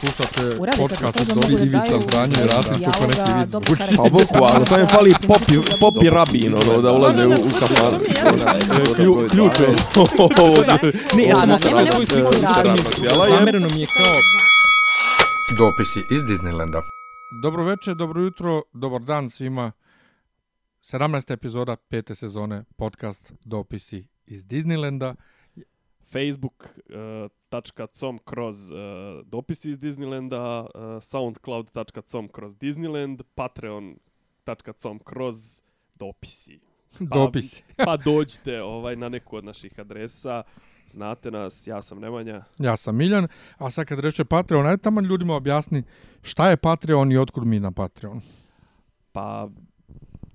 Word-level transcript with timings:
Slušate 0.00 0.56
podcast 0.78 1.20
od 1.20 1.26
Dobri 1.28 1.54
Ivica 1.56 2.00
Zdranje 2.02 2.34
i 2.34 2.46
Rasim 2.46 2.84
kako 2.84 3.06
neki 3.06 3.32
vic 3.32 3.50
dobro 3.50 3.66
zvuči. 3.68 3.80
karakter. 3.80 3.96
Pa 3.96 4.02
boku, 4.02 4.54
ali 4.54 4.66
sam 4.66 4.80
je 4.80 4.86
fali 4.86 5.14
popi, 5.22 5.54
popi 5.80 6.10
rabin, 6.10 6.54
ono, 6.54 6.82
da 6.82 6.92
ulaze 6.92 7.26
u, 7.26 7.30
u. 7.30 7.34
Klju- 8.96 9.28
Ključ 9.30 9.60
je. 9.60 9.66
Ne, 11.16 11.22
ja 11.24 11.36
sam 11.36 11.58
svoju 11.92 12.06
sliku. 12.06 12.32
Zamereno 13.28 13.68
mi 13.74 13.80
je 13.80 13.86
kao... 13.86 14.12
Dopisi 15.58 16.00
iz 16.10 16.22
Disneylanda. 16.22 16.80
Dobro 17.42 17.64
večer, 17.64 17.94
dobro 17.94 18.22
jutro, 18.22 18.62
dobar 18.72 19.00
dan 19.00 19.28
svima. 19.28 19.72
17. 20.82 21.32
epizoda 21.32 21.76
pete 21.76 22.14
sezone 22.14 22.64
podcast 22.76 23.32
Dopisi 23.44 24.06
iz 24.26 24.44
Disneylanda. 24.44 25.14
facebook.com 26.12 28.18
kroz 28.24 28.70
uh, 28.70 28.78
dopisi 29.24 29.70
iz 29.70 29.78
Disneylanda, 29.78 30.60
uh, 30.60 30.68
soundcloud.com 31.02 32.28
kroz 32.28 32.56
Disneyland, 32.56 33.22
patreon.com 33.34 34.98
kroz 34.98 35.62
dopisi. 35.98 36.60
Dopisi. 37.00 37.62
Pa 37.86 37.96
dođite 37.96 38.62
ovaj 38.62 38.96
na 38.96 39.08
neku 39.08 39.36
od 39.36 39.44
naših 39.44 39.80
adresa, 39.80 40.42
znate 40.86 41.30
nas, 41.30 41.66
ja 41.66 41.82
sam 41.82 42.00
Nemanja. 42.00 42.44
Ja 42.58 42.76
sam 42.76 42.96
Miljan, 42.96 43.28
a 43.58 43.70
sad 43.70 43.86
kad 43.86 43.98
reče 43.98 44.24
Patreon, 44.24 44.66
ajde 44.66 44.82
tamo 44.82 45.00
ljudima 45.00 45.34
objasni 45.34 45.82
šta 46.26 46.50
je 46.50 46.56
Patreon 46.56 47.12
i 47.12 47.18
otkud 47.18 47.46
mi 47.46 47.60
na 47.60 47.70
Patreon. 47.70 48.20
Pa 49.12 49.48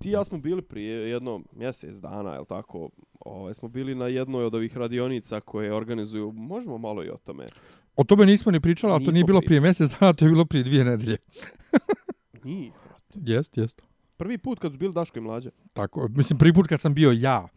ti 0.02 0.10
ja 0.10 0.24
smo 0.24 0.38
bili 0.38 0.62
prije 0.62 1.10
jedno 1.10 1.42
mjesec 1.56 1.98
dana, 1.98 2.34
jel 2.34 2.46
tako? 2.46 2.90
Ovaj, 3.20 3.54
smo 3.54 3.68
bili 3.70 3.96
na 3.96 4.08
jednoj 4.08 4.44
od 4.46 4.56
ovih 4.56 4.78
radionica 4.78 5.40
koje 5.40 5.74
organizuju, 5.74 6.32
možemo 6.32 6.78
malo 6.78 7.04
i 7.04 7.10
o 7.10 7.18
tome. 7.18 7.48
O 7.96 8.04
tome 8.04 8.26
nismo 8.26 8.52
ni 8.52 8.60
pričali, 8.60 8.94
a 8.94 9.06
to 9.06 9.12
nije 9.12 9.24
bilo 9.26 9.40
prije 9.40 9.48
pričali. 9.48 9.62
mjesec 9.62 10.00
dana, 10.00 10.14
to 10.14 10.26
je 10.26 10.30
bilo 10.32 10.46
prije 10.46 10.64
dvije 10.64 10.84
nedelje. 10.86 11.18
Nije. 12.44 12.72
Jest, 13.16 13.58
jest. 13.58 13.82
Prvi 14.18 14.38
put 14.38 14.60
kad 14.60 14.72
su 14.72 14.78
bili 14.78 14.94
Daško 14.94 15.20
i 15.20 15.22
Mlađa, 15.22 15.50
Tako, 15.74 16.08
mislim, 16.08 16.40
prvi 16.40 16.54
put 16.54 16.68
kad 16.68 16.80
sam 16.80 16.94
bio 16.94 17.12
ja, 17.12 17.48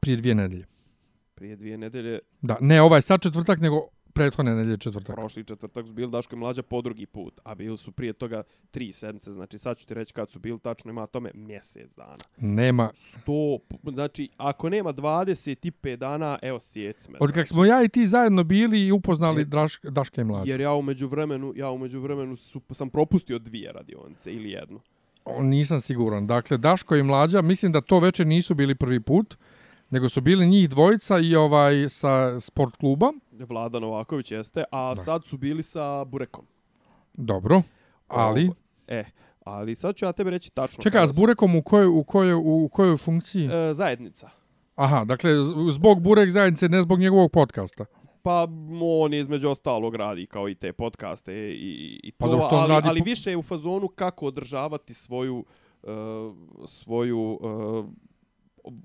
prije 0.00 0.16
dvije 0.16 0.34
nedelje. 0.34 0.66
prije 1.34 1.56
dvije 1.56 1.78
nedelje, 1.78 2.18
Da, 2.40 2.56
ne 2.60 2.82
ovaj 2.82 3.02
sad 3.02 3.20
četvrtak, 3.22 3.60
nego 3.60 3.76
prethodne 4.12 4.54
nedelje 4.54 4.76
četvrtak. 4.76 5.16
prošli 5.16 5.44
četvrtak 5.44 5.86
su 5.86 5.92
bili 5.92 6.10
Daško 6.10 6.36
i 6.36 6.38
Mlađa 6.38 6.62
po 6.62 6.82
drugi 6.82 7.06
put, 7.06 7.40
a 7.44 7.54
bili 7.54 7.76
su 7.76 7.92
prije 7.92 8.12
toga 8.12 8.42
tri 8.70 8.92
sedmice, 8.92 9.32
znači 9.32 9.58
sad 9.58 9.78
ću 9.78 9.86
ti 9.86 9.94
reći 9.94 10.12
kad 10.12 10.30
su 10.30 10.38
bili, 10.38 10.58
tačno 10.58 10.90
ima 10.90 11.06
tome 11.06 11.30
mjesec 11.34 11.94
dana. 11.96 12.16
Nema. 12.36 12.90
Sto, 12.94 13.58
znači 13.92 14.28
ako 14.36 14.68
nema 14.68 14.92
25 14.92 15.96
dana, 15.96 16.38
evo 16.42 16.60
sjec 16.60 17.08
me. 17.08 17.18
Od 17.20 17.32
kak 17.32 17.48
smo 17.48 17.64
ja 17.64 17.82
i 17.82 17.88
ti 17.88 18.06
zajedno 18.06 18.44
bili 18.44 18.86
i 18.86 18.92
upoznali 18.92 19.44
Draš, 19.44 19.80
Daška 19.82 20.20
i 20.20 20.24
Mlađe. 20.24 20.50
Jer 20.50 20.60
ja 20.60 20.72
umeđu 20.72 21.08
vremenu, 21.08 21.52
ja 21.56 21.70
umeđu 21.70 22.00
vremenu 22.00 22.36
su, 22.36 22.60
sam 22.70 22.90
propustio 22.90 23.38
dvije 23.38 23.72
radionice 23.72 24.32
ili 24.32 24.50
jednu. 24.50 24.80
O, 25.24 25.42
Nisam 25.42 25.80
siguran. 25.80 26.26
Dakle, 26.26 26.58
Daško 26.58 26.96
i 26.96 27.02
Mlađa, 27.02 27.42
mislim 27.42 27.72
da 27.72 27.80
to 27.80 27.98
veče 27.98 28.24
nisu 28.24 28.54
bili 28.54 28.74
prvi 28.74 29.00
put, 29.00 29.36
nego 29.90 30.08
su 30.08 30.20
bili 30.20 30.46
njih 30.46 30.68
dvojica 30.68 31.18
i 31.18 31.36
ovaj 31.36 31.88
sa 31.88 32.40
sport 32.40 32.76
kluba. 32.76 33.12
Vlada 33.32 33.78
Novaković 33.78 34.30
jeste, 34.30 34.64
a 34.70 34.88
Da. 34.88 34.94
sad 34.94 35.24
su 35.24 35.36
bili 35.36 35.62
sa 35.62 36.04
Burekom. 36.04 36.44
Dobro. 37.14 37.62
Ali, 38.08 38.44
Ovo- 38.44 38.54
E, 38.88 39.04
ali 39.44 39.74
sad 39.74 39.94
ću 39.96 40.04
ja 40.04 40.12
tebe 40.12 40.30
reći 40.30 40.50
tačno. 40.50 40.82
čekaj, 40.82 41.02
a 41.02 41.06
s 41.06 41.12
Burekom 41.12 41.56
u 41.56 41.62
kojoj, 41.62 41.86
u 41.88 42.04
kojoj, 42.04 42.34
u 42.34 42.68
kojoj 42.68 42.96
funkciji? 42.96 43.46
E, 43.46 43.72
zajednica. 43.74 44.30
Aha, 44.74 45.04
dakle, 45.04 45.30
zbog 45.70 46.02
Burek 46.02 46.30
zajednice, 46.30 46.68
ne 46.68 46.82
zbog 46.82 46.98
njegovog 47.00 47.30
podcasta. 47.32 47.84
Pa 48.22 48.46
on 48.82 49.14
između 49.14 49.48
ostalog 49.48 49.94
radi 49.94 50.26
kao 50.26 50.48
i 50.48 50.54
te 50.54 50.72
podcaste 50.72 51.32
i, 51.50 52.00
i 52.02 52.12
Pa 52.12 52.26
to, 52.26 52.30
dobro, 52.32 52.46
što 52.46 52.56
on 52.56 52.62
ali, 52.62 52.70
radi 52.70 52.88
ali 52.88 53.00
više 53.00 53.30
je 53.30 53.36
u 53.36 53.42
fazonu 53.42 53.88
kako 53.88 54.26
održavati 54.26 54.94
svoju 54.94 55.44
uh, 55.82 55.90
svoju 56.66 57.38
uh, 57.40 57.86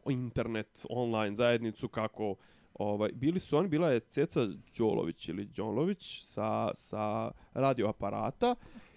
internet 0.09 0.86
online 0.90 1.36
zajednicu 1.36 1.88
kako 1.88 2.36
ovaj 2.79 3.09
bili 3.13 3.39
su 3.39 3.57
oni 3.57 3.67
bila 3.67 3.91
je 3.91 3.99
Ceca 3.99 4.47
Đolović 4.77 5.29
ili 5.29 5.45
Đolović 5.45 6.23
sa 6.23 6.71
sa 6.75 7.31
radioaparata 7.53 8.55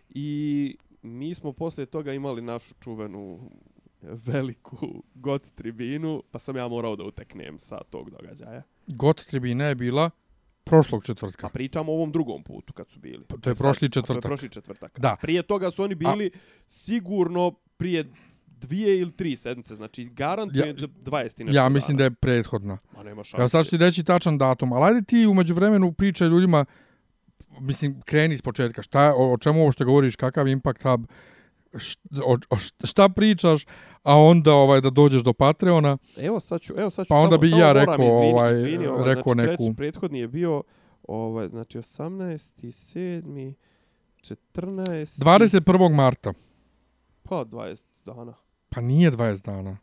i 0.09 0.77
mi 1.03 1.35
smo 1.35 1.53
posle 1.53 1.87
toga 1.87 2.13
imali 2.13 2.43
našu 2.43 2.75
čuvenu 2.81 3.51
veliku 4.03 5.03
got 5.15 5.43
tribinu, 5.55 6.23
pa 6.31 6.39
sam 6.39 6.57
ja 6.57 6.69
morao 6.69 6.97
da 6.97 7.05
uteknem 7.05 7.59
sa 7.59 7.79
tog 7.91 8.11
događaja. 8.11 8.63
Got 8.87 9.25
tribina 9.27 9.65
je 9.65 9.75
bila 9.75 10.11
prošlog 10.65 11.05
četvrtka. 11.05 11.49
pričamo 11.49 11.93
o 11.93 11.95
ovom 11.95 12.13
drugom 12.13 12.43
putu 12.43 12.73
kad 12.73 12.91
su 12.91 12.99
bili. 13.01 13.25
Pa 13.29 13.37
to 13.37 13.51
je 13.51 13.55
prošli 13.55 13.87
a 13.87 13.91
To 13.91 13.99
je 13.99 14.03
četvrtak. 14.03 14.23
prošli 14.23 14.49
četvrtak. 14.49 15.01
Da. 15.01 15.17
Prije 15.21 15.43
toga 15.43 15.71
su 15.71 15.83
oni 15.83 15.95
bili 15.95 16.31
sigurno 16.67 17.55
prije 17.77 18.13
dvije 18.61 18.99
ili 18.99 19.13
tri 19.13 19.37
sedmice, 19.37 19.75
znači 19.75 20.05
garantujem 20.07 20.69
Ja- 20.69 20.83
ja, 20.83 20.89
20 21.05 21.41
i 21.41 21.45
nešto 21.45 21.59
Ja 21.59 21.69
mislim 21.69 21.97
da 21.97 22.05
je 22.05 22.11
prethodna. 22.11 22.79
Ma 22.97 23.03
nema 23.03 23.25
šanse. 23.25 23.43
Ja 23.43 23.49
sad 23.49 23.65
ću 23.65 23.71
ti 23.71 23.77
reći 23.77 24.05
tačan 24.05 24.39
datum, 24.39 24.73
ali 24.73 24.85
ajde 24.85 25.03
ti 25.03 25.27
umeđu 25.27 25.55
vremenu 25.55 25.93
pričaj 25.93 26.29
ljudima, 26.29 26.65
mislim, 27.61 28.01
kreni 28.01 28.35
iz 28.35 28.43
početka, 28.43 28.83
šta, 28.83 29.15
o, 29.17 29.33
o 29.33 29.39
čemu 29.39 29.63
ovo 29.63 29.73
što 29.73 29.85
govoriš, 29.85 30.17
kakav 30.17 30.49
Impact 30.49 30.83
Hub, 30.83 31.05
št, 31.77 31.99
o, 32.25 32.37
o, 32.51 32.57
št- 32.57 32.87
šta 32.87 33.09
pričaš, 33.09 33.65
a 34.03 34.17
onda 34.17 34.53
ovaj 34.53 34.81
da 34.81 34.91
dođeš 34.91 35.23
do 35.23 35.33
Patreona. 35.33 35.99
Evo 36.17 36.41
sad 36.41 36.61
ću, 36.61 36.75
evo 36.77 36.91
sad 36.91 37.07
ću 37.07 37.09
Pa 37.09 37.15
onda 37.15 37.31
samo, 37.31 37.41
bi 37.41 37.49
samo 37.51 37.63
ja 37.63 37.73
rekao, 37.73 37.95
izvini, 37.97 38.33
ovaj, 38.33 38.55
izvini, 38.55 38.87
ovaj, 38.87 39.15
rekao 39.15 39.33
znači, 39.35 39.49
neku- 39.49 39.57
Treći, 39.57 39.77
prethodni 39.77 40.19
je 40.19 40.29
bio 40.29 40.63
ovaj, 41.05 41.49
znači 41.49 41.79
18. 41.79 42.63
7. 42.63 43.55
14. 44.55 45.19
21. 45.19 45.91
marta. 45.91 46.33
Pa 47.23 47.45
20 47.45 47.85
dana. 48.07 48.35
Pa 48.71 48.81
nije 48.81 49.11
20 49.11 49.47
dana. 49.47 49.79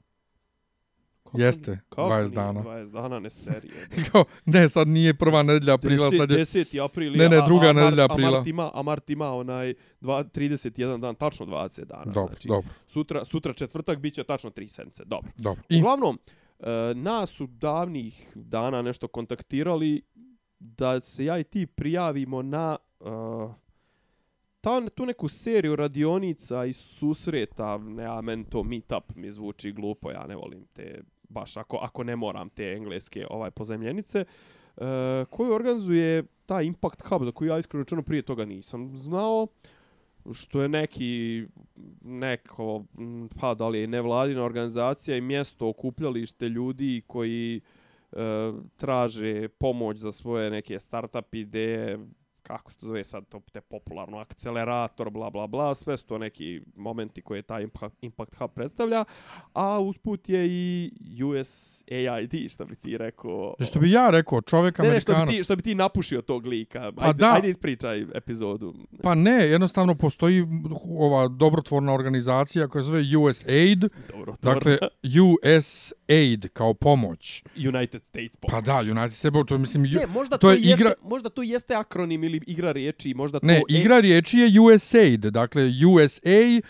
Kako 1.24 1.42
Jeste, 1.42 1.80
kako 1.90 2.02
20 2.02 2.20
nije 2.20 2.30
dana. 2.30 2.62
20 2.62 2.92
dana, 2.92 3.20
ne 3.20 3.30
serije. 3.30 3.88
Kao, 4.12 4.26
ne, 4.46 4.70
sad 4.70 4.88
nije 4.88 5.14
prva 5.14 5.44
nedelja 5.44 5.74
aprila, 5.74 6.12
sad 6.12 6.32
je... 6.32 6.38
10. 6.38 6.84
april. 6.86 7.14
Ne, 7.18 7.30
ne, 7.30 7.38
a- 7.38 7.46
druga 7.46 7.68
a, 7.68 7.74
Mart- 7.74 7.84
nedelja 7.84 8.04
A 8.04 8.08
aprila. 8.12 8.32
Mart 8.32 8.48
ima, 8.48 8.72
a 8.74 8.82
Mart 8.82 9.10
ima 9.10 9.34
onaj 9.34 9.74
dva, 10.02 10.24
31 10.24 11.00
dan, 11.00 11.16
tačno 11.16 11.46
20 11.46 11.86
dana. 11.86 12.12
Dobro, 12.12 12.34
znači, 12.34 12.48
dobro, 12.48 12.70
Sutra, 12.86 13.26
sutra 13.26 13.54
četvrtak 13.54 14.00
biće 14.00 14.24
tačno 14.24 14.50
3 14.50 14.68
sedmice. 14.68 15.04
Dobro. 15.06 15.32
dobro. 15.38 15.62
I... 15.70 15.76
I, 15.76 15.80
Uglavnom, 15.80 16.20
e, 16.60 16.94
nas 16.96 17.30
su 17.30 17.48
davnih 17.48 18.32
dana 18.36 18.82
nešto 18.82 19.08
kontaktirali 19.08 20.02
da 20.60 21.02
se 21.02 21.26
ja 21.26 21.40
i 21.40 21.44
ti 21.44 21.66
prijavimo 21.66 22.42
na 22.42 22.78
e, 23.02 23.06
ta, 24.62 24.90
tu 24.90 25.06
neku 25.06 25.28
seriju 25.28 25.76
radionica 25.76 26.66
i 26.66 26.74
susreta, 26.74 27.78
ne, 27.78 28.06
a 28.06 28.22
to 28.50 28.64
meetup 28.64 29.16
mi 29.16 29.32
zvuči 29.32 29.72
glupo, 29.72 30.12
ja 30.12 30.28
ne 30.28 30.36
volim 30.36 30.66
te, 30.74 31.02
baš 31.30 31.58
ako, 31.58 31.78
ako 31.78 32.04
ne 32.04 32.16
moram 32.16 32.50
te 32.50 32.74
engleske 32.74 33.28
ovaj 33.30 33.52
pozemljenice, 33.52 34.20
e, 34.20 35.26
koju 35.30 35.54
organizuje 35.54 36.24
taj 36.46 36.66
Impact 36.66 37.02
Hub, 37.02 37.24
za 37.24 37.32
koju 37.32 37.50
ja 37.50 37.60
iskreno 37.60 37.84
rečeno 37.84 38.02
prije 38.02 38.22
toga 38.22 38.46
nisam 38.46 38.98
znao, 38.98 39.48
što 40.34 40.62
je 40.62 40.70
neki 40.70 41.46
neko 42.02 42.84
mm, 43.00 43.26
pa 43.40 43.54
da 43.54 43.68
li 43.68 43.80
je 43.80 43.88
nevladina 43.88 44.44
organizacija 44.44 45.18
i 45.18 45.22
mjesto 45.22 45.68
okupljalište 45.68 46.50
ljudi 46.50 47.02
koji 47.08 47.62
e, 48.12 48.52
traže 48.76 49.48
pomoć 49.48 49.98
za 49.98 50.12
svoje 50.12 50.52
neke 50.52 50.80
startup 50.80 51.36
ideje 51.36 52.00
kako 52.48 52.72
se 52.72 52.80
to 52.80 52.86
zove 52.86 53.04
sad 53.04 53.28
to 53.30 53.42
te 53.52 53.62
popularno 53.62 54.18
akcelerator 54.18 55.10
bla 55.10 55.30
bla 55.30 55.48
bla 55.48 55.76
sve 55.76 55.98
su 55.98 56.06
to 56.06 56.18
neki 56.18 56.62
momenti 56.76 57.22
koje 57.22 57.42
taj 57.42 57.64
Impact, 57.64 57.96
Impact 58.02 58.36
Hub 58.36 58.52
predstavlja 58.52 59.06
a 59.54 59.80
usput 59.80 60.30
je 60.30 60.48
i 60.48 60.92
USAID 61.24 62.52
što 62.52 62.66
bi 62.66 62.76
ti 62.76 62.98
rekao 62.98 63.56
što 63.62 63.80
bi 63.80 63.92
ja 63.92 64.10
rekao, 64.10 64.42
čovjek 64.42 64.78
ne, 64.80 64.90
ne, 64.90 65.02
što 65.02 65.12
bi, 65.12 65.16
Amerikanac. 65.16 65.38
ti, 65.38 65.44
što 65.44 65.56
bi 65.56 65.62
ti 65.62 65.76
napušio 65.76 66.22
tog 66.22 66.46
lika. 66.46 66.80
Ajde, 66.80 66.96
Pa 66.96 67.14
da. 67.14 67.34
ajde 67.34 67.50
ispričaj 67.50 68.06
epizodu. 68.14 68.74
Pa 69.04 69.16
ne, 69.16 69.32
jednostavno 69.34 69.96
postoji 69.96 70.46
ova 71.00 71.28
dobrotvorna 71.28 71.94
organizacija 71.94 72.68
koja 72.68 72.82
se 72.82 72.86
zove 72.86 73.18
USAID, 73.20 73.84
Dobro, 74.10 74.36
dakle 74.42 74.78
USAID 75.48 76.48
kao 76.54 76.74
pomoć. 76.74 77.44
United 77.58 78.04
States 78.04 78.38
Pa 78.42 78.62
da, 78.62 78.80
United 78.82 79.12
States, 79.12 79.48
to 79.48 79.58
mislim, 79.58 79.84
Ne, 79.84 80.08
možda 80.08 80.38
to 80.38 80.42
to, 80.42 80.52
je 80.52 80.58
jeste, 80.62 80.84
igra- 80.84 80.94
možda 81.04 81.30
to 81.30 81.44
jeste 81.44 81.76
akronim 81.76 82.24
ili 82.24 82.37
igra 82.48 82.72
riječi, 82.72 83.14
možda 83.14 83.40
ne, 83.42 83.60
to... 83.60 83.66
igra 83.70 84.00
riječi 84.00 84.38
je 84.38 84.60
USAID, 84.62 85.20
dakle 85.20 85.64
USA 85.88 86.62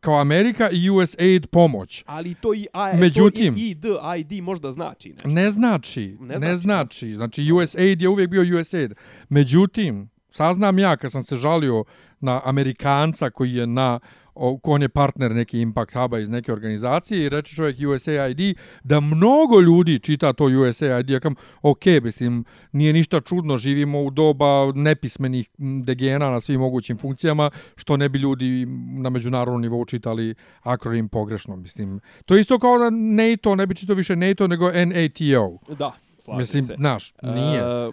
kao 0.00 0.20
Amerika 0.20 0.70
i 0.70 0.90
USAID 0.90 1.46
pomoć. 1.46 2.04
ali 2.06 2.34
to 2.34 2.54
i 2.54 2.66
a, 2.72 2.92
Međutim- 2.96 3.54
to 3.54 3.60
i, 3.60 3.70
ID, 3.70 3.84
ID 4.18 4.42
možda 4.42 4.72
znači 4.72 5.08
nešto. 5.08 5.28
Ne 5.28 5.50
znači, 5.50 6.16
Ne 6.20 6.38
ne 6.38 6.56
znači, 6.56 7.14
znači. 7.14 7.14
Znači, 7.14 7.52
USAID 7.52 8.02
je 8.02 8.08
uvijek 8.08 8.30
bio 8.30 8.60
USAID. 8.60 8.92
Međutim, 9.28 10.08
saznam 10.30 10.78
ja 10.78 10.96
kad 10.96 11.12
sam 11.12 11.24
se 11.24 11.36
žalio 11.36 11.84
na 12.20 12.40
Amerikanca 12.44 13.30
koji 13.30 13.54
je 13.54 13.66
na 13.66 14.00
on 14.34 14.82
je 14.82 14.88
partner 14.88 15.34
neki 15.34 15.60
Impact 15.60 15.94
Huba 15.94 16.18
iz 16.18 16.30
neke 16.30 16.52
organizacije 16.52 17.24
i 17.24 17.28
reče 17.28 17.54
čovjek 17.56 17.76
USAID 17.94 18.58
da 18.84 19.00
mnogo 19.00 19.60
ljudi 19.60 19.98
čita 19.98 20.32
to 20.32 20.44
USAID. 20.44 21.10
Ja 21.10 21.20
kam, 21.20 21.34
ok, 21.62 21.84
mislim, 22.02 22.44
nije 22.72 22.92
ništa 22.92 23.20
čudno, 23.20 23.56
živimo 23.56 24.02
u 24.02 24.10
doba 24.10 24.72
nepismenih 24.74 25.50
degena 25.84 26.30
na 26.30 26.40
svim 26.40 26.60
mogućim 26.60 26.98
funkcijama, 26.98 27.50
što 27.76 27.96
ne 27.96 28.08
bi 28.08 28.18
ljudi 28.18 28.66
na 29.02 29.10
međunarodnom 29.10 29.62
nivou 29.62 29.84
čitali 29.84 30.34
akronim 30.62 31.08
pogrešno. 31.08 31.56
Mislim, 31.56 32.00
to 32.24 32.34
je 32.34 32.40
isto 32.40 32.58
kao 32.58 32.78
da 32.78 32.90
NATO, 32.90 33.54
ne 33.54 33.66
bi 33.66 33.74
čitao 33.74 33.96
više 33.96 34.16
NATO 34.16 34.46
nego 34.46 34.70
NATO. 34.72 35.74
Da, 35.78 35.92
slažem 36.18 36.38
Mislim, 36.38 36.64
se. 36.64 36.74
znaš, 36.78 37.12
nije. 37.22 37.58
E, 37.58 37.92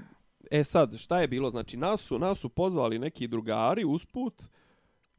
E 0.51 0.63
sad, 0.63 0.97
šta 0.97 1.21
je 1.21 1.27
bilo? 1.27 1.49
Znači, 1.49 1.77
nas 1.77 2.01
su, 2.01 2.19
nas 2.19 2.37
su 2.37 2.49
pozvali 2.49 2.99
neki 2.99 3.27
drugari 3.27 3.85
usput, 3.85 4.33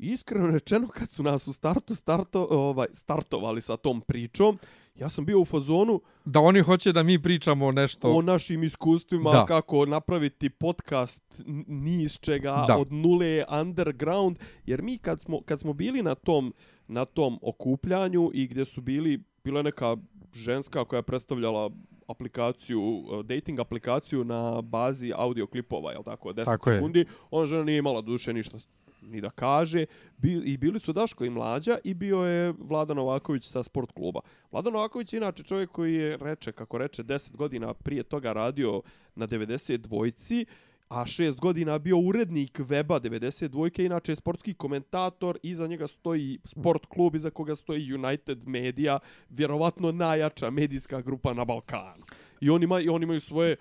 iskreno 0.02 0.50
rečeno, 0.50 0.88
kad 0.88 1.10
su 1.10 1.22
nas 1.22 1.48
u 1.48 1.52
startu 1.52 1.94
starto, 1.94 2.46
ovaj, 2.50 2.86
startovali 2.92 3.60
sa 3.60 3.76
tom 3.76 4.00
pričom, 4.00 4.58
ja 4.94 5.08
sam 5.08 5.24
bio 5.24 5.40
u 5.40 5.44
fazonu 5.44 6.00
da 6.24 6.40
oni 6.40 6.60
hoće 6.60 6.92
da 6.92 7.02
mi 7.02 7.22
pričamo 7.22 7.72
nešto... 7.72 8.12
o 8.12 8.22
našim 8.22 8.62
iskustvima, 8.62 9.30
Da. 9.30 9.44
kako 9.46 9.86
napraviti 9.86 10.50
podcast 10.50 11.42
ni 11.66 12.02
iz 12.02 12.18
čega, 12.18 12.64
Da. 12.68 12.76
od 12.78 12.92
nule 12.92 13.44
underground, 13.60 14.38
jer 14.66 14.82
mi 14.82 14.98
kad 14.98 15.20
smo, 15.20 15.40
kad 15.40 15.60
smo 15.60 15.72
bili 15.72 16.02
na 16.02 16.14
tom, 16.14 16.54
na 16.88 17.04
tom 17.04 17.38
okupljanju 17.42 18.30
i 18.34 18.46
gdje 18.46 18.64
su 18.64 18.80
bili, 18.80 19.24
bila 19.44 19.58
je 19.58 19.64
neka 19.64 19.96
ženska 20.32 20.84
koja 20.84 20.98
je 20.98 21.02
predstavljala 21.02 21.70
aplikaciju, 22.08 22.80
eh, 23.12 23.22
dating 23.22 23.60
aplikaciju 23.60 24.24
na 24.24 24.62
bazi 24.62 25.12
audio 25.16 25.46
klipova, 25.46 25.92
jel 25.92 26.02
tako, 26.02 26.32
10 26.32 26.44
Tako 26.44 26.70
je. 26.70 26.76
sekundi. 26.76 27.04
Ona 27.30 27.46
žena 27.46 27.64
nije 27.64 27.78
imala 27.78 28.00
duše 28.00 28.32
ništa 28.32 28.58
ni 29.02 29.20
da 29.20 29.30
kaže. 29.30 29.86
Bi, 30.18 30.32
I 30.32 30.56
bili 30.56 30.80
su 30.80 30.92
Daško 30.92 31.24
i 31.24 31.30
Mlađa 31.30 31.78
i 31.84 31.94
bio 31.94 32.18
je 32.18 32.54
Vlada 32.58 32.94
Novaković 32.94 33.44
sa 33.44 33.62
sport 33.62 33.92
kluba. 33.92 34.20
Vlada 34.52 34.70
Novaković 34.70 35.12
je 35.12 35.16
inače 35.16 35.42
čovjek 35.42 35.70
koji 35.70 35.94
je, 35.94 36.16
reče, 36.16 36.52
kako 36.52 36.78
reče, 36.78 37.02
10 37.02 37.36
godina 37.36 37.74
prije 37.74 38.02
toga 38.02 38.32
radio 38.32 38.82
na 39.14 39.26
90 39.26 39.76
dvojci, 39.76 40.46
a 40.88 41.06
šest 41.06 41.40
godina 41.40 41.78
bio 41.78 41.98
urednik 41.98 42.58
weba 42.58 43.00
92 43.00 43.84
inače 43.84 44.12
je 44.12 44.16
sportski 44.16 44.54
komentator, 44.54 45.38
iza 45.42 45.66
njega 45.66 45.86
stoji 45.86 46.38
sport 46.44 46.86
klub, 46.86 47.14
iza 47.14 47.30
koga 47.30 47.54
stoji 47.54 47.94
United 47.94 48.48
Media, 48.48 48.98
vjerovatno 49.28 49.92
najjača 49.92 50.50
medijska 50.50 51.00
grupa 51.00 51.32
na 51.32 51.44
Balkanu. 51.44 52.04
I 52.40 52.50
oni, 52.50 52.64
ima, 52.64 52.80
i 52.80 52.88
oni 52.88 53.02
imaju 53.02 53.20
svoje 53.20 53.56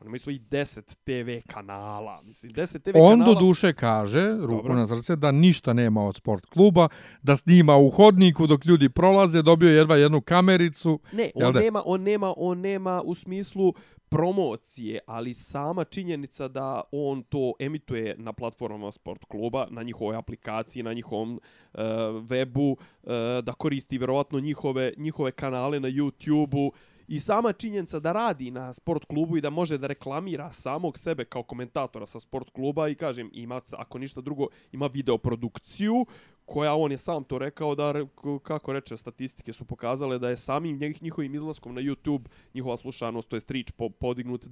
Oni 0.00 0.08
imaju 0.08 0.20
svoji 0.20 0.38
10 0.38 0.80
TV 1.04 1.52
kanala. 1.52 2.22
Mislim, 2.22 2.52
10 2.52 2.82
TV 2.82 2.90
On 2.94 3.18
kanala... 3.18 3.34
do 3.34 3.40
duše 3.40 3.72
kaže, 3.72 4.36
ruku 4.40 4.62
Dobro. 4.62 4.74
na 4.74 4.86
srce, 4.86 5.16
da 5.16 5.32
ništa 5.32 5.72
nema 5.72 6.04
od 6.04 6.16
sport 6.16 6.46
kluba, 6.46 6.88
da 7.22 7.36
snima 7.36 7.76
u 7.76 7.90
hodniku 7.90 8.46
dok 8.46 8.64
ljudi 8.64 8.88
prolaze, 8.88 9.42
dobio 9.42 9.68
je 9.68 9.76
jedva 9.76 9.96
jednu 9.96 10.20
kamericu. 10.20 11.00
Ne, 11.12 11.30
on 11.34 11.52
da? 11.52 11.60
nema, 11.60 11.82
on 11.86 12.02
nema, 12.02 12.34
on 12.36 12.60
nema 12.60 13.02
u 13.04 13.14
smislu 13.14 13.74
promocije, 14.08 15.00
ali 15.06 15.34
sama 15.34 15.84
činjenica 15.84 16.48
da 16.48 16.82
on 16.92 17.22
to 17.22 17.52
emituje 17.58 18.14
na 18.18 18.32
platformama 18.32 18.92
sport 18.92 19.24
kluba, 19.24 19.66
na 19.70 19.82
njihovoj 19.82 20.16
aplikaciji, 20.16 20.82
na 20.82 20.92
njihovom 20.92 21.32
uh, 21.34 21.80
webu, 22.28 22.76
uh, 23.02 23.10
da 23.44 23.52
koristi 23.52 23.98
vjerovatno 23.98 24.40
njihove, 24.40 24.92
njihove 24.96 25.32
kanale 25.32 25.80
na 25.80 25.88
YouTube-u, 25.88 26.72
I 27.08 27.20
sama 27.20 27.52
činjenica 27.52 28.00
da 28.00 28.12
radi 28.12 28.50
na 28.50 28.72
sport 28.72 29.04
klubu 29.04 29.36
i 29.36 29.40
da 29.40 29.50
može 29.50 29.78
da 29.78 29.86
reklamira 29.86 30.52
samog 30.52 30.98
sebe 30.98 31.24
kao 31.24 31.42
komentatora 31.42 32.06
sa 32.06 32.20
sport 32.20 32.50
kluba 32.50 32.88
i 32.88 32.94
kažem, 32.94 33.30
ima, 33.32 33.60
ako 33.72 33.98
ništa 33.98 34.20
drugo, 34.20 34.46
ima 34.72 34.86
videoprodukciju 34.86 36.06
koja 36.44 36.74
on 36.74 36.92
je 36.92 36.98
sam 36.98 37.24
to 37.24 37.38
rekao 37.38 37.74
da, 37.74 37.94
kako 38.42 38.72
reče, 38.72 38.96
statistike 38.96 39.52
su 39.52 39.64
pokazale 39.64 40.18
da 40.18 40.28
je 40.28 40.36
samim 40.36 40.78
njih, 40.78 41.02
njihovim 41.02 41.34
izlaskom 41.34 41.74
na 41.74 41.80
YouTube 41.80 42.28
njihova 42.54 42.76
slušanost, 42.76 43.28
to 43.28 43.36
je 43.36 43.40
strič 43.40 43.70
po, 43.70 43.88
podignut 43.88 44.44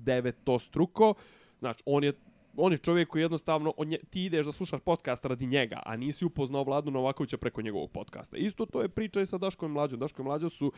to 0.45 0.59
struko. 0.59 1.15
Znači, 1.59 1.83
on 1.87 2.05
je 2.05 2.13
on 2.57 2.73
je 2.73 2.79
čovjek 2.79 3.09
koji 3.09 3.23
jednostavno, 3.23 3.73
on 3.77 3.93
je, 3.93 3.99
ti 4.11 4.25
ideš 4.25 4.47
da 4.47 4.53
slušaš 4.53 4.81
podcast 4.81 5.25
radi 5.25 5.47
njega, 5.47 5.83
a 5.87 5.97
nisi 5.97 6.25
upoznao 6.25 6.65
Vladu 6.65 6.91
Novakovića 6.91 7.37
preko 7.37 7.63
njegovog 7.63 7.91
podcasta. 7.91 8.37
Isto 8.37 8.67
to 8.67 8.83
je 8.83 8.89
priča 8.89 9.21
i 9.21 9.27
sa 9.27 9.39
Daškom 9.39 9.71
i 9.71 9.75
Mlađom. 9.75 10.01
Daško 10.01 10.23
i 10.23 10.25
Mlađo 10.25 10.49
su 10.49 10.73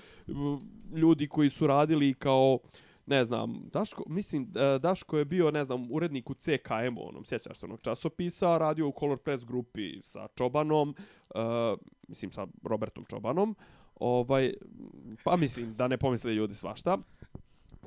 ljudi 0.95 1.29
koji 1.29 1.51
su 1.51 1.67
radili 1.67 2.15
kao 2.15 2.59
ne 3.07 3.25
znam, 3.25 3.63
Daško, 3.73 4.03
mislim, 4.07 4.53
e, 4.55 4.79
Daško 4.79 5.19
je 5.19 5.25
bio, 5.25 5.51
ne 5.51 5.65
znam, 5.65 5.93
urednik 5.93 6.31
u 6.31 6.35
CKM-u, 6.35 7.09
onom, 7.09 7.25
sjećaš 7.25 7.59
se 7.59 7.67
onog 7.67 7.81
časopisa, 7.81 8.59
radio 8.59 8.89
u 8.89 8.93
Color 8.99 9.19
Press 9.19 9.45
grupi 9.45 10.01
sa 10.03 10.29
Čobanom, 10.35 10.95
uh, 11.35 11.41
mislim, 12.09 12.31
sa 12.31 12.47
Robertom 12.63 13.05
Čobanom, 13.05 13.57
ovaj, 14.01 14.55
pa 15.25 15.37
mislim, 15.37 15.75
da 15.75 15.89
ne 15.89 15.99
pomisle 15.99 16.35
ljudi 16.35 16.55
svašta, 16.55 16.99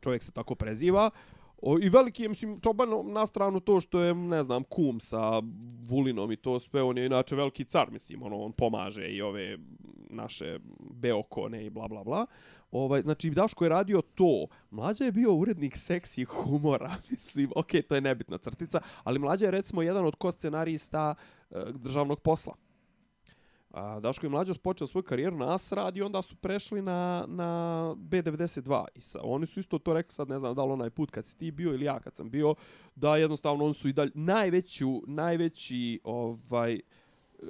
čovjek 0.02 0.24
se 0.24 0.32
tako 0.32 0.56
preziva, 0.56 1.10
O, 1.62 1.80
I 1.80 1.90
veliki 1.90 2.24
je, 2.24 2.30
mislim, 2.30 2.60
Čoban 2.62 2.90
na 3.14 3.26
stranu 3.26 3.60
to 3.60 3.82
što 3.82 4.02
je, 4.02 4.14
ne 4.14 4.44
znam, 4.44 4.64
kum 4.64 5.00
sa 5.00 5.42
Vulinom 5.88 6.32
i 6.32 6.36
to 6.36 6.60
sve, 6.60 6.84
on 6.84 6.98
je 6.98 7.06
inače 7.06 7.36
veliki 7.36 7.66
car, 7.66 7.92
mislim, 7.92 8.24
ono, 8.24 8.38
on 8.38 8.52
pomaže 8.52 9.08
i 9.08 9.22
ove 9.22 9.58
naše 10.10 10.60
beokone 10.80 11.66
i 11.66 11.70
bla, 11.70 11.88
bla, 11.88 12.04
bla. 12.04 12.26
Ovaj, 12.72 13.02
znači, 13.02 13.30
Daško 13.30 13.66
je 13.66 13.70
radio 13.70 14.02
to. 14.02 14.48
Mlađa 14.72 15.06
je 15.06 15.12
bio 15.12 15.34
urednik 15.34 15.78
seksi 15.78 16.24
humora, 16.24 16.96
mislim, 17.12 17.52
ok, 17.56 17.72
to 17.88 17.96
je 17.96 18.02
nebitna 18.02 18.38
crtica, 18.38 18.82
ali 19.04 19.20
Mlađa 19.20 19.46
je, 19.46 19.52
recimo, 19.52 19.82
jedan 19.82 20.06
od 20.06 20.16
ko 20.16 20.32
scenarista 20.32 21.16
e, 21.52 21.56
državnog 21.74 22.20
posla. 22.20 22.69
A, 23.71 24.00
Daško 24.00 24.25
i 24.25 24.30
Mlađo 24.30 24.54
počeo 24.54 24.88
svoju 24.88 25.04
karijeru 25.04 25.38
na 25.38 25.56
Asrad 25.56 25.98
i 25.98 26.01
onda 26.01 26.21
su 26.21 26.36
prešli 26.36 26.81
na, 26.81 27.25
na 27.27 27.45
B92. 27.98 28.86
I 28.95 29.01
sa, 29.01 29.19
oni 29.24 29.45
su 29.45 29.60
isto 29.60 29.80
to 29.80 29.94
rekli, 29.94 30.13
sad 30.13 30.30
ne 30.30 30.39
znam 30.39 30.56
da 30.56 30.63
li 30.66 30.71
onaj 30.71 30.89
put 30.89 31.12
kad 31.12 31.25
si 31.25 31.38
ti 31.38 31.51
bio 31.51 31.74
ili 31.74 31.86
ja 31.86 32.00
kad 32.00 32.16
sam 32.16 32.30
bio, 32.30 32.56
da 32.95 33.18
jednostavno 33.18 33.66
oni 33.66 33.74
su 33.74 33.89
i 33.89 33.94
dalje 33.94 34.12
najveću, 34.13 35.01
najveći 35.07 36.00
ovaj, 36.04 36.80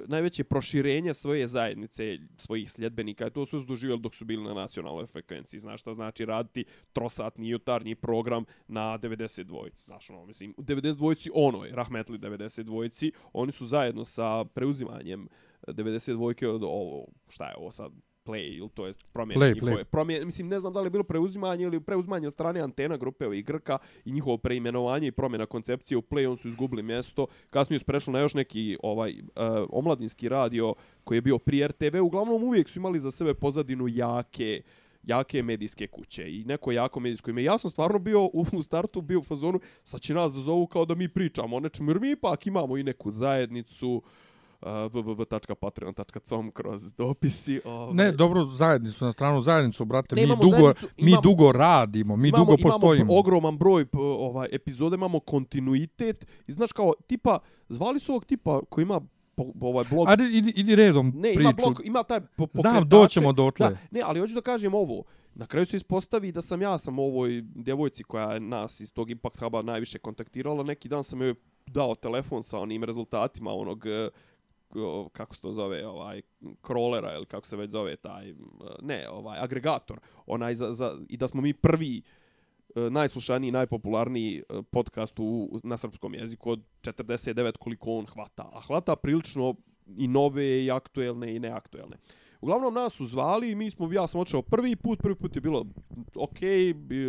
najveće 0.06 0.44
proširenje 0.44 1.14
svoje 1.14 1.46
zajednice, 1.46 2.18
svojih 2.36 2.70
sljedbenika, 2.70 3.26
i 3.26 3.30
to 3.30 3.46
su 3.46 3.60
doživjeli 3.60 4.00
dok 4.00 4.14
su 4.14 4.24
bili 4.24 4.44
na 4.44 4.54
nacionalnoj 4.54 5.06
frekvenciji. 5.06 5.60
Znaš 5.60 5.80
šta 5.80 5.92
znači 5.92 6.24
raditi 6.24 6.64
trosatni 6.92 7.48
jutarnji 7.48 7.94
program 7.94 8.44
na 8.68 8.98
92. 8.98 9.84
Znaš, 9.84 10.10
ono, 10.10 10.26
mislim, 10.26 10.54
u 10.56 10.62
92. 10.62 11.30
onoj, 11.34 11.70
Rahmetli 11.70 12.18
92. 12.18 13.12
Oni 13.32 13.52
su 13.52 13.66
zajedno 13.66 14.04
sa 14.04 14.44
preuzimanjem 14.44 15.28
92. 15.72 16.46
od 16.46 16.62
ovo, 16.62 17.06
šta 17.28 17.48
je 17.48 17.54
ovo 17.56 17.70
sad, 17.70 17.92
play 18.24 18.58
ili 18.58 18.68
to 18.68 18.86
jest 18.86 19.04
promjene 19.12 19.40
Play, 19.40 19.54
njihove 19.54 19.72
play. 19.72 19.84
promjene 19.84 20.24
mislim 20.24 20.48
ne 20.48 20.60
znam 20.60 20.72
da 20.72 20.80
li 20.80 20.86
je 20.86 20.90
bilo 20.90 21.04
preuzimanje 21.04 21.64
ili 21.64 21.80
preuzimanje 21.80 22.26
od 22.26 22.32
strane 22.32 22.60
antena 22.60 22.96
grupe 22.96 23.26
ovih 23.26 23.44
Grka 23.44 23.78
i 24.04 24.12
njihovo 24.12 24.36
preimenovanje 24.36 25.06
i 25.06 25.12
promjena 25.12 25.46
koncepcije 25.46 25.98
u 25.98 26.02
play 26.02 26.30
on 26.30 26.36
su 26.36 26.48
izgubili 26.48 26.82
mjesto 26.82 27.26
kasnije 27.50 27.78
su 27.78 27.84
prešli 27.84 28.12
na 28.12 28.20
još 28.20 28.34
neki 28.34 28.76
ovaj 28.82 29.12
uh, 29.12 29.22
omladinski 29.70 30.28
radio 30.28 30.74
koji 31.04 31.16
je 31.16 31.22
bio 31.22 31.38
pri 31.38 31.66
RTV 31.66 31.96
uglavnom 32.02 32.42
uvijek 32.44 32.68
su 32.68 32.78
imali 32.78 33.00
za 33.00 33.10
sebe 33.10 33.34
pozadinu 33.34 33.88
jake 33.88 34.62
jake 35.02 35.42
medijske 35.42 35.86
kuće 35.86 36.30
i 36.30 36.44
neko 36.44 36.72
jako 36.72 37.00
medijsko 37.00 37.30
ime. 37.30 37.42
Ja 37.42 37.58
sam 37.58 37.70
stvarno 37.70 37.98
bio 37.98 38.24
u, 38.24 38.46
u 38.52 38.62
startu, 38.62 39.00
bio 39.00 39.18
u 39.18 39.22
fazonu, 39.22 39.60
sad 39.84 40.00
će 40.00 40.14
nas 40.14 40.32
da 40.32 40.40
zovu 40.40 40.66
kao 40.66 40.84
da 40.84 40.94
mi 40.94 41.08
pričamo 41.08 41.56
o 41.56 41.60
nečemu, 41.60 41.90
jer 41.90 42.00
mi 42.00 42.10
ipak 42.10 42.46
imamo 42.46 42.76
i 42.76 42.82
neku 42.82 43.10
zajednicu, 43.10 43.90
uh, 43.90 44.02
www.patreon.com 44.62 46.50
kroz 46.50 46.94
dopisi. 46.94 47.60
Ovaj. 47.64 47.94
Ne, 47.94 48.12
dobro, 48.12 48.44
zajednicu, 48.44 49.04
na 49.04 49.12
stranu 49.12 49.40
zajednicu, 49.40 49.84
brate, 49.84 50.14
mi 50.14 50.20
Nemamo 50.20 50.42
dugo, 50.42 50.56
zajednicu, 50.56 50.88
mi 50.98 51.10
imamo- 51.10 51.22
dugo 51.22 51.52
radimo, 51.52 52.16
mi 52.16 52.28
imamo, 52.28 52.44
dugo 52.44 52.56
postojimo. 52.58 53.04
Imamo 53.04 53.18
ogroman 53.18 53.58
broj 53.58 53.86
ovaj 53.94 54.48
epizode, 54.52 54.94
imamo 54.94 55.20
kontinuitet 55.20 56.26
i 56.46 56.52
znaš 56.52 56.72
kao 56.72 56.92
tipa 57.06 57.38
zvali 57.68 58.00
su 58.00 58.12
ovog 58.12 58.24
tipa 58.24 58.60
koji 58.68 58.82
ima 58.82 59.00
ovaj 59.60 59.84
blog 59.90 60.08
Ajde, 60.08 60.24
idi, 60.26 60.52
idi 60.56 60.76
redom 60.76 61.12
ne, 61.14 61.22
priču. 61.22 61.40
ima 61.40 61.52
blog, 61.54 61.80
ima 61.84 62.02
taj 62.02 62.20
po, 62.20 62.26
Znam, 62.36 62.48
pokretače. 62.64 62.84
doćemo 62.86 63.32
dotle. 63.32 63.68
Da, 63.68 63.76
ne, 63.90 64.00
ali 64.04 64.20
hoću 64.20 64.34
da 64.34 64.40
kažem 64.40 64.74
ovo. 64.74 65.02
Na 65.34 65.46
kraju 65.46 65.66
se 65.66 65.76
ispostavi 65.76 66.32
da 66.32 66.42
sam 66.42 66.62
ja 66.62 66.78
sam 66.78 66.98
ovoj 66.98 67.42
djevojci 67.44 68.04
koja 68.04 68.32
je 68.32 68.40
nas 68.40 68.80
iz 68.80 68.92
tog 68.92 69.10
Impact 69.10 69.36
Huba 69.38 69.62
najviše 69.62 69.98
kontaktirala. 69.98 70.62
Neki 70.62 70.88
dan 70.88 71.04
sam 71.04 71.22
joj 71.22 71.34
dao 71.66 71.94
telefon 71.94 72.42
sa 72.42 72.58
onim 72.58 72.84
rezultatima 72.84 73.50
onog 73.52 73.84
o, 73.86 74.08
kako 75.12 75.34
se 75.34 75.40
to 75.40 75.52
zove, 75.52 75.86
ovaj 75.86 76.22
krolera 76.60 77.14
ili 77.14 77.26
kako 77.26 77.46
se 77.46 77.56
već 77.56 77.70
zove 77.70 77.96
taj, 77.96 78.34
ne, 78.82 79.08
ovaj 79.08 79.38
agregator, 79.38 80.00
onaj 80.26 80.54
za, 80.54 80.72
za, 80.72 80.98
i 81.08 81.16
da 81.16 81.28
smo 81.28 81.40
mi 81.40 81.52
prvi 81.52 82.02
e, 82.74 82.80
najslušaniji, 82.90 83.50
najpopularniji 83.50 84.38
e, 84.38 84.62
podcast 84.70 85.18
u, 85.18 85.58
na 85.62 85.76
srpskom 85.76 86.14
jeziku 86.14 86.50
od 86.50 86.60
49 86.82 87.56
koliko 87.56 87.92
on 87.92 88.06
hvata. 88.06 88.50
A 88.52 88.60
hvata 88.60 88.96
prilično 88.96 89.54
i 89.96 90.08
nove, 90.08 90.64
i 90.64 90.70
aktuelne, 90.70 91.36
i 91.36 91.38
neaktuelne. 91.38 91.96
Uglavnom 92.40 92.74
nas 92.74 92.92
su 92.92 93.06
zvali 93.06 93.50
i 93.50 93.54
mi 93.54 93.70
smo, 93.70 93.92
ja 93.92 94.06
sam 94.08 94.20
očeo 94.20 94.42
prvi 94.42 94.76
put, 94.76 95.02
prvi 95.02 95.14
put 95.14 95.36
je 95.36 95.40
bilo 95.40 95.66
ok, 96.14 96.38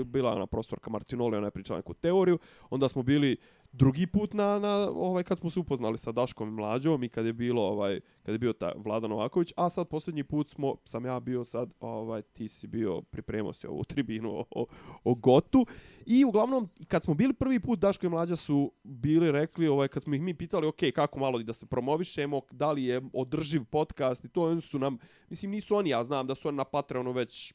bila 0.05 0.29
je 0.29 0.35
ona 0.35 0.47
profesorka 0.47 0.89
Martinoli, 0.89 1.37
ona 1.37 1.47
je 1.47 1.51
pričala 1.51 1.79
neku 1.79 1.93
teoriju, 1.93 2.39
onda 2.69 2.87
smo 2.87 3.03
bili 3.03 3.37
drugi 3.71 4.07
put 4.07 4.33
na, 4.33 4.59
na 4.59 4.89
ovaj 4.89 5.23
kad 5.23 5.39
smo 5.39 5.49
se 5.49 5.59
upoznali 5.59 5.97
sa 5.97 6.11
Daškom 6.11 6.49
i 6.49 6.51
Mlađom 6.51 7.03
i 7.03 7.09
kad 7.09 7.25
je 7.25 7.33
bilo 7.33 7.61
ovaj 7.61 7.99
kad 8.23 8.33
je 8.35 8.39
bio 8.39 8.53
ta 8.53 8.71
Vlada 8.75 9.07
Novaković, 9.07 9.53
a 9.55 9.69
sad 9.69 9.87
posljednji 9.87 10.23
put 10.23 10.49
smo 10.49 10.75
sam 10.83 11.05
ja 11.05 11.19
bio 11.19 11.43
sad 11.43 11.73
ovaj 11.79 12.21
ti 12.21 12.47
si 12.47 12.67
bio 12.67 13.01
pripremao 13.01 13.53
se 13.53 13.67
ovu 13.67 13.83
tribinu 13.83 14.29
o, 14.29 14.45
o, 14.51 14.65
o 15.03 15.15
Gotu. 15.15 15.65
I 16.05 16.25
uglavnom 16.25 16.69
kad 16.87 17.03
smo 17.03 17.13
bili 17.13 17.33
prvi 17.33 17.59
put 17.59 17.79
Daško 17.79 18.05
i 18.05 18.09
Mlađa 18.09 18.35
su 18.35 18.71
bili 18.83 19.31
rekli 19.31 19.67
ovaj 19.67 19.87
kad 19.87 20.03
smo 20.03 20.15
ih 20.15 20.21
mi 20.21 20.33
pitali 20.33 20.67
ok 20.67 20.79
kako 20.95 21.19
malo 21.19 21.39
da 21.39 21.53
se 21.53 21.65
promovišemo, 21.65 22.41
da 22.51 22.71
li 22.71 22.83
je 22.83 23.01
održiv 23.13 23.63
podcast? 23.63 24.25
I 24.25 24.29
to 24.29 24.43
oni 24.43 24.61
su 24.61 24.79
nam 24.79 24.97
mislim 25.29 25.51
nisu 25.51 25.75
oni 25.75 25.89
ja 25.89 26.03
znam 26.03 26.27
da 26.27 26.35
su 26.35 26.47
oni 26.47 26.57
na 26.57 26.63
Patreonu 26.63 27.11
već 27.11 27.53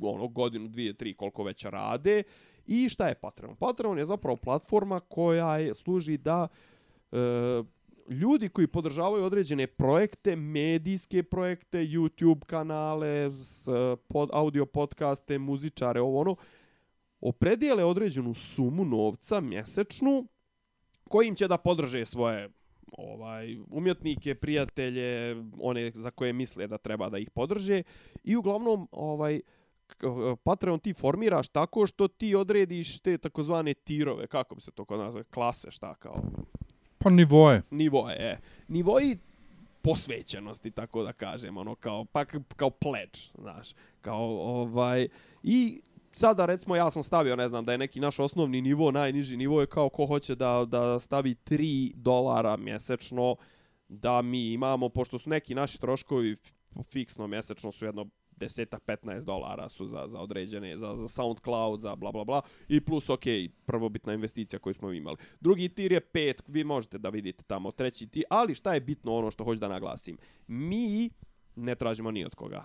ono 0.00 0.28
godinu, 0.28 0.68
dvije, 0.68 0.94
tri 0.94 1.14
koliko 1.14 1.44
već 1.44 1.64
rade. 1.64 2.22
I 2.66 2.88
šta 2.88 3.08
je 3.08 3.14
Patreon? 3.14 3.56
Patreon 3.56 3.98
je 3.98 4.04
zapravo 4.04 4.36
platforma 4.36 5.00
koja 5.00 5.58
je, 5.58 5.74
služi 5.74 6.16
da 6.16 6.48
e, 7.12 7.16
ljudi 8.08 8.48
koji 8.48 8.66
podržavaju 8.66 9.24
određene 9.24 9.66
projekte, 9.66 10.36
medijske 10.36 11.22
projekte, 11.22 11.78
YouTube 11.78 12.44
kanale, 12.44 13.30
s, 13.30 13.68
e, 13.68 13.96
pod, 14.08 14.30
audio 14.32 14.66
podcaste, 14.66 15.38
muzičare, 15.38 16.00
ovo 16.00 16.20
ono, 16.20 16.36
opredijele 17.20 17.84
određenu 17.84 18.34
sumu 18.34 18.84
novca 18.84 19.40
mjesečnu 19.40 20.26
kojim 21.08 21.34
će 21.34 21.48
da 21.48 21.58
podrže 21.58 22.06
svoje 22.06 22.48
ovaj 22.92 23.58
umjetnike, 23.70 24.34
prijatelje, 24.34 25.36
one 25.60 25.90
za 25.94 26.10
koje 26.10 26.32
misle 26.32 26.66
da 26.66 26.78
treba 26.78 27.08
da 27.08 27.18
ih 27.18 27.30
podrže 27.30 27.82
i 28.24 28.36
uglavnom 28.36 28.88
ovaj 28.92 29.40
Patreon 30.44 30.78
ti 30.78 30.92
formiraš 30.92 31.48
tako 31.48 31.86
što 31.86 32.08
ti 32.08 32.34
odrediš 32.34 32.98
te 32.98 33.18
takozvane 33.18 33.74
tirove, 33.74 34.26
kako 34.26 34.54
bi 34.54 34.60
se 34.60 34.70
to 34.70 34.84
kod 34.84 35.00
nazve, 35.00 35.24
klase, 35.24 35.70
šta 35.70 35.94
kao? 35.94 36.22
Pa 36.98 37.10
nivoje. 37.10 37.62
Nivoje, 37.70 38.16
e. 38.18 38.38
Nivoji 38.68 39.18
posvećenosti, 39.82 40.70
tako 40.70 41.02
da 41.02 41.12
kažem, 41.12 41.56
ono, 41.56 41.74
kao, 41.74 42.04
pa 42.04 42.24
kao 42.56 42.70
pledge, 42.70 43.18
znaš, 43.38 43.74
kao, 44.00 44.24
ovaj, 44.40 45.08
i 45.42 45.80
sada, 46.12 46.46
recimo, 46.46 46.76
ja 46.76 46.90
sam 46.90 47.02
stavio, 47.02 47.36
ne 47.36 47.48
znam, 47.48 47.64
da 47.64 47.72
je 47.72 47.78
neki 47.78 48.00
naš 48.00 48.18
osnovni 48.18 48.60
nivo, 48.60 48.90
najniži 48.90 49.36
nivo 49.36 49.60
je 49.60 49.66
kao 49.66 49.88
ko 49.88 50.06
hoće 50.06 50.34
da, 50.34 50.64
da 50.68 50.98
stavi 50.98 51.34
3 51.34 51.92
dolara 51.94 52.56
mjesečno, 52.56 53.36
da 53.88 54.22
mi 54.22 54.52
imamo, 54.52 54.88
pošto 54.88 55.18
su 55.18 55.30
neki 55.30 55.54
naši 55.54 55.80
troškovi 55.80 56.36
fiksno 56.82 57.26
mjesečno 57.26 57.72
su 57.72 57.84
jedno 57.84 58.06
10-15 58.42 59.24
dolara 59.24 59.68
su 59.68 59.86
za, 59.86 60.04
za 60.06 60.20
određene, 60.20 60.78
za, 60.78 60.96
za 60.96 61.08
SoundCloud, 61.08 61.80
za 61.80 61.96
bla 61.96 62.12
bla 62.12 62.24
bla, 62.24 62.42
i 62.68 62.80
plus, 62.80 63.10
ok, 63.10 63.24
prvobitna 63.66 64.12
investicija 64.14 64.58
koju 64.58 64.74
smo 64.74 64.92
imali. 64.92 65.16
Drugi 65.40 65.68
tir 65.68 65.92
je 65.92 66.00
5, 66.00 66.42
vi 66.46 66.64
možete 66.64 66.98
da 66.98 67.08
vidite 67.08 67.44
tamo 67.44 67.70
treći 67.70 68.06
tir, 68.06 68.24
ali 68.30 68.54
šta 68.54 68.74
je 68.74 68.80
bitno 68.80 69.14
ono 69.14 69.30
što 69.30 69.44
hoću 69.44 69.60
da 69.60 69.68
naglasim? 69.68 70.18
Mi 70.46 71.10
ne 71.56 71.74
tražimo 71.74 72.10
ni 72.10 72.24
od 72.24 72.34
koga 72.34 72.64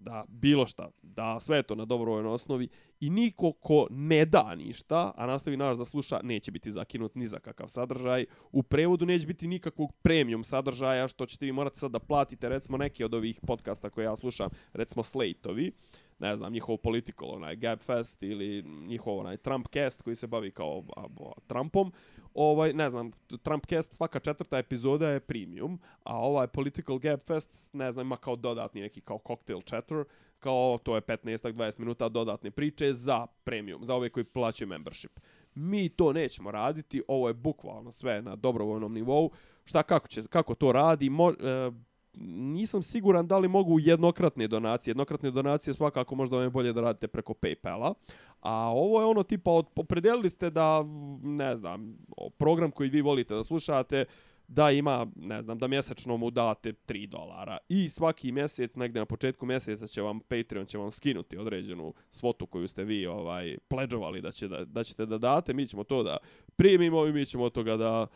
da 0.00 0.24
bilo 0.28 0.66
šta, 0.66 0.90
da 1.02 1.40
sve 1.40 1.62
to 1.62 1.74
na 1.74 1.84
dobrovoljnoj 1.84 2.32
osnovi 2.32 2.68
i 3.00 3.10
niko 3.10 3.52
ko 3.52 3.86
ne 3.90 4.24
da 4.24 4.54
ništa, 4.54 5.12
a 5.16 5.26
nastavi 5.26 5.56
naš 5.56 5.76
da 5.76 5.84
sluša, 5.84 6.20
neće 6.22 6.50
biti 6.50 6.70
zakinut 6.70 7.14
ni 7.14 7.26
za 7.26 7.38
kakav 7.38 7.68
sadržaj. 7.68 8.26
U 8.52 8.62
prevodu 8.62 9.06
neće 9.06 9.26
biti 9.26 9.48
nikakvog 9.48 9.92
premium 10.02 10.44
sadržaja, 10.44 11.08
što 11.08 11.26
ćete 11.26 11.46
vi 11.46 11.52
morati 11.52 11.78
sad 11.78 11.90
da 11.90 11.98
platite, 11.98 12.48
recimo, 12.48 12.76
neke 12.76 13.04
od 13.04 13.14
ovih 13.14 13.40
podcasta 13.46 13.90
koje 13.90 14.04
ja 14.04 14.16
slušam, 14.16 14.48
recimo 14.72 15.02
Slate-ovi, 15.02 15.70
ne 16.18 16.36
znam, 16.36 16.52
njihov 16.52 16.76
political, 16.76 17.30
onaj 17.30 17.56
Gabfest 17.56 18.22
ili 18.22 18.62
njihov 18.62 19.18
onaj 19.18 19.36
Trumpcast 19.36 20.02
koji 20.02 20.16
se 20.16 20.26
bavi 20.26 20.50
kao 20.50 20.84
a, 20.96 21.00
a, 21.00 21.32
Trumpom, 21.46 21.92
ovaj, 22.34 22.72
ne 22.72 22.90
znam, 22.90 23.10
Trumpcast 23.42 23.94
svaka 23.94 24.18
četvrta 24.18 24.58
epizoda 24.58 25.08
je 25.08 25.20
premium, 25.20 25.80
a 26.04 26.18
ovaj 26.18 26.46
Political 26.46 26.98
Gabfest, 26.98 27.70
ne 27.72 27.92
znam, 27.92 28.06
ima 28.06 28.16
kao 28.16 28.36
dodatni 28.36 28.80
neki 28.80 29.00
kao 29.00 29.18
cocktail 29.26 29.60
chatter, 29.60 30.04
kao 30.38 30.78
to 30.82 30.94
je 30.94 31.02
15-20 31.02 31.78
minuta 31.78 32.08
dodatne 32.08 32.50
priče 32.50 32.92
za 32.92 33.26
premium, 33.44 33.84
za 33.84 33.94
ove 33.94 34.08
koji 34.10 34.24
plaćaju 34.24 34.68
membership. 34.68 35.20
Mi 35.54 35.88
to 35.88 36.12
nećemo 36.12 36.50
raditi, 36.50 37.02
ovo 37.08 37.28
je 37.28 37.34
bukvalno 37.34 37.92
sve 37.92 38.22
na 38.22 38.36
dobrovoljnom 38.36 38.94
nivou. 38.94 39.30
Šta, 39.64 39.82
kako, 39.82 40.08
će, 40.08 40.22
kako 40.22 40.54
to 40.54 40.72
radi? 40.72 41.10
Mo, 41.10 41.30
e, 41.30 41.70
nisam 42.14 42.82
siguran 42.82 43.26
da 43.26 43.38
li 43.38 43.48
mogu 43.48 43.78
jednokratne 43.80 44.48
donacije. 44.48 44.90
Jednokratne 44.90 45.30
donacije 45.30 45.74
svakako 45.74 46.14
možda 46.14 46.36
vam 46.36 46.44
je 46.44 46.50
bolje 46.50 46.72
da 46.72 46.80
radite 46.80 47.08
preko 47.08 47.32
Paypala. 47.32 47.94
A 48.40 48.52
ovo 48.54 49.00
je 49.00 49.06
ono 49.06 49.22
tipa, 49.22 49.50
opredelili 49.76 50.30
ste 50.30 50.50
da, 50.50 50.84
ne 51.22 51.56
znam, 51.56 51.96
program 52.38 52.70
koji 52.70 52.88
vi 52.88 53.00
volite 53.00 53.34
da 53.34 53.42
slušate, 53.42 54.04
da 54.48 54.70
ima, 54.70 55.06
ne 55.16 55.42
znam, 55.42 55.58
da 55.58 55.66
mjesečno 55.66 56.16
mu 56.16 56.30
date 56.30 56.72
3 56.72 57.06
dolara. 57.06 57.58
I 57.68 57.88
svaki 57.88 58.32
mjesec, 58.32 58.74
negdje 58.74 59.00
na 59.00 59.06
početku 59.06 59.46
mjeseca 59.46 59.86
će 59.86 60.02
vam 60.02 60.20
Patreon 60.20 60.66
će 60.66 60.78
vam 60.78 60.90
skinuti 60.90 61.38
određenu 61.38 61.94
svotu 62.10 62.46
koju 62.46 62.68
ste 62.68 62.84
vi 62.84 63.06
ovaj 63.06 63.56
pledžovali 63.68 64.20
da, 64.20 64.32
će 64.32 64.48
da, 64.48 64.64
da 64.64 64.84
ćete 64.84 65.06
da 65.06 65.18
date. 65.18 65.52
Mi 65.52 65.68
ćemo 65.68 65.84
to 65.84 66.02
da 66.02 66.16
primimo 66.56 67.06
i 67.06 67.12
mi 67.12 67.26
ćemo 67.26 67.44
od 67.44 67.52
toga 67.52 67.76
da 67.76 68.06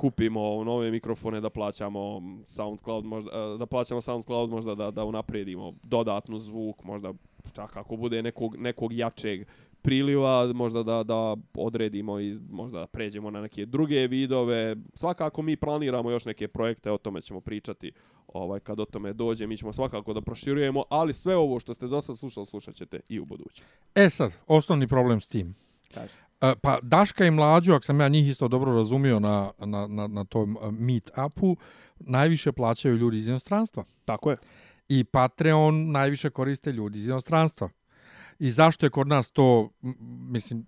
kupimo 0.00 0.64
nove 0.64 0.90
mikrofone 0.90 1.40
da 1.40 1.50
plaćamo 1.50 2.22
SoundCloud 2.44 3.04
možda 3.04 3.30
e, 3.30 3.58
da 3.58 3.66
plaćamo 3.66 4.00
SoundCloud 4.00 4.50
možda 4.50 4.74
da 4.74 4.90
da 4.90 5.04
unaprijedimo 5.04 5.74
dodatnu 5.82 6.38
zvuk 6.38 6.84
možda 6.84 7.12
čak 7.52 7.76
ako 7.76 7.96
bude 7.96 8.22
nekog 8.22 8.56
nekog 8.56 8.92
jačeg 8.92 9.46
priliva 9.82 10.52
možda 10.52 10.82
da 10.82 11.02
da 11.02 11.36
odredimo 11.54 12.20
i 12.20 12.36
možda 12.50 12.78
da 12.78 12.86
pređemo 12.86 13.30
na 13.30 13.40
neke 13.40 13.66
druge 13.66 14.06
vidove. 14.06 14.76
Svakako 14.94 15.42
mi 15.42 15.56
planiramo 15.56 16.10
još 16.10 16.24
neke 16.24 16.48
projekte 16.48 16.90
o 16.90 16.98
tome 16.98 17.20
ćemo 17.20 17.40
pričati 17.40 17.92
ovaj 18.28 18.60
kad 18.60 18.80
o 18.80 18.84
tome 18.84 19.12
dođe. 19.12 19.46
Mi 19.46 19.56
ćemo 19.56 19.72
svakako 19.72 20.12
da 20.12 20.20
proširujemo 20.20 20.84
ali 20.90 21.14
sve 21.14 21.36
ovo 21.36 21.60
što 21.60 21.74
ste 21.74 21.86
dosad 21.86 22.18
slušali 22.18 22.46
slušaćete 22.46 23.00
i 23.08 23.20
u 23.20 23.24
buduće. 23.24 23.64
E 23.94 24.10
sad 24.10 24.36
osnovni 24.46 24.88
problem 24.88 25.20
s 25.20 25.28
tim. 25.28 25.54
Kaži. 25.94 26.29
E, 26.40 26.54
pa 26.62 26.78
Daška 26.82 27.26
i 27.26 27.30
Mlađu, 27.30 27.72
ako 27.72 27.84
sam 27.84 28.00
ja 28.00 28.08
njih 28.08 28.28
isto 28.28 28.48
dobro 28.48 28.74
razumio 28.74 29.20
na, 29.20 29.50
na, 29.58 29.86
na, 29.86 30.06
na 30.06 30.24
tom 30.24 30.56
e, 30.62 30.66
meet-upu, 30.70 31.56
najviše 31.98 32.52
plaćaju 32.52 32.96
ljudi 32.96 33.18
iz 33.18 33.28
inostranstva. 33.28 33.84
Tako 34.04 34.30
je. 34.30 34.36
I 34.88 35.04
Patreon 35.04 35.90
najviše 35.90 36.30
koriste 36.30 36.72
ljudi 36.72 36.98
iz 36.98 37.08
inostranstva. 37.08 37.68
I 38.38 38.50
zašto 38.50 38.86
je 38.86 38.90
kod 38.90 39.08
nas 39.08 39.30
to, 39.30 39.70
mislim, 40.30 40.66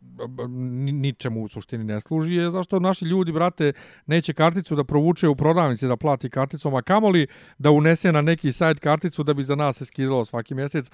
ničemu 0.78 1.42
u 1.42 1.48
suštini 1.48 1.84
ne 1.84 2.00
služi, 2.00 2.34
je 2.34 2.50
zašto 2.50 2.78
naši 2.78 3.04
ljudi, 3.04 3.32
brate, 3.32 3.72
neće 4.06 4.34
karticu 4.34 4.76
da 4.76 4.84
provuče 4.84 5.28
u 5.28 5.36
prodavnici 5.36 5.86
da 5.86 5.96
plati 5.96 6.30
karticom, 6.30 6.74
a 6.74 6.82
kamoli 6.82 7.26
da 7.58 7.70
unese 7.70 8.12
na 8.12 8.20
neki 8.20 8.52
sajt 8.52 8.78
karticu 8.78 9.22
da 9.22 9.34
bi 9.34 9.42
za 9.42 9.54
nas 9.54 9.76
se 9.76 9.84
skidalo 9.84 10.24
svaki 10.24 10.54
mjesec, 10.54 10.90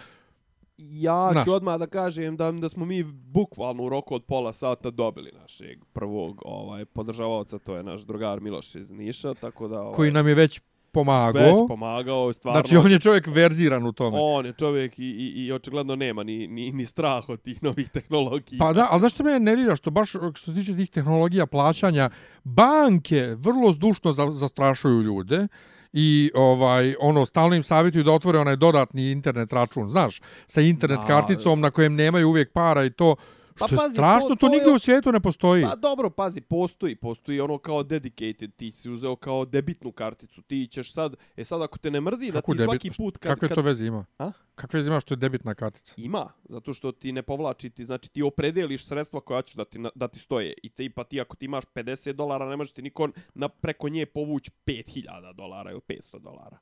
ja 0.79 1.31
Naš. 1.33 1.45
ću 1.45 1.53
odmah 1.53 1.79
da 1.79 1.87
kažem 1.87 2.37
da, 2.37 2.53
da 2.53 2.69
smo 2.69 2.85
mi 2.85 3.03
bukvalno 3.03 3.83
u 3.83 3.89
roku 3.89 4.15
od 4.15 4.25
pola 4.25 4.53
sata 4.53 4.91
dobili 4.91 5.33
našeg 5.43 5.85
prvog 5.93 6.43
ovaj 6.45 6.85
podržavaoca, 6.85 7.59
to 7.59 7.77
je 7.77 7.83
naš 7.83 8.01
drugar 8.03 8.41
Miloš 8.41 8.75
iz 8.75 8.93
Niša, 8.93 9.35
tako 9.35 9.69
da... 9.69 9.81
Ovaj, 9.81 9.95
koji 9.95 10.11
nam 10.11 10.29
je 10.29 10.35
već 10.35 10.61
pomagao. 10.93 11.43
Već 11.43 11.69
pomagao, 11.69 12.33
stvarno. 12.33 12.61
Znači, 12.61 12.77
on 12.77 12.93
je 12.93 12.99
čovjek 12.99 13.27
verziran 13.27 13.87
u 13.87 13.93
tome. 13.93 14.19
On 14.21 14.47
je 14.47 14.53
čovjek 14.53 14.99
i, 14.99 15.03
i, 15.05 15.45
i 15.47 15.53
očigledno 15.53 15.97
nema 15.97 16.23
ni, 16.23 16.47
ni, 16.47 16.73
ni 16.73 16.87
strah 16.87 17.29
od 17.29 17.43
tih 17.43 17.63
novih 17.63 17.89
tehnologija. 17.89 18.59
Pa 18.59 18.73
da, 18.73 18.87
ali 18.91 19.01
znaš 19.01 19.15
što 19.15 19.25
me 19.25 19.41
nervira, 19.41 19.77
što 19.77 19.91
baš 19.91 20.11
što 20.11 20.33
se 20.35 20.55
tiče 20.55 20.77
tih 20.77 20.91
tehnologija 20.91 21.47
plaćanja, 21.47 22.11
banke 22.45 23.35
vrlo 23.39 23.73
zdušno 23.73 24.13
za, 24.13 24.31
zastrašuju 24.31 25.03
ljude 25.03 25.49
i 25.93 26.31
ovaj 26.35 26.95
ono 27.01 27.27
stalno 27.27 27.57
im 27.57 27.63
savjetuju 27.63 28.05
da 28.05 28.13
otvore 28.13 28.39
onaj 28.39 28.57
dodatni 28.57 29.11
internet 29.11 29.53
račun, 29.53 29.89
znaš, 29.89 30.21
sa 30.47 30.61
internet 30.61 31.01
karticom 31.07 31.61
na 31.61 31.71
kojem 31.71 31.95
nemaju 31.95 32.29
uvijek 32.29 32.53
para 32.53 32.85
i 32.85 32.91
to 32.91 33.17
Pa 33.61 33.67
što 33.67 33.75
je 33.75 33.79
pazi, 33.79 33.95
strašno, 33.95 34.21
to- 34.21 34.29
to, 34.31 34.39
to 34.39 34.49
nigdje 34.49 34.67
je- 34.67 34.75
u 34.75 34.79
svijetu 34.79 35.13
ne 35.13 35.21
postoji. 35.21 35.63
Pa 35.63 35.77
dobro, 35.77 36.11
pazi, 36.11 36.41
postoji, 36.43 36.97
postoji 36.97 37.41
ono 37.41 37.59
kao 37.59 37.83
dedicated, 37.83 38.55
ti 38.55 38.71
si 38.73 38.91
uzeo 38.91 39.17
kao 39.17 39.45
debitnu 39.47 39.93
karticu, 39.93 40.43
ti 40.43 40.69
ćeš 40.69 40.93
sad, 40.93 41.15
e 41.37 41.45
sad 41.45 41.63
ako 41.63 41.79
te 41.79 41.91
ne 41.91 42.01
mrzi 42.01 42.31
Kako 42.31 42.53
da 42.53 42.57
ti 42.57 42.63
debit- 42.63 42.67
svaki 42.67 42.91
put 42.93 43.17
kad, 43.17 43.31
Kakve 43.31 43.49
kad 43.49 43.55
to 43.55 43.63
veze 43.63 43.87
ima? 43.87 44.05
A? 44.19 44.33
Kakve 44.55 44.79
veze 44.79 44.91
ima 44.91 45.01
što 45.01 45.15
je 45.15 45.19
debitna 45.19 45.55
kartica? 45.55 45.95
ima, 45.99 46.27
zato 46.45 46.75
što 46.75 46.93
ti 46.93 47.13
ne 47.13 47.23
povlači, 47.23 47.71
ti, 47.71 47.85
znači 47.85 48.09
ti 48.09 48.23
opredeliš 48.23 48.85
sredstva 48.85 49.21
koja 49.21 49.43
ćeš 49.43 49.55
da 49.55 49.65
ti, 49.65 49.79
da 49.95 50.09
ti 50.09 50.19
stoje 50.19 50.55
i 50.63 50.69
ti, 50.69 50.91
pa 50.91 51.05
ti 51.05 51.21
ako 51.21 51.37
ti 51.37 51.45
imaš 51.45 51.65
50 51.67 52.13
dolara, 52.13 52.47
ne 52.47 52.57
može 52.57 52.73
ti 52.73 52.83
niko 52.83 53.09
na, 53.35 53.49
preko 53.49 53.89
nje 53.89 54.07
povući 54.07 54.51
5000 54.67 55.07
dolara 55.33 55.71
ili 55.71 55.81
500 55.81 56.19
dolara. 56.19 56.59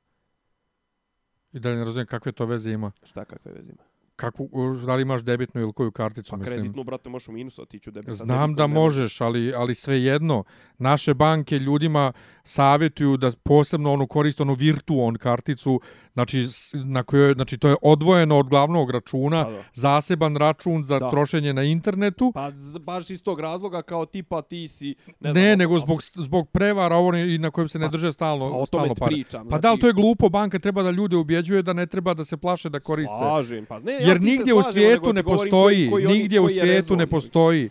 I 1.53 1.59
da 1.59 1.71
ne 1.71 1.79
razumijem 1.79 2.07
kakve 2.07 2.31
to 2.31 2.45
veze 2.45 2.71
ima. 2.71 2.91
Šta 3.03 3.25
kakve 3.25 3.51
veze 3.51 3.69
ima? 3.69 3.83
Kakvu, 4.17 4.49
da 4.85 4.95
li 4.95 5.01
imaš 5.01 5.21
debitnu 5.21 5.61
ili 5.61 5.73
koju 5.73 5.91
karticu, 5.91 6.31
Pa 6.31 6.37
mislim. 6.37 6.55
kreditnu, 6.55 6.83
brate, 6.83 7.09
možeš 7.09 7.27
u 7.27 7.31
minusu 7.31 7.61
otići 7.61 7.89
u 7.89 7.93
debit. 7.93 8.09
sa 8.09 8.15
Znam 8.15 8.55
da 8.55 8.67
možeš, 8.67 9.21
ali, 9.21 9.53
ali 9.53 9.75
svejedno, 9.75 10.43
naše 10.77 11.13
banke 11.13 11.59
ljudima 11.59 12.13
savjetuju 12.43 13.17
da 13.17 13.31
posebno 13.43 13.93
ono 13.93 14.07
koriste 14.07 14.43
onu 14.43 14.53
Virtuon 14.53 15.15
karticu, 15.15 15.81
znači, 16.13 16.47
na 16.75 17.03
kojoj, 17.03 17.33
znači 17.33 17.57
to 17.57 17.69
je 17.69 17.75
odvojeno 17.81 18.37
od 18.37 18.47
glavnog 18.47 18.91
računa, 18.91 19.43
Pa 19.45 19.51
da. 19.51 19.63
zaseban 19.73 20.35
račun 20.35 20.83
za 20.83 20.99
Da. 20.99 21.09
trošenje 21.09 21.53
na 21.53 21.63
internetu. 21.63 22.31
Pa 22.33 22.51
baš 22.81 23.09
iz 23.09 23.23
tog 23.23 23.39
razloga 23.39 23.81
kao 23.81 24.05
tipa 24.05 24.41
ti 24.41 24.67
si... 24.67 24.95
Ne, 24.97 25.13
znam, 25.21 25.33
ne 25.35 25.41
op- 25.45 25.57
nego 25.57 25.73
op- 25.73 25.79
zbog, 25.79 25.99
zbog 26.15 26.49
prevara 26.49 26.95
ovo 26.95 27.15
i 27.15 27.37
na 27.37 27.51
kojem 27.51 27.67
se 27.67 27.79
ne 27.79 27.87
drže 27.87 28.11
stalno, 28.11 28.39
pa 28.41 28.45
o 28.47 28.65
tome 28.65 28.65
stalno 28.67 28.95
pare. 28.95 29.09
pričam, 29.09 29.41
Pa 29.41 29.57
da, 29.57 29.67
ali 29.67 29.71
znači- 29.71 29.81
to 29.81 29.87
je 29.87 29.93
glupo, 29.93 30.29
banka 30.29 30.59
treba 30.59 30.83
da 30.83 30.91
ljude 30.91 31.15
ubjeđuje 31.17 31.61
da 31.61 31.73
ne 31.73 31.85
treba 31.87 32.13
da 32.13 32.25
se 32.25 32.37
plaše 32.37 32.69
da 32.69 32.79
koriste. 32.79 33.15
Slažem, 33.19 33.65
pa 33.65 33.79
ne, 33.79 33.93
ja 33.93 34.06
Jer 34.07 34.21
nigdje 34.21 34.53
u 34.53 34.63
svijetu 34.63 35.13
ne 35.13 35.23
postoji, 35.23 35.49
koji- 35.75 35.89
koji 35.89 36.05
oni- 36.05 36.17
nigdje 36.19 36.41
u 36.41 36.49
svijetu 36.49 36.95
ne 36.95 37.07
postoji 37.07 37.69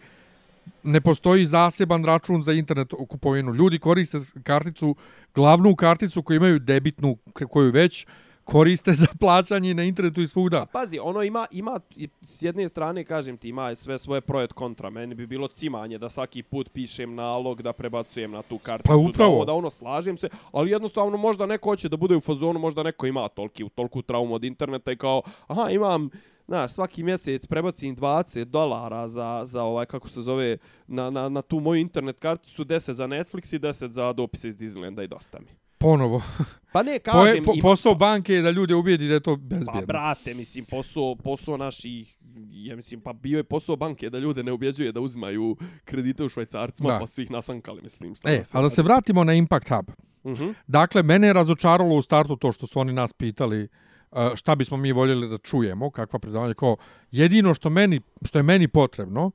ne 0.83 1.00
postoji 1.00 1.47
zaseban 1.47 2.05
račun 2.05 2.43
za 2.43 2.52
internet 2.52 2.93
kupovinu. 3.09 3.55
Ljudi 3.55 3.78
koriste 3.78 4.19
karticu, 4.43 4.97
glavnu 5.35 5.75
karticu 5.75 6.23
koju 6.23 6.37
imaju 6.37 6.59
debitnu, 6.59 7.16
koju 7.50 7.73
već 7.73 8.07
koriste 8.47 8.93
za 8.93 9.07
plaćanje 9.21 9.75
na 9.75 9.85
internetu 9.85 10.21
i 10.21 10.26
svuda. 10.26 10.67
Pazi, 10.73 10.99
ono 10.99 11.23
ima, 11.23 11.47
ima, 11.50 11.81
s 12.23 12.43
jedne 12.43 12.69
strane, 12.69 13.05
kažem 13.05 13.37
ti, 13.37 13.49
ima 13.49 13.75
sve 13.75 13.99
svoje 13.99 14.21
projekt 14.21 14.53
kontra. 14.53 14.91
Meni 14.91 15.15
bi 15.15 15.26
bilo 15.26 15.49
cimanje 15.49 15.99
da 15.99 16.09
svaki 16.09 16.43
put 16.43 16.69
pišem 16.73 17.15
nalog, 17.15 17.62
da 17.62 17.73
prebacujem 17.73 18.31
na 18.31 18.43
tu 18.43 18.59
karticu. 18.59 18.88
Pa 18.88 18.97
upravo. 18.97 19.31
Da, 19.31 19.37
ovo, 19.37 19.45
da 19.45 19.53
ono, 19.53 19.71
slažem 19.71 20.17
se, 20.17 20.29
ali 20.53 20.71
jednostavno 20.71 21.17
možda 21.17 21.47
neko 21.47 21.71
hoće 21.71 21.88
da 21.88 21.97
bude 21.97 22.17
u 22.17 22.21
fazonu, 22.21 22.59
možda 22.59 22.83
neko 22.83 23.07
ima 23.07 23.29
toliki, 23.29 23.69
tolku 23.75 24.03
traumu 24.03 24.35
od 24.35 24.45
interneta 24.45 24.93
i 24.93 24.97
kao, 24.97 25.23
aha, 25.47 25.71
imam, 25.71 26.11
Znaš, 26.49 26.73
svaki 26.73 27.03
mjesec 27.03 27.47
prebacim 27.47 27.97
20 27.97 28.45
dolara 28.45 29.07
za, 29.07 29.43
za 29.45 29.62
ovaj, 29.62 29.87
kako 29.87 30.09
se 30.09 30.21
zove, 30.21 30.59
na, 30.87 31.11
na, 31.11 31.29
na 31.29 31.43
tu 31.43 31.61
moju 31.61 31.81
internet 31.81 32.19
karticu, 32.19 32.65
10 32.65 32.93
za 32.93 33.07
Netflix 33.07 33.57
i 33.57 33.59
10 33.59 33.91
za 33.91 34.12
dopise 34.12 34.49
iz 34.49 34.57
Disneylanda 34.57 35.05
i 35.05 35.09
dosta 35.09 35.38
mi. 35.41 35.66
Ponovo. 35.78 36.23
Pa 36.73 36.83
ne, 36.83 36.99
Po, 36.99 37.11
kažem, 37.12 37.45
po, 37.45 37.52
ima- 37.52 37.62
posao 37.62 37.95
banke 37.95 38.35
je 38.35 38.42
da 38.42 38.50
ljude 38.50 38.75
ubijedi 38.75 39.09
da 39.09 39.14
je 39.14 39.21
to 39.21 39.33
Pa 39.33 39.42
bezbjedno. 39.47 39.87
brate, 39.87 40.35
mislim, 40.35 40.64
posao, 40.64 41.14
posao 41.14 41.56
naših, 41.56 42.16
ja 42.50 42.76
mislim, 42.76 43.00
pa 43.00 43.12
bio 43.12 43.37
je 43.37 43.45
posao 43.45 43.76
banke 43.76 44.11
da 44.11 44.18
ljude 44.18 44.42
ne 44.42 44.52
ubjeđuje 44.52 44.92
da 44.92 45.00
uzmaju 45.00 45.56
kredite 45.85 46.25
u 46.25 46.28
švajcarcima, 46.28 46.88
Da. 46.88 46.99
pa 46.99 47.06
su 47.06 47.23
ih 47.23 47.30
nasankali, 47.30 47.83
mislim. 47.83 48.14
Šta 48.14 48.30
E, 48.30 48.42
ali 48.52 48.64
da 48.64 48.71
se 48.71 48.83
vratimo 48.83 49.25
na 49.25 49.33
Impact 49.35 49.68
Hub. 49.68 49.90
Mhm. 50.26 50.49
Dakle, 50.66 51.02
mene 51.02 51.26
je 51.26 51.33
razočaralo 51.33 51.95
u 51.95 52.02
startu 52.02 52.37
to 52.37 52.52
što 52.52 52.66
su 52.66 52.80
oni 52.80 52.92
nas 52.92 53.12
pitali 53.12 53.68
uh, 54.11 54.18
šta 54.35 54.54
bismo 54.54 54.76
mi 54.76 54.92
voljeli 54.92 55.28
da 55.28 55.38
čujemo, 55.38 55.90
kakva 55.90 56.18
predavanja, 56.18 56.54
kao 56.54 56.76
jedino 57.11 57.54
što, 57.54 57.71
meni, 57.71 58.00
što 58.23 58.38
je 58.38 58.42
meni 58.42 58.68
potrebno, 58.68 59.30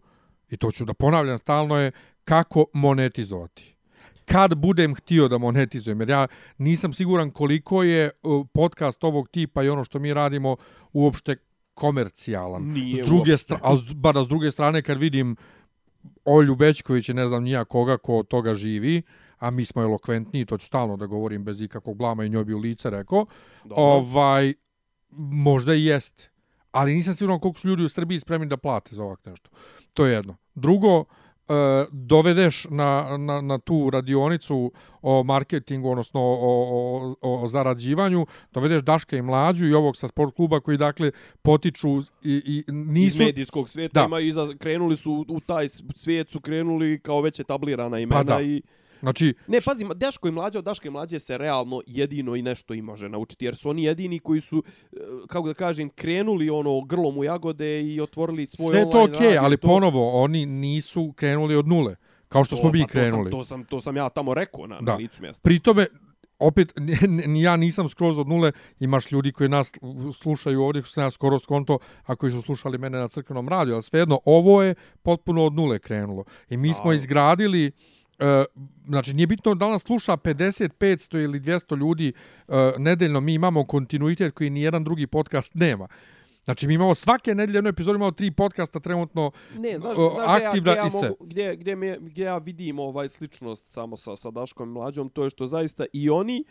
i 0.49 0.57
to 0.57 0.71
ću 0.71 0.85
da 0.85 0.93
ponavljam 0.93 1.37
stalno, 1.37 1.77
je 1.77 1.91
kako 2.23 2.65
monetizovati. 2.73 3.75
Kad 4.25 4.55
budem 4.55 4.95
htio 4.95 5.27
da 5.27 5.37
monetizujem, 5.37 5.99
jer 5.99 6.09
ja 6.09 6.27
nisam 6.57 6.93
siguran 6.93 7.31
koliko 7.31 7.83
je 7.83 8.09
uh, 8.23 8.47
podcast 8.53 9.03
ovog 9.03 9.29
tipa 9.29 9.63
i 9.63 9.69
ono 9.69 9.83
što 9.83 9.99
mi 9.99 10.13
radimo 10.13 10.55
uopšte 10.93 11.35
komercijalan. 11.73 12.63
Nije 12.63 12.95
s 12.95 13.07
druge 13.07 13.31
uopšte. 13.31 13.37
strane, 13.37 13.61
a 13.65 13.77
s- 14.23 14.27
druge 14.27 14.51
strane 14.51 14.81
kad 14.81 14.97
vidim 14.97 15.35
Olju 16.25 16.55
Bećković 16.55 17.09
i 17.09 17.13
ne 17.13 17.27
znam 17.27 17.43
nija 17.43 17.65
koga 17.65 17.97
ko 17.97 18.17
od 18.17 18.27
toga 18.27 18.53
živi, 18.53 19.01
a 19.37 19.51
mi 19.51 19.65
smo 19.65 19.81
elokventni, 19.81 20.45
to 20.45 20.57
ću 20.57 20.65
stalno 20.65 20.97
da 20.97 21.05
govorim 21.05 21.43
bez 21.43 21.61
ikakvog 21.61 21.97
blama 21.97 22.25
i 22.25 22.29
njoj 22.29 22.45
bi 22.45 22.53
u 22.53 22.59
lice 22.59 22.89
rekao, 22.89 23.25
Dobro. 23.63 23.75
ovaj, 23.77 24.53
možda 25.19 25.73
i 25.73 25.85
jest. 25.85 26.31
Ali 26.71 26.93
nisam 26.93 27.15
siguran 27.15 27.39
koliko 27.39 27.59
su 27.59 27.67
ljudi 27.67 27.83
u 27.83 27.89
Srbiji 27.89 28.19
spremni 28.19 28.47
da 28.47 28.57
plate 28.57 28.95
za 28.95 29.03
ovak 29.03 29.25
nešto. 29.25 29.49
To 29.93 30.05
je 30.05 30.13
jedno. 30.13 30.35
Drugo, 30.55 31.03
e, 31.51 31.85
dovedeš 31.91 32.67
na, 32.69 33.17
na, 33.17 33.41
na 33.41 33.57
tu 33.57 33.89
radionicu 33.89 34.71
o 35.01 35.23
marketingu, 35.23 35.89
odnosno 35.89 36.21
o, 36.21 37.15
o, 37.21 37.43
o, 37.43 37.47
zarađivanju, 37.47 38.25
dovedeš 38.51 38.81
Daška 38.81 39.17
i 39.17 39.21
Mlađu 39.21 39.65
i 39.65 39.73
ovog 39.73 39.97
sa 39.97 40.07
sport 40.07 40.35
kluba 40.35 40.59
koji 40.59 40.77
dakle 40.77 41.11
potiču 41.41 41.89
i, 41.99 42.03
i 42.23 42.57
Iz 42.57 42.63
nisu... 42.67 43.23
medijskog 43.23 43.69
svijeta 43.69 43.99
Da. 43.99 44.05
imaju 44.05 44.27
iza, 44.27 44.53
krenuli 44.59 44.97
su 44.97 45.25
u 45.27 45.39
taj 45.39 45.69
svijet 45.95 46.29
su 46.29 46.39
krenuli 46.39 46.99
kao 46.99 47.21
već 47.21 47.39
etablirana 47.39 47.99
imena 47.99 48.23
da. 48.23 48.41
i 48.41 48.61
Znači, 49.01 49.33
Ne, 49.47 49.61
pazi, 49.61 49.85
Daško 49.95 50.27
i 50.27 50.31
mlađe 50.31 50.57
od 50.57 50.65
Daško 50.65 50.87
i 50.87 50.91
mlađe 50.91 51.19
se 51.19 51.37
realno 51.37 51.81
jedino 51.87 52.35
i 52.35 52.41
nešto 52.41 52.73
i 52.73 52.81
može 52.81 53.09
naučiti, 53.09 53.45
jer 53.45 53.55
su 53.55 53.69
oni 53.69 53.83
jedini 53.83 54.19
koji 54.19 54.41
su, 54.41 54.63
e, 54.83 54.95
kako 55.27 55.47
da 55.47 55.53
kažem, 55.53 55.89
krenuli 55.89 56.49
ono 56.49 56.81
grlom 56.81 57.17
u 57.17 57.23
jagode 57.23 57.81
i 57.83 58.01
otvorili 58.01 58.47
svoj 58.47 58.67
sve 58.67 58.77
online 58.77 58.91
to 58.91 59.03
okej, 59.05 59.25
radio, 59.25 59.41
ali 59.43 59.57
to- 59.57 59.67
ponovo, 59.67 60.21
oni 60.21 60.45
nisu 60.45 61.13
krenuli 61.13 61.55
od 61.55 61.67
nule. 61.67 61.95
Kao 62.27 62.43
što 62.43 62.55
to, 62.55 62.59
smo 62.59 62.71
mi 62.71 62.79
pa 62.79 62.83
to 62.83 62.93
sam- 62.93 63.01
krenuli. 63.01 63.31
To 63.31 63.43
sam, 63.43 63.63
to 63.65 63.81
sam 63.81 63.97
ja 63.97 64.09
tamo 64.09 64.33
rekao 64.33 64.67
na, 64.67 64.75
Da. 64.75 64.91
na 64.91 64.95
licu 64.95 65.21
mjesta. 65.21 65.41
Pri 65.43 65.59
tome, 65.59 65.85
opet, 66.39 66.73
ni 67.27 67.41
ja 67.41 67.57
nisam 67.57 67.89
skroz 67.89 68.17
od 68.17 68.27
nule, 68.27 68.51
imaš 68.79 69.11
ljudi 69.11 69.31
koji 69.31 69.49
nas 69.49 69.73
slušaju 70.13 70.61
ovdje, 70.63 70.81
što 70.81 70.91
sam 70.91 71.03
ja 71.03 71.09
skoro 71.09 71.39
skonto, 71.39 71.77
a 72.03 72.15
koji 72.15 72.31
su 72.31 72.41
slušali 72.41 72.77
mene 72.77 72.97
na 72.99 73.07
crkvenom 73.07 73.49
radiju, 73.49 73.73
ali 73.73 73.83
svejedno, 73.83 74.19
ovo 74.25 74.63
je 74.63 74.75
potpuno 75.01 75.45
od 75.45 75.53
nule 75.53 75.79
krenulo. 75.79 76.23
I 76.49 76.57
mi 76.57 76.73
smo 76.73 76.89
A. 76.89 76.93
izgradili, 76.93 77.71
e, 78.21 78.45
znači 78.87 79.13
nije 79.13 79.27
bitno 79.27 79.55
da 79.55 79.67
nas 79.67 79.83
sluša 79.83 80.17
50, 80.17 80.69
500 80.79 81.23
ili 81.23 81.39
200 81.39 81.77
ljudi 81.77 82.13
e, 82.47 82.53
nedeljno, 82.77 83.21
mi 83.21 83.33
imamo 83.33 83.65
kontinuitet 83.65 84.33
koji 84.33 84.49
nijedan 84.49 84.83
drugi 84.83 85.07
podcast 85.07 85.55
nema. 85.55 85.87
Znači, 86.43 86.67
mi 86.67 86.73
imamo 86.73 86.95
svake 86.95 87.35
nedelje 87.35 87.57
jednu 87.57 87.69
epizodu, 87.69 87.95
imamo 87.95 88.11
tri 88.11 88.31
podcasta 88.31 88.79
trenutno 88.79 89.31
Ne, 89.57 89.79
znaš, 89.79 89.97
o, 89.97 90.11
znaš 90.13 90.35
gdje, 90.35 90.43
ja, 90.43 90.49
aktivna 90.49 90.71
gdje, 90.71 90.81
ja 90.81 90.87
i 90.87 91.09
mogu, 91.09 91.25
gdje, 91.25 91.55
gdje, 91.55 91.75
me, 91.75 91.97
gdje 91.99 92.23
ja 92.23 92.37
vidim 92.37 92.79
ovaj 92.79 93.09
sličnost 93.09 93.69
samo 93.69 93.97
sa, 93.97 94.15
sa 94.15 94.31
Daškom 94.31 94.69
i 94.69 94.71
Mlađom, 94.71 95.09
to 95.09 95.23
je 95.23 95.29
što 95.29 95.45
zaista 95.45 95.85
i 95.93 96.09
oni 96.09 96.43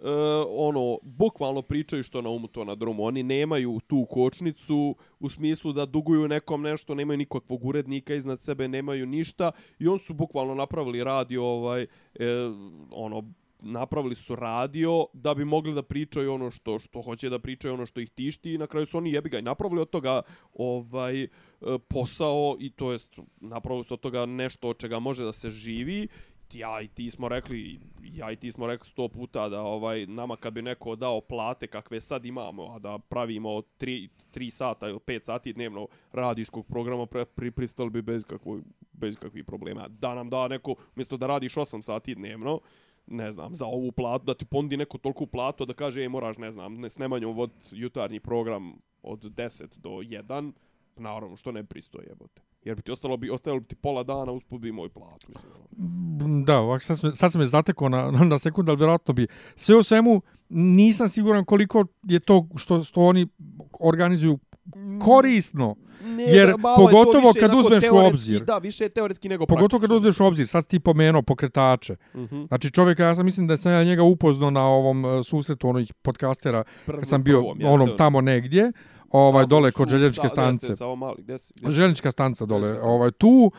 e, 0.00 0.10
ono, 0.48 0.98
bukvalno 1.02 1.62
pričaju 1.62 2.02
što 2.02 2.22
na 2.22 2.30
umu 2.30 2.46
to 2.46 2.64
na 2.64 2.74
drumu. 2.74 3.04
Oni 3.04 3.22
nemaju 3.22 3.80
tu 3.86 4.06
kočnicu 4.10 4.96
u 5.20 5.28
smislu 5.28 5.72
da 5.72 5.86
duguju 5.86 6.28
nekom 6.28 6.62
nešto, 6.62 6.94
nemaju 6.94 7.18
nikakvog 7.18 7.64
urednika 7.64 8.14
iznad 8.14 8.42
sebe, 8.42 8.68
nemaju 8.68 9.06
ništa. 9.06 9.52
I 9.78 9.88
on 9.88 9.98
su 9.98 10.14
bukvalno 10.14 10.54
napravili 10.54 11.04
radio 11.04 11.44
ovaj, 11.44 11.82
e, 11.82 11.86
ono, 12.90 13.22
napravili 13.64 14.14
su 14.14 14.36
radio 14.36 15.06
da 15.12 15.34
bi 15.34 15.44
mogli 15.44 15.74
da 15.74 15.82
pričaju 15.82 16.32
ono 16.32 16.50
što 16.50 16.78
što 16.78 17.02
hoće 17.02 17.28
da 17.28 17.38
pričaju 17.38 17.74
ono 17.74 17.86
što 17.86 18.00
ih 18.00 18.10
tišti. 18.10 18.52
I 18.52 18.58
na 18.58 18.66
kraju 18.66 18.86
su 18.86 18.98
oni 18.98 19.12
jebi 19.12 19.28
ga 19.28 19.38
i 19.38 19.42
napravili 19.42 19.80
od 19.80 19.90
toga 19.90 20.22
ovaj 20.54 21.22
eh, 21.22 21.28
posao 21.88 22.56
i 22.60 22.70
to 22.70 22.92
jest 22.92 23.18
napravili 23.40 23.84
su 23.84 23.94
od 23.94 24.00
toga 24.00 24.26
nešto 24.26 24.68
od 24.68 24.78
čega 24.78 24.98
može 24.98 25.24
da 25.24 25.32
se 25.32 25.50
živi 25.50 26.08
ja 26.54 26.80
i 26.80 26.88
ti 26.88 27.10
smo 27.10 27.28
rekli 27.28 27.80
ja 28.02 28.32
i 28.32 28.36
ti 28.36 28.52
smo 28.52 28.66
rekli 28.66 28.88
sto 28.88 29.08
puta 29.08 29.48
da 29.48 29.62
ovaj 29.62 30.06
nama 30.06 30.36
kad 30.36 30.52
bi 30.52 30.62
neko 30.62 30.96
dao 30.96 31.20
plate 31.20 31.66
kakve 31.66 32.00
sad 32.00 32.24
imamo 32.24 32.74
a 32.74 32.78
da 32.78 32.98
pravimo 32.98 33.48
3 33.48 34.08
3 34.34 34.50
sata 34.50 34.88
ili 34.88 34.98
5 34.98 35.24
sati 35.24 35.52
dnevno 35.52 35.86
radijskog 36.12 36.66
programa 36.66 37.06
pre, 37.06 37.24
pri, 37.24 37.50
pristali 37.50 37.90
bi 37.90 38.02
bez 38.02 38.24
kakvog 38.24 38.60
bez 38.92 39.16
kakvih 39.16 39.44
problema 39.44 39.88
da 39.88 40.14
nam 40.14 40.30
da 40.30 40.48
neko 40.48 40.74
umjesto 40.96 41.16
da 41.16 41.26
radiš 41.26 41.54
8 41.54 41.82
sati 41.82 42.14
dnevno 42.14 42.60
ne 43.06 43.32
znam, 43.32 43.54
za 43.54 43.66
ovu 43.66 43.92
platu, 43.92 44.24
da 44.24 44.34
ti 44.34 44.44
pondi 44.44 44.76
neku 44.76 44.98
tolku 44.98 45.26
platu, 45.26 45.64
da 45.64 45.72
kaže, 45.72 46.00
ej, 46.00 46.08
moraš, 46.08 46.38
ne 46.38 46.52
znam, 46.52 46.74
ne, 46.74 46.90
s 46.90 46.98
Nemanjom 46.98 47.34
vod 47.34 47.50
jutarnji 47.72 48.20
program 48.20 48.72
od 49.02 49.22
10 49.22 49.76
do 49.76 49.90
1, 49.90 50.52
naravno, 50.96 51.36
što 51.36 51.52
ne 51.52 51.64
pristoje, 51.64 52.06
jebote. 52.08 52.42
Jer 52.64 52.76
bi 52.76 52.82
ti 52.82 52.90
ostalo 52.90 53.16
bi, 53.16 53.30
ostalo 53.30 53.60
bi 53.60 53.66
ti 53.66 53.74
pola 53.74 54.02
dana, 54.02 54.32
usput 54.32 54.60
bi 54.60 54.72
moj 54.72 54.88
plat, 54.88 55.28
mislim. 55.28 55.52
ono. 56.18 56.44
Da, 56.44 56.58
ovak, 56.58 56.82
sad, 56.82 56.98
sam- 56.98 57.14
sad 57.14 57.32
sam 57.32 57.40
me 57.40 57.46
zatekao 57.46 57.88
na, 57.88 58.10
na, 58.30 58.38
sekund, 58.38 58.68
ali 58.68 58.78
vjerojatno 58.78 59.14
bi. 59.14 59.26
Sve 59.56 59.76
u 59.76 59.82
svemu, 59.82 60.22
nisam 60.48 61.08
siguran 61.08 61.44
koliko 61.44 61.84
je 62.02 62.20
to 62.20 62.48
što, 62.56 62.84
što 62.84 63.00
oni 63.00 63.26
organizuju 63.80 64.38
korisno. 65.00 65.76
Ne, 66.04 66.22
Jer 66.22 66.46
da, 66.46 66.52
je 66.52 66.56
pogotovo 66.76 67.28
više 67.28 67.40
kad 67.40 67.54
uzmeš 67.54 67.84
u 67.92 67.96
obzir. 67.96 68.44
Da, 68.44 68.58
više 68.58 68.84
je 68.84 68.88
teoretski 68.88 69.28
nego 69.28 69.46
Pogotovo 69.46 69.68
kad 69.70 69.88
praktično. 69.88 69.96
uzmeš 69.96 70.20
u 70.20 70.24
obzir, 70.24 70.46
sad 70.46 70.64
si 70.64 70.70
ti 70.70 70.80
pomenuo 70.80 71.22
pokretače. 71.22 71.96
Mhm. 72.14 72.44
Znači 72.44 72.70
čovjeka, 72.70 73.02
ja 73.04 73.14
sam 73.14 73.24
mislim 73.24 73.46
da 73.46 73.56
sam 73.56 73.72
ja 73.72 73.84
njega 73.84 74.02
upoznao 74.02 74.50
na 74.50 74.66
ovom 74.66 75.04
e, 75.04 75.22
susretu 75.22 75.68
onih 75.68 75.94
podcastera 75.94 76.64
kad 76.86 77.08
sam 77.08 77.22
bio 77.22 77.38
prvom, 77.38 77.58
onom 77.64 77.88
ono. 77.88 77.96
tamo 77.96 78.20
negdje, 78.20 78.72
ovaj 79.14 79.46
dole 79.46 79.72
kod 79.72 79.88
željezničke 79.88 80.28
stanice. 80.28 80.74
Željeznička 81.68 82.10
stanca 82.10 82.46
dole, 82.46 82.80
ovaj 82.82 83.10
tu 83.10 83.52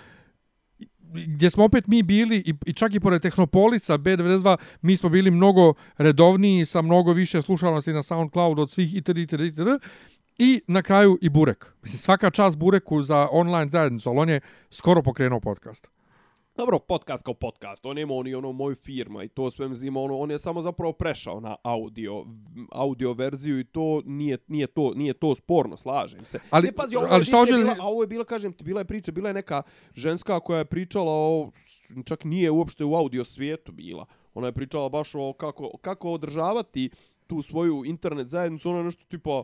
gdje 1.27 1.49
smo 1.49 1.63
opet 1.63 1.87
mi 1.87 2.03
bili 2.03 2.37
i, 2.37 2.53
i 2.65 2.73
čak 2.73 2.95
i 2.95 2.99
pored 2.99 3.21
Tehnopolisa 3.21 3.97
B92 3.97 4.57
mi 4.81 4.97
smo 4.97 5.09
bili 5.09 5.31
mnogo 5.31 5.73
redovniji 5.97 6.65
sa 6.65 6.81
mnogo 6.81 7.13
više 7.13 7.41
slušalnosti 7.41 7.93
na 7.93 8.03
SoundCloud 8.03 8.59
od 8.59 8.69
svih 8.69 8.95
itd. 8.95 9.17
itd. 9.17 9.41
itd. 9.41 9.67
I 10.37 10.61
na 10.67 10.81
kraju 10.81 11.17
i 11.21 11.29
Burek. 11.29 11.65
Mislim, 11.81 11.97
svaka 11.97 12.29
čast 12.29 12.57
Bureku 12.57 13.01
za 13.01 13.27
online 13.31 13.69
zajednicu, 13.69 14.09
ali 14.09 14.19
on 14.19 14.29
je 14.29 14.39
skoro 14.69 15.01
pokrenuo 15.01 15.39
podcast. 15.39 15.87
Dobro, 16.55 16.79
podcast 16.79 17.23
kao 17.23 17.33
podcast, 17.33 17.85
on 17.85 17.95
nema 17.95 18.13
on 18.13 18.27
i 18.27 18.35
ono 18.35 18.51
moju 18.51 18.75
firma 18.75 19.23
i 19.23 19.27
to 19.27 19.49
sve 19.49 19.69
mislim, 19.69 19.97
ono, 19.97 20.17
on 20.17 20.31
je 20.31 20.39
samo 20.39 20.61
zapravo 20.61 20.93
prešao 20.93 21.39
na 21.39 21.55
audio, 21.63 22.25
audio 22.71 23.13
verziju 23.13 23.59
i 23.59 23.63
to 23.63 24.01
nije, 24.05 24.37
nije, 24.47 24.67
to, 24.67 24.93
nije 24.95 25.13
to 25.13 25.35
sporno, 25.35 25.77
slažem 25.77 26.25
se. 26.25 26.39
Ali- 26.49 26.65
ne, 26.65 26.71
pazi, 26.71 26.95
ovo, 26.95 27.07
ali 27.09 27.19
je 27.19 27.23
šta 27.23 27.37
hoće- 27.37 27.53
bila, 27.53 27.75
a 27.79 27.87
ovo 27.87 28.03
je 28.03 28.07
bila, 28.07 28.25
kažem 28.25 28.53
ti, 28.53 28.63
bila 28.63 28.81
je 28.81 28.85
priča, 28.85 29.11
bila 29.11 29.29
je 29.29 29.33
neka 29.33 29.61
ženska 29.93 30.39
koja 30.39 30.57
je 30.59 30.65
pričala 30.65 31.11
o, 31.11 31.51
čak 32.05 32.23
nije 32.23 32.51
uopšte 32.51 32.83
u 32.83 32.95
audio 32.95 33.23
svijetu 33.23 33.71
bila. 33.71 34.05
Ona 34.33 34.47
je 34.47 34.53
pričala 34.53 34.89
baš 34.89 35.11
o 35.15 35.33
kako, 35.33 35.77
kako 35.77 36.11
održavati 36.11 36.89
tu 37.27 37.41
svoju 37.41 37.83
internet 37.85 38.27
zajednicu, 38.27 38.69
ono 38.69 38.77
je 38.77 38.83
nešto 38.83 39.03
tipa, 39.07 39.43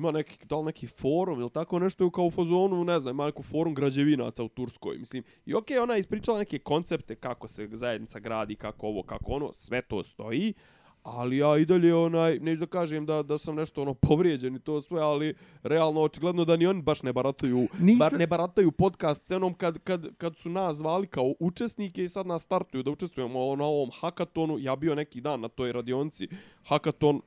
ima 0.00 0.10
neki, 0.10 0.46
da 0.46 0.56
li 0.56 0.64
neki 0.64 0.86
forum 0.86 1.40
ili 1.40 1.50
tako 1.50 1.78
nešto 1.78 2.10
kao 2.10 2.24
u 2.24 2.30
fazonu, 2.30 2.84
ne 2.84 3.00
znam, 3.00 3.14
ima 3.14 3.26
neku 3.26 3.42
forum 3.42 3.74
građevinaca 3.74 4.44
u 4.44 4.48
Turskoj, 4.48 4.98
mislim. 4.98 5.22
I 5.46 5.54
okej, 5.54 5.78
ona 5.78 5.94
je 5.94 6.00
ispričala 6.00 6.38
neke 6.38 6.58
koncepte 6.58 7.14
kako 7.14 7.48
se 7.48 7.68
zajednica 7.72 8.18
gradi, 8.18 8.54
kako 8.54 8.86
ovo, 8.86 9.02
kako 9.02 9.32
ono, 9.32 9.52
sve 9.52 9.82
to 9.82 10.04
stoji, 10.04 10.54
ali 11.02 11.36
ja 11.36 11.58
i 11.58 11.64
dalje 11.64 11.94
onaj, 11.94 12.38
neću 12.38 12.60
da 12.60 12.66
kažem 12.66 13.06
da, 13.06 13.22
da 13.22 13.38
sam 13.38 13.56
nešto 13.56 13.82
ono 13.82 13.94
povrijeđen 13.94 14.56
i 14.56 14.60
to 14.60 14.80
sve, 14.80 15.00
ali 15.00 15.34
realno 15.62 16.00
očigledno 16.00 16.44
da 16.44 16.56
ni 16.56 16.66
oni 16.66 16.82
baš 16.82 17.02
ne 17.02 17.12
barataju, 17.12 17.68
Nisam- 17.80 17.98
bar 17.98 18.18
ne 18.18 18.26
barataju 18.26 18.70
podcast 18.70 19.22
scenom 19.22 19.54
kad, 19.54 19.78
kad, 19.78 20.16
kad 20.16 20.36
su 20.36 20.48
nas 20.48 20.76
zvali 20.76 21.06
kao 21.06 21.34
učesnike 21.40 22.04
i 22.04 22.08
sad 22.08 22.26
nas 22.26 22.42
startuju 22.42 22.82
da 22.82 22.90
učestvujemo 22.90 23.56
na 23.56 23.64
ovom 23.64 23.90
hakatonu. 24.00 24.58
Ja 24.58 24.76
bio 24.76 24.94
neki 24.94 25.20
dan 25.20 25.40
na 25.40 25.48
toj 25.48 25.72
radionci 25.72 26.28
hakaton, 26.64 27.20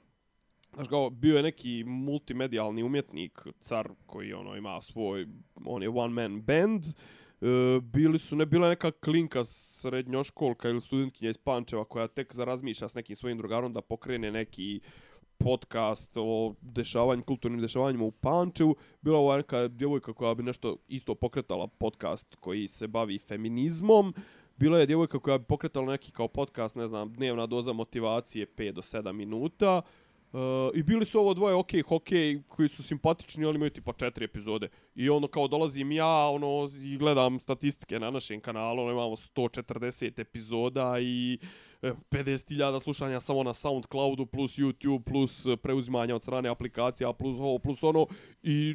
Znaš 0.73 0.87
kao, 0.87 1.09
bio 1.09 1.37
je 1.37 1.43
neki 1.43 1.83
multimedijalni 1.83 2.83
umjetnik, 2.83 3.41
car 3.61 3.89
koji 4.05 4.33
ono 4.33 4.55
ima 4.55 4.81
svoj, 4.81 5.27
on 5.65 5.83
je 5.83 5.89
one 5.89 6.13
man 6.13 6.41
band, 6.41 6.83
e, 6.85 7.79
bili 7.81 8.19
su, 8.19 8.35
ne 8.35 8.45
bila 8.45 8.67
je 8.67 8.69
neka 8.69 8.91
klinka 8.91 9.43
srednjoškolka 9.43 10.69
ili 10.69 10.81
studentkinja 10.81 11.29
iz 11.29 11.37
Pančeva 11.37 11.85
koja 11.85 12.07
tek 12.07 12.35
zarazmišlja 12.35 12.87
s 12.87 12.95
nekim 12.95 13.15
svojim 13.15 13.37
drugarom 13.37 13.73
da 13.73 13.81
pokrene 13.81 14.31
neki 14.31 14.79
podcast 15.37 16.11
o 16.15 16.55
dešavanju, 16.61 17.23
kulturnim 17.23 17.61
dešavanjima 17.61 18.03
u 18.03 18.11
Pančevu. 18.11 18.75
Bila 19.01 19.19
ova 19.19 19.37
neka 19.37 19.67
djevojka 19.67 20.13
koja 20.13 20.35
bi 20.35 20.43
nešto 20.43 20.77
isto 20.87 21.15
pokretala 21.15 21.67
podcast 21.67 22.35
koji 22.35 22.67
se 22.67 22.87
bavi 22.87 23.17
feminizmom. 23.19 24.13
Bila 24.57 24.79
je 24.79 24.85
djevojka 24.85 25.19
koja 25.19 25.37
bi 25.37 25.45
pokretala 25.45 25.91
neki 25.91 26.11
kao 26.11 26.27
podcast, 26.27 26.75
ne 26.75 26.87
znam, 26.87 27.13
dnevna 27.13 27.45
doza 27.45 27.73
motivacije 27.73 28.47
5 28.57 28.71
do 28.71 28.81
7 28.81 29.11
minuta. 29.11 29.77
Uh, 29.77 30.02
I 30.73 30.83
bili 30.83 31.05
su 31.05 31.19
ovo 31.19 31.33
dvoje 31.33 31.55
okej, 31.55 31.81
hokej, 31.81 32.41
koji 32.47 32.69
su 32.69 32.83
simpatični, 32.83 33.45
ali 33.45 33.55
imaju 33.55 33.69
tipa 33.69 33.93
četiri 33.93 34.25
epizode. 34.25 34.69
I 34.95 35.09
ono 35.09 35.27
kao 35.27 35.47
dolazim 35.47 35.91
ja, 35.91 36.27
ono, 36.27 36.67
i 36.83 36.97
gledam 36.97 37.39
statistike 37.39 37.99
na 37.99 38.11
našem 38.11 38.39
kanalu, 38.41 38.81
ono 38.81 38.91
imamo 38.91 39.15
140 39.15 40.19
epizoda 40.19 40.95
i 40.99 41.39
e, 41.81 41.93
50.000 42.11 42.79
slušanja 42.79 43.19
samo 43.19 43.43
na 43.43 43.53
Soundcloudu, 43.53 44.25
plus 44.25 44.57
YouTube, 44.57 45.03
plus 45.03 45.45
e, 45.45 45.57
preuzimanja 45.57 46.15
od 46.15 46.21
strane 46.21 46.49
aplikacija, 46.49 47.13
plus 47.13 47.37
ovo, 47.39 47.59
plus 47.59 47.83
ono. 47.83 48.07
I 48.43 48.73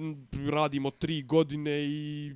radimo 0.51 0.90
tri 0.90 1.23
godine 1.23 1.85
i 1.85 2.33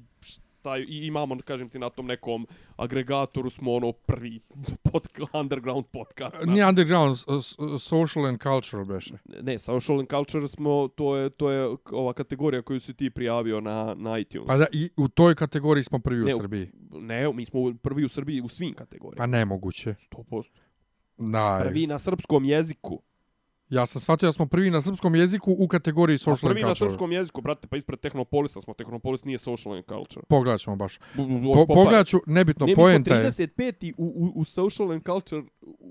šta, 0.63 0.79
i 0.79 1.07
imamo, 1.07 1.37
kažem 1.39 1.69
ti, 1.69 1.79
na 1.79 1.91
tom 1.91 2.07
nekom 2.07 2.47
agregatoru 2.77 3.51
smo 3.51 3.73
ono 3.73 3.93
prvi 3.93 4.41
pod, 4.85 5.09
underground 5.35 5.85
podcast. 5.87 6.37
na- 6.37 6.53
Nije 6.53 6.67
underground, 6.67 7.17
social 7.81 8.27
and 8.27 8.39
cultural 8.41 8.85
beše. 8.87 9.15
Ne, 9.43 9.59
social 9.59 9.99
and 9.99 10.09
culture 10.09 10.49
smo, 10.49 10.89
to 10.89 11.17
je, 11.17 11.31
to 11.31 11.51
je 11.51 11.61
ova 11.87 12.13
kategorija 12.13 12.63
koju 12.63 12.81
si 12.81 12.95
ti 12.95 13.11
prijavio 13.11 13.61
na, 13.61 13.95
na 13.97 14.19
iTunes. 14.19 14.47
Pa 14.47 14.57
da, 14.57 14.67
i 14.73 14.91
u 14.97 15.09
toj 15.09 15.35
kategoriji 15.35 15.83
smo 15.83 15.99
prvi 15.99 16.23
u 16.23 16.25
Ne, 16.25 16.35
u- 16.35 16.39
Srbiji. 16.39 16.71
Ne, 16.93 17.33
mi 17.33 17.45
smo 17.45 17.61
prvi 17.75 18.05
u 18.05 18.09
Srbiji 18.09 18.41
u 18.41 18.49
svim 18.49 18.73
Pa 18.73 18.79
kategorijama. 18.79 19.27
nemoguće. 19.29 19.95
100%. 20.11 20.43
Da, 21.19 21.61
Prvi 21.63 21.87
na 21.87 21.99
srpskom 21.99 22.45
jeziku. 22.45 23.03
Ja 23.73 23.87
sam 23.87 24.01
shvatio 24.01 24.29
da 24.29 24.33
smo 24.33 24.47
prvi 24.47 24.71
na 24.71 24.83
srpskom 24.83 25.15
jeziku 25.15 25.57
u 25.59 25.69
kategoriji 25.69 26.19
social 26.19 26.51
and 26.51 26.55
prvi 26.55 26.69
na 26.69 26.75
srpskom 26.75 27.13
jeziku, 27.13 27.41
brate, 27.41 27.69
pa 27.69 27.77
ispred 27.77 28.01
Tehnopolisa 28.01 28.61
smo. 28.61 28.75
Tehnopolis 28.75 29.25
nije 29.25 29.39
social 29.39 29.75
and 29.75 29.85
culture. 29.89 30.27
Pogledat 30.29 30.61
ćemo 30.61 30.77
baš. 30.77 30.99
Po, 31.55 31.67
pogledat 31.67 32.07
ću, 32.07 32.19
nebitno, 32.27 32.67
Ne, 32.67 32.71
mi 32.71 32.75
smo 32.75 32.83
poenta 32.83 33.15
je 33.15 33.31
35. 33.31 33.93
U, 33.97 34.05
u, 34.05 34.41
u 34.41 34.45
social 34.45 34.93
and 34.93 35.03
culture 35.07 35.43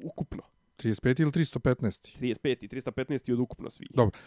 ukupno. 0.03 0.41
35 0.77 1.21
ili 1.21 1.31
315. 1.31 2.19
35. 2.19 2.67
315. 2.67 3.33
od 3.33 3.39
ukupno 3.39 3.69
svih. 3.69 3.89
Dobro. 3.93 4.19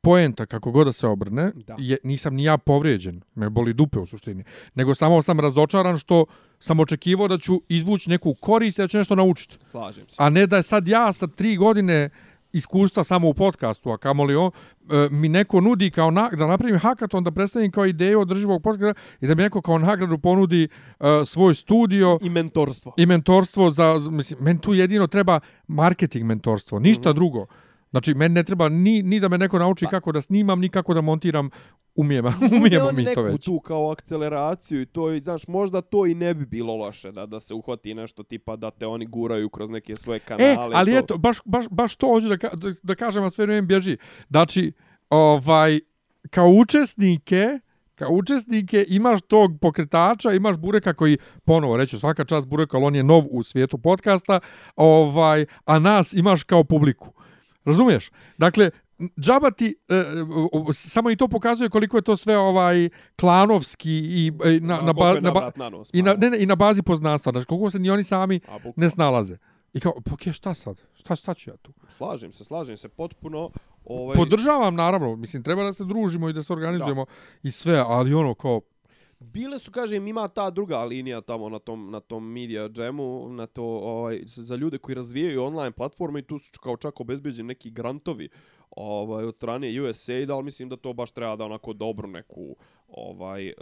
Poenta, 0.00 0.46
kako 0.46 0.70
god 0.70 0.86
da 0.86 0.92
se 0.92 1.06
obrne, 1.06 1.52
Da. 1.54 1.76
je, 1.78 1.98
nisam 2.04 2.34
ni 2.34 2.44
ja 2.44 2.58
povrijeđen, 2.58 3.22
me 3.34 3.50
boli 3.50 3.74
dupe 3.74 3.98
u 3.98 4.06
suštini, 4.06 4.44
nego 4.74 4.94
samo 4.94 5.22
sam 5.22 5.40
razočaran 5.40 5.98
što 5.98 6.24
sam 6.58 6.80
očekivao 6.80 7.28
da 7.28 7.38
ću 7.38 7.62
izvući 7.68 8.10
neku 8.10 8.34
korist 8.34 8.78
i 8.78 8.82
da 8.82 8.88
ću 8.88 8.98
nešto 8.98 9.14
naučiti. 9.14 9.58
Slažem 9.66 10.08
se. 10.08 10.16
A 10.18 10.30
ne 10.30 10.46
da 10.46 10.56
je 10.56 10.62
sad 10.62 10.88
ja 10.88 11.12
sa 11.12 11.26
tri 11.26 11.56
godine 11.56 12.10
iskustva 12.52 13.04
samo 13.04 13.28
u 13.28 13.34
podcastu, 13.34 13.90
a 13.90 13.98
kamoli 13.98 14.36
on, 14.36 14.50
e, 14.90 15.08
mi 15.10 15.28
neko 15.28 15.60
nudi 15.60 15.90
kao 15.90 16.10
na, 16.10 16.28
da 16.28 16.46
napravim 16.46 16.78
hakaton, 16.78 17.24
da 17.24 17.30
predstavim 17.30 17.70
kao 17.70 17.86
ideju 17.86 18.20
održivog 18.20 18.62
podcasta 18.62 19.00
i 19.20 19.26
da 19.26 19.34
mi 19.34 19.42
neko 19.42 19.62
kao 19.62 19.78
nagradu 19.78 20.18
ponudi 20.18 20.64
e, 20.64 20.68
svoj 21.24 21.54
studio 21.54 22.18
I 22.22 22.30
mentorstvo. 22.30 22.94
i 22.96 23.06
mentorstvo 23.06 23.70
za, 23.70 23.98
mislim, 24.10 24.40
meni 24.42 24.60
tu 24.60 24.74
jedino 24.74 25.06
treba 25.06 25.40
marketing 25.68 26.26
mentorstvo, 26.26 26.78
ništa 26.78 27.10
mm 27.10 27.12
-hmm. 27.12 27.16
drugo. 27.16 27.46
Znači, 27.92 28.14
meni 28.14 28.34
ne 28.34 28.42
treba 28.42 28.68
ni, 28.68 29.02
ni 29.02 29.20
da 29.20 29.28
me 29.28 29.38
neko 29.38 29.58
nauči 29.58 29.84
pa. 29.84 29.90
kako 29.90 30.12
da 30.12 30.20
snimam, 30.22 30.60
ni 30.60 30.68
kako 30.68 30.94
da 30.94 31.00
montiram, 31.00 31.50
umijemo, 31.94 32.32
Nude 32.40 32.56
umijemo 32.56 32.92
mi 32.92 33.04
to 33.04 33.10
neku 33.10 33.22
već. 33.22 33.44
tu 33.44 33.60
kao 33.60 33.90
akceleraciju 33.90 34.82
i 34.82 34.86
to, 34.86 35.12
i, 35.12 35.20
znaš, 35.20 35.46
možda 35.46 35.80
to 35.80 36.06
i 36.06 36.14
ne 36.14 36.34
bi 36.34 36.46
bilo 36.46 36.76
loše 36.76 37.12
da, 37.12 37.26
da 37.26 37.40
se 37.40 37.54
uhvati 37.54 37.94
nešto 37.94 38.22
tipa 38.22 38.56
da 38.56 38.70
te 38.70 38.86
oni 38.86 39.06
guraju 39.06 39.48
kroz 39.48 39.70
neke 39.70 39.96
svoje 39.96 40.16
E, 40.16 40.20
kanale. 40.20 40.72
ali 40.74 40.92
to. 40.92 40.98
eto, 40.98 41.18
baš, 41.18 41.38
baš, 41.44 41.66
baš 41.68 41.96
to 41.96 42.06
hoću 42.06 42.28
da, 42.28 42.36
ka, 42.36 42.48
da, 42.48 42.68
da 42.82 42.94
kažem, 42.94 43.24
a 43.24 43.30
sve 43.30 43.46
vrijeme 43.46 43.66
bježi. 43.66 43.96
Znači, 44.28 44.72
ovaj, 45.10 45.80
kao 46.30 46.48
učesnike, 46.48 47.58
kao 47.94 48.10
učesnike 48.10 48.84
imaš 48.88 49.20
tog 49.22 49.50
pokretača, 49.60 50.32
imaš 50.32 50.56
Bureka 50.56 50.94
koji, 50.94 51.18
ponovo 51.44 51.76
reću, 51.76 51.98
svaka 51.98 52.24
čast 52.24 52.48
Bureka, 52.48 52.76
ali 52.76 52.86
on 52.86 52.94
je 52.94 53.02
nov 53.02 53.24
u 53.30 53.42
svijetu 53.42 53.78
podcasta, 53.78 54.40
ovaj, 54.76 55.46
a 55.64 55.78
nas 55.78 56.12
imaš 56.12 56.42
kao 56.44 56.64
publiku. 56.64 57.12
Razumiješ? 57.64 58.10
Dakle, 58.38 58.70
džaba 59.20 59.50
ti, 59.50 59.74
e, 59.88 60.04
samo 60.72 61.10
i 61.10 61.16
to 61.16 61.28
pokazuje 61.28 61.70
koliko 61.70 61.96
je 61.96 62.02
to 62.02 62.16
sve 62.16 62.38
ovaj 62.38 62.88
klanovski 63.16 63.90
i 63.90 64.32
e, 64.44 64.60
na, 64.60 64.80
na, 64.80 64.92
ba, 64.92 65.20
na, 65.20 65.30
ba, 65.30 65.50
na 65.56 65.68
nos, 65.68 65.90
i 65.92 66.02
na, 66.02 66.10
malo. 66.10 66.18
ne, 66.20 66.30
ne, 66.30 66.42
i 66.42 66.46
na 66.46 66.54
bazi 66.54 66.82
poznanstva. 66.82 67.32
Znači, 67.32 67.46
koliko 67.46 67.70
se 67.70 67.78
ni 67.78 67.90
oni 67.90 68.04
sami 68.04 68.40
ne 68.76 68.90
snalaze. 68.90 69.36
I 69.72 69.80
kao, 69.80 69.94
pa 70.04 70.14
okej, 70.14 70.32
šta 70.32 70.54
sad? 70.54 70.82
Šta, 70.94 71.16
šta 71.16 71.34
ću 71.34 71.50
ja 71.50 71.56
tu? 71.56 71.72
Slažem 71.88 72.32
se, 72.32 72.44
slažem 72.44 72.76
se 72.76 72.88
potpuno. 72.88 73.50
Ovaj, 73.84 74.16
Podržavam, 74.16 74.74
naravno. 74.74 75.16
Mislim, 75.16 75.42
treba 75.42 75.62
da 75.62 75.72
se 75.72 75.84
družimo 75.84 76.28
i 76.28 76.32
da 76.32 76.42
se 76.42 76.52
organizujemo 76.52 77.06
i 77.42 77.50
sve, 77.50 77.84
ali 77.86 78.14
ono 78.14 78.34
kao, 78.34 78.60
Bile 79.22 79.58
su, 79.58 79.70
kažem, 79.70 80.06
ima 80.06 80.28
ta 80.28 80.50
druga 80.50 80.78
linija 80.78 81.20
tamo 81.20 81.48
na 81.48 81.58
tom, 81.58 81.90
na 81.90 82.00
tom 82.00 82.24
media 82.24 82.70
jamu, 82.76 83.28
na 83.28 83.46
to, 83.46 83.62
ovaj, 83.64 84.22
za 84.26 84.56
ljude 84.56 84.78
koji 84.78 84.94
razvijaju 84.94 85.42
online 85.42 85.70
platforme 85.72 86.20
i 86.20 86.24
tu 86.24 86.38
su 86.38 86.50
kao 86.52 86.76
čak 86.76 87.00
obezbeđeni 87.00 87.46
neki 87.48 87.70
grantovi 87.70 88.28
ovaj, 88.70 89.24
od 89.24 89.36
strane 89.36 89.80
USAID, 89.82 90.30
ali 90.30 90.42
mislim 90.44 90.68
da 90.68 90.76
to 90.76 90.92
baš 90.92 91.10
treba 91.10 91.36
da 91.36 91.44
onako 91.44 91.72
dobru 91.72 92.08
neku 92.08 92.56
ovaj 92.88 93.48
e, 93.48 93.54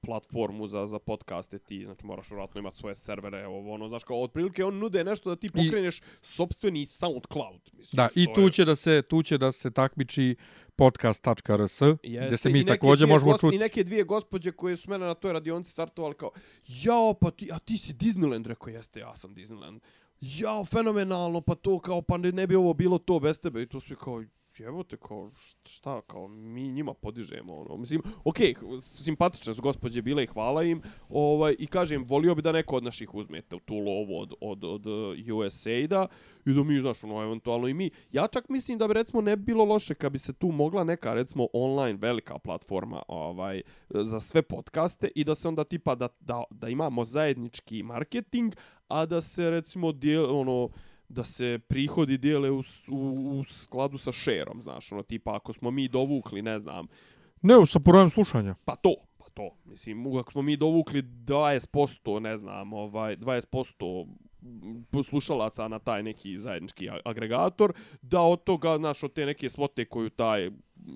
platformu 0.00 0.66
za 0.66 0.86
za 0.86 0.98
podcaste 0.98 1.58
ti 1.58 1.84
znači 1.84 2.06
moraš 2.06 2.30
vjerojatno 2.30 2.58
imati 2.58 2.76
svoje 2.76 2.94
servere 2.94 3.46
ovo 3.46 3.72
ono 3.72 3.88
znaš 3.88 4.04
kao 4.04 4.22
otprilike 4.22 4.64
on 4.64 4.78
nude 4.78 5.04
nešto 5.04 5.30
da 5.30 5.36
ti 5.36 5.46
I- 5.46 5.50
pokreneš 5.50 6.00
sopstveni 6.22 6.86
SoundCloud 6.86 7.60
mislim 7.72 7.96
da, 7.96 8.08
i 8.14 8.26
tu 8.34 8.40
je- 8.40 8.50
će 8.50 8.64
da 8.64 8.76
se 8.76 9.02
tu 9.02 9.22
će 9.22 9.38
da 9.38 9.52
se 9.52 9.70
takmiči 9.70 10.36
podcast.rs, 10.76 11.80
gdje 12.02 12.36
se 12.36 12.48
mi 12.48 12.58
neke 12.58 12.68
također 12.68 13.08
možemo 13.08 13.38
čuti. 13.38 13.56
I 13.56 13.58
neke 13.58 13.84
dvije 13.84 14.04
gospođe 14.04 14.52
koje 14.52 14.76
su 14.76 14.90
mene 14.90 15.06
na 15.06 15.14
toj 15.14 15.32
radionci 15.32 15.70
startovali 15.70 16.14
kao, 16.14 16.30
jao, 16.66 17.14
pa 17.14 17.30
ti, 17.30 17.48
a 17.52 17.58
ti 17.58 17.78
si 17.78 17.94
Disneyland, 17.94 18.46
rekao, 18.46 18.68
jeste, 18.68 19.00
ja 19.00 19.16
sam 19.16 19.34
Disneyland. 19.34 19.80
Jao, 20.20 20.64
fenomenalno, 20.64 21.40
pa 21.40 21.54
to 21.54 21.78
kao, 21.78 22.02
pa 22.02 22.16
ne, 22.16 22.32
ne 22.32 22.46
bi 22.46 22.54
ovo 22.54 22.74
bilo 22.74 22.98
to 22.98 23.20
bez 23.20 23.38
tebe. 23.38 23.62
I 23.62 23.66
to 23.66 23.80
svi 23.80 23.96
kao, 23.96 24.24
jebote, 24.60 24.96
kao, 24.96 25.30
šta, 25.64 26.00
kao, 26.00 26.28
mi 26.28 26.68
njima 26.68 26.94
podižemo, 26.94 27.54
ono. 27.58 27.76
Mislim, 27.76 28.02
okej, 28.24 28.54
okay, 28.54 28.80
simpatične 28.80 29.54
su 29.54 29.62
gospođe 29.62 30.02
bile 30.02 30.24
i 30.24 30.26
hvala 30.26 30.62
im, 30.62 30.82
ovaj, 31.08 31.56
i 31.58 31.66
kažem, 31.66 32.04
volio 32.08 32.34
bi 32.34 32.42
da 32.42 32.52
neko 32.52 32.76
od 32.76 32.84
naših 32.84 33.14
uzmete 33.14 33.56
u 33.56 33.60
tu 33.60 33.74
lovu 33.74 34.20
od, 34.20 34.32
od, 34.40 34.64
od 34.64 34.86
eh, 34.86 35.32
USAID-a, 35.32 36.06
i 36.46 36.52
da 36.52 36.62
mi, 36.62 36.80
znaš, 36.80 37.04
ono, 37.04 37.22
eventualno 37.22 37.68
i 37.68 37.74
mi. 37.74 37.90
Ja 38.12 38.26
čak 38.26 38.48
mislim 38.48 38.78
da 38.78 38.88
bi, 38.88 38.94
recimo, 38.94 39.20
ne 39.20 39.36
bi 39.36 39.42
bilo 39.42 39.64
loše 39.64 39.94
kad 39.94 40.12
bi 40.12 40.18
se 40.18 40.32
tu 40.32 40.46
mogla 40.46 40.84
neka, 40.84 41.14
recimo, 41.14 41.48
online 41.52 41.98
velika 42.02 42.38
platforma 42.38 43.02
ovaj, 43.08 43.62
za 43.88 44.20
sve 44.20 44.42
podcaste 44.42 45.08
i 45.14 45.24
da 45.24 45.34
se 45.34 45.48
onda 45.48 45.64
tipa 45.64 45.94
da, 45.94 46.08
da, 46.20 46.44
da 46.50 46.68
imamo 46.68 47.04
zajednički 47.04 47.82
marketing, 47.82 48.54
a 48.88 49.06
da 49.06 49.20
se, 49.20 49.50
recimo, 49.50 49.92
dijel, 49.92 50.38
ono, 50.38 50.68
da 51.08 51.24
se 51.24 51.58
prihodi 51.68 52.18
dijele 52.18 52.50
u, 52.50 52.62
u, 52.88 53.38
u 53.38 53.44
skladu 53.44 53.98
sa 53.98 54.12
šerom, 54.12 54.62
znaš, 54.62 54.92
ono, 54.92 55.02
tipa, 55.02 55.36
ako 55.36 55.52
smo 55.52 55.70
mi 55.70 55.88
dovukli, 55.88 56.42
ne 56.42 56.58
znam, 56.58 56.86
Ne, 57.42 57.66
sa 57.66 57.78
brojem 57.78 58.10
slušanja. 58.10 58.54
pa 58.64 58.76
to, 58.76 58.94
pa 59.18 59.24
to, 59.34 59.50
mislim, 59.64 60.16
ako 60.16 60.32
smo 60.32 60.42
mi 60.42 60.56
dovukli 60.56 61.02
20%, 61.02 62.20
ne 62.20 62.36
znam, 62.36 62.72
ovaj, 62.72 63.16
20% 63.16 64.06
slušalaca 65.04 65.68
na 65.68 65.78
taj 65.78 66.02
neki 66.02 66.36
zajednički 66.38 66.88
agregator, 67.04 67.72
da 68.02 68.20
od 68.20 68.44
toga, 68.44 68.78
znaš, 68.78 69.02
od 69.02 69.12
te 69.12 69.26
neke 69.26 69.48
svote 69.48 69.84
koju 69.84 70.10
taj 70.10 70.50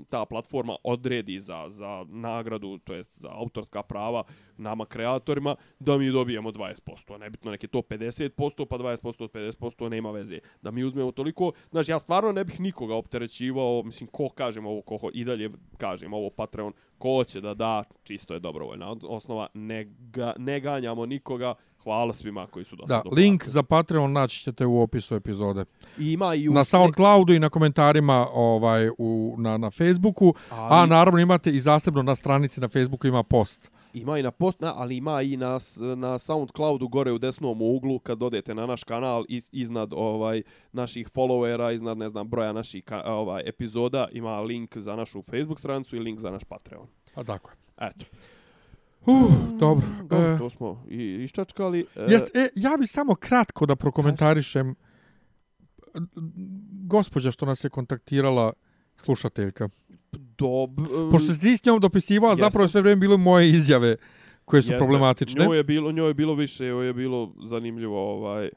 ta 0.09 0.25
platforma 0.25 0.77
odredi 0.85 1.41
za, 1.41 1.65
za 1.69 2.05
nagradu, 2.09 2.79
to 2.79 2.95
jest 2.95 3.21
za 3.21 3.29
autorska 3.33 3.83
prava 3.83 4.23
nama 4.57 4.85
kreatorima, 4.87 5.57
da 5.79 5.97
mi 5.99 6.11
dobijemo 6.11 6.51
20%. 6.51 7.19
Nebitno 7.19 7.51
neke 7.51 7.67
to 7.67 7.79
50%, 7.79 8.65
pa 8.65 8.79
20% 8.79 9.25
od 9.25 9.33
50% 9.33 9.89
nema 9.89 10.11
veze. 10.11 10.39
Da 10.63 10.71
mi 10.71 10.85
uzmemo 10.85 11.13
toliko, 11.13 11.53
znaš, 11.71 11.89
ja 11.89 11.99
stvarno 11.99 12.33
ne 12.33 12.45
bih 12.45 12.61
nikoga 12.61 12.95
opterećivao, 12.95 13.83
mislim, 13.85 14.09
ko 14.09 14.29
kažem 14.29 14.67
ovo, 14.67 14.83
ko 14.83 14.97
ho- 14.97 15.11
i 15.15 15.25
dalje 15.25 15.51
kažem 15.79 16.15
ovo 16.15 16.31
Patreon, 16.31 16.73
ko 16.99 17.25
će 17.25 17.41
da 17.41 17.55
da, 17.55 17.85
čisto 18.03 18.35
je 18.35 18.41
dobrovoljna 18.41 18.97
osnova, 19.03 19.47
ne, 19.55 19.85
ga, 20.01 20.35
ne 20.39 20.61
ganjamo 20.61 21.07
nikoga, 21.07 21.55
hvala 21.85 22.13
svima 22.13 22.47
koji 22.47 22.65
su 22.65 22.77
do 22.77 22.85
Da, 22.85 23.03
link 23.13 23.45
za 23.47 23.63
Patreon 23.63 24.13
naći 24.13 24.43
ćete 24.45 24.67
u 24.67 24.83
opisu 24.83 25.15
epizode. 25.15 25.65
I 25.99 26.13
ima 26.13 26.35
i 26.35 26.49
u 26.49 26.53
Na 26.53 26.65
SoundCloudu 26.65 27.33
i 27.33 27.39
na 27.39 27.49
komentarima 27.49 28.27
ovaj 28.33 28.89
u 28.99 29.35
na 29.39 29.59
na 29.59 29.71
Facebooku, 29.71 30.35
a 30.51 30.67
Ali- 30.71 30.91
naravno 30.91 31.21
imate 31.21 31.51
i 31.51 31.61
zasebno 31.61 32.03
na 32.03 32.17
stranici 32.17 32.61
na 32.61 32.69
Facebooku 32.69 33.07
ima 33.07 33.23
post. 33.23 33.71
Ima 33.95 34.19
i 34.19 34.23
na 34.23 34.31
post, 34.31 34.61
na, 34.61 34.75
ali 34.77 34.97
ima 34.97 35.23
i 35.23 35.37
na, 35.37 35.59
na 35.97 36.19
SoundCloudu 36.19 36.89
gore 36.89 37.13
u 37.13 37.19
desnom 37.19 37.63
uglu 37.63 37.99
kad 37.99 38.23
odete 38.23 38.55
na 38.55 38.67
naš 38.67 38.85
kanal 38.85 39.25
iz, 39.29 39.49
iznad 39.53 39.93
ovaj 39.93 40.43
naših 40.73 41.09
followera, 41.09 41.75
iznad 41.75 41.99
ne 41.99 42.09
znam 42.09 42.29
broja 42.29 42.53
naših 42.53 42.85
ovaj 43.05 43.43
epizoda 43.47 44.09
ima 44.13 44.41
link 44.41 44.77
za 44.77 44.97
našu 44.97 45.23
Facebook 45.23 45.59
stranicu 45.59 45.97
i 45.97 46.01
link 46.01 46.21
za 46.21 46.31
naš 46.31 46.45
Patreon. 46.45 46.87
A 47.15 47.25
tako 47.25 47.51
je. 47.51 47.57
Eto. 47.87 48.07
Uh, 49.07 49.31
dobro. 49.59 49.87
Dobro, 50.03 50.35
E, 50.35 50.39
to 50.39 50.51
smo 50.51 50.85
i 50.89 51.25
iščačkali. 51.25 51.87
E, 51.97 52.05
Jest, 52.09 52.37
e, 52.37 52.49
ja 52.55 52.77
bi 52.79 52.87
samo 52.87 53.15
kratko 53.15 53.67
da 53.67 53.77
prokomentarišem 53.77 54.75
gospođa 56.87 57.31
što 57.31 57.47
nas 57.47 57.65
je 57.65 57.71
kontaktirala 57.71 58.53
slušateljka. 58.97 59.69
dob, 60.13 60.71
Pošto 61.11 61.33
se 61.33 61.41
ti 61.41 61.57
s 61.57 61.65
njom 61.65 61.81
dopisivao, 61.81 62.35
zapravo 62.35 62.69
sve 62.69 62.81
vrijeme 62.81 63.01
bilo 63.01 63.17
moje 63.17 63.51
izjave 63.51 63.97
koje 64.45 64.63
su 64.63 64.73
Jeste. 64.73 64.85
problematične. 64.85 65.45
Njoj 65.47 65.57
je 65.57 65.65
bilo, 65.65 65.93
njoj 65.93 66.09
je 66.09 66.15
bilo 66.15 66.35
više, 66.35 66.67
joj 66.67 66.87
je 66.87 66.95
bilo 66.95 67.33
zanimljivo 67.45 68.13
ovaj 68.13 68.47
e, 68.47 68.51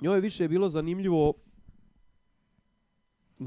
njoj 0.00 0.16
je 0.16 0.20
više 0.20 0.48
bilo 0.48 0.68
zanimljivo 0.68 1.32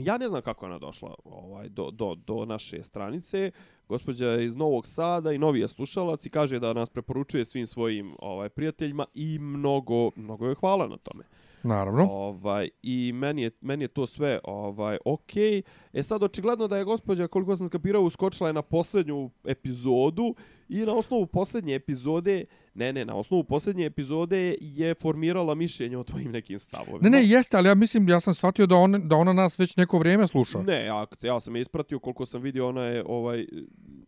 ja 0.01 0.17
ne 0.17 0.29
znam 0.29 0.41
kako 0.41 0.65
je 0.65 0.69
ona 0.69 0.79
došla 0.79 1.15
ovaj 1.23 1.69
do, 1.69 1.91
do, 1.91 2.15
do 2.15 2.45
naše 2.45 2.83
stranice. 2.83 3.51
Gospođa 3.87 4.27
je 4.27 4.45
iz 4.45 4.55
Novog 4.55 4.87
Sada 4.87 5.31
i 5.31 5.37
novi 5.37 5.59
je 5.59 5.67
slušalac 5.67 6.25
i 6.25 6.29
kaže 6.29 6.59
da 6.59 6.73
nas 6.73 6.89
preporučuje 6.89 7.45
svim 7.45 7.67
svojim 7.67 8.15
ovaj 8.19 8.49
prijateljima 8.49 9.05
i 9.13 9.39
mnogo 9.39 10.11
mnogo 10.15 10.47
je 10.47 10.55
hvala 10.55 10.87
na 10.87 10.97
tome. 10.97 11.23
Naravno. 11.65 12.07
Ovaj 12.11 12.69
i 12.81 13.11
meni 13.13 13.41
je 13.41 13.51
meni 13.61 13.83
je 13.83 13.87
to 13.87 14.05
sve 14.05 14.39
ovaj 14.43 14.97
okej. 15.05 15.61
E 15.93 16.03
sad 16.03 16.23
očigledno 16.23 16.67
da 16.67 16.77
je 16.77 16.83
gospođa 16.83 17.27
koliko 17.27 17.55
sam 17.55 17.67
skapirao 17.67 18.01
uskočila 18.01 18.49
je 18.49 18.53
na 18.53 18.61
posljednju 18.61 19.29
epizodu 19.45 20.35
i 20.69 20.79
na 20.79 20.93
osnovu 20.93 21.25
posljednje 21.25 21.75
epizode 21.75 22.45
ne 22.73 22.93
ne 22.93 23.05
na 23.05 23.15
osnovu 23.15 23.43
posljednje 23.43 23.85
epizode 23.85 24.55
je 24.61 24.93
formirala 24.93 25.55
mišljenje 25.55 25.97
o 25.97 26.03
tvojim 26.03 26.31
nekim 26.31 26.59
stavovima. 26.59 26.99
Ne, 27.01 27.09
ne, 27.09 27.25
jeste, 27.25 27.57
ali 27.57 27.67
ja 27.67 27.75
mislim, 27.75 28.09
ja 28.09 28.19
sam 28.19 28.33
shvatio 28.33 28.65
da, 28.65 28.75
on, 28.75 29.07
da 29.07 29.15
ona 29.15 29.33
nas 29.33 29.59
već 29.59 29.77
neko 29.77 29.99
vrijeme 29.99 30.27
sluša. 30.27 30.61
Ne, 30.61 30.85
ja, 30.85 31.05
ja 31.21 31.39
sam 31.39 31.55
je 31.55 31.61
ispratio 31.61 31.99
koliko 31.99 32.25
sam 32.25 32.41
vidio 32.41 32.67
ona 32.67 32.83
je 32.83 33.03
ovaj 33.07 33.45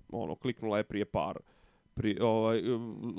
ono 0.09 0.35
kliknula 0.35 0.77
je 0.77 0.83
prije 0.83 1.05
par 1.05 1.37
pri 1.97 2.17
ovaj 2.21 2.61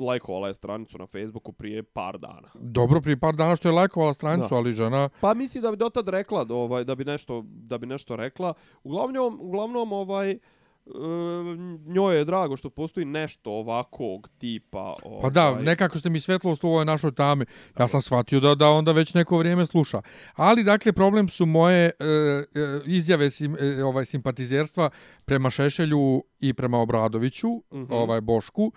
lajkovala 0.07 0.49
je 0.49 0.55
stranicu 0.55 0.99
na 0.99 1.07
Facebooku 1.07 1.53
prije 1.53 1.83
par 1.83 2.19
dana. 2.19 2.49
Dobro, 2.55 3.01
prije 3.01 3.17
par 3.17 3.35
dana 3.35 3.57
što 3.57 3.69
je 3.69 3.73
lajkovala 3.73 4.13
stranicu, 4.13 4.49
Da. 4.51 4.57
ali 4.57 4.73
žena... 4.73 5.09
Pa 5.21 5.35
mislim 5.35 5.63
da 5.63 5.71
bi 5.71 5.77
do 5.77 5.89
tad 5.91 6.09
rekla 6.09 6.47
ovaj 6.51 6.85
da 6.85 6.95
bi 6.95 7.05
nešto 7.05 7.43
da 7.47 7.79
bi 7.79 7.87
nešto 7.87 8.17
rekla. 8.17 8.55
Uglavnom 8.83 9.39
uglavnom 9.41 9.93
ovaj 9.93 10.31
e, 10.31 10.39
njoj 11.87 12.19
je 12.19 12.25
drago 12.25 12.57
što 12.57 12.71
postoji 12.71 13.07
nešto 13.07 13.51
ovakvog 13.51 14.29
tipa 14.39 14.95
ovaj 15.03 15.23
Pa 15.23 15.31
da, 15.31 15.55
nekako 15.55 15.99
ste 15.99 16.11
mi 16.11 16.21
svetlost 16.21 16.65
u 16.65 16.69
ovoj 16.69 16.85
našoj 16.85 17.13
tami. 17.13 17.45
Ja 17.79 17.89
sam 17.89 18.03
shvatio 18.03 18.41
da, 18.41 18.55
da 18.55 18.69
onda 18.69 18.93
već 18.93 19.15
neko 19.15 19.39
vrijeme 19.39 19.67
sluša. 19.67 20.03
Ali, 20.35 20.65
dakle, 20.65 20.93
problem 20.93 21.29
su 21.29 21.47
moje 21.47 21.85
e, 21.85 21.91
e, 22.05 22.45
izjave 22.87 23.31
sim, 23.31 23.57
e, 23.61 23.85
ovaj, 23.85 24.05
simpatizerstva 24.05 24.91
prema 25.25 25.51
Šešelju 25.51 26.23
i 26.41 26.55
prema 26.55 26.79
Obradoviću, 26.79 27.49
mm. 27.49 27.63
-hmm. 27.71 27.87
ovaj 27.91 28.21
Bošku, 28.21 28.73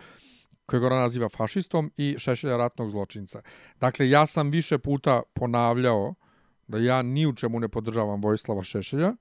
kojeg 0.65 0.84
ona 0.84 1.00
naziva 1.00 1.30
fašistom, 1.30 1.91
i 1.97 2.15
Šešelja 2.17 2.58
ratnog 2.58 2.89
zločinca. 2.89 3.41
Dakle, 3.80 4.10
ja 4.10 4.26
sam 4.26 4.50
više 4.50 4.78
puta 4.78 5.21
ponavljao 5.34 6.13
da 6.67 6.78
ja 6.78 7.02
ni 7.02 7.28
u 7.28 7.34
čemu 7.34 7.60
ne 7.60 7.69
podržavam 7.69 8.21
Vojislava 8.21 8.63
Šešelja, 8.63 9.13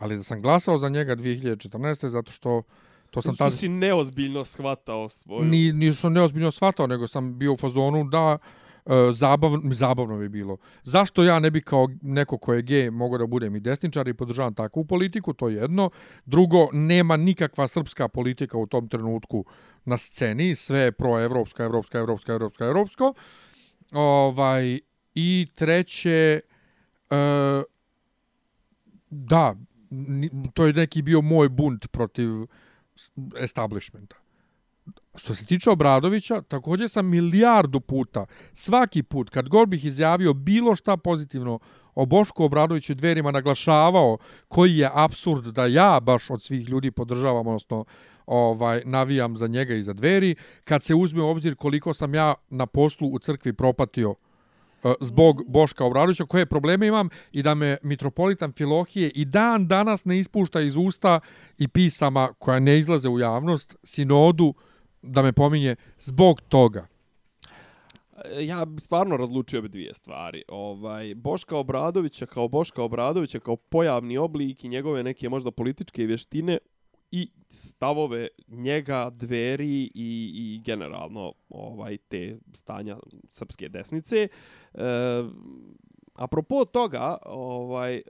ali 0.00 0.16
da 0.16 0.22
sam 0.22 0.42
glasao 0.42 0.78
za 0.78 0.88
njega 0.88 1.16
2014. 1.16 2.06
zato 2.06 2.32
što 2.32 2.62
to 3.10 3.22
sam 3.22 3.34
što 3.34 3.44
tada... 3.44 3.56
si 3.56 3.68
neozbiljno 3.68 4.44
shvatao 4.44 5.08
svoju 5.08 5.44
Ni, 5.44 5.72
nisam 5.72 6.12
neozbiljno 6.12 6.50
shvatao, 6.50 6.86
nego 6.86 7.08
sam 7.08 7.38
bio 7.38 7.52
u 7.52 7.56
fazonu 7.56 8.04
da 8.04 8.38
e, 8.86 8.90
zabavno, 9.12 9.60
zabavno 9.72 10.18
bi 10.18 10.28
bilo. 10.28 10.56
Zašto 10.82 11.24
ja 11.24 11.38
ne 11.38 11.50
bi 11.50 11.60
kao 11.60 11.88
neko 12.02 12.38
ko 12.38 12.54
je 12.54 12.62
gej 12.62 12.90
mogao 12.90 13.18
da 13.18 13.26
budem 13.26 13.56
i 13.56 13.60
desničar 13.60 14.08
i 14.08 14.14
podržavam 14.14 14.54
takvu 14.54 14.84
politiku, 14.84 15.32
to 15.32 15.48
je 15.48 15.56
jedno. 15.56 15.90
Drugo, 16.26 16.68
nema 16.72 17.16
nikakva 17.16 17.68
srpska 17.68 18.08
politika 18.08 18.58
u 18.58 18.66
tom 18.66 18.88
trenutku 18.88 19.44
na 19.84 19.98
sceni, 19.98 20.54
sve 20.54 20.78
je 20.78 20.92
proevropska, 20.92 21.64
evropska, 21.64 21.98
evropska, 21.98 22.32
evropska, 22.32 22.64
evropsko. 22.64 23.14
Ovaj, 23.92 24.78
I 25.14 25.46
treće, 25.54 26.40
e, 27.10 27.62
da, 29.10 29.54
to 30.54 30.66
je 30.66 30.72
neki 30.72 31.02
bio 31.02 31.20
moj 31.20 31.48
bunt 31.48 31.88
protiv 31.90 32.30
establishmenta. 33.40 34.16
Što 35.14 35.34
se 35.34 35.46
tiče 35.46 35.70
Obradovića, 35.70 36.42
također 36.42 36.88
sam 36.88 37.06
milijardu 37.06 37.80
puta, 37.80 38.26
svaki 38.52 39.02
put, 39.02 39.30
kad 39.30 39.48
god 39.48 39.68
bih 39.68 39.84
izjavio 39.84 40.34
bilo 40.34 40.74
šta 40.74 40.96
pozitivno 40.96 41.58
o 41.94 42.06
Bošku 42.06 42.44
Obradoviću 42.44 42.94
dverima 42.94 43.30
naglašavao 43.30 44.18
koji 44.48 44.76
je 44.76 44.90
absurd 44.92 45.46
da 45.46 45.66
ja 45.66 46.00
baš 46.00 46.30
od 46.30 46.42
svih 46.42 46.68
ljudi 46.68 46.90
podržavam, 46.90 47.46
odnosno 47.46 47.84
ovaj 48.26 48.82
navijam 48.84 49.36
za 49.36 49.46
njega 49.46 49.74
i 49.74 49.82
za 49.82 49.92
dveri, 49.92 50.34
kad 50.64 50.82
se 50.82 50.94
uzme 50.94 51.22
u 51.22 51.28
obzir 51.28 51.54
koliko 51.54 51.94
sam 51.94 52.14
ja 52.14 52.34
na 52.50 52.66
poslu 52.66 53.08
u 53.08 53.18
crkvi 53.18 53.52
propatio 53.52 54.10
e, 54.10 54.27
Eh, 54.84 54.94
zbog 55.00 55.42
Boška 55.46 55.84
Obradovića, 55.84 56.24
koje 56.24 56.46
probleme 56.46 56.86
imam 56.86 57.08
i 57.32 57.42
da 57.42 57.54
me 57.54 57.76
mitropolitan 57.82 58.52
Filohije 58.52 59.10
i 59.14 59.24
dan 59.24 59.68
danas 59.68 60.04
ne 60.04 60.18
ispušta 60.18 60.60
iz 60.60 60.76
usta 60.76 61.20
i 61.58 61.68
pisama 61.68 62.28
koja 62.38 62.58
ne 62.58 62.78
izlaze 62.78 63.08
u 63.08 63.18
javnost, 63.18 63.76
sinodu, 63.82 64.54
da 65.02 65.22
me 65.22 65.32
pominje 65.32 65.76
zbog 65.98 66.40
toga. 66.40 66.86
Eh, 68.24 68.46
ja 68.46 68.66
stvarno 68.80 69.16
razlučio 69.16 69.62
bi 69.62 69.68
dvije 69.68 69.94
stvari. 69.94 70.42
Ovaj 70.48 71.14
Boška 71.14 71.56
Obradovića 71.56 72.26
kao 72.26 72.48
Boška 72.48 72.82
Obradovića 72.82 73.40
kao 73.40 73.56
pojavni 73.56 74.18
oblik 74.18 74.64
i 74.64 74.68
njegove 74.68 75.02
neke 75.02 75.28
možda 75.28 75.50
političke 75.50 76.04
vještine 76.04 76.58
i 77.10 77.30
stavove 77.50 78.28
njega, 78.48 79.10
dveri 79.10 79.66
i, 79.84 79.90
i 80.34 80.60
generalno 80.64 81.32
ovaj 81.48 81.96
te 81.98 82.38
stanja 82.52 82.96
srpske 83.28 83.68
desnice. 83.68 84.28
E, 84.74 84.80
apropo 86.14 86.64
toga, 86.64 87.16
ovaj 87.26 88.02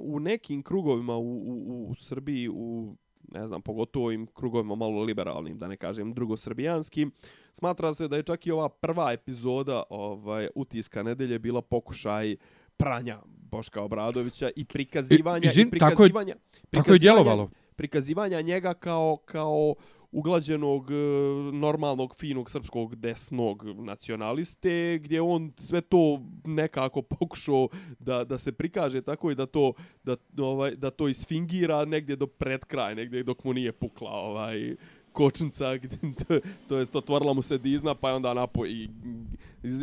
u 0.00 0.20
nekim 0.20 0.62
krugovima 0.62 1.16
u, 1.16 1.36
u, 1.36 1.86
u 1.88 1.94
Srbiji, 1.94 2.48
u 2.48 2.94
ne 3.32 3.46
znam, 3.46 3.62
pogotovo 3.62 4.06
ovim 4.06 4.26
krugovima 4.26 4.74
malo 4.74 5.02
liberalnim, 5.02 5.58
da 5.58 5.68
ne 5.68 5.76
kažem 5.76 6.14
drugosrbijanskim, 6.14 7.10
smatra 7.52 7.94
se 7.94 8.08
da 8.08 8.16
je 8.16 8.22
čak 8.22 8.46
i 8.46 8.50
ova 8.50 8.68
prva 8.68 9.12
epizoda 9.12 9.82
ovaj 9.90 10.48
utiska 10.54 11.02
nedelje 11.02 11.38
bila 11.38 11.62
pokušaj 11.62 12.36
pranja 12.76 13.18
Boška 13.26 13.82
Obradovića 13.82 14.50
i 14.56 14.64
prikazivanja 14.64 15.44
I- 15.44 15.48
izvin, 15.48 15.68
i 15.68 15.78
tako 15.78 15.90
je- 15.92 15.96
prikazivanja 15.96 16.34
Tako 16.70 16.92
je 16.92 16.98
djelovalo. 16.98 17.50
Prikazivanja 17.78 18.40
njega 18.40 18.74
kao 18.74 19.16
kao 19.24 19.74
uglađenog, 20.12 20.90
e, 20.90 20.94
normalnog, 21.52 22.14
finog 22.16 22.50
srpskog 22.50 22.96
desnog 22.96 23.64
nacionaliste, 23.64 24.98
gdje 24.98 25.20
on 25.20 25.52
sve 25.56 25.80
to 25.80 26.20
nekako 26.44 27.02
pokušao 27.02 27.68
da, 27.98 28.24
da 28.24 28.38
se 28.38 28.52
prikaže 28.52 29.02
tako 29.02 29.30
i 29.30 29.34
da 29.34 29.46
to, 29.46 29.72
da, 30.02 30.16
ovaj, 30.38 30.76
da 30.76 30.90
to 30.90 31.08
isfingira 31.08 31.84
negdje 31.84 32.16
do 32.16 32.26
pred 32.26 32.64
kraj, 32.64 32.94
negdje 32.94 33.22
dok 33.22 33.44
mu 33.44 33.52
nije 33.52 33.72
pukla 33.72 34.10
ovaj, 34.10 34.76
kočnica, 35.12 35.76
gdje, 35.82 35.98
to, 35.98 36.40
to 36.68 36.78
jest 36.78 36.96
otvorila 36.96 37.32
mu 37.32 37.42
se 37.42 37.58
dizna, 37.58 37.94
pa 37.94 38.08
je 38.08 38.14
onda 38.14 38.34
napo 38.34 38.66
i 38.66 38.88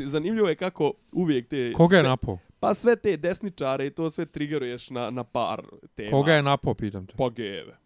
zanimljivo 0.06 0.50
je 0.50 0.56
kako 0.56 0.94
uvijek 1.12 1.48
te... 1.48 1.74
Koga 1.74 1.96
je 1.96 2.02
sve- 2.02 2.10
napao? 2.10 2.38
Pa 2.60 2.74
sve 2.74 2.96
te 2.96 3.18
desničare 3.18 3.88
i 3.88 3.90
to 3.90 4.10
sve 4.10 4.26
triggeruješ 4.26 4.90
na, 4.90 5.10
na 5.10 5.24
par 5.24 5.62
tema. 5.96 6.12
Koga 6.12 6.34
je 6.34 6.44
napao, 6.44 6.74
pitam 6.74 7.06
te? 7.06 7.14
Pa 7.18 7.30
geve. 7.30 7.85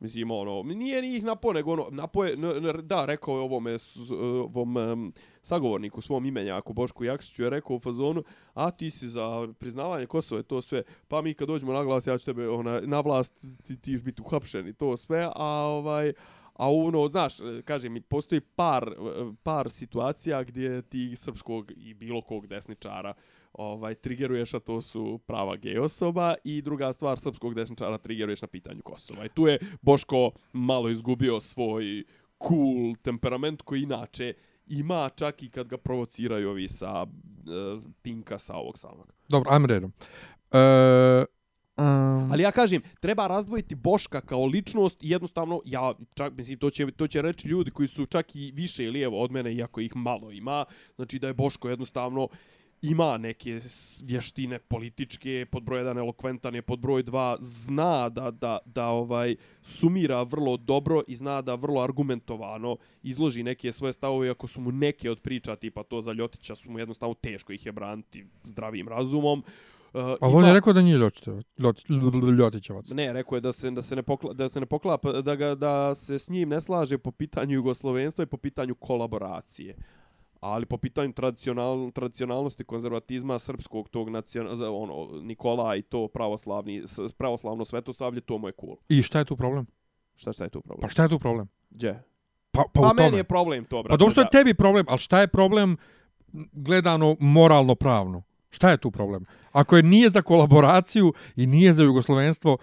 Mislim, 0.00 0.30
ono, 0.30 0.62
nije 0.62 1.16
ih 1.16 1.24
napo, 1.24 1.52
nego 1.52 1.72
ono, 1.72 1.88
napo 1.90 2.24
je, 2.24 2.36
da, 2.82 3.04
rekao 3.04 3.34
je 3.34 3.40
ovome, 3.40 3.78
s, 3.78 4.10
ovom 4.10 4.76
um, 4.76 5.12
sagovorniku 5.42 6.00
svom 6.00 6.26
imenjaku, 6.26 6.72
Bošku 6.72 7.04
Jakšiću, 7.04 7.42
je 7.42 7.50
rekao 7.50 7.76
u 7.76 7.80
fazonu, 7.80 8.24
a 8.54 8.70
ti 8.70 8.90
si 8.90 9.08
za 9.08 9.48
priznavanje 9.58 10.06
Kosova, 10.06 10.42
to 10.42 10.62
sve, 10.62 10.82
pa 11.08 11.22
mi 11.22 11.34
kad 11.34 11.48
dođemo 11.48 11.72
na 11.72 11.84
glas, 11.84 12.06
ja 12.06 12.18
ću 12.18 12.24
tebe, 12.24 12.48
ona, 12.48 12.80
na 12.80 13.00
vlast, 13.00 13.32
ti, 13.66 13.80
ti 13.80 13.98
biti 14.04 14.22
uhapšen 14.22 14.68
i 14.68 14.72
to 14.72 14.96
sve, 14.96 15.30
a 15.34 15.46
ovaj, 15.46 16.12
A 16.56 16.72
ono, 16.72 17.08
znaš, 17.08 17.34
kažem, 17.64 18.02
postoji 18.08 18.40
par, 18.40 18.90
par 19.42 19.70
situacija 19.70 20.42
gdje 20.42 20.82
ti 20.82 21.16
srpskog 21.16 21.72
i 21.76 21.94
bilo 21.94 22.22
kog 22.22 22.46
desničara 22.46 23.14
ovaj 23.58 23.94
triggeruješ, 23.94 24.54
a 24.54 24.60
to 24.60 24.80
su 24.80 25.20
prava 25.26 25.56
gej 25.56 25.78
osoba 25.78 26.34
i 26.44 26.62
druga 26.62 26.92
stvar, 26.92 27.18
srpskog 27.18 27.54
desničara 27.54 27.98
triggeruješ 27.98 28.42
na 28.42 28.48
pitanju 28.48 28.82
Kosova. 28.82 29.24
I 29.24 29.28
tu 29.28 29.46
je 29.46 29.58
Boško 29.82 30.30
malo 30.52 30.88
izgubio 30.88 31.40
svoj 31.40 32.04
cool 32.48 32.94
temperament 33.02 33.62
koji 33.62 33.82
inače 33.82 34.34
ima 34.66 35.10
čak 35.16 35.42
i 35.42 35.50
kad 35.50 35.68
ga 35.68 35.76
provociraju 35.76 36.50
ovi 36.50 36.68
sa 36.68 37.02
uh, 37.02 37.82
Pinka 38.02 38.38
sa 38.38 38.56
ovog 38.56 38.78
samog. 38.78 39.12
Dobro, 39.28 39.50
ajmo 39.52 39.66
redom. 39.66 39.92
E, 40.52 41.24
Um, 41.78 42.32
Ali 42.32 42.42
ja 42.42 42.50
kažem, 42.50 42.82
treba 43.00 43.26
razdvojiti 43.26 43.74
Boška 43.74 44.20
kao 44.20 44.46
ličnost 44.46 45.02
i 45.02 45.10
jednostavno, 45.10 45.60
ja 45.64 45.94
čak, 46.14 46.32
mislim, 46.36 46.58
to 46.58 46.70
će, 46.70 46.90
to 46.90 47.06
će 47.06 47.22
reći 47.22 47.48
ljudi 47.48 47.70
koji 47.70 47.88
su 47.88 48.06
čak 48.06 48.36
i 48.36 48.52
više 48.54 48.90
lijevo 48.90 49.22
od 49.22 49.32
mene, 49.32 49.54
iako 49.54 49.80
ih 49.80 49.96
malo 49.96 50.30
ima, 50.30 50.64
znači 50.94 51.18
da 51.18 51.26
je 51.26 51.34
Boško 51.34 51.68
jednostavno 51.68 52.28
ima 52.82 53.18
neke 53.18 53.60
vještine 54.04 54.58
političke, 54.58 55.46
pod 55.50 55.62
broj 55.62 55.82
1 55.82 55.98
elokventan 55.98 56.54
je, 56.54 56.62
pod 56.62 56.78
broj 56.78 57.04
2 57.04 57.36
zna 57.40 58.08
da, 58.08 58.30
da, 58.30 58.58
da 58.64 58.86
ovaj 58.86 59.36
sumira 59.62 60.22
vrlo 60.22 60.56
dobro 60.56 61.02
i 61.08 61.16
zna 61.16 61.42
da 61.42 61.54
vrlo 61.54 61.82
argumentovano 61.82 62.76
izloži 63.02 63.42
neke 63.42 63.72
svoje 63.72 63.92
stavove, 63.92 64.30
ako 64.30 64.46
su 64.46 64.60
mu 64.60 64.72
neke 64.72 65.10
od 65.10 65.20
priča, 65.20 65.56
tipa 65.56 65.82
to 65.82 66.00
za 66.00 66.12
Ljotića, 66.12 66.54
su 66.54 66.70
mu 66.70 66.78
jednostavno 66.78 67.14
teško 67.14 67.52
ih 67.52 67.66
je 67.66 67.72
braniti 67.72 68.26
zdravim 68.44 68.88
razumom. 68.88 69.38
Uh, 69.38 70.02
ali 70.20 70.34
on 70.34 70.44
je 70.44 70.52
rekao 70.52 70.72
da 70.72 70.82
nije 70.82 70.98
Ljotićevac. 70.98 71.46
Ljotićevac. 72.38 72.90
Ne, 72.90 73.12
rekao 73.12 73.36
je 73.36 73.40
da 73.40 73.52
se 73.52 73.70
da 73.70 73.82
se 73.82 73.96
ne 73.96 74.02
pokla, 74.02 74.32
da 74.32 74.48
se 74.48 74.60
ne 74.60 74.66
poklapa 74.66 75.12
da 75.12 75.34
ga 75.34 75.54
da 75.54 75.94
se 75.94 76.18
s 76.18 76.28
njim 76.28 76.48
ne 76.48 76.60
slaže 76.60 76.98
po 76.98 77.10
pitanju 77.10 77.54
jugoslovenstva 77.54 78.22
i 78.22 78.26
po 78.26 78.36
pitanju 78.36 78.74
kolaboracije. 78.74 79.76
Ali 80.46 80.66
po 80.66 80.76
pitanju 80.76 81.12
tradicional, 81.12 81.90
tradicionalnosti 81.90 82.64
konzervatizma 82.64 83.38
srpskog 83.38 83.88
tog 83.88 84.08
nacional, 84.08 84.82
ono 84.82 85.20
Nikola 85.20 85.76
i 85.76 85.82
to 85.82 86.08
pravoslavni 86.08 86.82
pravoslavno 87.18 87.64
svetosavlje 87.64 88.20
to 88.20 88.38
mu 88.38 88.48
je 88.48 88.52
cool. 88.60 88.76
I 88.88 89.02
šta 89.02 89.18
je 89.18 89.24
tu 89.24 89.36
problem? 89.36 89.66
Šta 90.16 90.32
šta 90.32 90.44
je 90.44 90.50
tu 90.50 90.60
problem? 90.60 90.80
Pa 90.80 90.88
šta 90.88 91.02
je 91.02 91.08
tu 91.08 91.18
problem? 91.18 91.48
Gdje? 91.70 92.02
Pa, 92.50 92.64
pa, 92.72 92.80
Pa, 92.80 92.90
u 92.90 92.94
meni 92.94 93.16
je 93.16 93.24
problem 93.24 93.64
to, 93.64 93.82
brate. 93.82 93.88
Pa 93.88 93.96
dobro 93.96 94.10
što 94.10 94.20
je 94.20 94.30
tebi 94.32 94.54
problem, 94.54 94.86
ali 94.88 94.98
šta 94.98 95.20
je 95.20 95.28
problem 95.28 95.76
gledano 96.52 97.16
moralno 97.20 97.74
pravno? 97.74 98.22
Šta 98.50 98.70
je 98.70 98.76
tu 98.76 98.90
problem? 98.90 99.24
Ako 99.52 99.76
je 99.76 99.82
nije 99.82 100.10
za 100.10 100.22
kolaboraciju 100.22 101.12
i 101.36 101.46
nije 101.46 101.72
za 101.72 101.82
jugoslovenstvo, 101.82 102.58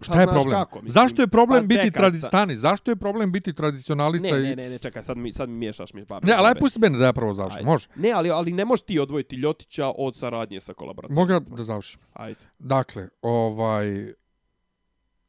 šta 0.00 0.12
Pa 0.12 0.20
je 0.20 0.24
znaš 0.24 0.34
problem? 0.34 0.60
kako, 0.64 0.82
mislim, 0.82 0.92
Zašto 0.92 1.22
je 1.22 1.28
problem 1.28 1.62
pa 1.62 1.66
biti 1.66 1.90
tradistani? 1.90 2.56
Zašto 2.56 2.90
je 2.90 2.96
problem 2.96 3.32
biti 3.32 3.52
tradicionalista? 3.52 4.28
Ne, 4.28 4.40
i... 4.40 4.42
ne, 4.42 4.56
ne, 4.56 4.68
ne, 4.70 4.78
čekaj, 4.78 5.02
sad 5.02 5.16
mi 5.16 5.32
sad 5.32 5.48
mi 5.48 5.54
miješaš 5.54 5.92
mi 5.92 6.04
babe. 6.04 6.26
Ne, 6.26 6.32
ali 6.32 6.48
aj 6.48 6.54
pusti 6.54 6.80
mene 6.80 6.98
da 6.98 7.04
ja 7.04 7.12
prvo 7.12 7.32
završim, 7.32 7.64
može? 7.64 7.88
Ne, 7.96 8.10
ali 8.10 8.30
ali 8.30 8.52
ne 8.52 8.64
možeš 8.64 8.82
ti 8.82 8.98
odvojiti 8.98 9.36
Ljotića 9.36 9.92
od 9.98 10.16
saradnje 10.16 10.60
sa 10.60 10.74
kolaboracijom. 10.74 11.16
Mogu 11.16 11.32
ja 11.32 11.40
da 11.40 11.62
završim? 11.62 12.00
Ajde. 12.12 12.40
Dakle, 12.58 13.08
ovaj, 13.22 14.12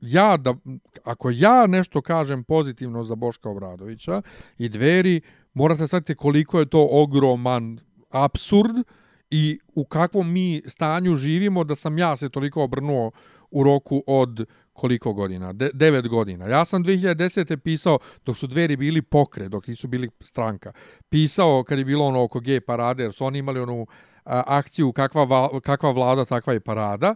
ja 0.02 0.38
da, 0.38 0.56
ako 1.04 1.30
ja 1.34 1.68
nešto 1.68 2.02
kažem 2.02 2.44
pozitivno 2.44 3.04
za 3.04 3.16
Boška 3.16 3.50
Obradovića 3.50 4.22
i 4.58 4.70
dveri, 4.70 5.22
morate 5.54 5.88
shvatiti 5.88 6.16
koliko 6.16 6.60
je 6.60 6.66
to 6.66 6.88
ogroman 6.92 7.80
absurd 8.10 8.76
i 9.32 9.60
u 9.76 9.86
kakvom 9.86 10.32
mi 10.32 10.62
stanju 10.66 11.16
živimo 11.16 11.64
da 11.64 11.76
sam 11.76 11.98
ja 11.98 12.16
se 12.18 12.30
toliko 12.30 12.64
obrnuo 12.64 13.12
u 13.52 13.64
roku 13.64 14.04
od 14.08 14.46
koliko 14.74 15.14
godina? 15.14 15.54
De, 15.54 15.70
devet 15.74 16.08
godina. 16.08 16.46
Ja 16.48 16.66
sam 16.66 16.84
2010. 16.84 17.58
pisao, 17.58 18.00
dok 18.26 18.38
su 18.38 18.48
dveri 18.48 18.78
bili 18.78 19.02
pokre, 19.02 19.50
dok 19.50 19.68
nisu 19.68 19.88
bili 19.88 20.10
stranka, 20.20 20.72
pisao 21.10 21.64
kad 21.64 21.78
je 21.78 21.86
bilo 21.86 22.06
ono 22.06 22.24
oko 22.24 22.40
G 22.40 22.62
parade, 22.62 23.04
jer 23.04 23.14
su 23.14 23.26
oni 23.26 23.40
imali 23.40 23.60
onu 23.60 23.88
a, 24.26 24.44
akciju 24.46 24.92
kakva, 24.92 25.24
va, 25.24 25.60
kakva 25.60 25.92
vlada, 25.92 26.26
takva 26.26 26.54
je 26.54 26.60
parada, 26.60 27.16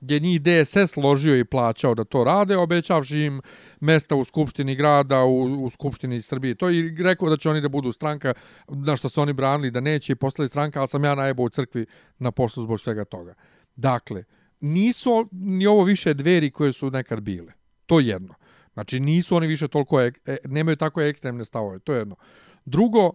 gdje 0.00 0.20
njih 0.20 0.40
DSS 0.42 0.96
ložio 0.96 1.36
i 1.36 1.44
plaćao 1.44 1.94
da 1.94 2.04
to 2.04 2.24
rade, 2.24 2.56
obećavši 2.56 3.18
im 3.18 3.40
mesta 3.80 4.16
u 4.16 4.24
Skupštini 4.24 4.74
grada, 4.74 5.24
u, 5.24 5.64
u 5.64 5.70
Skupštini 5.70 6.22
Srbije. 6.22 6.54
To 6.54 6.70
i 6.70 7.02
rekao 7.02 7.30
da 7.30 7.36
će 7.36 7.50
oni 7.50 7.60
da 7.60 7.68
budu 7.68 7.92
stranka, 7.92 8.34
na 8.68 8.96
što 8.96 9.08
su 9.08 9.20
oni 9.20 9.32
branili 9.32 9.70
da 9.70 9.80
neće 9.80 10.12
i 10.12 10.16
postali 10.16 10.48
stranka, 10.48 10.78
ali 10.78 10.88
sam 10.88 11.04
ja 11.04 11.14
najebao 11.14 11.44
u 11.44 11.48
crkvi 11.48 11.86
na 12.18 12.30
poslu 12.30 12.62
zbog 12.62 12.80
svega 12.80 13.04
toga. 13.04 13.34
Dakle, 13.76 14.24
nisu 14.60 15.28
ni 15.32 15.66
ovo 15.66 15.84
više 15.84 16.14
dveri 16.14 16.50
koje 16.50 16.72
su 16.72 16.90
nekad 16.90 17.20
bile. 17.20 17.52
To 17.86 18.00
je 18.00 18.06
jedno. 18.06 18.34
Znači, 18.72 19.00
nisu 19.00 19.36
oni 19.36 19.46
više 19.46 19.68
toliko, 19.68 20.00
e, 20.00 20.12
nemaju 20.44 20.76
tako 20.76 21.00
ekstremne 21.00 21.44
stavove. 21.44 21.78
To 21.78 21.92
je 21.92 21.98
jedno. 21.98 22.16
Drugo, 22.64 23.12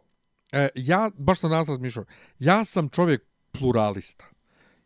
e, 0.52 0.70
ja, 0.76 1.10
baš 1.18 1.40
sam 1.40 1.50
danas 1.50 1.70
razmišljao, 1.70 2.06
ja 2.40 2.64
sam 2.64 2.90
čovjek 2.90 3.24
pluralista. 3.52 4.26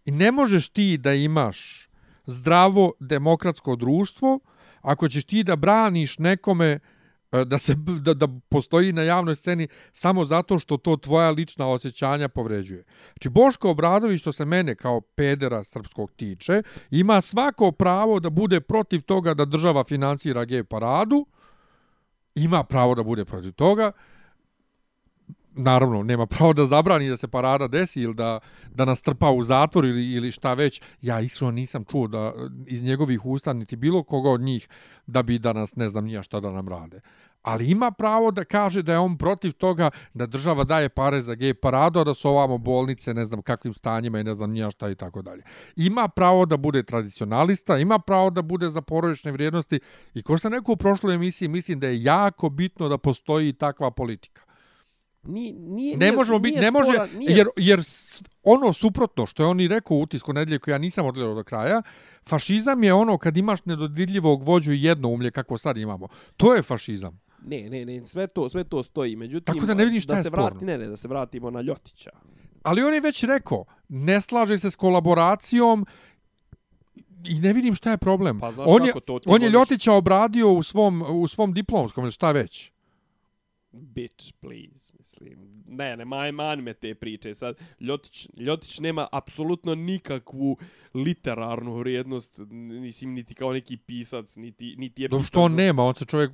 I 0.06 0.12
ne 0.12 0.32
možeš 0.32 0.69
ti 0.69 0.98
da 0.98 1.13
imaš 1.13 1.89
zdravo 2.26 2.93
demokratsko 3.00 3.76
društvo 3.76 4.39
ako 4.82 5.10
ćeš 5.10 5.24
ti 5.24 5.43
da 5.43 5.56
braniš 5.56 6.19
nekome 6.19 6.67
e, 6.67 6.80
E, 7.32 7.46
da 7.46 7.58
se 7.58 7.76
da, 7.76 8.13
da 8.13 8.28
postoji 8.50 8.94
na 8.94 9.02
javnoj 9.04 9.36
sceni 9.36 9.68
samo 9.94 10.26
zato 10.26 10.60
što 10.60 10.78
to 10.78 10.98
tvoja 10.98 11.30
lična 11.32 11.68
osjećanja 11.68 12.30
povređuje. 12.30 12.84
Znači 13.13 13.30
Boško 13.30 13.70
Obradović 13.70 14.22
što 14.22 14.32
se 14.32 14.46
mene 14.46 14.76
kao 14.76 15.02
pedera 15.02 15.63
srpskog 15.63 16.12
tiče, 16.12 16.63
ima 16.92 17.22
svako 17.22 17.72
pravo 17.72 18.20
da 18.20 18.30
bude 18.30 18.62
protiv 18.62 19.02
toga 19.02 19.34
da 19.34 19.46
država 19.46 19.84
finansira 19.84 20.46
gej 20.46 20.63
paradu. 20.63 21.26
Ima 22.36 22.63
pravo 22.63 22.96
da 22.96 23.04
bude 23.04 23.26
protiv 23.26 23.52
toga 23.52 23.92
naravno, 25.60 26.04
nema 26.04 26.26
pravo 26.26 26.54
da 26.54 26.65
zabrani 26.65 27.10
da 27.10 27.17
se 27.17 27.28
parada 27.28 27.67
desi 27.67 28.02
ili 28.02 28.13
da, 28.13 28.39
da 28.72 28.86
nas 28.86 29.02
trpa 29.02 29.32
u 29.32 29.43
zatvor 29.43 29.86
ili, 29.86 30.12
ili 30.12 30.32
šta 30.32 30.54
već. 30.54 30.82
Ja 31.02 31.19
iskreno 31.19 31.52
nisam 31.52 31.86
čuo 31.86 32.08
da 32.08 32.34
iz 32.67 32.84
njegovih 32.84 33.26
usta 33.26 33.54
niti 33.54 33.76
bilo 33.76 34.04
koga 34.04 34.30
od 34.30 34.41
njih 34.41 34.69
da 35.08 35.24
bi 35.24 35.39
danas 35.39 35.76
ne 35.76 35.89
znam 35.89 36.06
nija 36.06 36.24
šta 36.24 36.39
da 36.39 36.52
nam 36.52 36.67
rade. 36.67 37.02
Ali 37.41 37.72
ima 37.72 37.91
pravo 37.91 38.32
da 38.32 38.43
kaže 38.43 38.82
da 38.82 38.91
je 38.91 39.00
on 39.00 39.17
protiv 39.17 39.52
toga 39.52 39.89
da 40.13 40.26
država 40.26 40.63
daje 40.63 40.89
pare 40.89 41.22
za 41.22 41.36
gej 41.36 41.54
paradu, 41.54 42.00
a 42.00 42.04
da 42.04 42.13
su 42.13 42.30
ovamo 42.30 42.58
bolnice 42.58 43.13
ne 43.13 43.26
znam 43.26 43.41
kakvim 43.41 43.74
stanjima 43.74 44.19
i 44.19 44.24
ne 44.24 44.34
znam 44.34 44.52
nija 44.52 44.72
šta 44.72 44.89
i 44.89 44.95
tako 44.95 45.22
dalje. 45.22 45.43
Ima 45.76 46.08
pravo 46.08 46.45
da 46.45 46.58
bude 46.58 46.84
tradicionalista, 46.84 47.78
ima 47.78 48.00
pravo 48.00 48.30
da 48.30 48.41
bude 48.41 48.69
za 48.69 48.82
porodične 48.82 49.32
vrijednosti 49.32 49.80
i 50.13 50.24
ko 50.24 50.38
sam 50.38 50.54
rekao 50.54 50.74
u 50.74 50.78
prošloj 50.78 51.15
emisiji, 51.15 51.48
mislim 51.48 51.80
da 51.80 51.88
je 51.88 52.04
jako 52.04 52.50
bitno 52.50 52.89
da 52.89 52.98
postoji 52.98 53.54
takva 53.54 53.91
politika. 53.91 54.49
Ni, 55.30 55.52
nije, 55.54 55.98
Ne 55.98 56.06
nije, 56.06 56.15
možemo 56.15 56.39
biti, 56.39 56.60
ne 56.60 56.72
može, 56.72 56.89
spora- 56.89 57.18
nije 57.18 57.32
jer, 57.32 57.48
jer 57.58 57.80
ono 58.44 58.74
suprotno 58.74 59.26
što 59.26 59.44
je 59.44 59.48
on 59.48 59.60
i 59.60 59.68
rekao 59.68 59.98
u 59.98 60.02
utisku 60.02 60.34
nedelje 60.34 60.60
koji 60.60 60.72
ja 60.72 60.78
nisam 60.78 61.06
odgledao 61.06 61.36
do 61.36 61.44
kraja, 61.44 61.82
fašizam 62.24 62.84
je 62.84 62.94
ono 62.94 63.18
kad 63.18 63.38
imaš 63.38 63.65
nedodirljivog 63.65 64.44
vođu 64.44 64.72
i 64.72 64.84
jedno 64.84 65.10
umlje 65.10 65.32
kako 65.32 65.58
sad 65.58 65.78
imamo. 65.78 66.08
To 66.38 66.54
je 66.54 66.62
fašizam. 66.62 67.20
Ne, 67.42 67.70
ne, 67.70 67.86
ne, 67.86 68.06
sve 68.06 68.28
to, 68.28 68.50
sve 68.50 68.63
to 68.63 68.84
stoji. 68.84 69.15
Međutim, 69.15 69.54
Tako 69.54 69.65
da 69.65 69.74
ne 69.74 69.86
vidim 69.86 70.02
šta 70.02 70.13
da 70.13 70.18
je 70.18 70.24
se 70.24 70.30
vrati, 70.30 70.48
sporno. 70.48 70.65
Ne, 70.68 70.78
ne, 70.78 70.88
da 70.88 70.98
se 70.98 71.08
vratimo 71.08 71.52
na 71.52 71.62
Ljotića. 71.62 72.10
Ali 72.63 72.84
on 72.84 72.94
je 72.94 73.02
već 73.02 73.24
rekao, 73.24 73.65
ne 73.89 74.22
slaže 74.22 74.58
se 74.58 74.72
s 74.72 74.76
kolaboracijom 74.76 75.86
i 77.26 77.36
ne 77.36 77.54
vidim 77.54 77.76
šta 77.76 77.92
je 77.92 77.98
problem. 77.98 78.39
Pa 78.39 78.52
znaš 78.52 78.68
on, 78.70 78.86
je, 78.86 78.94
to 79.06 79.13
on 79.26 79.42
je 79.42 79.50
možeš- 79.50 79.54
Ljotića 79.54 79.94
obradio 79.94 80.52
u 80.52 80.63
svom, 80.63 81.04
u 81.12 81.28
svom 81.28 81.54
diplomskom 81.54 82.04
ili 82.04 82.12
šta 82.12 82.32
već. 82.32 82.72
Bitch, 83.72 84.34
please, 84.34 84.94
mislim. 85.12 85.63
Ne, 85.67 85.98
ne, 85.98 86.06
maj, 86.06 86.32
mani 86.32 86.62
me 86.62 86.74
te 86.74 86.95
priče. 86.95 87.34
Sad, 87.34 87.56
Ljotić, 87.80 88.28
Ljotić 88.38 88.80
nema 88.80 89.08
apsolutno 89.12 89.76
nikakvu 89.76 90.58
literarnu 90.95 91.76
vrijednost, 91.76 92.38
mislim, 92.82 93.13
niti 93.13 93.34
kao 93.34 93.54
neki 93.54 93.78
pisac, 93.78 94.36
niti, 94.36 94.76
niti 94.78 95.02
je 95.02 95.08
Dobro 95.08 95.24
što 95.24 95.41
on 95.41 95.52
za- 95.52 95.58
nema, 95.58 95.84
on 95.84 95.95
se 95.95 96.06
čovjek, 96.06 96.32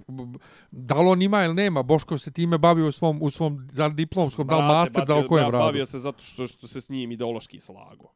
da 0.71 1.01
li 1.01 1.07
on 1.07 1.21
ima 1.21 1.43
ili 1.43 1.53
nema, 1.53 1.83
Boško 1.83 2.17
se 2.17 2.31
time 2.31 2.57
bavio 2.57 2.87
u 2.87 2.91
svom, 2.91 3.17
u 3.21 3.29
svom 3.29 3.67
da 3.67 3.89
diplomskom, 3.89 4.47
da 4.47 4.57
li 4.57 4.63
master, 4.63 5.05
da 5.05 5.15
li 5.15 5.27
kojem 5.27 5.45
radu. 5.45 5.57
Bavio 5.57 5.85
se 5.85 5.99
zato 5.99 6.23
što, 6.23 6.47
što 6.47 6.67
se 6.67 6.81
s 6.81 6.89
njim 6.89 7.11
ideološki 7.11 7.59
slago. 7.59 8.11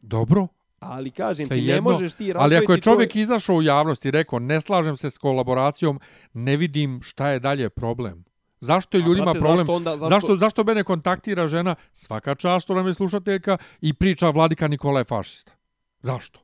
Dobro, 0.00 0.46
Ali 0.80 1.10
kažem 1.10 1.46
sve 1.46 1.56
ti, 1.56 1.62
ne 1.62 1.68
jedno, 1.68 1.90
možeš 1.90 2.12
ti 2.12 2.32
ali 2.36 2.56
ako 2.56 2.72
je 2.72 2.80
čovjek 2.80 3.12
to- 3.12 3.18
izašao 3.18 3.56
u 3.56 3.62
javnost 3.62 4.04
i 4.04 4.10
rekao 4.10 4.38
ne 4.38 4.60
slažem 4.60 4.96
se 4.96 5.10
s 5.10 5.18
kolaboracijom, 5.18 6.00
ne 6.32 6.56
vidim 6.56 7.00
šta 7.02 7.28
je 7.28 7.40
dalje 7.40 7.70
problem. 7.70 8.24
Zašto 8.64 8.96
je 8.96 9.02
A, 9.02 9.06
ljudima 9.06 9.24
brate, 9.26 9.38
problem? 9.38 9.58
zašto 9.58 9.74
onda- 9.74 9.90
zašto- 9.92 10.08
zašto, 10.10 10.36
zašto 10.36 10.64
mene 10.64 10.84
kontaktira 10.84 11.46
žena, 11.46 11.74
svaka 11.92 12.34
čast 12.34 12.64
što 12.64 12.74
nam 12.74 12.86
je 12.86 12.94
slušateljka, 12.94 13.56
i 13.80 13.92
priča 13.94 14.28
Vladika 14.28 14.68
Nikola 14.68 14.98
je 14.98 15.04
fašista? 15.06 15.52
Zašto? 16.02 16.40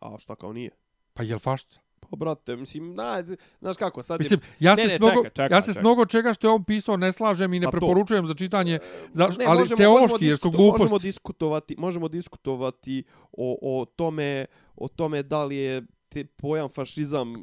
A 0.00 0.16
šta 0.18 0.34
kao 0.34 0.52
nije? 0.52 0.70
Pa 1.14 1.22
je 1.22 1.34
li 1.34 1.40
fašista? 1.40 1.80
Pa 2.00 2.16
brate, 2.16 2.56
mislim, 2.56 2.94
na, 2.94 3.24
znaš 3.60 3.76
kako, 3.76 4.02
sad 4.02 4.20
Mislim, 4.20 4.40
je... 4.40 4.56
ja 4.60 4.70
Ne, 4.70 4.76
se, 4.76 4.82
ne, 4.84 4.88
s 4.88 4.98
mnogo, 4.98 5.14
čekaj, 5.16 5.30
čekaj, 5.36 5.48
ja 5.50 5.62
se 5.62 5.72
s 5.72 5.78
mnogo 5.78 6.06
čega 6.06 6.32
što 6.32 6.46
je 6.46 6.52
on 6.52 6.64
pisao 6.64 6.96
ne 6.96 7.12
slažem 7.12 7.52
i 7.52 7.60
ne 7.60 7.66
Pa 7.66 7.70
to. 7.70 7.76
preporučujem 7.76 8.26
za 8.26 8.34
čitanje, 8.34 8.78
za, 9.12 9.28
Ne, 9.28 9.44
ali 9.46 9.58
možemo- 9.58 9.76
teološki, 9.76 10.12
možemo 10.14 10.30
jer 10.30 10.38
su 10.38 10.50
gluposti. 10.50 10.82
Možemo 10.82 10.98
diskutovati, 10.98 11.74
možemo 11.78 12.08
diskutovati 12.08 13.04
o, 13.32 13.58
o 13.62 13.84
tome 13.86 14.46
o 14.76 14.88
tome 14.88 15.22
da 15.22 15.44
li 15.44 15.56
je 15.56 15.82
te 16.10 16.24
pojam 16.26 16.68
fašizam 16.68 17.32
uh, 17.32 17.42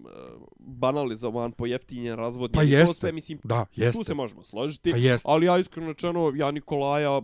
banalizovan, 0.57 1.51
pojeftinjen, 1.51 2.15
razvodnjen. 2.15 2.53
Pa 2.53 2.63
i 2.63 2.71
to 2.71 2.77
jeste. 2.77 2.99
Sve, 2.99 3.11
mislim, 3.11 3.39
Da, 3.43 3.65
tu 3.65 3.81
jeste. 3.81 4.03
se 4.03 4.13
možemo 4.13 4.43
složiti. 4.43 4.91
Pa 4.91 4.97
jeste. 4.97 5.29
Ali 5.29 5.45
ja 5.45 5.57
iskreno 5.57 5.87
rečeno, 5.87 6.31
ja 6.35 6.51
Nikolaja 6.51 7.21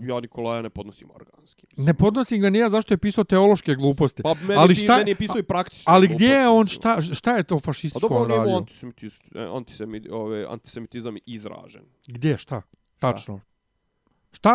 ja 0.00 0.20
Nikolaja 0.20 0.62
ne 0.62 0.70
podnosim 0.70 1.08
organski. 1.10 1.66
Ne 1.76 1.94
podnosim 1.94 2.40
ga 2.40 2.50
nija 2.50 2.68
zašto 2.68 2.94
je 2.94 2.98
pisao 2.98 3.24
teološke 3.24 3.74
gluposti. 3.74 4.22
Pa 4.22 4.34
meni, 4.36 4.54
Ali 4.54 4.74
šta- 4.74 4.96
meni 4.96 5.10
je 5.10 5.14
pisao 5.14 5.38
i 5.38 5.42
praktično. 5.42 5.84
Ali 5.86 6.08
gdje 6.08 6.26
je 6.26 6.48
on, 6.48 6.66
šta? 6.66 7.02
šta, 7.02 7.36
je 7.36 7.42
to 7.42 7.54
Pa 7.54 7.60
fašističko 7.60 8.08
dobro, 8.08 8.16
on 8.16 8.24
on 8.24 8.30
je 8.30 8.36
radio? 8.36 8.48
imao 8.48 8.58
antisemitis, 8.58 9.20
e, 9.34 9.40
antisemit, 9.46 10.06
ove, 10.10 10.46
antisemitizam 10.46 11.16
izražen. 11.26 11.82
Gdje, 12.06 12.38
šta? 12.38 12.62
Tačno. 12.98 13.38
Šta, 13.38 13.46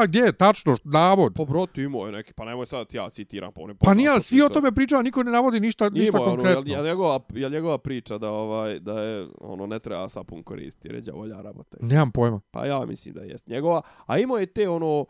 gdje, 0.08 0.32
tačno, 0.32 0.76
navod? 0.84 1.34
Pa 1.36 1.46
brate 1.46 1.82
imao 1.82 2.06
je 2.06 2.12
neki, 2.12 2.34
pa 2.34 2.46
nemoj 2.46 2.66
sad 2.66 2.94
ja 2.94 3.10
citiram. 3.10 3.52
Pa, 3.54 3.62
je 3.62 3.76
Pa 3.80 3.94
nije, 3.94 4.22
svi 4.22 4.42
o 4.42 4.50
tome 4.50 4.72
pričaju, 4.72 5.04
niko 5.04 5.24
ne 5.24 5.32
navodi 5.32 5.60
ništa, 5.60 5.90
ništa 5.90 6.18
Imao 6.18 6.28
je 6.28 6.34
ono, 6.34 6.36
konkretno. 6.36 6.72
jel, 6.72 6.78
jel, 6.78 6.86
njegova, 6.86 7.20
jel 7.34 7.52
njegova 7.52 7.78
priča 7.78 8.18
da 8.18 8.30
ovaj 8.32 8.80
da 8.80 9.02
je 9.02 9.28
ono 9.42 9.66
ne 9.68 9.80
treba 9.80 10.10
sapun 10.10 10.44
koristiti, 10.44 10.88
ređa 10.88 11.12
volja 11.12 11.42
rabate. 11.42 11.78
Nemam 11.80 12.12
pojma. 12.12 12.40
Pa 12.52 12.66
ja 12.66 12.86
mislim 12.86 13.14
da 13.14 13.22
jest 13.22 13.48
njegova, 13.48 13.82
a 14.06 14.18
imao 14.20 14.38
je 14.38 14.46
te 14.46 14.70
ono 14.70 15.06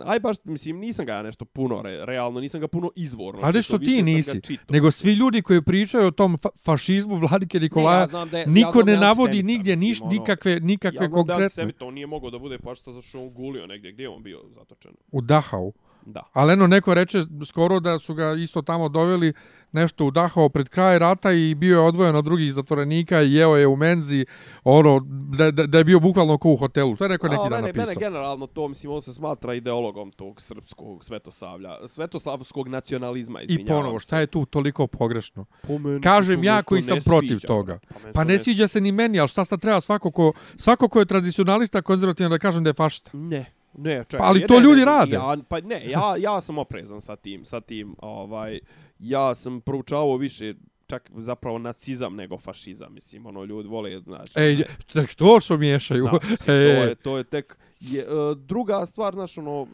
aj 0.00 0.20
baš 0.20 0.36
mislim 0.44 0.78
nisam 0.78 1.06
ga 1.06 1.12
ja 1.12 1.22
nešto 1.22 1.44
puno 1.44 1.82
re, 1.82 2.04
realno 2.06 2.40
nisam 2.40 2.60
ga 2.60 2.68
puno 2.68 2.90
izvorno. 2.96 3.40
Ali 3.42 3.62
što 3.62 3.78
ti 3.78 4.02
nisi, 4.02 4.40
nego 4.68 4.90
svi 4.90 5.12
ljudi 5.12 5.42
koji 5.42 5.62
pričaju 5.62 6.06
o 6.06 6.10
tom 6.10 6.38
fa 6.38 6.48
fašizmu 6.58 7.16
Vladike 7.16 7.60
Nikolaja, 7.60 7.96
Ne, 7.96 8.02
ja 8.02 8.06
znam 8.06 8.30
da 8.30 8.38
je- 8.38 8.42
ja 8.42 8.46
niko 8.48 8.82
da 8.82 8.92
ne 8.92 8.98
navodi 8.98 9.42
nigdje 9.42 9.76
niš, 9.76 10.00
ono, 10.00 10.10
nikakve, 10.10 10.60
nikakve 10.62 10.94
ja 10.94 10.98
znam 10.98 11.10
da 11.10 11.16
je 11.16 11.22
konkretne. 11.22 11.44
antisemit, 11.44 11.82
on 11.82 11.94
nije 11.94 12.06
mogao 12.06 12.30
da 12.30 12.38
bude 12.38 12.58
fašista 12.58 12.92
zato 12.92 13.02
što 13.02 13.20
on 13.20 13.30
gulio 13.30 13.66
negdje. 13.66 13.92
Gdje 13.92 14.02
je 14.02 14.08
on 14.08 14.22
bio 14.22 14.40
zatočen? 14.50 14.92
U 15.08 15.20
Dachau. 15.20 15.72
Da. 16.06 16.22
Ali 16.32 16.52
eno, 16.52 16.66
neko 16.66 16.94
reče 16.94 17.18
skoro 17.46 17.80
da 17.80 17.98
su 17.98 18.14
ga 18.14 18.32
isto 18.34 18.62
tamo 18.62 18.88
doveli 18.88 19.32
nešto 19.74 20.06
u 20.06 20.10
Dachau 20.10 20.48
pred 20.48 20.68
kraj 20.68 20.98
rata 20.98 21.32
i 21.32 21.54
bio 21.54 21.80
je 21.80 21.86
odvojen 21.86 22.16
od 22.16 22.24
drugih 22.24 22.52
zatvorenika 22.52 23.22
i 23.22 23.32
jeo 23.32 23.56
je 23.56 23.66
u 23.66 23.76
menzi, 23.76 24.26
ono, 24.64 25.00
da, 25.08 25.50
da, 25.50 25.66
da 25.66 25.78
je 25.78 25.84
bio 25.84 26.00
bukvalno 26.00 26.38
ko 26.38 26.52
u 26.52 26.56
hotelu. 26.56 26.96
To 26.96 27.04
je 27.04 27.08
neko 27.08 27.28
neki 27.28 27.40
A, 27.46 27.48
dan 27.48 27.60
mene, 27.60 27.66
napisao. 27.66 27.86
mene 27.86 28.00
generalno 28.00 28.46
to, 28.46 28.68
mislim, 28.68 28.92
on 28.92 29.02
se 29.02 29.12
smatra 29.12 29.54
ideologom 29.54 30.12
tog 30.12 30.40
srpskog 30.40 31.04
svetosavlja, 31.04 31.86
svetoslavskog 31.86 32.68
nacionalizma, 32.68 33.40
I 33.40 33.44
izvinjavam 33.44 33.82
ponovo, 33.82 34.00
se. 34.00 34.06
šta 34.06 34.20
je 34.20 34.26
tu 34.26 34.44
toliko 34.44 34.86
pogrešno? 34.86 35.44
Po 35.66 35.78
meni 35.78 36.00
Kažem 36.00 36.44
ja 36.44 36.62
koji 36.62 36.78
ne 36.78 36.82
sam 36.82 36.98
protiv 37.04 37.40
toga. 37.40 37.78
meni 38.02 38.12
Pa 38.12 38.22
se 38.22 38.28
ne 38.28 38.38
sviđa 38.38 38.68
se 38.68 38.80
ni 38.80 38.92
meni, 38.92 39.20
ali 39.20 39.28
šta 39.28 39.44
sad 39.44 39.60
treba 39.60 39.80
svako 39.80 40.10
ko, 40.10 40.32
svako 40.56 40.88
ko 40.88 40.98
je 40.98 41.06
tradicionalista 41.06 41.82
konzervativan 41.82 42.30
da 42.30 42.38
kažem 42.38 42.64
da 42.64 42.70
je 42.70 42.74
fašista? 42.74 43.10
Ne, 43.14 43.44
ne, 43.78 44.04
čekaj. 44.08 44.18
Pa, 44.18 44.26
ali 44.26 44.40
ne, 44.40 44.46
to 44.46 44.54
ne, 44.54 44.60
ljudi 44.60 44.80
ne, 44.80 44.84
rade. 44.84 45.16
Ja, 45.16 45.36
pa 45.48 45.60
ne, 45.60 45.90
ja, 45.90 46.14
ja 46.18 46.40
sam 46.40 46.58
oprezan 46.58 47.00
sa 47.00 47.16
tim, 47.16 47.44
sa 47.44 47.60
tim, 47.60 47.96
ovaj, 47.98 48.60
ja 49.04 49.34
sam 49.34 49.60
proučavao 49.60 50.16
više 50.16 50.54
čak 50.86 51.10
zapravo 51.16 51.58
nacizam 51.58 52.16
nego 52.16 52.38
fašizam, 52.38 52.94
mislim, 52.94 53.26
ono, 53.26 53.44
ljudi 53.44 53.68
vole, 53.68 54.00
znači... 54.00 54.32
Ej, 54.36 54.62
tek 54.92 55.10
što 55.10 55.40
što 55.40 55.56
miješaju? 55.56 56.04
Da, 56.04 56.12
mislim, 56.12 56.36
to, 56.46 56.52
E, 56.52 56.54
je, 56.54 56.94
to 56.94 57.18
je 57.18 57.24
tek... 57.24 57.58
Je, 57.80 58.00
e, 58.00 58.06
druga 58.36 58.86
stvar, 58.86 59.14
znaš, 59.14 59.38
ono, 59.38 59.66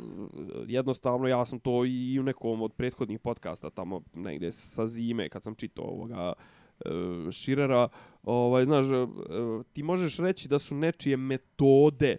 jednostavno, 0.67 1.29
ja 1.29 1.45
sam 1.45 1.59
to 1.59 1.85
i 1.85 2.19
u 2.21 2.23
nekom 2.23 2.63
od 2.63 2.73
prethodnih 2.73 3.21
podcasta 3.21 3.71
tamo 3.71 4.03
negdje 4.15 4.53
sa 4.53 4.87
zime, 4.87 5.29
kad 5.29 5.43
sam 5.43 5.55
čitao 5.55 5.85
ovoga 5.85 6.33
e, 6.85 6.91
Širera, 7.33 7.89
ovaj, 8.23 8.65
znaš, 8.65 8.87
e, 8.87 9.07
ti 9.73 9.83
možeš 9.83 10.19
reći 10.19 10.49
da 10.49 10.59
su 10.59 10.75
nečije 10.75 11.17
metode 11.17 12.17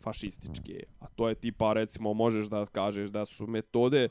fašističke, 0.00 0.82
a 1.00 1.06
to 1.06 1.28
je 1.28 1.34
tipa, 1.34 1.72
recimo, 1.72 2.14
možeš 2.14 2.46
da 2.46 2.66
kažeš 2.66 3.10
da 3.10 3.24
su 3.24 3.46
metode 3.46 4.08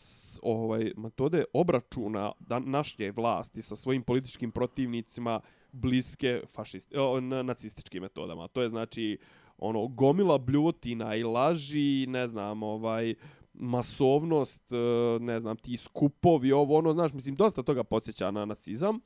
s, 0.00 0.38
ovaj 0.42 0.92
metode 0.96 1.44
obračuna 1.52 2.32
da 2.38 2.58
naše 2.58 3.10
vlasti 3.10 3.62
sa 3.62 3.76
svojim 3.76 4.02
političkim 4.02 4.50
protivnicima 4.50 5.40
bliske 5.72 6.42
fašist, 6.54 6.94
o, 6.94 7.20
na, 7.20 7.42
nacističkim 7.42 8.02
metodama. 8.02 8.48
To 8.48 8.62
je 8.62 8.68
znači 8.68 9.18
ono 9.58 9.88
gomila 9.88 10.38
bljuvotina 10.38 11.16
i 11.16 11.22
laži, 11.22 12.06
ne 12.06 12.28
znam, 12.28 12.62
ovaj 12.62 13.14
masovnost, 13.52 14.72
e, 14.72 14.76
ne 15.20 15.40
znam, 15.40 15.56
ti 15.56 15.76
skupovi, 15.76 16.52
ovo 16.52 16.78
ono, 16.78 16.92
znaš, 16.92 17.12
mislim 17.12 17.34
dosta 17.34 17.62
toga 17.62 17.84
podsjeća 17.84 18.30
na 18.30 18.44
nacizam, 18.44 19.00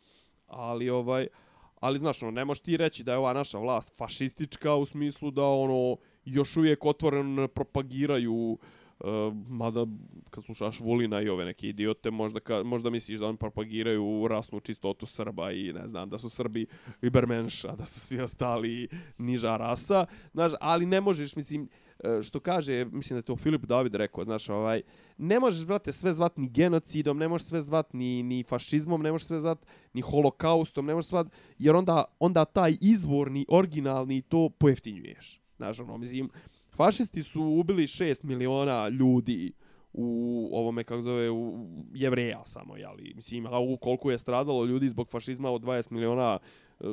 ali 0.47 0.91
ovaj 0.91 1.27
ali 1.81 1.99
znaš, 1.99 2.23
ono, 2.23 2.31
ne 2.31 2.45
možeš 2.45 2.63
ti 2.63 2.77
reći 2.77 3.05
da 3.05 3.13
je 3.13 3.19
ova 3.19 3.33
naša 3.33 3.59
vlast 3.59 3.97
fašistička 3.97 4.75
u 4.75 4.85
smislu 4.85 5.31
da 5.31 5.45
ono 5.45 5.97
još 6.25 6.57
uvijek 6.57 6.85
otvoreno 6.85 7.49
propagiraju 7.49 8.33
Uh, 8.33 8.59
E, 9.01 9.07
mada 9.49 9.87
kad 10.31 10.45
slušaš 10.45 10.81
Vulina 10.81 11.21
i 11.21 11.29
ove 11.29 11.45
neke 11.45 11.69
idiote, 11.69 12.11
možda, 12.11 12.41
ka, 12.41 12.63
možda 12.63 12.91
misliš 12.91 13.21
da 13.21 13.27
oni 13.27 13.39
propagiraju 13.39 14.29
rasnu 14.29 14.61
čistotu 14.61 15.07
Srba 15.07 15.53
i 15.53 15.73
ne 15.73 15.89
znam, 15.89 16.11
da 16.11 16.19
su 16.19 16.31
Srbi 16.31 16.67
Ibermenša, 17.03 17.77
da 17.77 17.85
su 17.85 18.01
svi 18.01 18.21
ostali 18.21 18.89
niža 19.19 19.57
rasa, 19.57 20.07
znaš, 20.33 20.53
ali 20.61 20.87
ne 20.87 21.01
možeš, 21.01 21.37
mislim, 21.37 21.69
e, 22.05 22.23
što 22.23 22.41
kaže, 22.41 22.85
mislim 22.85 23.15
da 23.15 23.19
je 23.19 23.23
to 23.23 23.37
Filip 23.37 23.65
David 23.65 23.95
rekao, 23.95 24.25
znaš, 24.25 24.49
ovaj, 24.49 24.83
ne 25.19 25.41
možeš, 25.41 25.67
brate, 25.67 25.93
sve 25.93 26.13
zvat 26.13 26.37
ni 26.37 26.49
genocidom, 26.49 27.19
ne 27.19 27.29
možeš 27.29 27.47
sve 27.49 27.63
zvat 27.63 27.93
ni, 27.93 28.23
ni 28.23 28.43
fašizmom, 28.43 29.03
ne 29.03 29.13
možeš 29.13 29.27
sve 29.27 29.41
zvat 29.41 29.67
ni 29.93 30.01
holokaustom, 30.01 30.87
ne 30.87 30.95
možeš 30.95 31.09
zvat, 31.09 31.27
jer 31.59 31.77
onda, 31.77 32.05
onda 32.19 32.45
taj 32.45 32.77
izvorni, 32.81 33.47
originalni 33.49 34.23
to 34.23 34.49
pojeftinjuješ. 34.59 35.41
Znaš, 35.57 35.81
ono, 35.81 35.99
mislim, 35.99 36.31
fašisti 36.77 37.23
su 37.23 37.43
ubili 37.43 37.87
6 37.87 38.25
miliona 38.25 38.89
ljudi 38.89 39.53
u 39.93 40.49
ovome, 40.53 40.85
kako 40.85 41.03
zove, 41.03 41.31
u 41.31 41.67
jevreja 41.95 42.43
samo, 42.45 42.77
jeli. 42.77 43.13
Mislim, 43.15 43.47
a 43.47 43.61
u 43.61 43.77
koliko 43.77 44.11
je 44.11 44.19
stradalo 44.19 44.65
ljudi 44.65 44.89
zbog 44.89 45.09
fašizma 45.09 45.51
od 45.51 45.63
20 45.63 45.93
miliona 45.93 46.39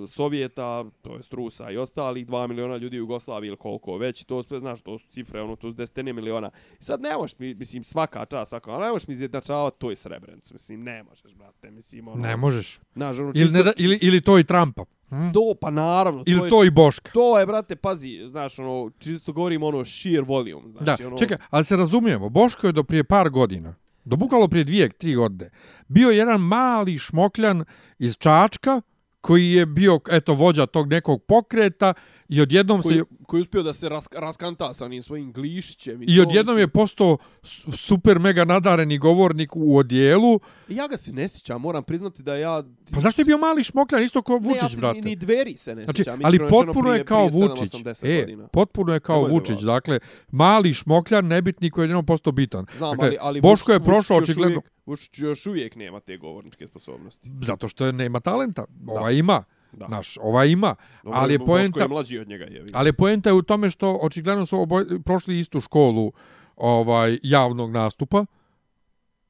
Sovjeta, 0.08 0.86
to 1.02 1.16
je 1.16 1.24
Strusa 1.24 1.72
i 1.72 1.78
ostalih, 1.78 2.28
2 2.28 2.48
miliona 2.48 2.78
ljudi 2.78 2.98
u 2.98 3.00
Jugoslaviji 3.00 3.48
ili 3.48 3.58
koliko 3.58 3.98
već, 3.98 4.24
to 4.24 4.44
sve, 4.44 4.60
znaš, 4.60 4.82
to 4.82 4.98
su 4.98 5.08
cifre, 5.08 5.42
ono, 5.42 5.56
to 5.56 5.70
su 5.70 5.74
desetine 5.74 6.14
miliona. 6.14 6.52
I 6.80 6.84
sad 6.84 7.02
ne 7.02 7.18
možeš 7.18 7.40
mi, 7.40 7.54
mislim, 7.54 7.84
svaka 7.84 8.26
čast, 8.26 8.50
svaka, 8.50 8.72
ali 8.72 8.86
ne 8.86 8.92
možeš 8.92 9.08
mi 9.08 9.12
izjednačavati 9.12 9.80
to 9.80 9.92
i 9.92 9.96
Srebrenicu, 9.96 10.54
mislim, 10.54 10.84
ne 10.84 11.04
možeš, 11.04 11.36
brate, 11.36 11.72
mislim, 11.72 12.08
ono, 12.08 12.18
ne 12.22 12.36
možeš. 12.38 12.80
znaš, 12.96 13.20
ono, 13.20 13.32
Ili, 13.36 13.52
ne 13.52 13.64
da, 13.64 13.72
ili, 13.78 14.00
ili 14.02 14.22
to 14.22 14.40
i 14.40 14.44
Trumpa. 14.44 14.86
Hm? 15.10 15.32
to, 15.34 15.56
pa 15.62 15.72
naravno, 15.72 16.24
to 16.24 16.32
Ili 16.32 16.42
je, 16.44 16.50
to 16.50 16.64
i 16.64 16.72
Boška. 16.72 17.12
to 17.12 17.40
je, 17.40 17.46
brate, 17.46 17.76
pazi, 17.76 18.20
znaš, 18.30 18.60
ono, 18.60 18.92
čisto 19.00 19.34
govorim, 19.34 19.64
ono, 19.64 19.86
sheer 19.86 20.24
volume, 20.24 20.74
Da, 20.74 20.84
znači, 20.84 21.04
ono, 21.04 21.18
čekaj, 21.18 21.38
ali 21.50 21.64
se 21.64 21.76
razumijemo, 21.76 22.30
Boško 22.30 22.68
je 22.68 22.74
do 22.74 22.84
prije 22.84 23.04
par 23.04 23.30
godina, 23.30 23.76
do 24.06 24.16
bukvalo 24.16 24.48
prije 24.48 24.64
dvije, 24.64 24.90
tri 24.90 25.16
godine, 25.16 25.50
bio 25.88 26.10
jedan 26.10 26.42
mali 26.42 26.98
šmokljan 26.98 27.66
iz 28.00 28.18
Čačka, 28.18 28.82
koji 29.22 29.52
je 29.52 29.66
bio, 29.66 30.00
eto, 30.12 30.34
vođa 30.34 30.66
tog 30.66 30.90
nekog 30.90 31.24
pokreta 31.24 31.94
i 32.30 32.42
odjednom 32.42 32.82
koji, 32.82 32.98
se 32.98 33.04
koji 33.32 33.40
je 33.40 33.44
uspio 33.44 33.64
da 33.64 33.74
se 33.74 33.90
ras, 33.90 34.08
raskanta 34.14 34.74
sa 34.74 34.86
onim 34.86 35.02
svojim 35.02 35.32
glišćem. 35.32 36.04
I 36.04 36.16
to, 36.16 36.22
odjednom 36.22 36.58
je 36.58 36.68
postao 36.70 37.18
su- 37.44 37.72
super 37.72 38.20
mega 38.20 38.46
nadareni 38.46 38.98
govornik 38.98 39.52
u 39.56 39.78
odjelu. 39.78 40.40
Ja 40.70 40.88
ga 40.88 40.98
se 40.98 41.14
ne 41.14 41.28
sjećam, 41.28 41.62
moram 41.62 41.84
priznati 41.84 42.24
da 42.24 42.36
ja... 42.36 42.64
Pa 42.94 43.00
zašto 43.00 43.22
je 43.22 43.26
bio 43.26 43.38
mali 43.38 43.64
šmokljan, 43.64 44.04
isto 44.04 44.22
kao 44.22 44.38
ne, 44.38 44.42
ja 44.42 44.54
Vučić, 44.54 44.72
se 44.72 44.78
brate? 44.78 44.96
Ni, 44.96 45.02
ni 45.02 45.16
dveri 45.16 45.58
se 45.58 45.76
ne 45.76 45.84
Znači, 45.84 45.98
sjećam. 45.98 46.20
ali 46.24 46.38
rečeno, 46.38 46.50
potpuno 46.52 46.94
je 46.94 47.06
kao 47.06 47.28
prije 47.28 47.42
Vučić. 47.42 47.74
7-80 47.74 48.06
E, 48.08 48.20
godina. 48.20 48.48
potpuno 48.48 48.94
je 48.94 49.00
kao 49.00 49.16
Nemoj 49.18 49.32
Vučić. 49.32 49.60
Dakle, 49.60 50.00
mali 50.32 50.74
šmokljan, 50.74 51.28
nebitni 51.28 51.70
koji 51.70 51.84
je 51.84 51.88
jednom 51.88 52.06
postao 52.06 52.34
bitan. 52.34 52.66
Znam, 52.78 52.92
dakle, 52.92 53.08
ali, 53.08 53.18
ali 53.22 53.42
Boško 53.42 53.72
je 53.72 53.80
Vučić- 53.80 53.86
prošao 53.86 54.18
Vučić 54.18 54.30
još 54.30 54.38
očigledno... 54.38 54.62
Vučić 54.86 55.20
još 55.20 55.46
uvijek 55.46 55.76
nema 55.76 56.00
te 56.00 56.18
govorničke 56.18 56.68
sposobnosti. 56.68 57.30
Zato 57.42 57.68
što 57.68 57.86
je 57.86 57.94
nema 57.94 58.20
talenta. 58.20 58.66
Ova 58.88 59.12
ima. 59.12 59.44
Da. 59.74 59.88
Naš, 59.88 60.18
ova 60.22 60.46
ima. 60.46 60.76
Dobro, 61.04 61.20
ali 61.20 61.34
je 61.34 61.38
Boško 61.40 61.52
poenta- 61.52 61.82
je 61.82 61.88
mlađi 61.88 62.20
od 62.20 62.28
njega, 62.28 62.46
je. 62.46 62.66
Ali 62.74 62.94
poenta 62.94 63.30
je 63.30 63.34
u 63.34 63.42
tome 63.42 63.70
što 63.70 64.00
očigledno 64.02 64.46
su 64.46 64.60
oboj, 64.60 64.86
prošli 65.06 65.40
istu 65.40 65.62
školu 65.62 66.12
ovaj 66.56 67.18
javnog 67.24 67.72
nastupa, 67.72 68.26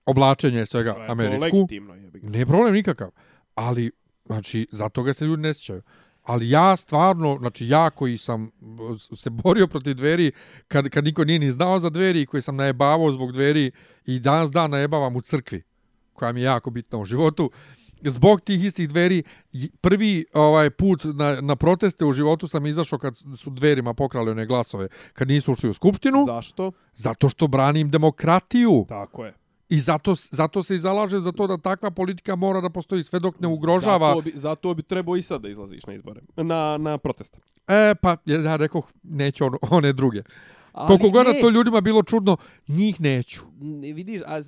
oblačenje 0.06 0.66
svega 0.66 0.90
je 0.92 1.08
američku. 1.08 1.68
Je. 1.72 1.82
Ne 2.22 2.46
problem 2.46 2.74
nikakav. 2.74 3.10
Ali, 3.56 3.92
znači, 4.26 4.68
zato 4.72 5.04
ga 5.04 5.14
se 5.14 5.26
ljudi 5.26 5.42
ne 5.42 5.54
sjećaju. 5.54 5.82
Ali 6.24 6.50
ja 6.50 6.78
stvarno, 6.78 7.38
znači 7.40 7.68
ja 7.68 7.90
koji 7.90 8.18
sam 8.18 8.52
se 9.16 9.30
borio 9.30 9.68
protiv 9.68 9.94
dveri 9.94 10.32
kad, 10.68 10.90
kad 10.90 11.04
niko 11.04 11.24
nije 11.26 11.40
ni 11.40 11.52
znao 11.52 11.80
za 11.80 11.90
dveri 11.90 12.26
koji 12.26 12.42
sam 12.42 12.56
najebavao 12.56 13.12
zbog 13.12 13.32
dveri 13.32 13.72
i 14.06 14.20
danas 14.20 14.52
dan 14.52 14.72
najebavam 14.72 15.16
u 15.16 15.22
crkvi 15.22 15.64
koja 16.14 16.32
mi 16.32 16.42
je 16.42 16.46
jako 16.46 16.70
bitna 16.70 17.00
u 17.00 17.06
životu 17.06 17.52
zbog 18.04 18.42
tih 18.42 18.66
istih 18.66 18.90
dveri 18.90 19.24
prvi 19.82 20.26
ovaj 20.34 20.70
put 20.70 21.04
na, 21.14 21.42
na 21.42 21.56
proteste 21.56 22.06
u 22.06 22.14
životu 22.14 22.48
sam 22.48 22.66
izašao 22.66 23.00
kad 23.00 23.14
su 23.38 23.50
dverima 23.50 23.94
pokrali 23.94 24.32
one 24.32 24.46
glasove 24.46 24.88
kad 25.14 25.28
nisu 25.28 25.52
ušli 25.52 25.70
u 25.70 25.74
skupštinu 25.74 26.24
Zašto? 26.26 26.72
zato 26.94 27.30
što 27.30 27.48
branim 27.48 27.90
demokratiju 27.92 28.86
Tako 28.90 29.26
je. 29.26 29.34
i 29.70 29.80
zato 29.80 30.16
zato 30.32 30.64
se 30.64 30.76
i 30.76 30.80
zalaže 30.80 31.20
za 31.20 31.32
to 31.32 31.48
da 31.48 31.58
takva 31.58 31.92
politika 31.92 32.36
mora 32.36 32.62
da 32.62 32.70
postoji 32.70 33.04
sve 33.04 33.20
dok 33.20 33.40
ne 33.40 33.48
ugrožava 33.48 34.08
Zato 34.10 34.22
bi, 34.22 34.32
zato 34.36 34.74
bi 34.74 34.84
trebao 34.84 35.16
i 35.16 35.22
sad 35.22 35.42
da 35.42 35.50
izlaziš 35.50 35.86
na 35.86 35.94
izbore. 35.94 36.22
Na, 36.36 36.78
na 36.78 36.98
proteste. 36.98 37.38
e 37.68 37.96
pa 38.02 38.18
ja 38.26 38.56
rekao 38.56 38.82
neću 39.04 39.46
on, 39.46 39.54
one 39.62 39.94
druge 39.94 40.22
Ali 40.72 40.88
koliko 40.88 41.10
god 41.10 41.26
to 41.42 41.50
ljudima 41.50 41.82
bilo 41.82 42.04
čudno 42.04 42.38
njih 42.68 43.02
neću 43.02 43.42
ne, 43.62 43.94
vidiš, 43.94 44.22
a, 44.26 44.42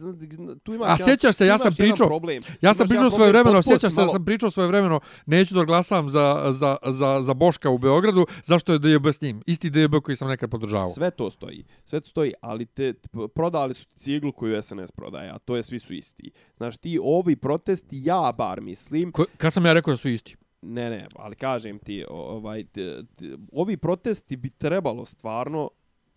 tu 0.63 0.73
imaš 0.73 0.89
A 0.91 1.05
sjećaš 1.05 1.35
se, 1.35 1.45
ja 1.45 1.57
sam 1.57 1.73
pričao- 1.73 2.07
problem. 2.07 2.43
Ja 2.61 2.73
sam 2.73 2.87
pričao 2.87 3.09
svoje 3.09 3.29
vremeno, 3.29 3.61
sjećaš 3.61 3.81
si 3.81 3.95
se 3.95 4.01
malo- 4.01 4.13
sam 4.13 4.25
pričao 4.25 4.51
svoje 4.51 4.67
vremeno, 4.67 4.99
neću 5.25 5.55
da 5.55 5.63
glasam 5.63 6.09
za, 6.09 6.47
za, 6.49 6.77
za, 6.85 7.21
za 7.21 7.33
Boška 7.33 7.69
u 7.69 7.77
Beogradu, 7.77 8.25
zašto 8.43 8.73
je 8.73 8.79
DJB 8.79 9.07
s 9.07 9.21
njim? 9.21 9.41
Isti 9.45 9.69
DJB 9.69 9.95
koji 10.03 10.15
sam 10.15 10.27
nekad 10.27 10.49
podržavao. 10.49 10.89
Sve 10.89 11.11
to 11.11 11.29
stoji, 11.29 11.63
sve 11.85 12.01
to 12.01 12.09
stoji, 12.09 12.33
ali 12.41 12.65
te 12.65 12.93
prodali 13.35 13.73
su 13.73 13.85
ciglu 13.87 14.31
koju 14.31 14.61
SNS 14.63 14.91
prodaje, 14.91 15.29
a 15.29 15.39
to 15.39 15.55
je 15.55 15.63
svi 15.63 15.79
su 15.79 15.93
isti. 15.93 16.31
Znaš, 16.57 16.77
ti 16.77 16.99
ovi 17.03 17.35
protesti, 17.35 18.01
ja 18.03 18.33
bar 18.37 18.61
mislim, 18.61 19.11
Ko, 19.11 19.25
kad 19.37 19.53
sam 19.53 19.65
ja 19.65 19.73
rekao 19.73 19.93
da 19.93 19.97
su 19.97 20.09
isti? 20.09 20.35
ne, 20.61 20.89
ne, 20.89 21.07
ali 21.15 21.35
kažem 21.35 21.79
ti, 21.79 22.05
ovaj, 22.09 22.63
t, 22.63 22.81
t, 23.15 23.25
ovi 23.51 23.77
protesti 23.77 24.35
bi 24.35 24.49
trebalo 24.49 25.05
stvarno 25.05 25.69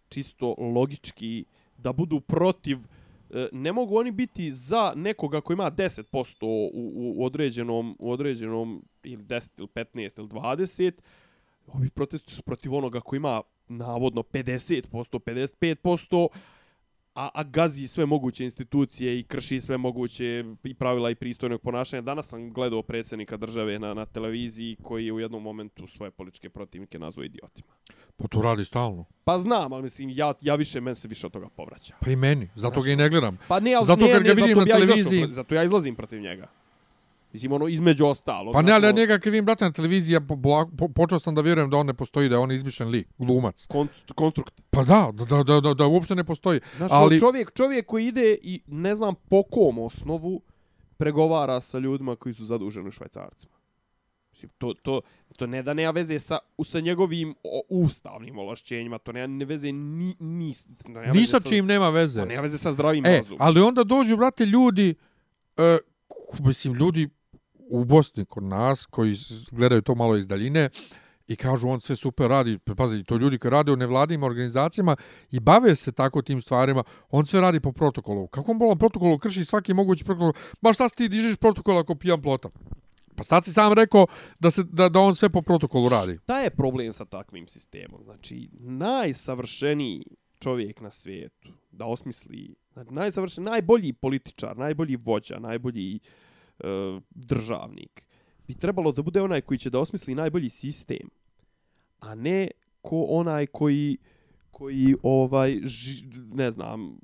čisto 0.09 0.55
logički 0.59 1.45
da 1.79 1.93
budu 1.93 2.21
protiv 2.21 2.79
e, 3.31 3.49
ne 3.53 3.73
mogu 3.73 3.99
oni 3.99 4.11
biti 4.11 4.51
za 4.51 4.93
nekoga 4.97 5.41
ko 5.41 5.53
ima 5.53 5.71
10% 5.71 6.37
u, 6.45 6.71
u 7.17 7.25
određenom 7.25 7.97
u 7.99 8.11
određenom 8.11 8.83
ili 9.03 9.23
10 9.23 9.49
ili 9.59 9.69
15 9.69 10.19
ili 10.19 10.29
20 10.29 10.93
ovi 11.67 11.91
protesti 11.91 12.35
su 12.35 12.43
protiv 12.43 12.75
onoga 12.75 13.01
ko 13.01 13.17
ima 13.17 13.43
navodno 13.69 14.23
50%, 14.23 15.19
55%, 15.19 16.29
a, 17.17 17.29
a 17.35 17.43
gazi 17.43 17.87
sve 17.87 18.07
moguće 18.07 18.45
institucije 18.45 19.19
i 19.19 19.23
krši 19.23 19.61
sve 19.61 19.77
moguće 19.77 20.25
i 20.65 20.75
pravila 20.75 21.11
i 21.11 21.15
pristojnog 21.15 21.61
ponašanja. 21.61 22.03
Danas 22.03 22.27
sam 22.27 22.53
gledao 22.53 22.83
predsjednika 22.83 23.37
države 23.37 23.79
na, 23.79 23.95
na 23.95 24.07
televiziji 24.07 24.77
koji 24.83 25.07
je 25.07 25.13
u 25.13 25.21
jednom 25.21 25.43
momentu 25.43 25.87
svoje 25.87 26.11
političke 26.11 26.49
protivnike 26.51 26.99
nazvao 26.99 27.25
idiotima. 27.25 27.69
Pa 28.17 28.29
to 28.29 28.43
radi 28.43 28.65
stalno. 28.65 29.05
Pa 29.25 29.39
znam, 29.39 29.73
ali 29.73 29.83
mislim, 29.83 30.11
ja, 30.11 30.35
ja 30.41 30.55
više, 30.55 30.81
men 30.81 30.95
se 30.95 31.09
više 31.09 31.27
od 31.27 31.33
toga 31.33 31.49
povraća. 31.49 31.95
Pa 32.01 32.11
i 32.11 32.17
meni, 32.17 32.49
zato 32.55 32.81
ga 32.81 32.91
i 32.91 32.97
ne 32.97 33.09
gledam. 33.09 33.39
Pa 33.49 33.61
ne, 33.61 33.75
ali 33.75 33.85
Zato 33.85 34.07
ne, 34.07 34.13
ga 34.13 34.19
ne, 34.19 34.35
vidim 34.35 34.49
zato 34.49 34.61
na 34.61 34.67
ja 34.69 34.77
televiziji- 34.77 35.33
zato 35.33 35.55
ja 35.55 35.65
izlazim 35.65 35.95
protiv 35.95 36.21
njega. 36.21 36.49
Mislim, 37.37 37.53
ono, 37.53 37.69
između 37.69 38.07
ostalo. 38.07 38.53
Pa 38.53 38.63
ne, 38.63 38.73
ali 38.73 38.85
ja 38.87 38.89
ono, 38.89 38.99
njega 38.99 39.19
kad 39.19 39.33
vidim 39.33 39.45
brate 39.45 39.65
na 39.65 39.73
televiziji, 39.73 40.15
ja 40.15 40.21
po, 40.21 40.37
po, 40.43 40.67
po, 40.79 40.89
počeo 40.89 41.19
sam 41.19 41.35
da 41.35 41.41
vjerujem 41.41 41.71
da 41.71 41.77
on 41.77 41.87
ne 41.87 41.95
postoji, 41.95 42.29
da 42.29 42.35
je 42.35 42.39
on 42.39 42.53
izmišljen 42.53 42.89
lik, 42.89 43.09
glumac. 43.19 43.67
konst- 43.69 44.13
konstrukt. 44.15 44.65
Pa 44.71 44.85
da, 44.85 45.11
da, 45.13 45.25
da, 45.25 45.43
da, 45.43 45.61
da, 45.61 45.75
da 45.75 45.87
uopšte 45.87 46.15
ne 46.15 46.25
postoji. 46.25 46.61
Znaš, 46.77 46.91
ali, 46.93 47.05
ali... 47.05 47.21
čovjek, 47.21 47.53
čovjek 47.55 47.87
koji 47.87 48.07
ide 48.07 48.37
i 48.43 48.61
ne 48.67 48.95
znam 48.95 49.15
po 49.15 49.43
kom 49.43 49.79
osnovu 49.79 50.43
pregovara 50.97 51.61
sa 51.61 51.79
ljudima 51.79 52.17
koji 52.17 52.35
su 52.35 52.45
zaduženi 52.45 52.89
u 52.89 52.93
švajcarcima. 52.93 53.53
Mislim, 54.33 54.51
to, 54.59 54.75
to, 54.83 55.01
to 55.37 55.47
ne 55.47 55.63
da 55.63 55.75
nema 55.75 55.91
veze 55.91 56.19
sa, 56.19 56.39
sa 56.65 56.81
njegovim 56.81 57.35
o, 57.45 57.63
ustavnim 57.69 58.39
ovlašćenjima, 58.39 58.99
to 58.99 59.13
nema 59.13 59.27
ne 59.27 59.45
veze 59.45 59.73
ni, 59.73 60.17
ni, 60.21 60.55
to 60.83 60.89
nema 60.89 61.13
ni 61.13 61.19
veze 61.19 61.27
sa 61.27 61.41
čim 61.41 61.67
nema 61.67 61.91
veze. 61.91 62.21
To 62.21 62.27
nema 62.27 62.43
veze 62.43 62.59
sa 62.59 62.73
zdravim 62.73 63.07
E, 63.07 63.17
razumom. 63.19 63.39
ali 63.43 63.61
onda 63.61 63.85
dođu, 63.85 64.17
brate, 64.17 64.47
ljudi, 64.47 64.95
e, 65.57 65.79
mislim, 66.41 66.75
ljudi 66.75 67.09
u 67.69 67.85
Bosni 67.85 68.25
kod 68.25 68.43
nas, 68.43 68.87
koji 68.87 69.15
gledaju 69.51 69.83
to 69.83 69.95
malo 69.95 70.17
iz 70.17 70.29
daljine, 70.29 70.69
i 71.29 71.37
kažu 71.37 71.69
on 71.69 71.81
sve 71.81 71.97
super 71.97 72.29
radi, 72.29 72.59
pazi, 72.77 73.05
to 73.05 73.17
ljudi 73.17 73.39
koji 73.39 73.51
rade 73.51 73.73
u 73.73 73.77
nevladim 73.77 74.23
organizacijama 74.23 74.97
i 75.31 75.41
bave 75.41 75.75
se 75.75 75.93
tako 75.93 76.23
tim 76.23 76.41
stvarima, 76.41 76.85
on 77.11 77.27
sve 77.27 77.41
radi 77.41 77.61
po 77.61 77.73
protokolu. 77.73 78.27
Kako 78.27 78.51
on 78.51 78.59
bolan 78.59 78.79
protokolu 78.79 79.19
krši 79.19 79.45
svaki 79.45 79.75
mogući 79.75 80.05
protokol? 80.05 80.33
Ba 80.61 80.73
šta 80.73 80.89
si 80.89 80.97
ti 80.97 81.09
dižeš 81.09 81.37
protokol 81.37 81.79
ako 81.79 81.95
pijan 81.95 82.23
plota? 82.23 82.49
Pa 83.17 83.23
sad 83.23 83.45
si 83.45 83.53
sam 83.53 83.73
rekao 83.73 84.07
da, 84.39 84.51
se, 84.51 84.63
da, 84.63 84.89
da 84.89 85.01
on 85.01 85.15
sve 85.15 85.29
po 85.29 85.43
protokolu 85.43 85.89
radi. 85.89 86.19
Šta 86.23 86.41
je 86.41 86.51
problem 86.51 86.93
sa 86.93 87.05
takvim 87.05 87.49
sistemom? 87.49 88.01
Znači, 88.05 88.49
najsavršeniji 88.61 90.05
čovjek 90.41 90.81
na 90.81 90.91
svijetu 90.91 91.49
da 91.71 91.87
osmisli, 91.87 92.55
znači, 92.73 92.95
najsavršen, 92.95 93.45
najbolji 93.45 93.93
političar, 93.93 94.57
najbolji 94.57 94.97
vođa, 94.97 95.39
najbolji 95.39 96.01
uh, 96.03 96.26
E, 96.61 97.01
državnik, 97.11 98.07
bi 98.49 98.55
trebalo 98.55 98.93
da 98.93 99.03
bude 99.03 99.23
onaj 99.23 99.41
koji 99.41 99.59
će 99.59 99.71
da 99.71 99.79
osmisli 99.79 100.15
najbolji 100.15 100.49
sistem, 100.49 101.11
a 102.01 102.15
ne 102.15 102.51
ko 102.83 103.03
onaj 103.03 103.47
koji 103.47 103.97
koji 104.51 104.97
ovaj 105.03 105.61
ži, 105.65 106.07
ne 106.33 106.51
znam 106.51 106.99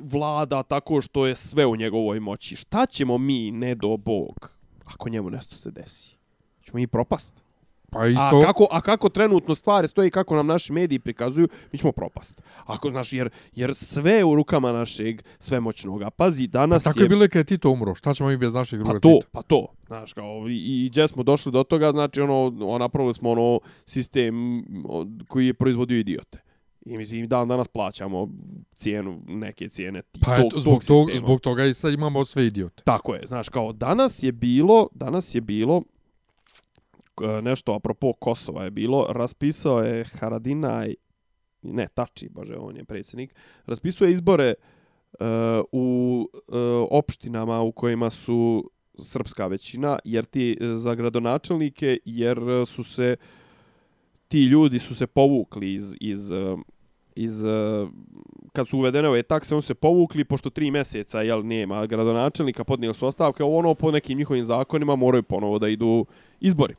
vlada 0.00 0.62
tako 0.62 1.00
što 1.00 1.26
je 1.26 1.34
sve 1.34 1.66
u 1.66 1.76
njegovoj 1.76 2.20
moći. 2.20 2.56
Šta 2.56 2.86
ćemo 2.86 3.18
mi, 3.18 3.50
ne 3.50 3.74
do 3.74 3.96
Bog, 3.96 4.56
ako 4.84 5.08
njemu 5.08 5.30
nešto 5.30 5.56
se 5.56 5.70
desi? 5.70 6.16
Ćemo 6.60 6.76
mi 6.76 6.86
propast. 6.86 7.41
Pa 7.92 8.06
isto... 8.06 8.38
A 8.38 8.42
kako, 8.44 8.66
a 8.70 8.80
kako 8.80 9.08
trenutno 9.08 9.54
stvari 9.54 9.88
stoje 9.88 10.08
i 10.08 10.10
kako 10.10 10.36
nam 10.36 10.46
naši 10.46 10.72
mediji 10.72 10.98
prikazuju, 10.98 11.48
mi 11.72 11.78
ćemo 11.78 11.92
propast. 11.92 12.42
Ako, 12.64 12.90
znaš, 12.90 13.12
jer, 13.12 13.30
jer 13.54 13.74
sve 13.74 14.24
u 14.24 14.34
rukama 14.34 14.72
našeg 14.72 15.22
svemoćnoga. 15.38 16.10
Pazi, 16.10 16.48
Pa 16.48 16.58
danas 16.58 16.82
tako 16.82 17.00
je... 17.00 17.04
je 17.04 17.08
bilo 17.08 17.24
i 17.24 17.28
kad 17.28 17.40
je 17.40 17.44
Tito 17.44 17.70
umro. 17.70 17.94
Šta 17.94 18.14
ćemo 18.14 18.28
mi 18.28 18.36
bez 18.36 18.54
našeg 18.54 18.78
druga 18.78 18.92
Pa 18.94 19.00
to, 19.00 19.18
pa 19.32 19.42
to, 19.42 19.66
znaš, 19.86 20.12
kao, 20.12 20.48
i, 20.48 20.84
i 20.84 20.88
gdje 20.88 21.08
smo 21.08 21.22
došli 21.22 21.52
do 21.52 21.64
toga, 21.64 21.92
znači, 21.92 22.20
ono, 22.20 22.46
ono, 22.46 22.78
napravili 22.78 23.14
smo 23.14 23.30
ono 23.30 23.60
sistem 23.86 24.64
koji 25.28 25.46
je 25.46 25.54
proizvodio 25.54 25.98
idiote. 25.98 26.42
I 26.86 26.98
mislim, 26.98 27.28
dan 27.28 27.48
danas 27.48 27.68
plaćamo 27.68 28.28
cijenu, 28.74 29.22
neke 29.26 29.68
cijene 29.68 30.02
ti, 30.02 30.20
Pa 30.24 30.36
tog, 30.36 30.46
eto, 30.46 30.58
zbog, 30.58 30.84
tog 30.84 31.08
tog, 31.08 31.16
zbog 31.16 31.40
toga 31.40 31.64
i 31.64 31.74
sad 31.74 31.92
imamo 31.92 32.24
sve 32.24 32.46
idiote. 32.46 32.82
Tako 32.84 33.14
je, 33.14 33.26
znaš, 33.26 33.48
kao 33.48 33.72
danas 33.72 34.22
je 34.22 34.32
bilo, 34.32 34.88
danas 34.94 35.34
je 35.34 35.40
bilo 35.40 35.82
E, 37.22 37.42
nešto 37.42 37.74
apropo 37.74 38.12
Kosova 38.12 38.64
je 38.64 38.70
bilo, 38.70 39.06
raspisao 39.10 39.80
je 39.80 40.04
Haradinaj, 40.04 40.94
ne, 41.62 41.88
Tači, 41.94 42.28
bože, 42.28 42.56
on 42.56 42.76
je 42.76 42.84
predsjednik, 42.84 43.34
raspisuje 43.66 44.12
izbore 44.12 44.54
uh, 44.54 45.26
u 45.72 46.28
uh, 46.32 46.54
opštinama 46.90 47.60
u 47.60 47.72
kojima 47.72 48.10
su 48.10 48.70
srpska 48.98 49.46
većina, 49.46 49.98
jer 50.04 50.24
ti 50.24 50.56
e, 50.60 50.74
za 50.74 50.94
gradonačelnike, 50.94 51.98
jer 52.04 52.38
su 52.66 52.84
se 52.84 53.16
ti 54.28 54.44
ljudi 54.44 54.78
su 54.78 54.94
se 54.94 55.06
povukli 55.06 55.72
iz, 55.72 55.94
iz, 56.00 56.32
e, 56.32 56.56
iz 57.14 57.44
kad 58.52 58.68
su 58.68 58.78
uvedene 58.78 59.08
ove 59.08 59.22
takse, 59.22 59.54
on 59.54 59.62
se 59.62 59.74
povukli, 59.74 60.24
pošto 60.24 60.50
tri 60.50 60.70
mjeseca, 60.70 61.22
jel, 61.22 61.46
nema 61.46 61.86
gradonačelnika, 61.86 62.64
podnijeli 62.64 62.94
su 62.94 63.06
ostavke, 63.06 63.44
ono 63.44 63.74
po 63.74 63.90
nekim 63.90 64.18
njihovim 64.18 64.44
zakonima 64.44 64.96
moraju 64.96 65.22
ponovo 65.22 65.58
da 65.58 65.68
idu 65.68 66.06
izbori. 66.40 66.74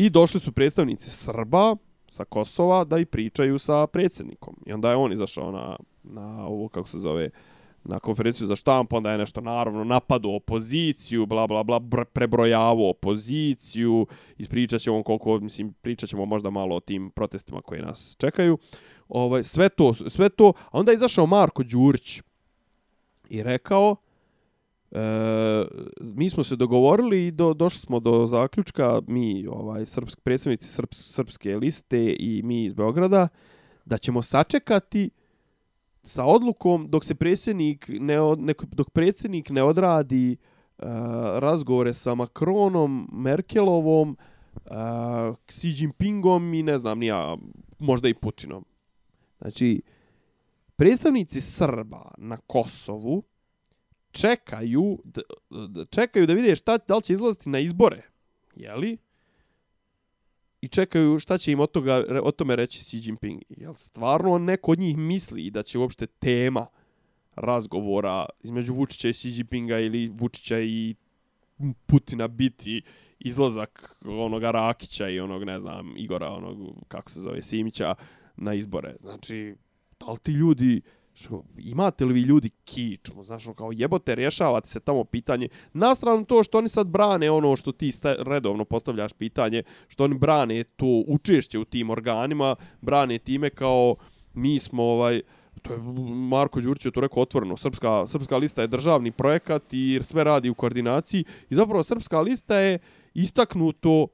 I 0.00 0.10
došli 0.10 0.40
su 0.40 0.52
predstavnici 0.52 1.10
Srba 1.10 1.76
sa 2.08 2.24
Kosova 2.24 2.84
da 2.84 2.98
i 2.98 3.04
pričaju 3.04 3.58
sa 3.58 3.86
predsjednikom. 3.86 4.56
I 4.66 4.72
onda 4.72 4.90
je 4.90 4.96
on 4.96 5.12
izašao 5.12 5.52
na, 5.52 5.76
na 6.02 6.46
ovo, 6.46 6.68
kako 6.68 6.88
se 6.88 6.98
zove, 6.98 7.30
na 7.84 7.98
konferenciju 7.98 8.46
za 8.46 8.56
štampu, 8.56 8.96
onda 8.96 9.12
je 9.12 9.18
nešto 9.18 9.40
naravno 9.40 9.84
napadu 9.84 10.30
opoziciju, 10.30 11.26
bla 11.26 11.46
bla 11.46 11.62
bla, 11.62 11.80
br- 11.80 12.04
prebrojavao 12.04 12.90
opoziciju, 12.90 14.06
ispričat 14.36 14.80
ćemo 14.80 15.02
koliko, 15.02 15.40
mislim, 15.40 15.72
pričat 15.72 16.08
ćemo 16.08 16.24
možda 16.24 16.50
malo 16.50 16.76
o 16.76 16.80
tim 16.80 17.10
protestima 17.10 17.60
koji 17.62 17.82
nas 17.82 18.16
čekaju. 18.18 18.58
Ovaj, 19.08 19.44
sve 19.44 19.68
to, 19.68 19.94
sve 19.94 20.28
to, 20.28 20.52
a 20.70 20.78
onda 20.78 20.92
je 20.92 20.94
izašao 20.96 21.26
Marko 21.26 21.62
Đurić 21.62 22.20
i 23.28 23.42
rekao, 23.42 23.96
E, 24.92 25.64
mi 26.00 26.30
smo 26.30 26.44
se 26.44 26.56
dogovorili 26.56 27.26
i 27.26 27.30
do, 27.30 27.54
došli 27.54 27.80
smo 27.80 28.00
do 28.00 28.26
zaključka, 28.26 29.00
mi, 29.06 29.46
ovaj, 29.46 29.86
srpsk, 29.86 30.20
predstavnici 30.20 30.68
srps, 30.68 31.14
srpske 31.14 31.56
liste 31.56 32.16
i 32.18 32.42
mi 32.44 32.64
iz 32.64 32.74
Beograda, 32.74 33.28
da 33.84 33.98
ćemo 33.98 34.22
sačekati 34.22 35.10
sa 36.02 36.24
odlukom 36.24 36.90
dok 36.90 37.04
se 37.04 37.14
predsjednik 37.14 37.90
ne, 38.00 38.20
od, 38.20 38.40
ne 38.40 38.54
dok 38.70 38.90
predsjednik 38.90 39.50
ne 39.50 39.62
odradi 39.62 40.32
e, 40.32 40.36
razgovore 41.38 41.94
sa 41.94 42.14
Macronom, 42.14 43.08
Merkelovom, 43.12 44.16
e, 44.54 44.70
Xi 45.46 45.74
Jinpingom 45.76 46.54
i 46.54 46.62
ne 46.62 46.78
znam 46.78 46.98
nija, 46.98 47.36
možda 47.78 48.08
i 48.08 48.14
Putinom. 48.14 48.64
Znači, 49.38 49.82
predstavnici 50.76 51.40
Srba 51.40 52.10
na 52.18 52.36
Kosovu 52.36 53.22
čekaju 54.20 54.98
da, 55.04 55.20
da 55.68 55.84
čekaju 55.84 56.26
da 56.26 56.32
vide 56.32 56.56
šta 56.56 56.78
da 56.78 56.96
li 56.96 57.02
će 57.02 57.12
izlaziti 57.12 57.48
na 57.48 57.58
izbore. 57.58 58.02
Je 58.56 58.76
li? 58.76 58.96
I 60.60 60.68
čekaju 60.68 61.18
šta 61.18 61.38
će 61.38 61.52
im 61.52 61.60
od, 61.60 61.70
toga, 61.70 62.04
o 62.22 62.30
tome 62.30 62.56
reći 62.56 62.78
Xi 62.78 63.00
Jinping. 63.06 63.42
Jel 63.48 63.74
stvarno 63.74 64.38
neko 64.38 64.72
od 64.72 64.78
njih 64.78 64.96
misli 64.96 65.50
da 65.50 65.62
će 65.62 65.78
uopšte 65.78 66.06
tema 66.06 66.66
razgovora 67.34 68.26
između 68.42 68.72
Vučića 68.72 69.08
i 69.08 69.12
Xi 69.12 69.28
Jinpinga 69.28 69.78
ili 69.78 70.08
Vučića 70.08 70.60
i 70.60 70.94
Putina 71.86 72.28
biti 72.28 72.82
izlazak 73.18 74.02
onoga 74.04 74.50
Rakića 74.50 75.08
i 75.08 75.20
onog, 75.20 75.44
ne 75.44 75.60
znam, 75.60 75.94
Igora, 75.96 76.28
onog, 76.28 76.84
kako 76.88 77.10
se 77.10 77.20
zove, 77.20 77.42
Simića 77.42 77.94
na 78.36 78.54
izbore. 78.54 78.96
Znači, 79.00 79.54
da 80.00 80.12
li 80.12 80.18
ti 80.18 80.32
ljudi, 80.32 80.82
što, 81.20 81.44
imate 81.58 82.04
li 82.04 82.14
vi 82.14 82.20
ljudi 82.20 82.50
kič, 82.64 83.10
ono, 83.10 83.24
znaš, 83.24 83.46
ono, 83.46 83.54
kao 83.54 83.72
jebote, 83.72 84.14
rješavate 84.14 84.68
se 84.68 84.80
tamo 84.80 85.04
pitanje, 85.04 85.48
na 85.72 85.94
stranu 85.94 86.24
to 86.24 86.42
što 86.42 86.58
oni 86.58 86.68
sad 86.68 86.86
brane 86.86 87.30
ono 87.30 87.56
što 87.56 87.72
ti 87.72 87.92
sta, 87.92 88.14
redovno 88.18 88.64
postavljaš 88.64 89.12
pitanje, 89.12 89.62
što 89.88 90.04
oni 90.04 90.18
brane 90.18 90.64
to 90.64 91.04
učešće 91.08 91.58
u 91.58 91.64
tim 91.64 91.90
organima, 91.90 92.56
brane 92.80 93.18
time 93.18 93.50
kao 93.50 93.96
mi 94.34 94.58
smo 94.58 94.82
ovaj, 94.82 95.22
to 95.62 95.72
je 95.72 95.78
Marko 96.28 96.60
Đurić 96.60 96.84
je 96.84 96.90
to 96.90 97.00
rekao 97.00 97.22
otvoreno, 97.22 97.56
srpska, 97.56 98.06
srpska 98.06 98.36
lista 98.36 98.62
je 98.62 98.68
državni 98.68 99.12
projekat 99.12 99.72
i 99.72 100.00
sve 100.02 100.24
radi 100.24 100.50
u 100.50 100.54
koordinaciji 100.54 101.24
i 101.50 101.54
zapravo 101.54 101.82
srpska 101.82 102.20
lista 102.20 102.58
je 102.58 102.78
istaknuto 103.14 104.06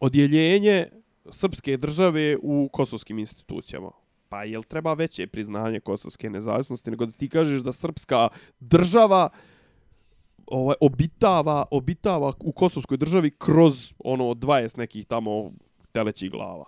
odjeljenje 0.00 0.86
srpske 1.30 1.76
države 1.76 2.36
u 2.42 2.68
kosovskim 2.72 3.18
institucijama. 3.18 3.90
Pa 4.28 4.44
jel 4.44 4.62
treba 4.62 4.94
veće 4.94 5.26
priznanje 5.26 5.80
kosovske 5.80 6.30
nezavisnosti 6.30 6.90
nego 6.90 7.06
da 7.06 7.12
ti 7.12 7.28
kažeš 7.28 7.60
da 7.60 7.72
srpska 7.72 8.28
država 8.60 9.28
ovaj 10.46 10.76
obitava 10.80 11.64
obitava 11.70 12.32
u 12.40 12.52
kosovskoj 12.52 12.96
državi 12.96 13.30
kroz 13.30 13.92
ono 13.98 14.24
20 14.24 14.78
nekih 14.78 15.06
tamo 15.06 15.52
telećih 15.92 16.30
glava. 16.30 16.64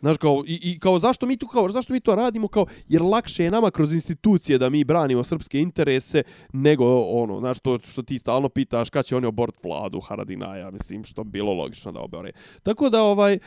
Znaš, 0.00 0.16
kao, 0.16 0.44
i, 0.46 0.60
i 0.62 0.78
kao 0.78 0.98
zašto 0.98 1.26
mi 1.26 1.36
tu 1.36 1.46
kao, 1.46 1.70
zašto 1.70 1.92
mi 1.92 2.00
to 2.00 2.14
radimo 2.14 2.48
kao, 2.48 2.66
jer 2.88 3.02
lakše 3.02 3.44
je 3.44 3.50
nama 3.50 3.70
kroz 3.70 3.94
institucije 3.94 4.58
da 4.58 4.70
mi 4.70 4.84
branimo 4.84 5.24
srpske 5.24 5.60
interese 5.60 6.22
nego 6.52 7.00
ono, 7.00 7.40
znaš, 7.40 7.58
to 7.58 7.78
što 7.78 8.02
ti 8.02 8.18
stalno 8.18 8.48
pitaš 8.48 8.90
kad 8.90 9.04
će 9.04 9.16
oni 9.16 9.26
obort 9.26 9.54
vladu 9.64 10.00
Haradinaja, 10.00 10.70
mislim, 10.70 11.04
što 11.04 11.24
bilo 11.24 11.52
logično 11.52 11.92
da 11.92 12.00
obore. 12.00 12.32
Tako 12.62 12.90
da, 12.90 13.02
ovaj, 13.02 13.34
uh, 13.34 13.40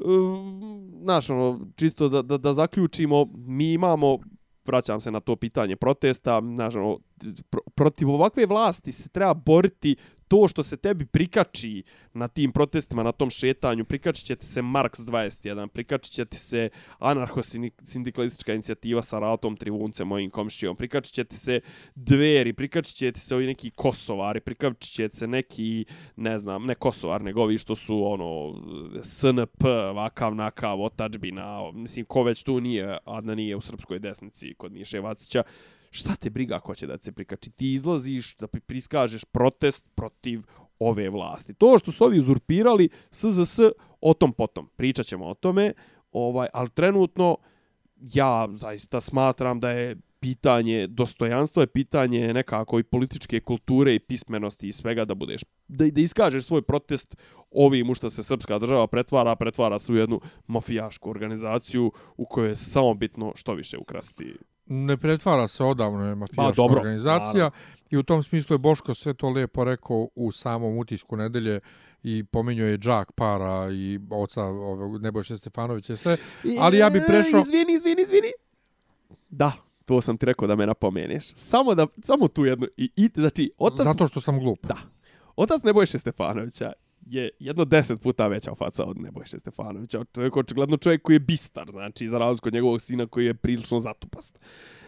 Ehm, 0.00 1.02
znaš, 1.02 1.30
ono, 1.30 1.60
čisto 1.76 2.08
da, 2.08 2.22
da, 2.22 2.38
da 2.38 2.52
zaključimo, 2.52 3.26
mi 3.34 3.72
imamo 3.72 4.18
vraćam 4.68 5.00
se 5.00 5.10
na 5.10 5.20
to 5.20 5.36
pitanje 5.36 5.76
protesta, 5.76 6.40
znaš, 6.54 6.74
ono, 6.74 6.98
protiv 7.74 8.10
ovakve 8.10 8.46
vlasti 8.46 8.92
se 8.92 9.08
treba 9.08 9.34
boriti 9.34 9.96
to 10.28 10.48
što 10.48 10.62
se 10.62 10.76
tebi 10.76 11.06
prikači 11.06 11.82
na 12.14 12.28
tim 12.28 12.52
protestima, 12.52 13.02
na 13.02 13.12
tom 13.12 13.30
šetanju, 13.30 13.84
prikačit 13.84 14.26
će 14.26 14.36
ti 14.36 14.46
se 14.46 14.62
Marks 14.62 14.98
21, 14.98 15.68
prikačit 15.68 16.12
će 16.12 16.24
ti 16.24 16.36
se 16.36 16.68
anarcho-sindikalistička 16.98 18.54
inicijativa 18.54 19.02
sa 19.02 19.18
Ratom 19.18 19.56
Trivunce, 19.56 20.04
mojim 20.04 20.30
komšćijom, 20.30 20.76
prikačit 20.76 21.14
će 21.14 21.24
ti 21.24 21.36
se 21.36 21.60
Dveri, 21.94 22.52
prikačit 22.52 22.96
će 22.96 23.12
ti 23.12 23.20
se 23.20 23.34
ovi 23.34 23.46
neki 23.46 23.70
Kosovari, 23.70 24.40
prikačit 24.40 24.92
će 24.92 25.08
ti 25.08 25.16
se 25.16 25.26
neki, 25.26 25.84
ne 26.16 26.38
znam, 26.38 26.66
ne 26.66 26.74
Kosovar, 26.74 27.22
nego 27.22 27.42
ovi 27.42 27.58
što 27.58 27.74
su, 27.74 28.04
ono, 28.04 28.54
SNP, 29.02 29.64
vakav, 29.94 30.34
nakav, 30.34 30.82
otačbina, 30.82 31.72
mislim, 31.72 32.04
ko 32.04 32.22
već 32.22 32.42
tu 32.42 32.60
nije, 32.60 32.98
a 33.04 33.20
da 33.20 33.34
nije 33.34 33.56
u 33.56 33.60
srpskoj 33.60 33.98
desnici 33.98 34.54
kod 34.54 34.72
Miše 34.72 35.00
Vacića, 35.00 35.42
šta 35.90 36.16
te 36.16 36.30
briga 36.30 36.60
ko 36.60 36.74
će 36.74 36.86
da 36.86 36.98
se 36.98 37.12
prikači? 37.12 37.50
Ti 37.50 37.72
izlaziš 37.72 38.36
da 38.36 38.46
priskažeš 38.46 39.24
protest 39.24 39.86
protiv 39.94 40.42
ove 40.78 41.10
vlasti. 41.10 41.54
To 41.54 41.78
što 41.78 41.92
su 41.92 42.04
ovi 42.04 42.18
uzurpirali 42.18 42.88
SZS, 43.10 43.58
o 44.00 44.14
tom 44.14 44.32
potom. 44.32 44.68
Pričat 44.76 45.06
ćemo 45.06 45.26
o 45.26 45.34
tome, 45.34 45.72
ovaj, 46.12 46.48
ali 46.52 46.70
trenutno 46.70 47.36
ja 47.96 48.48
zaista 48.52 49.00
smatram 49.00 49.60
da 49.60 49.70
je 49.70 49.96
pitanje 50.20 50.86
dostojanstvo 50.86 51.62
je 51.62 51.66
pitanje 51.66 52.34
nekako 52.34 52.78
i 52.78 52.82
političke 52.82 53.40
kulture 53.40 53.94
i 53.94 53.98
pismenosti 53.98 54.68
i 54.68 54.72
svega 54.72 55.04
da 55.04 55.14
budeš 55.14 55.42
da, 55.68 55.84
da 55.90 56.00
iskažeš 56.00 56.44
svoj 56.44 56.62
protest 56.62 57.16
ovim 57.50 57.90
u 57.90 57.94
što 57.94 58.10
se 58.10 58.22
srpska 58.22 58.58
država 58.58 58.86
pretvara 58.86 59.36
pretvara 59.36 59.78
se 59.78 59.92
u 59.92 59.96
jednu 59.96 60.20
mafijašku 60.46 61.10
organizaciju 61.10 61.92
u 62.16 62.26
kojoj 62.26 62.48
je 62.48 62.56
samo 62.56 62.94
bitno 62.94 63.32
što 63.36 63.54
više 63.54 63.78
ukrasti 63.78 64.34
ne 64.68 64.96
pretvara 64.96 65.48
se 65.48 65.64
odavno 65.64 66.08
je 66.08 66.14
mafijaška 66.14 66.52
pa, 66.56 66.62
organizacija 66.62 67.44
naravno. 67.44 67.58
i 67.90 67.96
u 67.96 68.02
tom 68.02 68.22
smislu 68.22 68.54
je 68.54 68.58
Boško 68.58 68.94
sve 68.94 69.14
to 69.14 69.30
lijepo 69.30 69.64
rekao 69.64 70.08
u 70.14 70.32
samom 70.32 70.78
utisku 70.78 71.16
nedelje 71.16 71.60
i 72.02 72.24
pominjao 72.24 72.68
je 72.68 72.78
džak 72.78 73.12
para 73.12 73.70
i 73.70 74.00
oca 74.10 74.44
ovog 74.44 75.02
Nebojša 75.02 75.36
Stefanovića 75.36 75.92
i 75.92 75.96
sve, 75.96 76.16
ali 76.60 76.78
ja 76.78 76.90
bih 76.90 77.02
prešao... 77.08 77.40
Izvini, 77.40 77.72
izvini, 77.72 78.02
izvini. 78.02 78.32
Da, 79.28 79.52
to 79.84 80.00
sam 80.00 80.16
ti 80.16 80.26
rekao 80.26 80.48
da 80.48 80.56
me 80.56 80.66
napomeneš. 80.66 81.34
Samo 81.34 81.74
da, 81.74 81.86
samo 82.02 82.28
tu 82.28 82.44
jednu, 82.44 82.66
i, 82.76 82.90
i 82.96 83.10
znači, 83.16 83.52
otac... 83.58 83.84
Zato 83.84 84.08
što 84.08 84.20
sam 84.20 84.38
glup. 84.38 84.66
Da. 84.66 84.76
Otac 85.36 85.62
Nebojša 85.62 85.98
Stefanovića 85.98 86.72
je 87.10 87.30
jedno 87.38 87.64
deset 87.64 88.02
puta 88.02 88.26
veća 88.26 88.54
faca 88.54 88.84
od 88.84 89.00
Nebojše 89.00 89.38
Stefanovića. 89.38 90.04
To 90.04 90.22
je 90.22 90.30
očigledno 90.34 90.76
čovjek 90.76 91.02
koji 91.02 91.14
je 91.14 91.20
bistar, 91.20 91.70
znači, 91.70 92.08
za 92.08 92.18
razliku 92.18 92.48
od 92.48 92.54
njegovog 92.54 92.80
sina 92.80 93.06
koji 93.06 93.26
je 93.26 93.34
prilično 93.34 93.80
zatupast. 93.80 94.38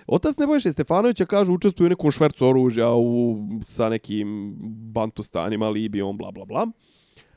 Otac 0.06 0.36
Nebojše 0.36 0.70
Stefanovića, 0.70 1.26
kaže, 1.26 1.52
učestvuje 1.52 1.86
u 1.86 1.88
nekom 1.88 2.10
švercu 2.10 2.46
oružja 2.46 2.90
u, 2.94 3.36
sa 3.64 3.88
nekim 3.88 4.56
bantustanima, 4.92 5.68
Libijom, 5.68 6.16
bla, 6.16 6.30
bla, 6.30 6.44
bla. 6.44 6.66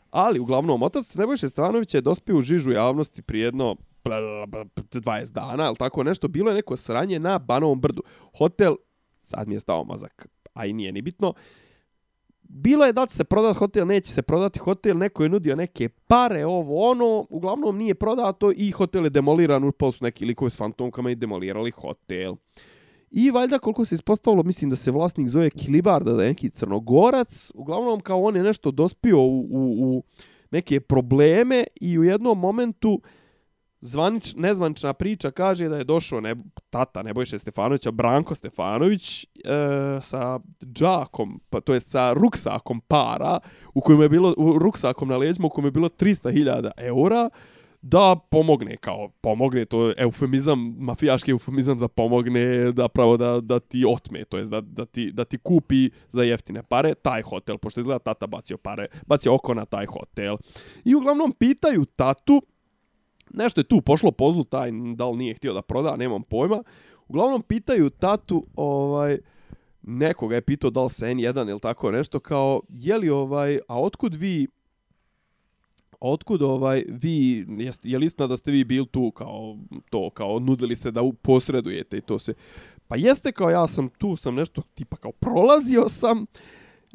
Ali, 0.10 0.40
uglavnom, 0.40 0.84
otac 0.84 1.16
Nebojše 1.16 1.50
Stefanovića 1.50 1.98
je 1.98 2.02
dospio 2.02 2.38
u 2.38 2.42
žižu 2.42 2.72
javnosti 2.72 3.22
prije 3.22 3.46
jedno 3.46 3.76
20 4.04 5.32
dana, 5.32 5.64
ali 5.64 5.76
tako 5.76 6.04
nešto. 6.04 6.28
Bilo 6.28 6.50
je 6.50 6.56
neko 6.56 6.78
sranje 6.78 7.20
na 7.20 7.40
Banovom 7.40 7.82
brdu. 7.82 8.04
Hotel, 8.38 8.76
sad 9.14 9.48
mi 9.48 9.56
je 9.56 9.60
stao 9.60 9.84
mazak, 9.84 10.28
a 10.54 10.66
i 10.66 10.74
nije 10.74 10.92
ni 10.92 11.02
bitno, 11.02 11.34
bilo 12.44 12.86
je 12.86 12.94
da 12.94 13.06
će 13.06 13.16
se 13.16 13.24
prodati 13.24 13.60
hotel, 13.60 13.88
neće 13.88 14.14
se 14.14 14.22
prodati 14.22 14.60
hotel, 14.60 14.98
neko 14.98 15.24
je 15.24 15.30
nudio 15.30 15.56
neke 15.56 15.90
pare, 15.90 16.46
ovo, 16.46 16.90
ono, 16.90 17.26
uglavnom 17.30 17.78
nije 17.78 17.96
prodato 17.96 18.52
i 18.56 18.72
hotel 18.72 19.04
je 19.04 19.10
demoliran, 19.10 19.64
upao 19.64 19.92
su 19.92 20.04
neki 20.04 20.26
likovi 20.26 20.52
s 20.52 20.58
fantomkama 20.58 21.12
i 21.12 21.16
demolirali 21.16 21.72
hotel. 21.72 22.36
I 23.12 23.32
valjda 23.32 23.60
koliko 23.60 23.86
se 23.86 23.96
ispostavilo, 23.96 24.44
mislim 24.44 24.70
da 24.70 24.76
se 24.76 24.92
vlasnik 24.92 25.28
zove 25.28 25.50
Kilibarda, 25.50 26.14
da 26.14 26.24
je 26.24 26.30
neki 26.30 26.50
crnogorac, 26.50 27.52
uglavnom 27.56 28.00
kao 28.00 28.24
on 28.24 28.36
je 28.36 28.44
nešto 28.44 28.72
dospio 28.72 29.20
u, 29.20 29.40
u, 29.40 29.76
u 29.80 30.04
neke 30.52 30.80
probleme 30.80 31.64
i 31.82 32.00
u 32.00 32.04
jednom 32.04 32.40
momentu 32.40 33.02
zvanič, 33.84 34.36
nezvanična 34.36 34.94
priča 34.94 35.32
kaže 35.32 35.70
da 35.70 35.78
je 35.78 35.84
došao 35.84 36.22
ne, 36.22 36.36
tata 36.70 37.04
Nebojše 37.04 37.40
Stefanovića, 37.40 37.92
Branko 37.92 38.36
Stefanović, 38.36 39.24
e, 39.24 39.28
sa 40.02 40.40
džakom, 40.74 41.42
pa, 41.50 41.62
to 41.62 41.74
je 41.74 41.80
sa 41.80 42.14
ruksakom 42.14 42.82
para, 42.82 43.40
u 43.74 43.82
kojem 43.82 44.02
je 44.02 44.10
bilo, 44.10 44.34
u 44.38 44.60
ruksakom 44.60 45.08
na 45.08 45.18
leđima, 45.18 45.48
u 45.48 45.50
kojem 45.50 45.66
je 45.66 45.72
bilo 45.72 45.90
300.000 45.90 46.72
eura, 46.78 47.30
da 47.82 48.16
pomogne, 48.30 48.78
kao 48.78 49.10
pomogne, 49.22 49.66
to 49.66 49.88
je 49.88 49.96
eufemizam, 49.98 50.76
mafijaški 50.80 51.32
eufemizam 51.32 51.80
za 51.80 51.88
pomogne, 51.88 52.72
da 52.72 52.88
pravo 52.88 53.18
da, 53.18 53.42
da 53.42 53.60
ti 53.60 53.86
otme, 53.88 54.26
to 54.26 54.38
je 54.38 54.46
da, 54.46 54.62
da, 54.62 54.86
ti, 54.86 55.12
da 55.12 55.26
ti 55.26 55.38
kupi 55.38 55.90
za 56.12 56.24
jeftine 56.24 56.64
pare 56.64 56.96
taj 56.96 57.22
hotel, 57.22 57.58
pošto 57.58 57.80
izgleda 57.80 58.00
tata 58.00 58.28
bacio 58.28 58.58
pare, 58.58 58.88
bacio 59.06 59.34
oko 59.36 59.54
na 59.54 59.66
taj 59.66 59.86
hotel. 59.86 60.38
I 60.86 60.96
uglavnom 60.96 61.32
pitaju 61.32 61.86
tatu, 61.86 62.42
nešto 63.34 63.60
je 63.60 63.68
tu 63.68 63.82
pošlo 63.82 64.12
po 64.12 64.32
zlu, 64.32 64.44
taj 64.44 64.72
da 64.96 65.10
li 65.10 65.18
nije 65.18 65.36
htio 65.36 65.54
da 65.54 65.62
proda, 65.62 65.96
nemam 65.96 66.24
pojma. 66.24 66.64
Uglavnom 67.08 67.42
pitaju 67.42 67.90
tatu, 67.90 68.46
ovaj, 68.56 69.18
nekoga 69.82 70.36
je 70.36 70.42
pitao 70.42 70.70
da 70.70 70.84
li 70.84 70.90
se 70.90 71.06
N1 71.06 71.50
ili 71.50 71.60
tako 71.60 71.92
nešto, 71.92 72.20
kao, 72.20 72.62
je 72.70 72.98
li 72.98 73.10
ovaj, 73.10 73.60
a 73.68 73.82
otkud 73.82 74.16
vi, 74.16 74.48
otkud 76.00 76.42
ovaj, 76.42 76.84
vi, 76.88 77.46
jest, 77.50 77.86
je 77.86 78.00
li 78.00 78.06
istina 78.06 78.28
da 78.28 78.38
ste 78.38 78.52
vi 78.52 78.64
bili 78.64 78.88
tu 78.88 79.12
kao 79.12 79.58
to, 79.90 80.10
kao 80.10 80.40
nudili 80.40 80.76
se 80.76 80.92
da 80.92 81.02
posredujete 81.22 81.98
i 81.98 82.02
to 82.02 82.20
se, 82.20 82.34
pa 82.88 82.96
jeste 82.96 83.32
kao 83.32 83.50
ja 83.50 83.68
sam 83.68 83.90
tu, 83.90 84.16
sam 84.16 84.36
nešto 84.36 84.62
tipa 84.74 84.98
kao 84.98 85.12
prolazio 85.12 85.90
sam, 85.90 86.26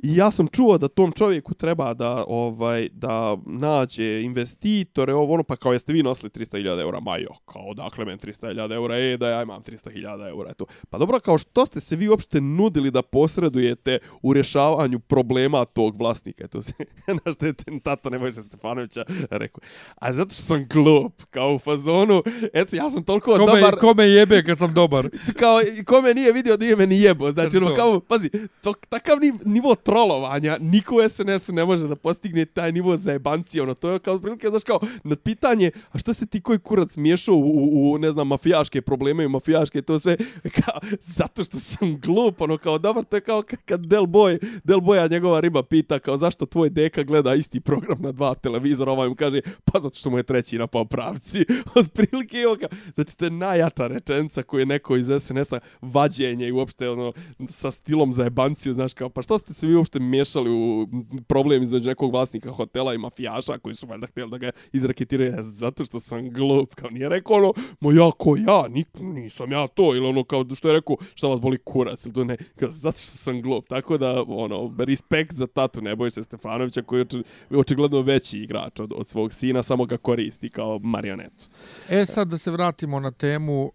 I 0.03 0.17
ja 0.17 0.31
sam 0.31 0.49
čuo 0.49 0.79
da 0.79 0.89
tom 0.89 1.13
čovjeku 1.13 1.55
treba 1.55 1.95
da 1.95 2.25
ovaj 2.29 2.89
da 2.93 3.37
nađe 3.47 4.23
investitore, 4.23 5.15
ovo 5.15 5.35
ono, 5.35 5.43
pa 5.43 5.57
kao 5.57 5.73
jeste 5.73 5.93
vi 5.93 6.03
nosili 6.03 6.31
300.000 6.31 6.81
eura, 6.81 7.01
majo, 7.01 7.31
kao 7.53 7.75
dakle 7.75 8.05
men 8.05 8.19
300.000 8.19 8.75
eura, 8.75 8.99
e, 8.99 9.17
da 9.17 9.29
ja 9.29 9.43
imam 9.43 9.63
300.000 9.63 10.29
eura, 10.29 10.51
eto. 10.51 10.67
Pa 10.91 10.99
dobro, 10.99 11.21
kao 11.21 11.39
što 11.39 11.67
ste 11.67 11.81
se 11.81 11.97
vi 11.97 12.09
uopšte 12.09 12.41
nudili 12.41 12.91
da 12.91 13.03
posredujete 13.03 13.99
u 14.23 14.33
rješavanju 14.33 14.99
problema 14.99 15.65
tog 15.65 15.97
vlasnika, 15.97 16.45
eto 16.45 16.63
se, 16.63 16.73
znaš 17.23 17.37
te, 17.37 17.53
te 17.53 17.65
tata 17.83 18.11
Nebojša 18.11 18.43
Stefanovića 18.43 19.05
rekao. 19.31 19.61
A 19.97 20.13
zato 20.13 20.31
što 20.31 20.43
sam 20.43 20.67
glup, 20.69 21.23
kao 21.31 21.55
u 21.55 21.59
fazonu, 21.59 22.23
eto, 22.53 22.77
ja 22.77 22.91
sam 22.91 23.05
toliko 23.05 23.31
kome, 23.31 23.61
dobar... 23.61 23.77
Kome 23.77 24.05
jebe 24.05 24.43
kad 24.43 24.59
sam 24.59 24.75
dobar? 24.75 25.09
kao, 25.41 25.61
kome 25.87 26.15
nije 26.15 26.33
vidio 26.33 26.57
da 26.57 26.65
je 26.65 26.77
meni 26.77 27.01
jebo, 27.01 27.33
znači, 27.33 27.57
ono, 27.57 27.75
kao, 27.77 28.01
pazi, 28.01 28.31
to, 28.63 28.75
takav 28.89 29.19
nivo 29.45 29.75
trolovanja, 29.89 30.59
niko 30.61 30.97
u 30.97 31.09
SNS-u 31.09 31.53
ne 31.53 31.65
može 31.65 31.89
da 31.89 31.97
postigne 31.97 32.45
taj 32.45 32.73
nivo 32.73 32.97
zajebancije, 32.97 33.63
ono, 33.63 33.75
to 33.75 33.91
je 33.91 33.99
kao 33.99 34.19
prilike, 34.19 34.49
znaš, 34.49 34.63
kao, 34.63 34.81
na 35.05 35.17
pitanje, 35.17 35.71
a 35.93 35.99
što 35.99 36.13
se 36.13 36.27
ti 36.27 36.41
koji 36.41 36.59
kurac 36.59 36.97
miješao 36.97 37.35
u, 37.35 37.41
u, 37.41 37.93
u, 37.93 37.99
ne 37.99 38.13
znam, 38.13 38.29
mafijaške 38.29 38.83
probleme 38.83 39.25
i 39.25 39.29
mafijaške, 39.29 39.83
to 39.83 39.99
sve, 39.99 40.17
kao, 40.65 40.81
zato 41.01 41.45
što 41.45 41.59
sam 41.59 42.01
glup, 42.01 42.41
ono, 42.41 42.59
kao, 42.59 42.79
dobar, 42.79 43.05
to 43.05 43.17
je 43.17 43.21
kao 43.21 43.43
kad 43.65 43.87
Del 43.87 44.03
Boy, 44.03 44.61
Del 44.65 44.81
Boya 44.81 45.11
njegova 45.11 45.41
riba 45.41 45.63
pita, 45.63 45.99
kao, 45.99 46.17
zašto 46.17 46.47
tvoj 46.47 46.71
deka 46.71 47.03
gleda 47.03 47.35
isti 47.35 47.61
program 47.61 47.99
na 48.03 48.13
dva 48.13 48.35
televizora, 48.35 48.93
ovaj 48.93 49.09
mu 49.09 49.15
kaže, 49.15 49.41
pa 49.65 49.81
zato 49.81 49.99
što 49.99 50.11
mu 50.11 50.19
je 50.19 50.23
treći 50.23 50.59
na 50.59 50.67
popravci, 50.67 51.45
od 51.79 51.93
prilike, 51.93 52.37
evo, 52.39 52.53
ono, 52.53 52.61
kao, 52.61 52.79
znači, 52.95 53.17
to 53.17 53.25
je 53.25 53.31
najjača 53.31 53.87
rečenca 53.87 54.43
koju 54.43 54.61
je 54.61 54.67
neko 54.67 54.97
iz 54.97 55.07
SNS-a 55.21 55.59
vađenje 55.81 56.49
i 56.49 56.53
uopšte, 56.53 56.89
ono, 56.89 57.13
sa 57.49 57.71
stilom 57.71 58.13
zajebancije, 58.15 58.73
znaš, 58.73 58.95
kao, 58.95 59.09
pa 59.09 59.23
što 59.23 59.39
ste 59.39 59.55
se 59.55 59.67
vi 59.67 59.78
uopšte 59.79 59.99
miješali 60.01 60.51
u 60.51 60.89
problem 61.29 61.63
između 61.63 61.89
nekog 61.89 62.13
vlasnika 62.13 62.51
hotela 62.51 62.95
i 62.95 62.99
mafijaša 62.99 63.59
koji 63.59 63.75
su 63.75 63.87
valjda 63.87 64.07
htjeli 64.07 64.31
da 64.31 64.39
ga 64.39 64.51
izraketiraju 64.73 65.35
e, 65.39 65.43
zato 65.43 65.85
što 65.85 66.01
sam 66.01 66.31
glup, 66.31 66.75
kao 66.75 66.91
nije 66.91 67.09
rekao 67.09 67.37
ono, 67.37 67.53
mo 67.81 67.93
ja 67.93 68.11
ko 68.19 68.37
ja, 68.37 68.69
ni, 68.69 68.85
nisam 69.01 69.53
ja 69.53 69.67
to, 69.67 69.95
ili 69.97 70.07
ono 70.07 70.25
kao 70.25 70.45
što 70.57 70.69
je 70.69 70.75
rekao, 70.75 70.97
šta 71.15 71.27
vas 71.27 71.41
boli 71.41 71.59
kurac, 71.59 72.07
ili 72.07 72.15
to 72.15 72.25
ne, 72.25 72.37
kao, 72.57 72.69
zato 72.69 72.99
što 72.99 73.17
sam 73.17 73.43
glup, 73.43 73.67
tako 73.67 73.99
da, 73.99 74.23
ono, 74.29 74.75
respekt 74.79 75.35
za 75.35 75.47
tatu, 75.47 75.83
Nebojša 75.83 76.23
Stefanovića 76.23 76.83
koji 76.83 77.01
je 77.01 77.05
oči- 77.05 77.23
očigledno 77.51 78.01
veći 78.01 78.39
igrač 78.39 78.81
od, 78.81 78.93
od 78.97 79.07
svog 79.07 79.33
sina, 79.33 79.63
samo 79.63 79.85
ga 79.85 79.97
koristi 79.97 80.51
kao 80.51 80.79
marionetu. 80.79 81.49
E 81.89 82.07
sad 82.07 82.29
da 82.29 82.39
se 82.39 82.51
vratimo 82.51 83.01
na 83.01 83.11
temu 83.11 83.65
uh, 83.65 83.73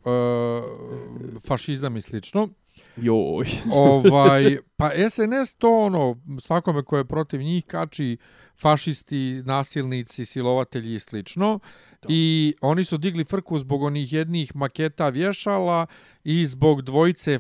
fašizam 1.47 1.97
i 1.97 2.01
slično. 2.01 2.49
Joj. 2.95 3.45
ovaj, 3.73 4.57
pa 4.77 4.91
SNS 5.09 5.55
to 5.57 5.79
ono, 5.79 6.15
svakome 6.39 6.83
ko 6.83 6.97
je 6.97 7.05
protiv 7.05 7.39
njih 7.39 7.65
kači 7.65 8.17
fašisti, 8.61 9.41
nasilnici, 9.45 10.25
silovatelji 10.25 10.95
i 10.95 10.99
slično. 10.99 11.59
I 12.07 12.53
oni 12.61 12.85
su 12.85 12.97
digli 12.97 13.23
frku 13.23 13.59
zbog 13.59 13.83
onih 13.83 14.13
jednih 14.13 14.55
maketa 14.55 15.09
vješala 15.09 15.85
i 16.23 16.45
zbog 16.45 16.81
dvojice 16.81 17.39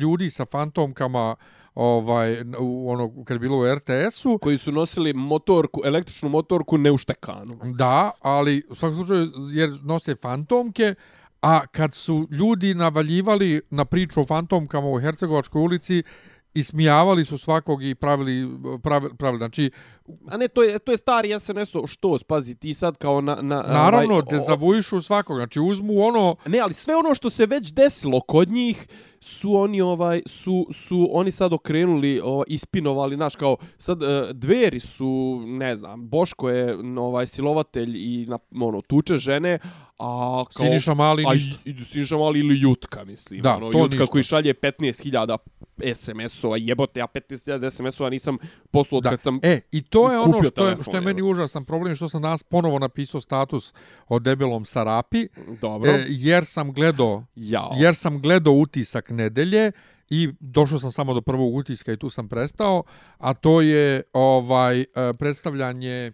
ljudi 0.00 0.30
sa 0.30 0.44
fantomkama 0.44 1.36
ovaj 1.74 2.42
u 2.58 2.90
ono 2.90 3.24
kad 3.24 3.34
je 3.34 3.38
bilo 3.38 3.58
u 3.58 3.74
RTS-u 3.74 4.38
Koji 4.38 4.58
su 4.58 4.72
nosili 4.72 5.12
motorku, 5.12 5.82
električnu 5.84 6.28
motorku 6.28 6.78
neuštekanu. 6.78 7.58
Da, 7.64 8.10
ali 8.20 8.62
u 8.68 8.74
svakom 8.74 8.94
slučaju 8.94 9.28
jer 9.52 9.70
nose 9.82 10.14
fantomke, 10.14 10.94
a 11.44 11.66
kad 11.66 11.94
su 11.94 12.28
ljudi 12.30 12.74
navaljivali 12.74 13.60
na 13.70 13.84
priču 13.84 14.20
o 14.20 14.26
fantomkama 14.26 14.88
u 14.88 15.00
Hercegovačkoj 15.00 15.62
ulici, 15.62 16.02
ismijavali 16.54 17.24
su 17.24 17.38
svakog 17.38 17.84
i 17.84 17.94
pravili, 17.94 18.48
pravili, 18.82 19.16
pravili 19.16 19.38
znači, 19.38 19.70
A 20.28 20.36
ne, 20.36 20.48
to 20.48 20.62
je, 20.62 20.78
to 20.78 20.92
je 20.92 20.96
stari 20.96 21.38
SNS-o, 21.40 21.86
što, 21.86 22.18
spazi, 22.18 22.54
ti 22.54 22.74
sad 22.74 22.96
kao 22.96 23.20
na... 23.20 23.34
na 23.34 23.62
naravno, 23.62 24.14
ovaj, 24.14 24.26
dezavuišu 24.30 25.00
svakog, 25.00 25.36
znači 25.36 25.60
uzmu 25.60 26.02
ono, 26.02 26.36
Ne, 26.46 26.58
ali 26.58 26.72
sve 26.72 26.96
ono 26.96 27.14
što 27.14 27.30
se 27.30 27.46
već 27.46 27.72
desilo 27.72 28.20
kod 28.20 28.48
njih 28.48 28.88
su 29.20 29.56
oni 29.56 29.80
ovaj 29.80 30.22
su 30.26 30.66
su 30.72 31.08
oni 31.12 31.30
sad 31.30 31.52
okrenuli 31.52 32.20
ovaj, 32.24 32.44
ispinovali 32.48 33.16
naš 33.16 33.36
kao 33.36 33.56
sad 33.78 34.02
e, 34.02 34.26
dveri 34.32 34.80
su 34.80 35.42
ne 35.46 35.76
znam 35.76 36.08
Boško 36.08 36.50
je 36.50 36.78
ovaj 36.98 37.26
silovatelj 37.26 37.96
i 37.96 38.26
na 38.28 38.38
ono 38.60 38.82
tuče 38.82 39.16
žene 39.16 39.58
a 39.98 40.44
kao 40.44 40.66
Siniša 40.66 40.94
Mali 40.94 41.24
a, 41.28 41.32
ništa. 41.32 41.58
i, 41.64 41.70
i 41.70 41.84
Siniša 41.84 42.16
Mali 42.16 42.40
ili 42.40 42.60
Jutka 42.60 43.04
mislim 43.04 43.40
Da, 43.42 43.56
ono 43.56 43.72
to 43.72 43.78
Jutka 43.78 43.96
ništa. 43.96 44.12
koji 44.12 44.24
šalje 44.24 44.54
15.000 44.54 45.38
SMS-ova 45.94 46.56
jebote 46.56 47.00
ja 47.00 47.06
15.000 47.06 47.70
SMS-ova 47.70 48.10
nisam 48.10 48.36
poslao 48.70 49.00
Da. 49.00 49.10
kad 49.10 49.20
sam 49.20 49.40
E, 49.42 49.60
i 49.72 49.82
to 49.82 50.12
je 50.12 50.18
ono 50.18 50.32
što 50.32 50.44
je, 50.44 50.50
telefon, 50.50 50.82
što 50.82 50.96
je 50.96 51.00
meni 51.00 51.22
užasan 51.22 51.64
problem, 51.64 51.96
što 51.96 52.08
sam 52.08 52.22
danas 52.22 52.42
ponovo 52.42 52.78
napisao 52.78 53.20
status 53.20 53.72
o 54.08 54.18
debelom 54.18 54.64
Sarapi, 54.64 55.28
dobro 55.60 55.90
e, 55.90 56.04
jer 56.08 56.44
sam 56.44 56.72
gledao 56.72 57.24
ja 57.36 57.70
jer 57.76 57.94
sam 57.94 58.22
gledao 58.22 58.54
utisak 58.54 59.10
nedelje 59.10 59.72
i 60.10 60.28
došao 60.40 60.78
sam 60.78 60.92
samo 60.92 61.14
do 61.14 61.20
prvog 61.20 61.54
utiska 61.54 61.92
i 61.92 61.96
tu 61.96 62.10
sam 62.10 62.28
prestao, 62.28 62.82
a 63.18 63.34
to 63.34 63.60
je 63.60 64.02
ovaj 64.12 64.80
e, 64.80 64.84
predstavljanje 65.18 66.12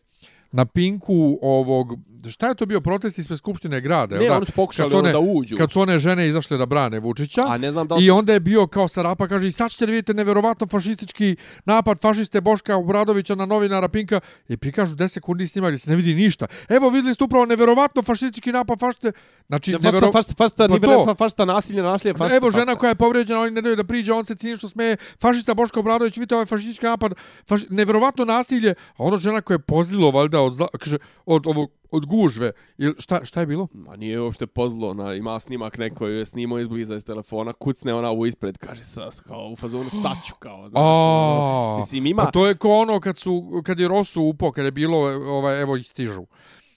na 0.53 0.65
Pinku 0.67 1.39
ovog 1.43 1.99
šta 2.27 2.49
je 2.49 2.55
to 2.55 2.67
bio 2.67 2.81
protest 2.81 3.19
ispred 3.19 3.39
skupštine 3.39 3.81
grada, 3.81 4.19
ne 4.19 4.27
da? 4.27 4.37
oni 4.37 4.47
su 4.47 4.53
pokušali 4.53 4.91
su 4.91 4.99
one- 4.99 5.09
ono 5.11 5.27
da 5.27 5.33
uđu 5.33 5.57
Kad 5.57 5.73
su 5.73 5.81
one 5.81 5.99
žene 5.99 6.29
izašle 6.29 6.59
da 6.59 6.67
brane 6.67 7.01
Vučića. 7.01 7.45
a 7.49 7.59
ne 7.59 7.71
znam 7.71 7.89
da 7.89 7.95
li 7.95 8.05
I 8.05 8.11
onda 8.11 8.33
je 8.33 8.41
bio 8.41 8.67
kao 8.67 8.89
Sarapa, 8.89 9.29
kaže, 9.29 9.49
i 9.49 9.53
sad 9.53 9.71
ćete 9.71 9.87
da 9.87 9.93
vidite 9.93 10.15
neverovatno 10.15 10.67
fašistički 10.67 11.37
napad 11.65 12.01
fašiste 12.01 12.41
Boška 12.41 12.77
Obradovića 12.77 13.35
na 13.35 13.47
novinara 13.47 13.89
Pinka 13.89 14.21
i 14.49 14.57
prikažu 14.57 14.95
10 14.95 15.09
sekundi 15.09 15.47
snima 15.47 15.69
gdje 15.69 15.79
se 15.79 15.91
ne 15.91 15.97
vidi 15.97 16.15
ništa. 16.15 16.47
Evo 16.69 16.91
vidjeli 16.91 17.15
ste 17.15 17.25
upravo 17.25 17.47
neverovatno 17.47 18.03
fašistički 18.03 18.53
napad 18.53 18.79
fašiste. 18.81 19.13
Znači, 19.49 19.73
Ne, 19.73 19.79
nevero... 19.83 20.13
fasta, 20.13 20.35
fasta, 20.35 20.69
Pa 20.69 20.75
pa 20.77 20.87
to. 20.87 21.15
fasta 21.15 21.45
nasilje, 21.45 21.83
nasilje, 21.83 22.15
fasta, 22.15 22.37
Evo 22.37 22.51
žena 22.51 22.77
koja 22.77 22.89
je 22.89 22.95
povrijeđena, 22.95 23.41
oni 23.41 23.51
ne 23.51 23.63
daju 23.63 23.77
da 23.77 23.85
priđe, 23.85 24.13
on 24.13 24.25
se 24.25 24.35
cinično 24.35 24.69
smeje, 24.69 24.97
fašista 25.21 25.55
Boško 25.55 25.81
Obradović, 25.81 26.17
vidite 26.17 26.35
ovaj 26.35 26.47
fašistički 26.47 26.87
napad, 26.87 27.13
faši... 27.49 27.67
neverovatno 27.71 28.25
nasilje, 28.25 28.71
a 28.71 28.75
ono 28.99 29.17
žena 29.17 29.41
koja 29.41 29.55
je 29.55 29.59
pozlilo 29.59 30.11
valjda 30.11 30.41
od, 30.41 30.53
zla... 30.55 30.69
kaže, 30.81 30.99
od, 31.27 31.47
ovog, 31.47 31.71
od 31.93 32.07
gužve. 32.07 32.53
Ili 32.79 32.95
šta, 32.99 33.25
šta 33.25 33.41
je 33.41 33.47
bilo? 33.47 33.69
Ma 33.73 33.97
nije 33.97 34.21
uopšte 34.21 34.47
pozlo, 34.47 34.89
ona 34.89 35.15
ima 35.15 35.41
snimak 35.41 35.79
neko 35.79 36.07
je 36.07 36.27
snimao 36.27 36.59
izbliza 36.59 36.95
iz 36.95 37.05
telefona, 37.05 37.53
kucne 37.53 37.95
ona 37.95 38.13
u 38.13 38.27
ispred, 38.27 38.59
kaže 38.59 38.85
sa, 38.85 39.11
kao 39.27 39.49
u 39.53 39.57
fazonu 39.57 39.91
saću 39.91 40.35
kao, 40.39 40.57
znaš. 40.69 40.83
ono. 40.83 41.75
A, 41.75 41.77
Mislim, 41.77 42.07
ima, 42.07 42.23
Pa 42.23 42.31
to 42.31 42.47
je 42.47 42.55
ko 42.55 42.69
ono 42.77 43.01
kad 43.01 43.19
su 43.19 43.63
kad 43.65 43.81
je 43.81 43.89
Rosu 43.89 44.23
upo, 44.23 44.53
kad 44.53 44.65
je 44.65 44.71
bilo 44.71 44.99
ovaj 45.37 45.61
evo 45.61 45.77
i 45.77 45.83
stižu. 45.83 46.27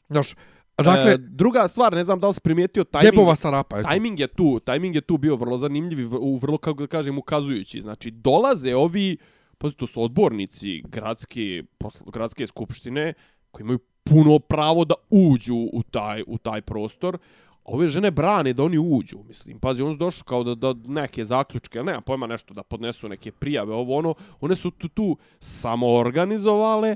Znaš, 0.10 0.36
dakle 0.78 1.12
e, 1.12 1.18
druga 1.18 1.68
stvar, 1.68 1.94
ne 1.94 2.04
znam 2.04 2.20
da 2.20 2.28
li 2.28 2.34
si 2.34 2.42
primijetio, 2.42 2.84
tajming, 2.84 3.14
Jebova 3.14 3.36
Sarapa, 3.36 3.80
eto. 3.80 3.88
tajming 3.88 4.20
je 4.20 4.28
tu, 4.28 4.60
tajming 4.60 4.96
je 4.96 5.02
tu 5.02 5.18
bio 5.18 5.36
vrlo 5.36 5.58
zanimljiv 5.58 6.00
i 6.00 6.10
vrlo, 6.42 6.58
kako 6.58 6.82
da 6.82 6.88
kažem, 6.88 7.18
ukazujući. 7.18 7.82
Znači, 7.82 8.12
dolaze 8.12 8.76
ovi, 8.76 9.18
pazi, 9.58 9.76
to 9.76 9.88
su 9.88 10.04
odbornici 10.04 10.82
gradske, 10.88 11.64
posl- 11.80 12.12
gradske 12.12 12.48
skupštine, 12.48 13.14
koji 13.52 13.64
imaju 13.64 13.80
puno 14.04 14.40
pravo 14.40 14.86
da 14.86 14.96
uđu 15.10 15.56
u 15.56 15.84
taj, 15.84 16.24
u 16.28 16.38
taj 16.38 16.62
prostor, 16.62 17.18
a 17.64 17.72
ove 17.72 17.88
žene 17.88 18.12
brane 18.12 18.54
da 18.54 18.64
oni 18.64 18.78
uđu, 18.78 19.18
mislim, 19.28 19.60
pazi, 19.60 19.82
oni 19.82 19.94
su 19.94 19.98
došli 19.98 20.24
kao 20.26 20.44
da, 20.44 20.56
da 20.56 20.74
neke 20.88 21.26
zaključke, 21.26 21.84
nema 21.84 22.02
pojma 22.02 22.28
nešto, 22.28 22.54
da 22.54 22.64
podnesu 22.64 23.10
neke 23.10 23.32
prijave, 23.32 23.74
ovo 23.74 23.98
ono, 23.98 24.16
one 24.42 24.56
su 24.56 24.72
tu, 24.72 24.88
tu 24.88 25.18
samo 25.40 25.94
organizovale, 25.94 26.96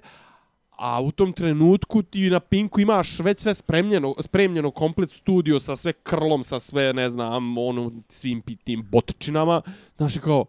a 0.78 1.01
u 1.01 1.12
tom 1.12 1.34
trenutku 1.34 2.03
ti 2.03 2.30
na 2.30 2.39
Pinku 2.39 2.80
imaš 2.80 3.20
već 3.20 3.39
sve 3.39 3.55
spremljeno, 3.55 4.16
spremljeno 4.20 4.72
komplet 4.72 5.10
studio 5.10 5.60
sa 5.60 5.76
sve 5.76 5.93
krlom, 5.93 6.43
sa 6.43 6.60
sve, 6.60 6.93
ne 6.93 7.10
znam, 7.10 7.58
ono, 7.58 7.91
svim 8.10 8.41
tim 8.64 8.88
botčinama, 8.91 9.62
znaš, 9.97 10.18
kao, 10.18 10.45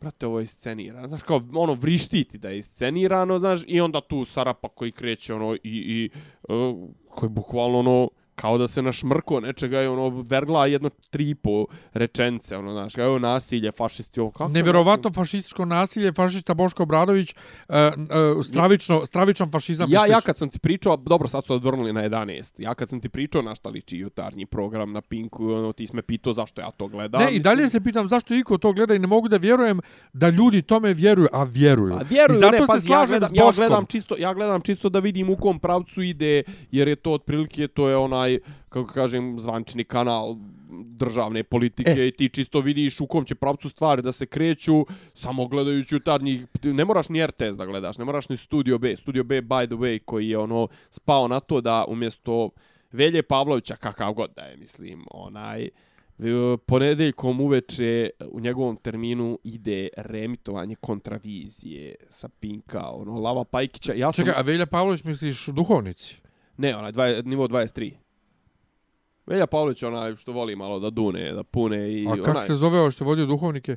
brate, 0.00 0.26
ovo 0.26 0.38
je 0.38 0.42
iscenirano, 0.42 1.08
znaš, 1.08 1.22
kao, 1.22 1.42
ono, 1.54 1.74
vrištiti 1.74 2.38
da 2.38 2.48
je 2.48 2.58
iscenirano, 2.58 3.38
znaš, 3.38 3.60
i 3.66 3.80
onda 3.80 4.00
tu 4.00 4.24
Sarapa 4.24 4.68
koji 4.68 4.92
kreće, 4.92 5.34
ono, 5.34 5.54
i, 5.54 5.58
i 5.64 6.10
uh, 6.48 6.88
koji 7.08 7.30
bukvalno, 7.30 7.78
ono, 7.78 8.08
kao 8.34 8.58
da 8.58 8.68
se 8.68 8.82
našmrko 8.82 9.40
nečega 9.40 9.80
je 9.80 9.88
ono 9.88 10.22
vergla 10.22 10.66
jedno 10.66 10.90
tri 11.10 11.30
i 11.30 11.34
po 11.34 11.66
rečence, 11.92 12.56
ono, 12.56 12.72
znaš, 12.72 12.94
kao 12.94 13.18
nasilje, 13.18 13.72
fašisti, 13.72 14.20
ovo, 14.20 14.30
kako 14.30 14.52
Neverovatno 14.52 15.12
fašističko 15.12 15.64
nasilje, 15.64 16.12
fašista 16.12 16.54
Boško 16.54 16.82
Obradović, 16.82 17.34
uh, 17.34 17.74
uh, 17.76 18.44
stravično, 18.44 19.06
stravičan 19.06 19.50
fašizam. 19.50 19.90
Ja, 19.90 20.00
misliš? 20.00 20.14
ja 20.16 20.20
kad 20.20 20.38
sam 20.38 20.48
ti 20.48 20.58
pričao, 20.58 20.96
dobro, 20.96 21.28
sad 21.28 21.46
su 21.46 21.54
odvrnuli 21.54 21.92
na 21.92 22.02
11. 22.02 22.52
Ja 22.58 22.74
kad 22.74 22.88
sam 22.88 23.00
ti 23.00 23.08
pričao 23.08 23.42
na 23.42 23.54
šta 23.54 23.68
liči 23.68 23.98
jutarnji 23.98 24.46
program 24.46 24.92
na 24.92 25.00
Pinku, 25.00 25.52
ono, 25.52 25.72
ti 25.72 25.86
si 25.86 25.96
me 25.96 26.02
pitao 26.02 26.32
zašto 26.32 26.60
ja 26.60 26.70
to 26.70 26.88
gledam. 26.88 27.20
Ne, 27.20 27.30
i 27.32 27.40
dalje 27.40 27.70
se 27.70 27.80
pitam 27.80 28.08
zašto 28.08 28.34
iko 28.34 28.58
to 28.58 28.72
gleda 28.72 28.94
i 28.94 28.98
ne 28.98 29.06
mogu 29.06 29.28
da 29.28 29.36
vjerujem 29.36 29.80
da 30.12 30.28
ljudi 30.28 30.62
tome 30.62 30.94
vjeruju, 30.94 31.28
a 31.32 31.44
vjeruju. 31.44 31.94
A 31.94 32.02
vjeruju, 32.10 32.36
I 32.36 32.40
zato 32.40 32.52
ne, 32.52 32.58
se 32.58 32.66
pazi, 32.66 32.86
ja 32.86 32.96
slažem 32.96 33.18
gledam, 33.18 33.28
s 33.28 33.38
ja 33.38 33.52
gledam, 33.56 33.86
čisto, 33.86 34.14
ja 34.18 34.34
gledam 34.34 34.60
čisto 34.60 34.88
da 34.88 34.98
vidim 34.98 35.30
u 35.30 35.36
kom 35.36 35.58
pravcu 35.58 36.02
ide, 36.02 36.42
jer 36.70 36.88
je 36.88 36.96
to 36.96 37.12
otprilike, 37.12 37.68
to 37.68 37.88
je 37.88 37.96
onaj, 37.96 38.29
kako 38.68 38.92
kažem, 38.92 39.38
zvančni 39.38 39.84
kanal 39.84 40.36
državne 40.70 41.42
politike 41.42 41.90
E. 41.90 42.08
i 42.08 42.10
ti 42.10 42.28
čisto 42.28 42.60
vidiš 42.60 43.00
u 43.00 43.06
kom 43.06 43.24
će 43.24 43.34
pravcu 43.34 43.68
stvari 43.68 44.02
da 44.02 44.12
se 44.12 44.26
kreću, 44.26 44.86
samo 45.14 45.48
gledajući 45.48 45.94
jutarnji, 45.94 46.46
ne 46.62 46.84
moraš 46.84 47.08
ni 47.08 47.26
RTS 47.26 47.56
da 47.56 47.66
gledaš, 47.66 47.98
ne 47.98 48.04
moraš 48.04 48.28
ni 48.28 48.36
Studio 48.36 48.78
B, 48.78 48.96
Studio 48.96 49.24
B 49.24 49.42
by 49.42 49.66
the 49.66 49.74
way 49.74 49.98
koji 50.04 50.28
je 50.28 50.38
ono 50.38 50.68
spao 50.90 51.28
na 51.28 51.40
to 51.40 51.60
da 51.60 51.84
umjesto 51.88 52.50
Velje 52.92 53.22
Pavlovića, 53.22 53.76
kakav 53.76 54.12
god 54.12 54.30
da 54.36 54.42
je, 54.42 54.56
mislim, 54.56 55.04
onaj, 55.10 55.68
ponedeljkom 56.66 57.40
uveče 57.40 58.10
u 58.30 58.40
njegovom 58.40 58.76
terminu 58.76 59.38
ide 59.44 59.88
remitovanje 59.96 60.74
kontravizije 60.74 61.94
sa 62.08 62.28
Pinka, 62.28 62.90
ono, 62.90 63.20
Lava 63.20 63.44
Pajkića. 63.44 63.92
Ja 63.94 64.12
sam, 64.12 64.24
Čekaj, 64.24 64.40
a 64.40 64.42
Velja 64.42 64.66
Pavlović 64.66 65.04
misliš 65.04 65.46
duhovnici? 65.46 66.16
ne, 66.56 66.76
onaj, 66.76 66.92
dva, 66.92 67.06
nivo 67.24 67.48
23. 67.48 67.92
Velja 69.26 69.46
Pavlović, 69.46 69.82
onaj 69.82 70.16
što 70.16 70.32
voli 70.32 70.56
malo 70.56 70.78
da 70.80 70.90
dune, 70.90 71.32
da 71.32 71.42
pune 71.42 71.92
i 71.92 72.06
A 72.08 72.22
kako 72.22 72.40
se 72.40 72.54
zove 72.54 72.80
ovo 72.80 72.90
što 72.90 73.04
vodio 73.04 73.26
duhovnike? 73.26 73.76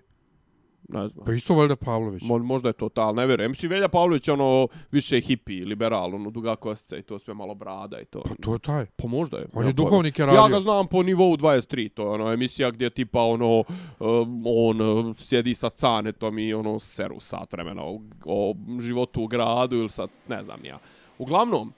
Ne 0.89 1.07
znam. 1.07 1.25
Pa 1.25 1.33
isto 1.33 1.55
Velja 1.55 1.75
Pavlović. 1.75 2.23
Mo, 2.23 2.37
možda 2.37 2.69
je 2.69 2.73
to 2.73 2.89
tal, 2.89 3.15
ne 3.15 3.25
vjerujem. 3.27 3.51
Mislim, 3.51 3.71
Velja 3.71 3.87
Pavlović 3.87 4.27
ono 4.29 4.67
više 4.91 5.19
hipi, 5.21 5.65
liberal, 5.65 6.15
ono 6.15 6.29
duga 6.29 6.55
kostica 6.55 6.97
i 6.97 7.01
to 7.01 7.19
sve 7.19 7.33
malo 7.33 7.55
brada 7.55 7.99
i 7.99 8.05
to. 8.05 8.21
Pa 8.21 8.35
to 8.41 8.53
je 8.53 8.59
taj. 8.59 8.85
Pa 8.95 9.07
možda 9.07 9.37
je. 9.37 9.45
On 9.53 9.63
Ja 9.63 9.67
je 9.67 9.73
duhovnik 9.73 10.19
je 10.19 10.23
Ja 10.23 10.25
radio. 10.25 10.47
ga 10.47 10.59
znam 10.59 10.87
po 10.87 11.03
nivou 11.03 11.37
23, 11.37 11.89
to 11.89 12.01
je 12.03 12.09
ono 12.09 12.31
emisija 12.33 12.71
gdje 12.71 12.89
tipa 12.89 13.21
ono, 13.21 13.63
um, 13.99 14.43
on 14.45 14.81
uh, 14.81 15.15
sjedi 15.17 15.53
sa 15.53 15.69
canetom 15.69 16.39
i 16.39 16.53
ono 16.53 16.79
seru 16.79 17.19
sat 17.19 17.53
vremena 17.53 17.81
o, 17.83 17.99
o 18.25 18.55
životu 18.79 19.21
u 19.23 19.27
gradu 19.27 19.75
ili 19.75 19.89
sad, 19.89 20.09
ne 20.27 20.43
znam 20.43 20.65
ja. 20.65 20.79
Uglavnom, 21.17 21.73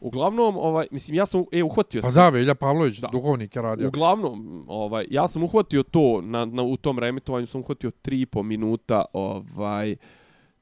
uglavnom, 0.00 0.56
ovaj, 0.56 0.86
mislim, 0.90 1.14
ja 1.16 1.26
sam, 1.26 1.44
e, 1.52 1.62
uhvatio 1.62 2.00
Pa 2.02 2.10
sam. 2.10 2.14
da, 2.14 2.28
Velja 2.28 2.54
Pavlović, 2.54 2.98
Da. 2.98 3.08
duhovnik 3.12 3.56
je 3.56 3.62
radio. 3.62 3.88
Uglavnom, 3.88 4.64
ovaj, 4.68 5.06
ja 5.10 5.28
sam 5.28 5.42
uhvatio 5.42 5.82
to, 5.82 6.20
na, 6.22 6.44
na, 6.44 6.62
u 6.62 6.76
tom 6.76 6.98
reemitovanju 6.98 7.46
sam 7.46 7.60
uhvatio 7.60 7.90
3,5 7.90 8.42
minuta, 8.42 9.04
ovaj, 9.12 9.96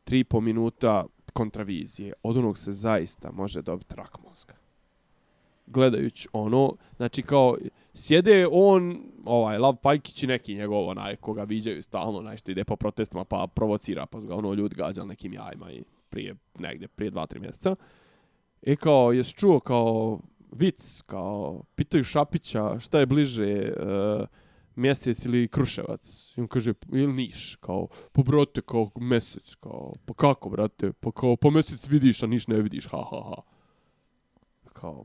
3,5 0.06 0.40
minuta 0.40 1.04
kontravizije. 1.32 2.12
Od 2.22 2.36
onog 2.36 2.58
se 2.58 2.72
zaista 2.72 3.30
može 3.32 3.62
dobiti 3.62 3.94
rak 3.96 4.18
mozga. 4.28 4.54
Gledajući 5.66 6.28
ono, 6.32 6.72
znači 6.96 7.22
kao, 7.22 7.56
sjede 7.94 8.46
on, 8.50 8.98
ovaj, 9.24 9.58
Lav 9.58 9.76
Pajkić 9.76 10.22
i 10.22 10.26
neki 10.26 10.54
njegov, 10.54 10.88
onaj, 10.88 11.16
koga 11.16 11.42
viđaju 11.42 11.82
stalno, 11.82 12.18
onaj 12.18 12.36
što 12.36 12.50
ide 12.50 12.64
po 12.64 12.76
protestima, 12.76 13.24
pa 13.24 13.46
provocira, 13.54 14.06
pa 14.06 14.18
ga 14.20 14.34
ono 14.34 14.52
ljudi 14.54 14.74
gađali 14.74 15.08
nekim 15.08 15.32
jajima 15.32 15.72
i 15.72 15.82
prije, 16.10 16.34
negdje, 16.58 16.88
prije 16.88 17.12
2-3 17.12 17.40
mjeseca. 17.40 17.76
E 18.62 18.76
kao, 18.76 19.12
jesi 19.12 19.34
čuo 19.34 19.60
kao 19.60 20.18
vic, 20.52 21.02
kao, 21.06 21.62
pitaju 21.74 22.04
Šapića 22.04 22.78
šta 22.78 22.98
je 22.98 23.06
bliže, 23.06 23.72
uh, 23.76 24.26
mjesec 24.76 25.24
ili 25.24 25.48
Kruševac. 25.48 26.34
I 26.36 26.40
on 26.40 26.48
kaže, 26.48 26.74
ili 26.92 27.12
Niš, 27.12 27.56
kao, 27.60 27.88
pa 28.12 28.22
brate, 28.22 28.60
kao 28.60 28.90
mjesec, 29.00 29.54
kao, 29.54 29.92
pa 30.04 30.14
kako, 30.14 30.48
brate, 30.48 30.92
pa 30.92 31.12
kao, 31.12 31.36
pa 31.36 31.50
mjesec 31.50 31.88
vidiš, 31.88 32.22
a 32.22 32.26
Niš 32.26 32.46
ne 32.46 32.62
vidiš, 32.62 32.86
ha, 32.86 33.04
ha, 33.10 33.22
ha. 33.28 33.42
Kao, 34.72 35.04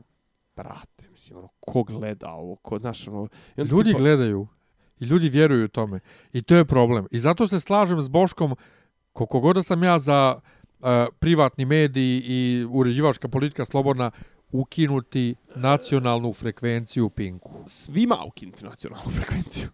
brate, 0.56 1.08
mislim, 1.10 1.38
ono, 1.38 1.48
ko 1.60 1.82
gleda 1.82 2.30
ovo, 2.30 2.56
ko, 2.56 2.78
znaš, 2.78 3.08
ono... 3.08 3.28
Ljudi 3.56 3.90
tipa- 3.90 3.98
gledaju 3.98 4.48
i 5.00 5.04
ljudi 5.04 5.28
vjeruju 5.28 5.68
tome. 5.68 6.00
I 6.32 6.42
to 6.42 6.56
je 6.56 6.64
problem. 6.64 7.06
I 7.10 7.18
zato 7.18 7.46
se 7.48 7.60
slažem 7.60 8.00
s 8.00 8.08
Boškom, 8.08 8.56
koliko 9.12 9.40
god 9.40 9.66
sam 9.66 9.82
ja 9.82 9.98
za 9.98 10.40
privatni 11.18 11.64
mediji 11.64 12.22
i 12.26 12.66
uređivačka 12.70 13.28
politika 13.28 13.64
slobodna, 13.64 14.10
ukinuti 14.52 15.34
nacionalnu 15.54 16.32
frekvenciju 16.32 17.10
Pinku. 17.10 17.64
svima 17.66 18.24
ukinuti 18.26 18.64
nacionalnu 18.64 19.10
frekvenciju. 19.16 19.68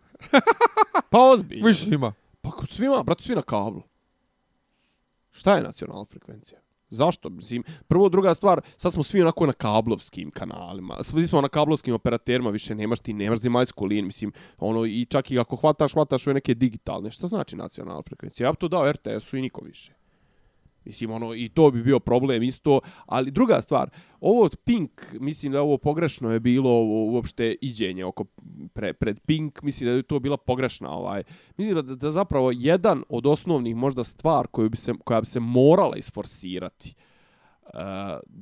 pa 1.10 1.18
ozbiljno. 1.20 1.66
Više 1.66 1.84
svima. 1.84 2.12
Pa 2.40 2.50
kod 2.50 2.68
svima, 2.68 3.02
brate, 3.02 3.22
svi 3.22 3.34
na 3.34 3.42
kablu. 3.42 3.82
Šta 5.30 5.56
je 5.56 5.62
nacionalna 5.62 6.04
frekvencija? 6.04 6.60
Zašto? 6.90 7.28
Mislim, 7.30 7.62
prvo, 7.88 8.08
druga 8.08 8.34
stvar, 8.34 8.60
sad 8.76 8.92
smo 8.92 9.02
svi 9.02 9.22
onako 9.22 9.46
na 9.46 9.52
kablovskim 9.52 10.30
kanalima. 10.30 11.02
Svi 11.02 11.26
smo 11.26 11.40
na 11.40 11.48
kablovskim 11.48 11.94
operaterima, 11.94 12.50
više 12.50 12.74
nemaš 12.74 13.00
ti, 13.00 13.12
nemaš 13.12 13.38
zemaljsku 13.38 13.84
liniju, 13.84 14.06
mislim, 14.06 14.32
ono, 14.58 14.84
i 14.84 15.06
čak 15.10 15.30
i 15.30 15.38
ako 15.38 15.56
hvataš, 15.56 15.92
hvataš 15.92 16.26
ove 16.26 16.34
neke 16.34 16.54
digitalne. 16.54 17.10
Šta 17.10 17.26
znači 17.26 17.56
nacionalna 17.56 18.02
frekvencija? 18.02 18.46
Ja 18.46 18.52
bi 18.52 18.58
to 18.58 18.68
dao 18.68 18.92
RTS-u 18.92 19.36
i 19.36 19.42
niko 19.42 19.64
više. 19.64 19.97
Mislim, 20.88 21.10
ono, 21.10 21.34
i 21.34 21.48
to 21.48 21.70
bi 21.70 21.82
bio 21.82 21.98
problem 21.98 22.42
isto. 22.42 22.80
Ali 23.06 23.30
druga 23.30 23.60
stvar, 23.62 23.90
ovo 24.20 24.42
od 24.42 24.56
Pink, 24.64 24.90
mislim 25.20 25.52
da 25.52 25.62
ovo 25.62 25.78
pogrešno 25.78 26.32
je 26.32 26.40
bilo 26.40 26.70
ovo, 26.70 27.12
uopšte 27.12 27.56
iđenje 27.60 28.04
oko 28.04 28.24
pre, 28.72 28.92
pred 28.92 29.20
Pink, 29.20 29.62
mislim 29.62 29.90
da 29.90 29.96
je 29.96 30.02
to 30.02 30.18
bila 30.18 30.36
pogrešna 30.36 30.90
ovaj. 30.90 31.22
Mislim 31.56 31.74
da, 31.74 31.82
da 31.82 32.10
zapravo 32.10 32.50
jedan 32.54 33.04
od 33.08 33.26
osnovnih 33.26 33.76
možda 33.76 34.04
stvar 34.04 34.46
koju 34.46 34.70
bi 34.70 34.76
se, 34.76 34.94
koja 35.04 35.20
bi 35.20 35.26
se 35.26 35.40
morala 35.40 35.96
isforsirati 35.96 36.94
Uh, 37.74 37.80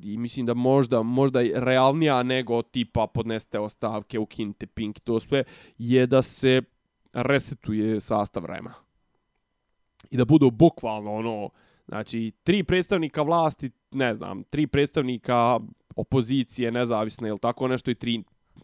I 0.02 0.18
mislim 0.18 0.46
da 0.46 0.54
možda 0.54 1.02
možda 1.02 1.40
realnija 1.54 2.22
nego 2.22 2.62
tipa 2.62 3.06
podneste 3.06 3.58
ostavke, 3.58 4.18
ukinite 4.18 4.66
Pink, 4.66 5.00
to 5.00 5.20
sve, 5.20 5.44
je 5.78 6.06
da 6.06 6.22
se 6.22 6.62
resetuje 7.12 8.00
sastav 8.00 8.42
vrema. 8.42 8.74
I 10.10 10.16
da 10.16 10.24
budu 10.24 10.50
bukvalno 10.50 11.12
ono, 11.14 11.50
znači, 11.88 12.32
tri 12.44 12.62
predstavnika 12.62 13.22
vlasti, 13.22 13.70
ne 13.90 14.14
znam, 14.14 14.44
tri 14.44 14.66
predstavnika 14.66 15.60
opozicije, 15.96 16.70
nezavisne 16.70 17.28
ili 17.28 17.38
tako 17.38 17.68
nešto 17.68 17.90
i 17.90 17.94
tri 17.94 18.22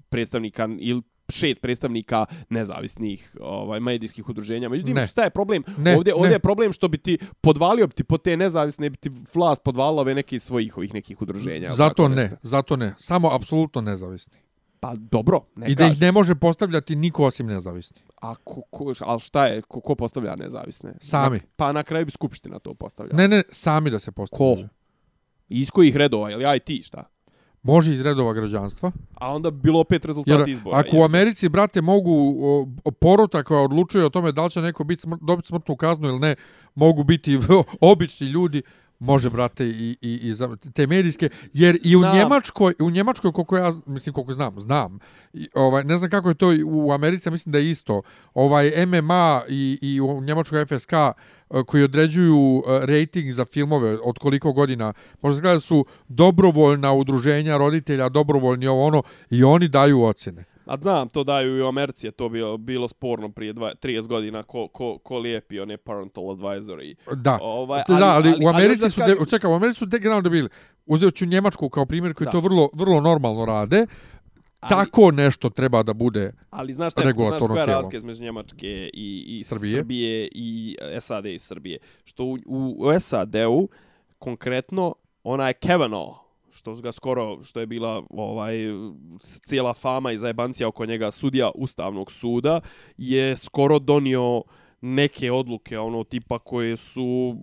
predstavnika 0.08 0.68
ili 0.78 1.02
šest 1.28 1.60
predstavnika 1.60 2.26
nezavisnih 2.50 3.36
ovaj 3.40 3.80
medijskih 3.80 4.28
udruženja. 4.28 4.68
Međutim, 4.68 4.94
Ne. 4.94 5.06
šta 5.06 5.24
je 5.24 5.30
problem? 5.30 5.64
Ne, 5.78 5.96
ovdje, 5.96 6.14
ovdje 6.14 6.28
ne. 6.28 6.34
je 6.34 6.38
problem 6.38 6.72
što 6.72 6.88
bi 6.88 6.98
ti 6.98 7.18
podvalio 7.40 7.86
bi 7.86 7.94
ti 7.94 8.04
po 8.04 8.18
te 8.18 8.36
nezavisne, 8.36 8.90
bi 8.90 8.96
ti 8.96 9.10
vlast 9.34 9.62
podvalila 9.64 10.00
ove 10.00 10.14
neke 10.14 10.38
svojih 10.38 10.76
ovih 10.76 10.94
nekih 10.94 11.22
udruženja. 11.22 11.70
Zato 11.70 12.08
ne, 12.08 12.14
nešto. 12.16 12.36
zato 12.42 12.76
ne. 12.76 12.94
Samo 12.96 13.34
apsolutno 13.34 13.80
nezavisni. 13.80 14.38
Pa 14.82 14.94
dobro, 14.96 15.40
ne 15.56 15.66
I 15.70 15.74
da 15.74 15.86
ih 15.86 16.00
ne 16.00 16.12
može 16.12 16.34
postavljati 16.34 16.96
niko 16.96 17.24
osim 17.24 17.46
nezavisni. 17.46 18.00
A 18.22 18.34
ko, 18.34 18.62
ko, 18.70 18.92
ali 19.00 19.20
šta 19.20 19.46
je, 19.46 19.62
ko, 19.62 19.80
ko 19.80 19.94
postavlja 19.94 20.36
nezavisne? 20.36 20.92
Sami. 21.00 21.36
Na, 21.36 21.42
pa 21.56 21.72
na 21.72 21.82
kraju 21.82 22.04
bi 22.04 22.10
Skupština 22.10 22.58
to 22.58 22.74
postavljala. 22.74 23.16
Ne, 23.16 23.28
ne, 23.28 23.42
sami 23.50 23.90
da 23.90 23.98
se 23.98 24.12
postavljaju. 24.12 24.68
Ko? 24.68 24.74
Iz 25.48 25.70
kojih 25.70 25.96
redova, 25.96 26.30
ili 26.30 26.42
ja 26.42 26.56
i 26.56 26.60
ti, 26.60 26.82
šta? 26.82 27.04
Može 27.62 27.92
iz 27.92 28.00
redova 28.00 28.32
građanstva. 28.32 28.92
A 29.14 29.34
onda 29.34 29.50
bi 29.50 29.60
bilo 29.62 29.80
opet 29.80 30.04
rezultati 30.04 30.40
Jer 30.40 30.48
izbora. 30.48 30.78
ako 30.78 30.96
u 30.96 31.04
Americi, 31.04 31.48
brate, 31.48 31.80
mogu 31.82 32.36
o, 32.84 32.90
porota 32.90 33.42
koja 33.42 33.60
odlučuje 33.60 34.04
o 34.04 34.10
tome 34.10 34.32
da 34.32 34.44
li 34.44 34.50
će 34.50 34.60
neko 34.60 34.84
biti 34.84 35.02
smrt, 35.02 35.20
dobiti 35.22 35.48
smrtnu 35.48 35.76
kaznu 35.76 36.08
ili 36.08 36.18
ne, 36.18 36.34
mogu 36.74 37.04
biti 37.04 37.38
obični 37.92 38.26
ljudi, 38.26 38.62
može, 39.02 39.30
brate, 39.30 39.66
i, 39.66 39.96
i, 40.00 40.20
i 40.22 40.34
za 40.34 40.56
te 40.74 40.86
medijske, 40.86 41.28
jer 41.52 41.78
i 41.82 41.96
u 41.96 42.00
Znam. 42.00 42.16
Njemačkoj, 42.16 42.74
u 42.80 42.90
Njemačkoj, 42.90 43.32
koliko 43.32 43.56
ja, 43.56 43.72
mislim, 43.86 44.12
koliko 44.14 44.32
znam, 44.32 44.60
znam, 44.60 44.98
i, 45.32 45.48
ovaj, 45.54 45.84
ne 45.84 45.98
znam 45.98 46.10
kako 46.10 46.28
je 46.28 46.34
to 46.34 46.48
u 46.66 46.92
Americi, 46.92 47.30
mislim 47.30 47.52
da 47.52 47.58
je 47.58 47.70
isto, 47.70 48.02
ovaj 48.34 48.86
MMA 48.86 49.42
i, 49.48 49.78
i 49.82 50.00
u 50.00 50.20
Njemačkoj 50.20 50.66
FSK, 50.66 50.92
eh, 50.92 51.14
koji 51.66 51.84
određuju 51.84 52.62
eh, 52.66 52.86
rating 52.86 53.30
za 53.30 53.44
filmove 53.44 53.98
od 54.04 54.18
koliko 54.18 54.52
godina, 54.52 54.92
možda 55.22 55.40
gleda 55.40 55.54
da 55.54 55.60
su 55.60 55.86
dobrovoljna 56.08 56.92
udruženja 56.92 57.56
roditelja, 57.56 58.08
dobrovoljni 58.08 58.66
ovo 58.66 58.86
ono, 58.86 59.02
i 59.30 59.44
oni 59.44 59.68
daju 59.68 60.02
ocjene. 60.02 60.51
A 60.64 60.76
znam, 60.76 61.08
to 61.08 61.24
daju 61.24 61.56
i 61.56 61.62
u 61.62 61.66
Americi, 61.66 62.10
to 62.10 62.28
bilo, 62.28 62.56
bilo 62.56 62.88
sporno 62.88 63.28
prije 63.28 63.52
dva, 63.52 63.74
30 63.74 64.06
godina 64.06 64.42
ko, 64.42 64.68
ko, 64.68 64.98
ko 64.98 65.18
lijepi 65.18 65.60
one 65.60 65.76
parental 65.76 66.24
advisory. 66.24 66.94
Da, 67.14 67.38
Ovaj, 67.42 67.82
da, 67.88 67.94
ali, 67.94 68.04
ali- 68.04 68.44
u 68.44 68.48
ali 68.48 68.56
Americi 68.56 68.72
onda 68.74 68.90
su, 68.90 69.00
kažem- 69.00 69.18
de, 69.18 69.24
čekaj, 69.26 69.50
u 69.50 69.54
Americi 69.54 69.78
su 69.78 69.86
de, 69.86 69.98
generalno 69.98 70.22
dobili, 70.22 70.48
uzet 70.86 71.14
ću 71.14 71.26
Njemačku 71.26 71.68
kao 71.68 71.86
primjer 71.86 72.14
koji 72.14 72.24
Da. 72.24 72.30
to 72.30 72.40
vrlo, 72.40 72.68
vrlo 72.72 73.00
normalno 73.00 73.44
rade, 73.44 73.86
Ali- 74.60 74.70
tako 74.70 75.10
nešto 75.10 75.50
treba 75.50 75.82
da 75.82 75.92
bude, 75.94 76.32
Ali 76.50 76.72
znaš, 76.72 76.92
šta, 76.92 77.00
je- 77.00 77.14
znaš 77.14 77.40
koja 77.40 77.60
je 77.60 77.66
razlika 77.66 77.96
između 77.96 78.22
Njemačke 78.22 78.66
i, 78.94 79.24
i 79.28 79.40
Srbije? 79.40 79.76
Srbije 79.76 80.28
i 80.32 80.76
e, 80.82 81.00
SAD 81.00 81.26
i 81.26 81.38
Srbije? 81.38 81.78
Što 82.04 82.24
u, 82.24 82.38
u, 82.46 82.76
u 82.78 83.00
SAD-u 83.00 83.68
konkretno 84.18 84.94
onaj 85.24 85.52
Kavanaugh, 85.52 86.16
što 86.52 86.74
ga 86.74 86.92
skoro, 86.92 87.42
što 87.42 87.60
je 87.60 87.66
bila 87.66 88.02
ovaj 88.10 88.54
cijela 89.20 89.74
fama 89.74 90.12
i 90.12 90.18
zajebancija 90.18 90.68
oko 90.68 90.86
njega 90.86 91.10
sudija 91.10 91.50
Ustavnog 91.54 92.12
suda, 92.12 92.60
je 92.96 93.36
skoro 93.36 93.78
donio 93.78 94.42
neke 94.80 95.32
odluke 95.32 95.78
ono 95.78 96.04
tipa 96.04 96.38
koje 96.38 96.76
su 96.76 97.36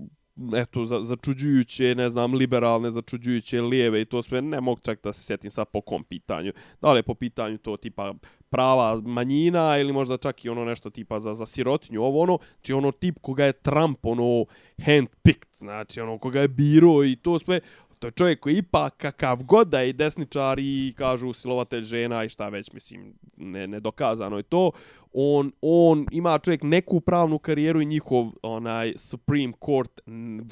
eto 0.55 0.85
za, 0.85 1.01
začuđujuće, 1.01 1.95
ne 1.95 2.09
znam, 2.09 2.33
liberalne, 2.33 2.91
začuđujuće 2.91 3.61
lijeve 3.61 4.01
i 4.01 4.05
to 4.05 4.21
sve, 4.21 4.41
ne 4.41 4.61
mogu 4.61 4.79
čak 4.79 4.99
da 5.03 5.13
se 5.13 5.23
sjetim 5.23 5.51
sad 5.51 5.67
po 5.67 5.81
kom 5.81 6.03
pitanju. 6.03 6.51
Da 6.81 6.91
li 6.93 6.99
je 6.99 7.03
po 7.03 7.13
pitanju 7.13 7.57
to 7.57 7.77
tipa 7.77 8.13
prava 8.49 9.01
manjina 9.05 9.77
ili 9.77 9.93
možda 9.93 10.17
čak 10.17 10.45
i 10.45 10.49
ono 10.49 10.65
nešto 10.65 10.89
tipa 10.89 11.19
za, 11.19 11.33
za 11.33 11.45
sirotinju, 11.45 12.03
ovo 12.03 12.21
ono, 12.21 12.37
znači 12.55 12.73
ono 12.73 12.91
tip 12.91 13.15
koga 13.21 13.45
je 13.45 13.53
Trump 13.53 14.05
ono 14.05 14.45
handpicked, 14.85 15.53
znači 15.53 16.01
ono 16.01 16.17
koga 16.17 16.41
je 16.41 16.47
biro 16.47 17.03
i 17.03 17.15
to 17.15 17.39
sve, 17.39 17.59
to 17.99 18.07
je 18.07 18.11
čovjek 18.11 18.39
koji 18.39 18.57
ipak 18.57 18.97
kakav 18.97 19.43
god 19.43 19.67
da 19.67 19.79
je 19.79 19.89
i 19.89 19.93
desničar 19.93 20.59
i 20.59 20.93
kažu 20.97 21.33
silovatelj 21.33 21.83
žena 21.83 22.23
i 22.23 22.29
šta 22.29 22.49
već, 22.49 22.71
mislim, 22.71 23.13
ne, 23.39 23.67
nedokazano 23.67 24.37
je 24.37 24.43
to, 24.43 24.71
on, 25.13 25.51
on 25.61 26.05
ima 26.11 26.39
čovjek 26.39 26.63
neku 26.63 26.99
pravnu 26.99 27.39
karijeru 27.39 27.81
i 27.81 27.85
njihov 27.85 28.31
onaj 28.41 28.93
Supreme 28.97 29.53
Court 29.65 30.01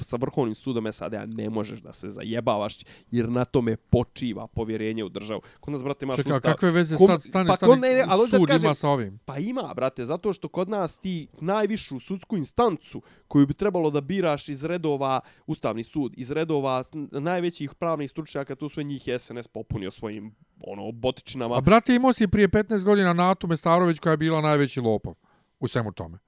sa 0.02 0.16
vrhovnim 0.16 0.54
sudom 0.54 0.92
SAD-a 0.92 1.26
ne 1.26 1.50
možeš 1.50 1.80
da 1.80 1.92
se 1.92 2.10
zajebavaš 2.10 2.76
jer 3.10 3.28
na 3.28 3.44
tome 3.44 3.76
počiva 3.76 4.46
povjerenje 4.46 5.04
u 5.04 5.08
državu. 5.08 5.40
Kod 5.60 5.72
nas, 5.72 5.82
brate, 5.82 6.04
imaš 6.04 6.16
čekaj, 6.16 6.30
ustav... 6.32 6.52
kakve 6.52 6.70
veze 6.70 6.96
kom- 6.96 7.06
sad, 7.06 7.22
stani, 7.22 7.48
pa 7.48 7.56
stani, 7.56 7.72
ko 7.72 7.76
ne, 7.76 7.94
ne, 7.94 8.04
ali 8.08 8.30
da 8.30 8.38
sud 8.38 8.48
kažem- 8.48 8.66
ima 8.66 8.74
sa 8.74 8.88
ovim. 8.88 9.18
Pa 9.24 9.38
ima, 9.38 9.72
brate, 9.76 10.04
zato 10.04 10.32
što 10.32 10.48
kod 10.48 10.68
nas 10.68 10.96
ti 10.96 11.28
najvišu 11.40 11.98
sudsku 11.98 12.36
instancu 12.36 13.02
koju 13.28 13.46
bi 13.46 13.54
trebalo 13.54 13.90
da 13.90 14.00
biraš 14.00 14.48
iz 14.48 14.64
redova, 14.64 15.20
Ustavni 15.46 15.82
sud, 15.82 16.14
iz 16.16 16.30
redova 16.30 16.82
najvećih 17.10 17.74
pravnih 17.74 18.10
stručnjaka, 18.10 18.54
tu 18.54 18.68
sve 18.68 18.84
njih 18.84 19.08
SNS 19.18 19.48
popunio 19.48 19.90
svojim 19.90 20.34
ono, 20.60 20.92
botičinama. 20.92 21.56
A 21.56 21.60
brate, 21.60 21.94
imao 21.94 22.12
si 22.12 22.28
prije 22.28 22.48
15 22.48 22.84
godina 22.84 23.12
Natu 23.12 23.46
Mesarović 23.46 23.98
koja 23.98 24.10
je 24.10 24.16
bila 24.16 24.40
najveći 24.40 24.80
lopov 24.80 25.14
u 25.60 25.68
svemu 25.68 25.92
tome. 25.92 26.18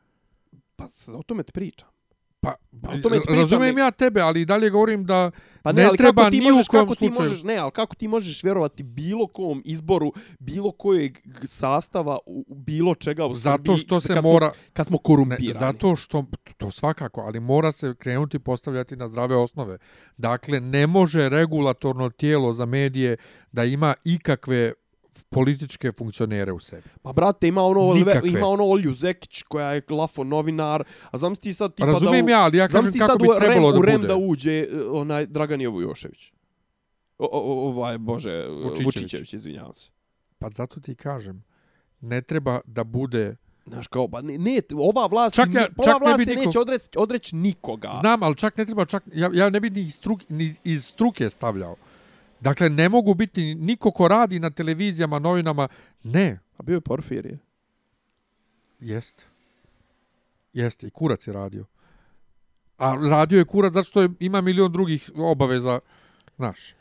Pa 0.76 0.88
o 1.14 1.22
tome 1.22 1.42
te 1.42 1.52
pričam. 1.52 1.88
Pa, 2.40 2.54
Pa, 2.82 2.90
o 2.90 2.98
tome 2.98 3.16
ti 3.16 3.22
pričam, 3.22 3.36
razumijem 3.36 3.74
ne- 3.74 3.82
ja 3.82 3.90
tebe, 3.90 4.20
ali 4.20 4.44
dalje 4.44 4.70
govorim 4.70 5.04
da 5.04 5.30
Pa 5.62 5.72
ne, 5.72 5.82
ne 5.82 5.90
treba 5.96 6.30
ti 6.30 6.38
ni 6.38 6.42
u 6.42 6.54
možeš, 6.54 6.68
kom 6.68 6.80
kako 6.80 6.94
ti 6.94 6.98
slučaju. 6.98 7.28
možeš, 7.28 7.42
ne, 7.42 7.56
ali 7.56 7.70
kako 7.70 7.94
ti 7.94 8.08
možeš 8.08 8.42
vjerovati 8.42 8.82
bilo 8.82 9.26
kom 9.26 9.62
izboru, 9.64 10.12
bilo 10.38 10.72
kojeg 10.72 11.18
sastava, 11.44 12.18
u, 12.26 12.44
u 12.48 12.54
bilo 12.56 12.94
čega 12.94 13.26
u 13.26 13.34
Zato 13.34 13.56
Srbiji, 13.56 13.76
što 13.76 14.00
se 14.00 14.14
kad 14.14 14.24
mora... 14.24 14.46
Smo, 14.48 14.62
kad 14.72 14.86
smo 14.86 14.94
Ne, 14.94 15.00
korumpirani. 15.04 15.52
zato 15.52 15.96
što, 15.96 16.24
to 16.56 16.70
svakako, 16.70 17.20
ali 17.20 17.40
mora 17.40 17.72
se 17.72 17.94
krenuti 17.94 18.38
postavljati 18.38 18.96
na 18.96 19.08
zdrave 19.08 19.36
osnove. 19.36 19.78
Dakle, 20.16 20.60
ne 20.60 20.86
može 20.86 21.28
regulatorno 21.28 22.10
tijelo 22.10 22.52
za 22.52 22.66
medije 22.66 23.16
da 23.52 23.64
ima 23.64 23.94
ikakve 24.04 24.72
političke 25.24 25.92
funkcionere 25.92 26.52
u 26.52 26.58
sebi. 26.58 26.88
Pa 27.02 27.12
brate, 27.12 27.48
ima 27.48 27.62
ono, 27.62 27.94
Nikakve. 27.94 28.28
ima 28.28 28.46
ono 28.46 28.64
Olju 28.64 28.92
Zekić 28.92 29.42
koja 29.42 29.72
je 29.72 29.82
lafo 29.90 30.24
novinar, 30.24 30.84
a 31.10 31.18
znam 31.18 31.34
ti 31.36 31.52
sad 31.52 31.74
tipa 31.74 31.86
Razumijem 31.86 32.26
da 32.26 32.32
u, 32.32 32.34
ja, 32.34 32.40
ali 32.42 32.58
ja 32.58 32.68
kažem 32.68 32.92
kako 32.98 33.18
bi 33.18 33.28
trebalo 33.38 33.70
REM, 33.70 33.72
da 33.72 33.78
u 33.78 33.82
REM 33.82 33.96
bude. 34.00 34.08
da 34.08 34.16
uđe 34.16 34.52
e, 34.52 34.68
onaj 34.90 35.26
Dragan. 35.26 35.60
O, 37.18 37.28
o, 37.32 37.68
ovaj, 37.68 37.98
bože, 37.98 38.46
Vučićević. 38.48 38.84
Vučićević, 38.86 39.32
izvinjavam 39.32 39.74
se. 39.74 39.90
Pa 40.38 40.50
zato 40.50 40.80
ti 40.80 40.94
kažem, 40.94 41.44
ne 42.00 42.22
treba 42.22 42.60
da 42.64 42.84
bude... 42.84 43.36
Znaš 43.66 43.86
kao, 43.86 44.08
ba, 44.08 44.22
ne, 44.22 44.38
ne, 44.38 44.60
ova 44.74 45.06
vlast, 45.06 45.36
Čak 45.36 45.48
ja- 45.48 45.60
ne, 45.60 45.68
ova 45.76 45.84
čak 45.84 46.00
ne 46.00 46.06
vlast 46.06 46.18
bi 46.18 46.24
se 46.24 46.30
niko- 46.30 46.46
neće 46.46 46.58
odreći 46.58 46.88
odreć 46.96 47.32
nikoga. 47.32 47.90
Znam, 48.00 48.22
ali 48.22 48.36
čak 48.36 48.56
ne 48.56 48.64
treba, 48.64 48.84
čak, 48.84 49.02
ja, 49.14 49.30
ja 49.32 49.50
ne 49.50 49.60
bi 49.60 49.70
ni 49.70 49.80
iz, 49.80 49.94
struke, 49.94 50.26
ni 50.28 50.54
iz 50.64 50.84
struke 50.84 51.30
stavljao. 51.30 51.76
Dakle, 52.40 52.68
ne 52.70 52.88
mogu 52.88 53.14
biti 53.14 53.54
niko 53.54 53.90
ko 53.90 54.08
radi 54.08 54.38
na 54.38 54.50
televizijama, 54.50 55.18
novinama. 55.18 55.68
Ne, 56.02 56.38
A 56.60 56.62
bio 56.62 56.74
je 56.74 56.80
Porfirije. 56.80 57.38
Jest. 58.80 59.26
Jeste, 60.52 60.86
i 60.86 60.90
kurac 60.90 61.26
je 61.26 61.32
radio. 61.32 61.64
A 62.78 62.94
radio 63.10 63.38
je 63.38 63.44
kurac 63.44 63.72
zato 63.72 63.84
što 63.84 64.02
je, 64.02 64.08
ima 64.20 64.40
milion 64.40 64.72
drugih 64.72 65.10
obaveza, 65.16 65.80
znaš. 66.36 66.74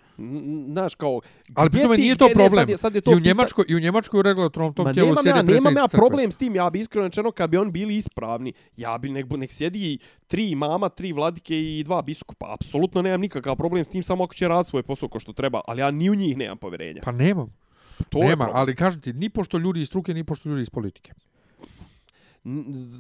Znaš, 0.68 0.96
kao... 0.96 1.22
Ali 1.54 1.70
gdje 1.70 1.80
pri 1.80 1.84
tome 1.84 1.96
ti- 1.96 2.02
nije 2.02 2.16
to 2.16 2.28
ne, 2.28 2.34
problem. 2.34 2.60
sad 2.60 2.70
je- 2.70 2.78
sad 2.78 2.96
je 2.96 3.02
to 3.02 3.12
I 3.12 3.16
u 3.16 3.20
Njemačkoj, 3.20 3.66
i 3.68 3.76
u 3.76 3.80
Njemačkoj 3.80 4.20
u 4.20 4.24
regulatornom 4.24 4.74
tom 4.74 4.94
tijelu 4.94 5.16
sjede 5.16 5.40
ja, 5.40 5.44
nemam 5.44 5.78
ja 5.78 5.88
problem 5.92 6.32
s 6.32 6.38
tim, 6.38 6.56
ja 6.56 6.70
bi 6.70 6.80
iskreno 6.80 7.08
rečeno 7.08 7.32
kad 7.32 7.50
bi 7.50 7.58
oni 7.58 7.72
bili 7.72 7.96
ispravni, 7.96 8.54
ja 8.78 8.98
bi 8.98 9.10
nek, 9.10 9.26
nek 9.30 9.52
sjedi 9.52 9.98
tri 10.28 10.56
mama, 10.56 10.90
tri 10.90 11.12
vladike 11.12 11.56
i 11.60 11.84
dva 11.84 12.02
biskupa. 12.02 12.54
Apsolutno 12.54 13.02
nemam 13.02 13.22
nikakav 13.22 13.56
problem 13.56 13.86
s 13.86 13.90
tim, 13.90 14.04
samo 14.04 14.24
ako 14.24 14.34
će 14.34 14.48
raditi 14.48 14.70
svoj 14.70 14.84
posao 14.84 15.10
ko 15.10 15.20
što 15.20 15.34
treba, 15.34 15.62
ali 15.68 15.82
ja 15.82 15.92
ni 15.92 16.10
u 16.10 16.16
njih 16.16 16.38
nemam 16.38 16.58
poverenja. 16.58 17.02
Pa 17.04 17.12
nemam. 17.12 17.56
to 18.10 18.20
Nema, 18.20 18.50
ali 18.54 18.76
kažem 18.76 19.02
ti, 19.02 19.14
ni 19.14 19.30
pošto 19.30 19.58
ljudi 19.58 19.82
iz 19.82 19.88
struke, 19.88 20.14
ni 20.14 20.24
pošto 20.24 20.50
ljudi 20.50 20.62
iz 20.62 20.70
politike. 20.70 21.14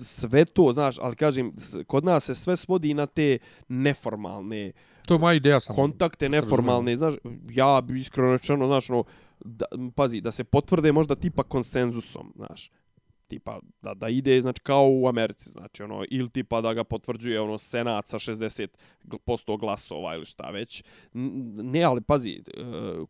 Sve 0.03 0.45
to, 0.45 0.71
znaš, 0.73 0.95
ali 0.99 1.15
kažem, 1.15 1.53
kod 1.87 2.03
nas 2.03 2.23
se 2.23 2.35
sve 2.35 2.55
svodi 2.55 2.93
na 2.93 3.05
te 3.05 3.37
neformalne 3.67 4.71
To 5.09 5.13
je 5.13 5.19
moja 5.19 5.33
ideja 5.33 5.59
sam. 5.59 5.75
kontakte, 5.75 6.29
neformalne, 6.29 6.97
znaš, 6.97 7.13
ja 7.49 7.81
bi 7.81 7.99
iskreno 7.99 8.31
rečeno, 8.31 8.67
znaš, 8.67 8.89
ono, 8.89 9.03
da, 9.39 9.65
pazi, 9.95 10.21
da 10.21 10.31
se 10.31 10.43
potvrde 10.43 10.91
možda 10.91 11.15
tipa 11.15 11.43
konsenzusom, 11.43 12.33
znaš, 12.35 12.71
tipa 13.27 13.59
da, 13.81 13.93
da 13.93 14.09
ide, 14.09 14.41
znači, 14.41 14.61
kao 14.61 14.89
u 14.91 15.07
Americi, 15.07 15.49
znači, 15.49 15.83
ono, 15.83 16.03
ili 16.09 16.29
tipa 16.29 16.61
da 16.61 16.73
ga 16.73 16.83
potvrđuje, 16.83 17.41
ono, 17.41 17.57
senat 17.57 18.07
sa 18.07 18.19
60% 18.19 19.59
glasova 19.59 20.15
ili 20.15 20.25
šta 20.25 20.49
već. 20.49 20.83
Ne, 21.63 21.83
ali 21.83 22.01
pazi, 22.01 22.31
e, 22.31 22.41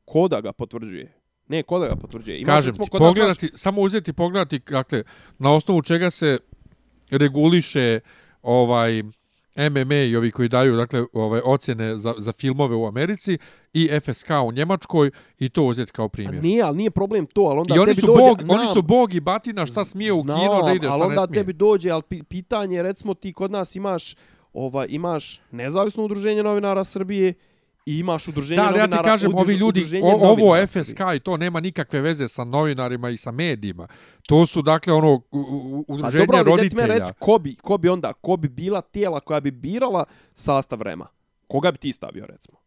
ko 0.06 0.28
da 0.28 0.42
ga 0.42 0.54
potvrđuje? 0.54 1.18
Ne, 1.50 1.64
ko 1.64 1.80
da 1.80 1.88
ga 1.88 1.95
potvrđuje? 1.95 2.39
Imaš, 2.39 2.47
Kažem 2.47 2.74
ti, 2.76 2.80
kod 2.82 3.00
pogledati, 3.00 3.50
samo 3.54 3.82
uzeti 3.82 4.14
pogledati, 4.14 4.60
dakle, 4.62 5.04
na 5.39 5.52
osnovu 5.52 5.82
čega 5.82 6.10
se 6.10 6.38
reguliše 7.12 8.00
ovaj 8.41 9.04
MMA 9.72 9.95
i 9.95 10.16
ovi 10.16 10.32
koji 10.32 10.50
daju 10.50 10.76
dakle 10.76 11.04
ove 11.14 11.41
ocjene 11.41 11.97
za, 11.97 12.14
za 12.18 12.32
filmove 12.32 12.76
u 12.76 12.86
Americi 12.86 13.38
i 13.74 13.89
FSK 14.02 14.30
u 14.45 14.52
Njemačkoj 14.52 15.12
i 15.39 15.50
to 15.50 15.64
uzeti 15.64 15.91
kao 15.91 16.06
A 16.06 16.10
primjer. 16.10 16.43
nije, 16.43 16.64
ali 16.64 16.78
nije 16.78 16.91
problem 16.91 17.26
to, 17.26 17.41
ali 17.41 17.60
onda 17.60 17.76
I 17.76 17.80
oni 17.80 17.95
su 17.95 18.06
dođe, 18.08 18.20
bog, 18.20 18.41
nam- 18.41 18.50
oni 18.52 18.68
su 18.68 18.82
bog 18.82 19.14
i 19.14 19.20
batina 19.20 19.66
šta 19.66 19.86
smije 19.86 20.14
u 20.14 20.24
kino 20.24 20.36
da 20.66 20.74
ide, 20.74 20.88
šta 20.88 20.95
onda 20.95 21.08
ne 21.16 21.28
smije. 21.28 21.34
tebi 21.34 21.54
dođe, 21.54 21.89
ali 21.89 22.02
pi- 22.02 22.24
pitanje 22.24 22.76
je, 22.76 22.84
recimo 22.84 23.14
ti 23.14 23.34
kod 23.34 23.52
nas 23.52 23.76
imaš 23.76 24.16
ova 24.54 24.86
imaš 24.86 25.41
nezavisno 25.52 26.04
udruženje 26.04 26.43
novinara 26.43 26.84
Srbije 26.84 27.34
i 27.86 27.94
imaš 27.96 28.28
udruženje 28.28 28.56
Da, 28.56 28.64
ali 28.64 28.72
ja 28.72 28.82
novinara 28.82 29.04
ti 29.04 29.06
kažem, 29.06 29.32
udruž- 29.32 29.40
ovi 29.40 29.54
ljudi, 29.54 29.80
udruženje 29.80 30.04
o, 30.04 30.12
ovo 30.12 30.26
novinara 30.28 30.68
FSK 30.68 31.00
i 31.16 31.20
to 31.20 31.38
nema 31.38 31.60
nikakve 31.60 32.02
veze 32.02 32.28
sa 32.28 32.44
novinarima 32.44 33.10
i 33.10 33.18
sa 33.18 33.32
medijima. 33.32 33.88
To 34.24 34.46
su, 34.46 34.62
dakle, 34.62 34.94
ono, 34.94 35.14
u- 35.14 35.22
u- 35.32 35.86
A 35.90 35.94
udruženje 35.94 36.20
dobro, 36.20 36.38
ali 36.38 36.46
roditelja. 36.48 36.82
meni 36.84 37.00
reci, 37.00 37.12
ko 37.20 37.40
bi, 37.40 37.56
ko 37.56 37.78
bi 37.78 37.90
onda, 37.90 38.14
ko 38.14 38.38
bi 38.38 38.48
bila 38.50 38.82
tijela 38.82 39.20
koja 39.20 39.40
bi 39.40 39.52
birala 39.52 40.04
sastav 40.36 40.82
Rema? 40.82 41.08
Koga 41.48 41.72
bi 41.72 41.78
ti 41.78 41.94
stavio, 41.94 42.26
recimo? 42.26 42.58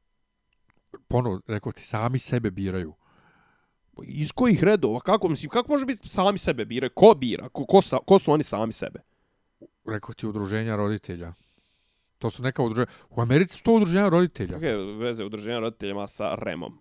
Ponovo, 1.08 1.40
rekao 1.46 1.72
ti, 1.72 1.82
sami 1.82 2.18
sebe 2.18 2.50
biraju. 2.50 2.94
Iz 4.02 4.32
kojih 4.32 4.64
redova? 4.64 5.00
Kako, 5.00 5.28
mislim, 5.28 5.50
kako 5.50 5.72
može 5.72 5.86
biti 5.86 6.08
sami 6.08 6.38
sebe 6.38 6.64
biraju? 6.64 6.90
Ko 6.94 7.14
bira? 7.14 7.48
Ko, 7.48 7.66
ko, 7.66 7.80
sa, 7.80 7.98
ko 7.98 8.18
su 8.18 8.32
oni 8.32 8.42
sami 8.42 8.72
sebe? 8.72 9.00
Rekao 9.86 10.14
ti, 10.14 10.26
udruženja 10.26 10.76
roditelja. 10.76 11.32
To 12.22 12.30
su 12.30 12.42
neka 12.42 12.62
udruženja. 12.62 12.86
U 13.10 13.20
Americi 13.20 13.56
su 13.56 13.64
to 13.64 13.72
udruženja 13.72 14.08
roditelja. 14.08 14.52
Kakve 14.52 14.76
veze 14.76 15.24
udruženja 15.24 15.58
roditeljima 15.58 16.06
sa 16.06 16.34
Remom? 16.34 16.78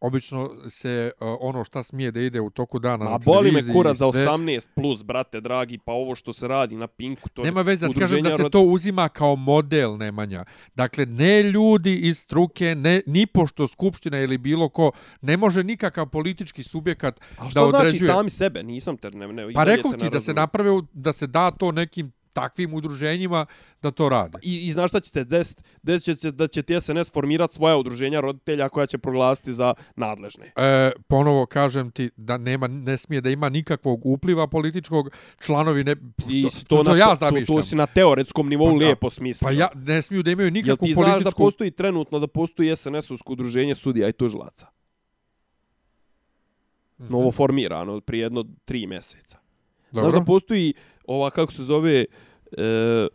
Obično 0.00 0.50
se 0.68 1.10
uh, 1.20 1.36
ono 1.40 1.64
šta 1.64 1.82
smije 1.82 2.10
da 2.10 2.20
ide 2.20 2.40
u 2.40 2.50
toku 2.50 2.78
dana 2.78 3.04
Ma 3.04 3.10
na 3.10 3.18
boli 3.18 3.44
me 3.44 3.50
televiziji 3.50 3.74
kurac 3.74 3.96
za 3.96 4.12
sve. 4.12 4.26
18 4.26 4.66
plus, 4.74 5.04
brate 5.04 5.40
dragi, 5.40 5.78
pa 5.78 5.92
ovo 5.92 6.14
što 6.14 6.32
se 6.32 6.48
radi 6.48 6.76
na 6.76 6.86
Pinku, 6.86 7.28
to 7.28 7.42
Nema 7.42 7.62
veze, 7.62 7.88
da 7.88 8.00
kažem 8.00 8.22
da 8.22 8.30
se 8.30 8.50
to 8.50 8.60
uzima 8.60 9.08
kao 9.08 9.36
model 9.36 9.96
Nemanja. 9.96 10.44
Dakle, 10.74 11.06
ne 11.06 11.42
ljudi 11.42 11.96
iz 11.96 12.18
struke, 12.18 12.74
ne, 12.74 13.02
ni 13.06 13.26
pošto 13.26 13.68
Skupština 13.68 14.20
ili 14.20 14.38
bilo 14.38 14.68
ko, 14.68 14.90
ne 15.20 15.36
može 15.36 15.64
nikakav 15.64 16.08
politički 16.08 16.62
subjekat 16.62 17.20
A 17.38 17.44
da 17.44 17.50
što 17.50 17.68
znači 17.68 17.86
određuje. 17.86 18.12
sami 18.12 18.30
sebe? 18.30 18.62
Nisam 18.62 18.96
te, 18.96 19.10
ne, 19.10 19.28
ne, 19.28 19.52
Pa 19.54 19.64
rekao 19.64 19.92
ti 19.92 20.10
da 20.10 20.20
se 20.20 20.34
naprave, 20.34 20.70
da 20.92 21.12
se 21.12 21.26
da 21.26 21.50
to 21.50 21.72
nekim 21.72 22.12
takvim 22.32 22.74
udruženjima 22.74 23.46
da 23.82 23.90
to 23.90 24.08
rade. 24.08 24.38
I, 24.42 24.66
I 24.68 24.72
znaš 24.72 24.90
šta 24.90 25.00
će 25.00 25.10
se 25.10 25.24
desiti? 25.24 25.62
Desit 25.82 26.04
će 26.04 26.14
se 26.14 26.30
da 26.30 26.48
će 26.48 26.62
ti 26.62 26.80
SNS 26.80 27.12
formirati 27.12 27.54
svoja 27.54 27.76
udruženja 27.76 28.20
roditelja 28.20 28.68
koja 28.68 28.86
će 28.86 28.98
proglasiti 28.98 29.52
za 29.52 29.74
nadležne. 29.96 30.52
E, 30.56 30.90
ponovo 31.08 31.46
kažem 31.46 31.90
ti 31.90 32.10
da 32.16 32.38
nema 32.38 32.66
ne 32.66 32.96
smije 32.98 33.20
da 33.20 33.30
ima 33.30 33.48
nikakvog 33.48 34.06
upliva 34.06 34.46
političkog 34.46 35.10
članovi 35.40 35.84
ne 35.84 35.96
I 36.28 36.42
to, 36.42 36.48
to, 36.68 36.84
to, 36.84 36.90
na, 36.90 36.96
ja 36.96 37.08
to, 37.08 37.14
zamišljam. 37.16 37.56
to 37.56 37.62
si 37.62 37.76
na 37.76 37.86
teoretskom 37.86 38.48
nivou 38.48 38.68
Pa 38.68 38.74
lijepo 38.74 39.10
smislio. 39.10 39.46
pa 39.46 39.52
ja 39.52 39.68
ne 39.74 40.02
smiju 40.02 40.22
da 40.22 40.30
imaju 40.30 40.46
Jel 40.46 40.52
nikakvu 40.52 40.86
ti 40.86 40.94
znaš 40.94 41.06
da 41.06 41.12
političku 41.12 41.42
postoji 41.42 41.70
trenutno 41.70 42.18
da 42.18 42.26
postoji 42.26 42.70
SNS-ovsko 42.70 43.32
udruženje 43.32 43.74
sudija 43.74 44.08
i 44.08 44.12
tužilaca? 44.12 44.66
Mhm. 47.00 47.12
Novo 47.12 47.32
formirano 47.32 48.00
prije 48.00 48.22
jedno 48.22 48.44
tri 48.64 48.86
mjeseca. 48.86 49.38
Dobro. 49.92 50.10
Znaš 50.10 50.20
da 50.20 50.24
postoji 50.24 50.74
ova, 51.06 51.30
kako 51.30 51.52
se 51.52 51.62
zove, 51.62 52.04
e, 52.52 53.08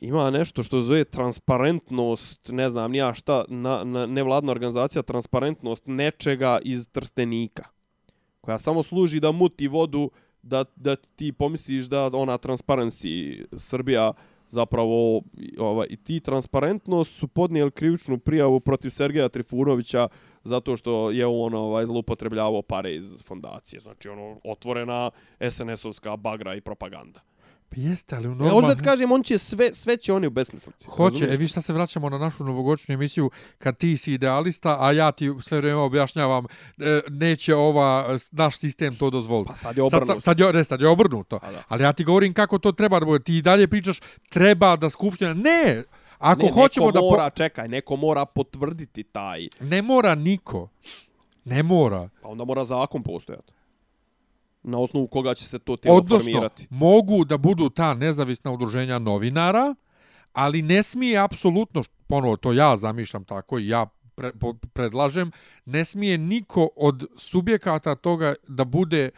ima 0.00 0.30
nešto 0.30 0.62
što 0.62 0.80
zove 0.80 1.04
transparentnost, 1.04 2.48
ne 2.48 2.70
znam 2.70 2.90
nija 2.90 3.14
šta, 3.14 3.44
na, 3.48 3.84
na, 3.84 4.06
nevladna 4.06 4.52
organizacija, 4.52 5.02
transparentnost 5.02 5.82
nečega 5.86 6.58
iz 6.62 6.88
Trstenika, 6.88 7.64
koja 8.40 8.58
samo 8.58 8.82
služi 8.82 9.20
da 9.20 9.32
muti 9.32 9.68
vodu, 9.68 10.10
da, 10.42 10.64
da 10.76 10.96
ti 10.96 11.32
pomisliš 11.32 11.84
da 11.84 12.10
ona 12.12 12.38
Transparency 12.38 13.44
Srbija 13.56 14.12
zapravo 14.48 15.22
ovaj, 15.58 15.86
i 15.90 15.96
ti 15.96 16.20
transparentnost 16.20 17.14
su 17.14 17.28
podnijeli 17.28 17.70
krivičnu 17.70 18.18
prijavu 18.18 18.60
protiv 18.60 18.90
Sergeja 18.90 19.28
Trifunovića 19.28 20.08
zato 20.46 20.76
što 20.76 21.10
je 21.10 21.26
on 21.26 21.54
ovaj 21.54 21.86
zloupotrebljavao 21.86 22.62
pare 22.62 22.94
iz 22.94 23.22
fondacije. 23.26 23.80
Znači 23.80 24.08
ono 24.08 24.40
otvorena 24.44 25.10
SNS-ovska 25.40 26.16
bagra 26.16 26.54
i 26.54 26.60
propaganda. 26.60 27.20
Pa 27.68 27.76
jeste, 27.80 28.16
ali 28.16 28.28
u 28.28 28.30
Ja, 28.30 28.34
normalno... 28.36 28.68
da 28.68 28.74
ti 28.74 28.82
kažem, 28.82 29.12
on 29.12 29.22
će 29.22 29.38
sve, 29.38 29.74
sve 29.74 29.96
će 29.96 30.12
oni 30.12 30.26
ubesmisliti. 30.26 30.86
Hoće, 30.88 31.12
Razumiješ? 31.14 31.34
e 31.34 31.40
vi 31.40 31.48
šta 31.48 31.60
se 31.60 31.72
vraćamo 31.72 32.10
na 32.10 32.18
našu 32.18 32.44
novogodišnju 32.44 32.94
emisiju 32.94 33.30
kad 33.58 33.76
ti 33.76 33.96
si 33.96 34.12
idealista, 34.12 34.76
a 34.80 34.92
ja 34.92 35.12
ti 35.12 35.32
sve 35.40 35.58
vrijeme 35.58 35.80
objašnjavam 35.80 36.44
e, 36.78 37.00
neće 37.10 37.54
ova 37.54 38.06
e, 38.08 38.16
naš 38.32 38.58
sistem 38.58 38.96
to 38.96 39.10
dozvoliti. 39.10 39.48
Pa 39.50 39.56
sad 39.56 39.76
je 39.76 39.84
Sad, 39.90 39.94
obrnuto. 40.02 40.20
sad, 40.20 40.22
sad, 40.22 40.40
je, 40.40 40.52
ne, 40.52 40.64
sad 40.64 40.80
je 40.80 40.88
obrnuto. 40.88 41.38
A 41.42 41.52
da. 41.52 41.62
Ali 41.68 41.82
ja 41.82 41.92
ti 41.92 42.04
govorim 42.04 42.34
kako 42.34 42.58
to 42.58 42.72
treba 42.72 43.00
da 43.00 43.06
bude. 43.06 43.24
Ti 43.24 43.42
dalje 43.42 43.68
pričaš 43.68 44.00
treba 44.28 44.76
da 44.76 44.90
skupština... 44.90 45.34
Ne! 45.34 45.82
Ako 46.18 46.42
ne, 46.42 46.52
hoćemo 46.52 46.92
da... 46.92 47.00
po- 47.00 47.10
mora, 47.10 47.30
čekaj, 47.30 47.68
neko 47.68 47.96
mora 47.96 48.24
potvrditi 48.24 49.02
taj, 49.02 49.48
Ne 49.60 49.82
mora 49.82 50.14
niko. 50.14 50.68
Ne 51.44 51.62
mora. 51.62 52.08
pa 52.22 52.28
onda 52.28 52.44
mora 52.44 52.64
zakon 52.64 53.02
postojati. 53.02 53.52
Na 54.62 54.78
osnovu 54.78 55.06
koga 55.06 55.34
će 55.34 55.44
se 55.44 55.58
to 55.58 55.76
tijelo 55.76 55.98
Odnosno, 55.98 56.18
formirati. 56.24 56.66
mogu 56.70 57.24
da 57.24 57.36
budu 57.38 57.70
ta 57.70 57.94
nezavisna 57.94 58.50
udruženja 58.52 58.98
novinara, 58.98 59.74
ali 60.32 60.62
ne 60.62 60.82
smije 60.82 61.18
apsolutno, 61.18 61.82
ponovo 62.06 62.36
to 62.36 62.52
ja 62.52 62.76
zamišljam 62.76 63.24
tako 63.24 63.58
i 63.58 63.68
ja 63.68 63.86
pre, 64.14 64.32
po, 64.32 64.54
predlažem, 64.72 65.30
ne 65.64 65.84
smije 65.84 66.18
niko 66.18 66.68
od 66.76 67.06
subjekata 67.16 67.94
toga 67.94 68.34
da 68.48 68.64
bude 68.64 69.10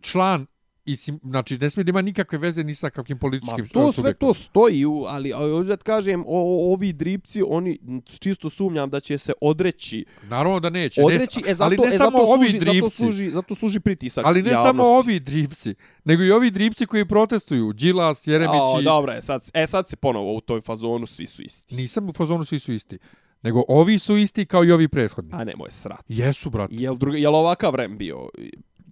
član 0.00 0.46
i 0.84 0.96
sim, 0.96 1.20
znači 1.22 1.58
ne 1.58 1.70
smije 1.70 1.84
da 1.84 1.90
ima 1.90 2.02
nikakve 2.02 2.38
veze 2.38 2.64
ni 2.64 2.74
sa 2.74 2.90
kakvim 2.90 3.16
Ma, 3.16 3.20
političkim 3.20 3.68
to 3.68 3.92
sve 3.92 4.14
to 4.14 4.34
stoji, 4.34 4.84
ali 5.08 5.32
ovdje 5.32 5.68
da 5.68 5.82
kažem, 5.82 6.20
o, 6.20 6.24
o- 6.26 6.72
ovi 6.72 6.92
dripci, 6.92 7.42
oni 7.46 7.78
čisto 8.20 8.50
sumnjam 8.50 8.90
da 8.90 9.00
će 9.00 9.18
se 9.18 9.32
odreći. 9.40 10.04
Naravno 10.22 10.60
da 10.60 10.70
neće. 10.70 11.00
Ne, 11.00 11.06
Odreći, 11.06 11.40
e, 11.46 11.54
zato, 11.54 11.64
ali 11.64 11.76
ne 11.76 11.88
e, 11.88 11.90
samo 11.90 12.18
zato 12.18 12.32
ovi 12.32 12.48
služi, 12.48 12.58
Zato 12.58 12.72
dripci. 12.72 12.96
služi, 12.96 13.30
zato 13.30 13.54
služi 13.54 13.80
pritisak 13.80 14.26
Ali 14.26 14.42
ne 14.42 14.50
javnosti. 14.50 14.68
samo 14.68 14.84
ovi 14.84 15.20
dripci, 15.20 15.74
nego 16.04 16.22
i 16.22 16.30
ovi 16.30 16.50
dripci 16.50 16.86
koji 16.86 17.04
protestuju. 17.04 17.72
Đilas, 17.72 18.26
Jeremić 18.26 18.60
i... 18.80 18.84
dobro, 18.84 19.12
je, 19.12 19.22
sad, 19.22 19.50
e, 19.54 19.66
sad 19.66 19.88
se 19.88 19.96
ponovo 19.96 20.34
u 20.34 20.40
toj 20.40 20.60
fazonu 20.60 21.06
svi 21.06 21.26
su 21.26 21.42
isti. 21.42 21.74
Nisam 21.74 22.08
u 22.08 22.12
fazonu 22.12 22.44
svi 22.44 22.58
su 22.58 22.72
isti. 22.72 22.98
Nego 23.42 23.64
ovi 23.68 23.98
su 23.98 24.16
isti 24.16 24.46
kao 24.46 24.64
i 24.64 24.72
ovi 24.72 24.88
prethodni. 24.88 25.30
A 25.34 25.44
nemoj 25.44 25.70
srat. 25.70 26.04
Jesu, 26.08 26.50
brate. 26.50 26.74
Jel, 26.74 26.96
druga, 26.96 27.18
jel 27.18 27.34
ovakav 27.34 27.72
vrem 27.72 27.98
bio? 27.98 28.28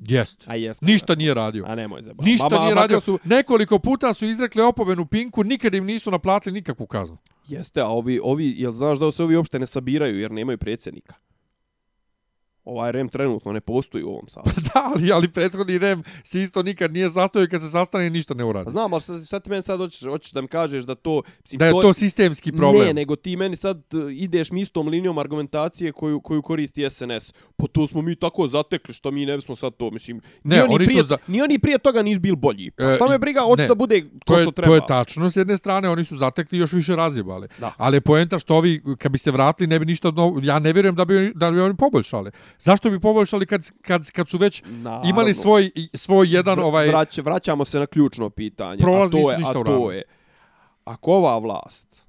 Jest. 0.08 0.44
A 0.48 0.54
jest. 0.54 0.82
Ništa 0.82 1.14
nije 1.14 1.34
radio. 1.34 1.64
A 1.68 1.74
nemoj 1.74 2.02
zeba. 2.02 2.24
Ništa 2.24 2.48
Ma, 2.50 2.56
ma, 2.56 2.62
nije 2.62 2.74
radio. 2.74 3.00
Su, 3.00 3.18
Nekoliko 3.24 3.78
puta 3.78 4.14
su 4.14 4.26
izrekli 4.26 4.62
opomenu 4.62 5.06
Pinku, 5.06 5.44
nikad 5.44 5.74
im 5.74 5.84
nisu 5.84 6.10
naplatili 6.10 6.52
nikakvu 6.52 6.86
kaznu. 6.86 7.18
jeste, 7.48 7.80
a 7.80 7.86
ovi, 7.86 8.20
ovi, 8.22 8.54
jel 8.56 8.72
znaš 8.72 8.98
da 8.98 9.12
se 9.12 9.22
ovi 9.22 9.36
uopšte 9.36 9.58
ne 9.58 9.66
sabiraju 9.66 10.20
jer 10.20 10.30
nemaju 10.30 10.58
predsjednika? 10.58 11.14
Ovaj 12.70 12.92
REM 12.92 13.08
trenutno 13.08 13.52
ne 13.52 13.60
postoji 13.60 14.04
u 14.04 14.08
ovom 14.08 14.28
sastavu. 14.28 14.54
da, 14.74 14.82
ali, 14.86 15.12
ali 15.12 15.28
prethodni 15.28 15.78
REM 15.78 16.02
se 16.24 16.42
isto 16.42 16.62
nikad 16.62 16.92
nije 16.92 17.10
sastavio 17.10 17.44
i 17.44 17.48
kad 17.48 17.60
se 17.60 17.68
sastane 17.68 18.10
ništa 18.10 18.34
ne 18.34 18.44
uradi. 18.44 18.64
Pa 18.64 18.70
Znam, 18.70 18.92
ali 18.92 19.00
šta, 19.00 19.24
šta 19.24 19.40
ti 19.40 19.50
meni 19.50 19.62
sad 19.62 19.78
hoćeš, 19.78 20.02
hoćeš 20.02 20.32
da 20.32 20.40
mi 20.40 20.48
kažeš 20.48 20.84
da 20.84 20.94
to... 20.94 21.22
Mislim, 21.42 21.58
Da 21.58 21.66
je 21.66 21.72
to 21.72 21.92
sistemski 21.92 22.52
problem. 22.52 22.86
Ne, 22.86 22.94
nego 22.94 23.16
ti 23.16 23.36
meni 23.36 23.56
sad 23.56 23.76
e, 23.94 24.12
ideš 24.12 24.50
mi 24.50 24.60
istom 24.60 24.88
linijom 24.88 25.18
argumentacije 25.18 25.92
koju, 25.92 26.20
koju 26.20 26.42
koristi 26.42 26.90
SNS. 26.90 27.32
Pa 27.56 27.66
to 27.66 27.86
smo 27.86 28.02
mi 28.02 28.16
tako 28.16 28.46
zatekli, 28.46 28.94
što 28.94 29.10
mi 29.10 29.26
ne 29.26 29.36
bismo 29.36 29.56
sad 29.56 29.72
to, 29.74 29.90
mislim... 29.90 30.20
Ne, 30.44 30.56
ni 30.56 30.62
oni, 30.62 30.74
oni 30.74 30.86
prije, 30.86 31.02
za- 31.02 31.18
ni 31.26 31.42
oni 31.42 31.58
prije 31.58 31.78
toga 31.78 32.02
nisu 32.02 32.20
bili 32.20 32.36
bolji. 32.36 32.70
Pa 32.70 32.84
E, 32.84 32.94
šta 32.94 33.08
me 33.08 33.18
briga, 33.18 33.40
hoće 33.40 33.66
da 33.66 33.74
bude 33.74 34.00
to, 34.00 34.08
To 34.24 34.34
je, 34.34 34.42
što 34.42 34.50
treba. 34.50 34.68
to 34.68 34.74
je 34.74 34.86
tačno, 34.88 35.30
s 35.30 35.36
jedne 35.36 35.56
strane 35.56 35.88
oni 35.88 36.04
su 36.04 36.16
zatekli 36.16 36.58
i 36.58 36.60
još 36.60 36.72
više 36.72 36.96
razjebali. 36.96 37.48
Da. 37.58 37.72
Ali 37.76 37.96
je 37.96 38.00
poenta 38.00 38.38
što 38.38 38.56
ovi, 38.56 38.82
kad 38.98 39.12
bi 39.12 39.18
se 39.18 39.30
vratili, 39.30 39.66
ne 39.66 39.78
bi 39.78 39.86
ništa 39.86 40.10
novo, 40.10 40.40
ja 40.42 40.58
ne 40.58 40.72
vjerujem 40.72 40.94
da 40.94 41.04
bi, 41.04 41.32
da 41.34 41.50
bi 41.50 41.60
oni 41.60 41.76
poboljšali. 41.76 42.30
Zašto 42.60 42.90
bi 42.90 43.00
poboljšali 43.00 43.46
kad, 43.46 43.70
kad, 43.82 44.10
kad 44.10 44.28
su 44.28 44.38
već 44.38 44.62
Naravno. 44.66 45.10
imali 45.10 45.34
svoj, 45.34 45.70
svoj 45.94 46.28
jedan 46.30 46.58
ovaj... 46.58 46.88
Vrać, 46.88 47.18
vraćamo 47.18 47.64
se 47.64 47.78
na 47.78 47.86
ključno 47.86 48.30
pitanje. 48.30 48.78
Prolazni 48.78 49.20
a 49.20 49.22
to 49.22 49.30
je, 49.30 49.38
ništa 49.38 49.60
a 49.60 49.64
to 49.64 49.92
je, 49.92 50.02
ako 50.84 51.12
ova 51.12 51.38
vlast, 51.38 52.06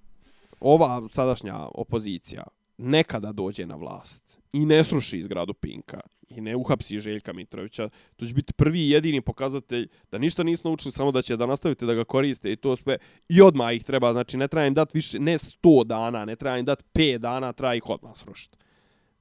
ova 0.60 1.02
sadašnja 1.10 1.68
opozicija, 1.76 2.44
nekada 2.78 3.32
dođe 3.32 3.66
na 3.66 3.76
vlast 3.76 4.38
i 4.54 4.66
ne 4.66 4.84
sruši 4.84 5.24
zgradu 5.24 5.54
Pinka 5.54 6.00
i 6.30 6.42
ne 6.42 6.56
uhapsi 6.56 7.00
Željka 7.00 7.34
Mitrovića, 7.34 7.90
to 8.16 8.26
će 8.26 8.34
biti 8.34 8.54
prvi 8.54 8.80
i 8.80 8.90
jedini 8.90 9.22
pokazatelj 9.22 9.88
da 10.12 10.18
ništa 10.18 10.44
nisu 10.44 10.68
naučili, 10.68 10.92
samo 10.92 11.12
da 11.12 11.22
će 11.22 11.38
da 11.38 11.46
nastavite 11.46 11.86
da 11.86 11.94
ga 11.94 12.04
koriste 12.04 12.52
i 12.52 12.56
to 12.56 12.76
sve. 12.76 12.98
I 13.30 13.42
odmah 13.42 13.76
ih 13.76 13.84
treba, 13.84 14.14
znači 14.14 14.38
ne 14.38 14.48
treba 14.48 14.66
im 14.66 14.74
dati 14.74 14.98
više, 14.98 15.20
ne 15.20 15.38
100 15.38 15.84
dana, 15.84 16.26
ne 16.26 16.36
treba 16.36 16.58
im 16.58 16.66
dati 16.66 16.84
5 16.94 17.18
dana, 17.18 17.54
treba 17.54 17.76
ih 17.76 17.90
odmah 17.90 18.12
srušiti. 18.16 18.58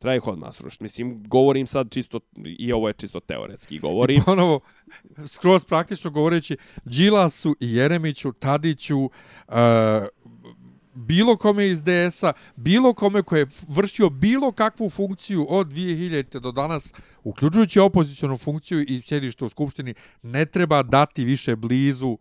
Treba 0.01 0.15
ih 0.15 0.27
odmah 0.27 0.55
srušiti. 0.55 0.85
Mislim, 0.85 1.23
govorim 1.27 1.67
sad 1.67 1.91
čisto, 1.91 2.21
i 2.45 2.73
ovo 2.73 2.89
je 2.89 2.95
čisto 2.95 3.21
teoretski 3.21 3.79
govorim. 3.79 4.23
Ponovo, 4.25 4.61
skroz 5.27 5.65
praktično 5.65 6.11
govoreći, 6.11 6.57
Đilasu 6.85 7.57
i 7.61 7.75
Jeremiću, 7.75 8.33
Tadiću, 8.33 8.99
uh, 9.05 9.55
bilo 10.95 11.37
kome 11.37 11.69
iz 11.69 11.83
DS-a, 11.85 12.33
bilo 12.57 12.95
kome 12.95 13.23
koje 13.23 13.41
je 13.41 13.47
vršio 13.69 14.11
bilo 14.11 14.53
kakvu 14.53 14.91
funkciju 14.91 15.47
od 15.49 15.67
2000. 15.67 16.41
do 16.41 16.53
danas, 16.53 16.95
uključujući 17.25 17.81
opozicijonu 17.81 18.39
funkciju 18.39 18.85
i 18.89 19.01
sjedište 19.01 19.45
u 19.45 19.49
Skupštini, 19.49 19.95
ne 20.23 20.47
treba 20.47 20.83
dati 20.83 21.25
više 21.25 21.57
blizu 21.57 22.19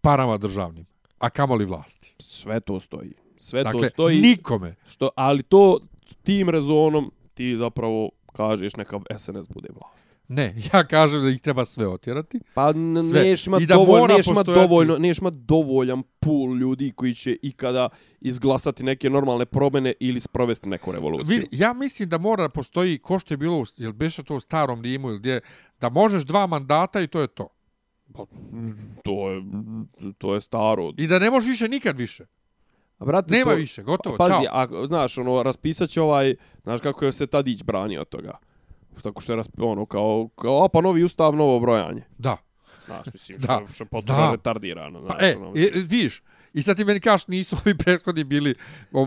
parama 0.00 0.38
državnim, 0.38 0.86
a 1.18 1.30
kamoli 1.30 1.64
vlasti. 1.64 2.14
Sve 2.18 2.60
to 2.60 2.80
stoji. 2.80 3.12
Sve 3.38 3.64
Dakle, 3.64 3.80
to 3.80 3.88
stoji. 3.88 4.20
nikome. 4.20 4.74
Što, 4.86 5.10
ali 5.16 5.42
to 5.42 5.80
tim 6.26 6.50
rezonom 6.50 7.10
ti 7.34 7.56
zapravo 7.56 8.10
kažeš 8.32 8.76
neka 8.76 9.00
SNS 9.18 9.48
bude 9.48 9.68
vlast. 9.72 10.08
Ne, 10.28 10.54
ja 10.72 10.84
kažem 10.84 11.22
da 11.22 11.28
ih 11.28 11.40
treba 11.40 11.64
sve 11.64 11.88
otjerati. 11.88 12.40
Pa 12.54 12.72
Sve. 13.10 13.22
neš 13.22 13.46
ima 13.46 13.58
dovoljno, 13.58 14.06
neš 14.16 14.26
ima 14.26 14.42
dovoljno, 14.42 14.98
neš 14.98 15.18
ima 15.18 15.30
dovoljan 15.30 16.02
pool 16.20 16.56
ljudi 16.56 16.92
koji 16.96 17.14
će 17.14 17.36
ikada 17.42 17.88
izglasati 18.20 18.84
neke 18.84 19.10
normalne 19.10 19.46
promjene 19.46 19.92
ili 20.00 20.20
sprovesti 20.20 20.68
neku 20.68 20.92
revoluciju. 20.92 21.26
Vidi, 21.26 21.48
ja 21.50 21.72
mislim 21.72 22.08
da 22.08 22.18
mora 22.18 22.48
postoji, 22.48 22.98
ko 22.98 23.18
što 23.18 23.34
je 23.34 23.38
bilo, 23.38 23.64
jel 23.76 23.92
beše 23.92 24.22
to 24.22 24.36
u 24.36 24.40
starom 24.40 24.82
Rimu 24.82 25.08
ili 25.08 25.18
gdje, 25.18 25.40
da 25.80 25.88
možeš 25.88 26.22
dva 26.22 26.46
mandata 26.46 27.00
i 27.00 27.06
to 27.06 27.20
je 27.20 27.26
to. 27.26 27.48
To 29.04 29.30
je, 29.30 29.42
to 30.18 30.34
je 30.34 30.40
staro. 30.40 30.92
I 30.96 31.06
da 31.06 31.18
ne 31.18 31.30
možeš 31.30 31.48
više 31.48 31.68
nikad 31.68 31.98
više. 31.98 32.26
A 32.98 33.04
brate, 33.04 33.34
Nema 33.34 33.50
to, 33.50 33.56
više, 33.56 33.82
gotovo, 33.82 34.16
Pazi, 34.16 34.30
čao. 34.30 34.42
a, 34.50 34.86
znaš, 34.86 35.18
ono, 35.18 35.42
raspisat 35.42 35.90
će 35.90 36.02
ovaj, 36.02 36.34
znaš 36.62 36.80
kako 36.80 37.04
je 37.04 37.12
se 37.12 37.26
Tadić 37.26 37.62
branio 37.62 38.00
od 38.00 38.08
toga. 38.08 38.38
Tako 39.02 39.20
što 39.20 39.32
je 39.32 39.36
rasp, 39.36 39.52
ono, 39.58 39.86
kao, 39.86 40.28
kao, 40.34 40.64
a 40.64 40.68
pa 40.68 40.80
novi 40.80 41.04
ustav, 41.04 41.36
novo 41.36 41.60
brojanje. 41.60 42.02
Da. 42.18 42.36
Znaš, 42.86 43.06
mislim, 43.12 43.38
Da, 43.38 43.60
što, 43.64 43.72
što 43.74 43.84
je 43.84 43.88
potpuno 43.88 44.30
retardirano. 44.30 45.00
Znaš, 45.00 45.16
Pa, 45.18 45.26
e, 45.26 45.36
ono, 45.36 45.52
e, 45.56 45.70
vidiš, 45.74 46.22
i 46.54 46.62
sad 46.62 46.76
ti 46.76 46.84
meni 46.84 47.00
kažeš 47.00 47.26
nisu 47.26 47.56
ovi 47.66 47.78
prethodni 47.78 48.24
bili, 48.24 48.54
o, 48.92 49.06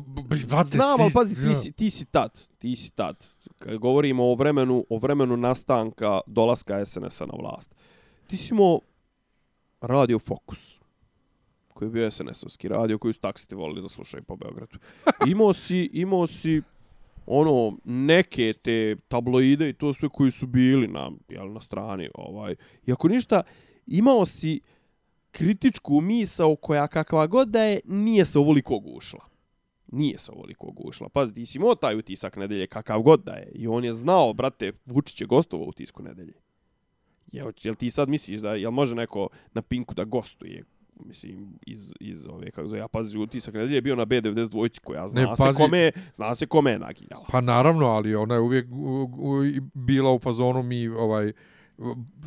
brate, 0.49 0.69
Znam, 0.69 1.01
ali 1.01 1.11
pazi, 1.13 1.47
ti 1.47 1.55
si, 1.55 1.71
ti 1.71 1.89
si 1.89 2.05
tad, 2.05 2.39
ti 2.57 2.75
si 2.75 2.91
tad. 2.91 3.25
Kad 3.59 3.77
govorimo 3.77 4.23
o 4.23 4.35
vremenu, 4.35 4.85
o 4.89 4.97
vremenu 4.97 5.37
nastanka 5.37 6.19
dolaska 6.27 6.85
SNS-a 6.85 7.25
na 7.25 7.33
vlast. 7.39 7.75
Ti 8.27 8.37
si 8.37 8.53
imao 8.53 8.79
Radio 9.81 10.19
Fokus, 10.19 10.79
koji 11.79 11.87
je 11.87 11.91
bio 11.91 12.11
SNS-ovski 12.11 12.67
radio, 12.67 12.97
koji 12.97 13.13
su 13.13 13.19
taksiti 13.19 13.55
volili 13.55 13.81
da 13.81 13.89
slušaju 13.89 14.23
po 14.23 14.35
Beogradu. 14.35 14.77
Imao 15.31 15.53
si, 15.53 15.89
imao 15.93 16.27
si 16.27 16.61
ono 17.25 17.77
neke 17.83 18.53
te 18.63 18.95
tabloide 19.07 19.69
i 19.69 19.73
to 19.73 19.93
sve 19.93 20.09
koji 20.09 20.31
su 20.31 20.47
bili 20.47 20.87
na 20.87 21.11
jel, 21.29 21.53
na 21.53 21.61
strani 21.61 22.09
ovaj 22.13 22.55
i 22.85 22.91
ako 22.91 23.07
ništa 23.07 23.43
imao 23.87 24.25
si 24.25 24.61
kritičku 25.31 26.01
misao 26.01 26.55
koja 26.55 26.87
kakva 26.87 27.27
god 27.27 27.49
da 27.49 27.63
je 27.63 27.79
nije 27.85 28.25
se 28.25 28.39
ovoliko 28.39 28.79
gušla 28.79 29.29
nije 29.91 30.17
se 30.17 30.31
ovoliko 30.31 30.71
gušla. 30.71 31.09
Pazi, 31.09 31.33
ti 31.33 31.45
si 31.45 31.57
imao 31.57 31.75
taj 31.75 31.95
utisak 31.95 32.35
nedelje 32.35 32.67
kakav 32.67 33.01
god 33.01 33.23
da 33.23 33.31
je. 33.31 33.51
I 33.55 33.67
on 33.67 33.83
je 33.83 33.93
znao, 33.93 34.33
brate, 34.33 34.71
Vučić 34.85 35.21
je 35.21 35.27
gostovao 35.27 35.67
u 35.67 35.71
tisku 35.71 36.03
nedelje. 36.03 36.33
Jel, 37.31 37.51
jel 37.63 37.75
ti 37.75 37.89
sad 37.89 38.09
misliš 38.09 38.39
da, 38.39 38.53
jel 38.53 38.71
može 38.71 38.95
neko 38.95 39.27
na 39.53 39.61
Pinku 39.61 39.93
da 39.93 40.03
gostuje? 40.03 40.63
Mislim, 40.99 41.59
iz, 41.63 41.93
iz 41.99 42.27
ove, 42.27 42.51
kako 42.51 42.67
zove, 42.67 42.79
ja 42.79 42.87
pazi, 42.87 43.17
utisak 43.17 43.53
nedelje 43.53 43.75
je 43.75 43.81
bio 43.81 43.95
na 43.95 44.05
B92 44.05 44.79
koja 44.79 45.07
zna 45.07 45.21
Ne, 45.21 45.27
se 45.27 45.33
pazi. 45.37 45.57
kome, 45.57 45.91
zna 46.15 46.35
se 46.35 46.45
kome 46.45 46.71
je 46.71 46.79
naginjala. 46.79 47.25
Pa 47.29 47.41
naravno, 47.41 47.85
ali 47.87 48.15
ona 48.15 48.33
je 48.35 48.41
uvijek 48.41 48.67
u, 48.71 48.75
u, 49.03 49.37
bila 49.73 50.13
u 50.13 50.19
fazonu 50.19 50.63
mi 50.63 50.87
ovaj 50.87 51.31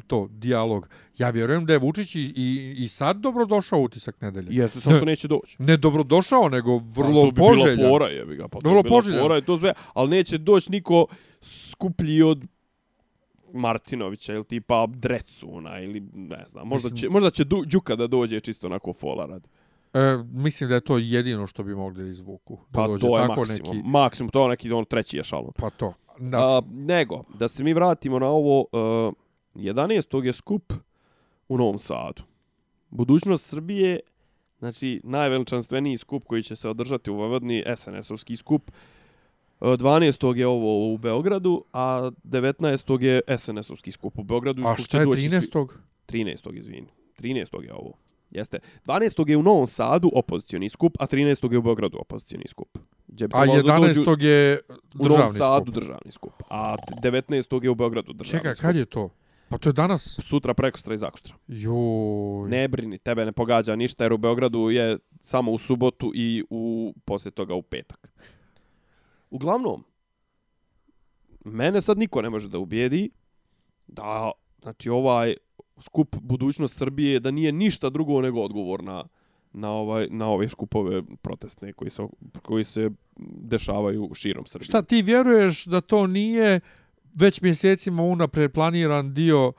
to, 0.07 0.29
dijalog. 0.31 0.89
Ja 1.19 1.31
vjerujem 1.31 1.67
da 1.67 1.73
je 1.73 1.79
Vučić 1.79 2.15
i, 2.15 2.33
i, 2.37 2.75
i 2.79 2.89
sad 2.89 3.17
dobrodošao 3.17 3.81
utisak 3.81 4.21
nedelje. 4.21 4.49
Jeste, 4.53 4.81
samo 4.81 4.97
što 4.97 5.05
neće 5.05 5.29
doći. 5.29 5.57
Ne 5.59 5.77
dobrodošao, 5.77 6.49
nego 6.49 6.79
Pa, 6.79 6.85
vrlo 6.97 7.25
to 7.25 7.31
bi 7.31 7.39
poželjan. 7.39 7.77
bila 7.77 7.89
fora, 7.91 8.07
jebi 8.07 8.37
ga, 8.37 8.49
pa 8.49 8.59
to 8.59 8.69
Vrlo 8.69 8.83
bi 8.83 8.89
bila 8.89 8.97
poželjan. 8.97 9.23
fora 9.23 9.39
i 9.39 9.43
to 9.43 9.59
sve, 9.59 9.75
ali 9.93 10.11
neće 10.11 10.39
doći 10.39 10.71
niko 10.71 11.07
skuplji 11.41 12.23
od 12.23 12.45
Martinovića 13.53 14.35
ili 14.35 14.45
tipa 14.45 14.87
Drecuna 14.89 15.81
ili 15.81 16.01
ne 16.15 16.45
znam, 16.49 16.69
možda 16.69 16.87
Mislim- 16.87 17.01
će, 17.01 17.09
možda 17.09 17.31
će 17.31 17.45
Du- 17.45 17.65
Đuka 17.65 17.97
da 17.97 18.07
dođe 18.07 18.41
čisto 18.41 18.67
onako 18.67 18.93
fola 18.93 19.27
radi. 19.27 19.49
E, 19.95 19.99
mislim 20.25 20.69
da 20.69 20.75
je 20.75 20.81
to 20.81 20.99
jedino 20.99 21.47
što 21.47 21.63
bi 21.63 21.75
mogli 21.75 22.11
izvuku. 22.11 22.57
Da 22.57 22.63
Pa 22.73 22.87
dođe 22.87 23.01
to 23.01 23.19
je 23.19 23.29
tako 23.29 23.41
maksimum. 23.41 23.77
neki... 23.77 23.89
Maksimum, 23.89 24.31
to 24.31 24.43
je 24.43 24.49
neki 24.49 24.73
on 24.73 24.85
treći 24.85 25.19
ešalon. 25.19 25.53
Pa 25.57 25.71
to. 25.71 25.95
Da. 26.19 26.39
A, 26.39 26.63
nego, 26.71 27.25
da 27.35 27.49
se 27.49 27.65
mi 27.65 27.73
vratimo 27.73 28.19
na 28.19 28.29
ovo, 28.29 28.61
uh, 28.61 29.15
11. 29.55 30.25
je 30.25 30.33
skup 30.33 30.73
u 31.49 31.59
Novom 31.59 31.79
Sadu. 31.79 32.23
Budućnost 32.91 33.47
Srbije, 33.47 34.01
znači 34.59 35.01
najveličanstveniji 35.05 35.97
skup 35.97 36.25
koji 36.27 36.43
će 36.43 36.57
se 36.57 36.69
održati 36.69 37.11
u 37.11 37.15
Vojvodini, 37.15 37.65
SNS-ovski 37.67 38.37
skup, 38.37 38.71
Uh, 38.71 38.75
12. 39.63 40.37
je 40.37 40.47
ovo 40.47 40.93
u 40.95 40.99
Beogradu, 40.99 41.65
a 41.73 42.11
19. 42.25 43.03
je 43.03 43.21
SNS-ovski 43.29 43.93
skup 43.93 44.19
u 44.19 44.23
Beogradu. 44.23 44.63
A 44.67 44.77
šta 44.77 44.99
je 44.99 45.05
doći 45.05 45.21
svi- 45.21 45.29
13. 45.31 45.69
13. 46.07 46.55
izvini. 46.55 46.87
13. 47.19 47.63
je 47.63 47.73
ovo. 47.75 47.93
Jeste. 48.31 48.59
12. 48.87 49.29
je 49.29 49.37
u 49.37 49.43
Novom 49.43 49.67
Sadu 49.67 50.11
opozicioni 50.15 50.69
skup, 50.69 50.97
a 51.01 51.07
13. 51.07 51.53
je 51.53 51.59
u 51.59 51.63
Beogradu 51.63 51.99
opozicioni 52.01 52.45
skup. 52.49 52.79
Gdje 53.09 53.25
A 53.25 53.29
trebalo 53.29 53.57
da 53.57 53.79
dođu 53.79 54.03
11. 54.03 54.23
je 54.23 54.61
u 54.69 54.75
Novom 54.95 55.09
državni 55.11 55.39
Sadu 55.39 55.65
skup. 55.65 55.75
državni 55.75 56.11
skup. 56.13 56.33
A 56.51 56.77
19. 57.03 57.65
je 57.65 57.71
u 57.71 57.75
Beogradu 57.75 58.13
državni 58.13 58.39
Čekaj, 58.41 58.55
skup. 58.55 58.63
kad 58.63 58.77
je 58.77 58.85
to? 58.85 59.11
Pa 59.49 59.59
to 59.59 59.69
je 59.69 59.73
danas. 59.73 60.19
Sutra, 60.23 60.55
prekustra 60.55 60.95
i 60.95 60.99
zakustra. 60.99 61.35
Joj. 61.49 62.49
Ne 62.49 62.69
brini, 62.69 62.99
tebe 62.99 63.25
ne 63.25 63.33
pogađa 63.33 63.77
ništa 63.77 64.05
jer 64.05 64.13
u 64.13 64.19
Beogradu 64.19 64.71
je 64.71 64.99
samo 65.21 65.53
u 65.53 65.59
subotu 65.59 66.13
i 66.15 66.45
u 66.51 66.95
poslije 67.05 67.33
toga 67.33 67.55
u 67.55 67.63
petak. 67.63 68.09
Uglavnom, 69.33 69.85
mene 71.45 71.83
sad 71.83 71.99
niko 71.99 72.23
ne 72.23 72.31
može 72.31 72.49
da 72.49 72.59
ubijedi 72.59 73.11
da 73.87 74.31
znači 74.63 74.91
ovaj 74.91 75.35
skup 75.81 76.17
budućnost 76.21 76.79
Srbije 76.79 77.21
da 77.21 77.31
nije 77.31 77.53
ništa 77.53 77.91
drugo 77.91 78.21
nego 78.21 78.41
odgovor 78.41 78.85
na, 78.85 79.05
na, 79.53 79.71
ovaj, 79.71 80.09
na 80.11 80.29
ove 80.29 80.49
skupove 80.49 81.03
protestne 81.23 81.73
koji 81.73 81.91
se, 81.91 82.03
koji 82.43 82.65
se 82.65 82.91
dešavaju 83.37 84.11
širom 84.15 84.47
Srbije. 84.47 84.65
Šta, 84.65 84.83
ti 84.83 85.03
vjeruješ 85.03 85.65
da 85.65 85.81
to 85.81 86.07
nije 86.07 86.61
već 87.15 87.41
mjesecima 87.41 88.03
unapred 88.03 88.53
planiran 88.53 89.15
dio 89.15 89.49
uh, 89.49 89.55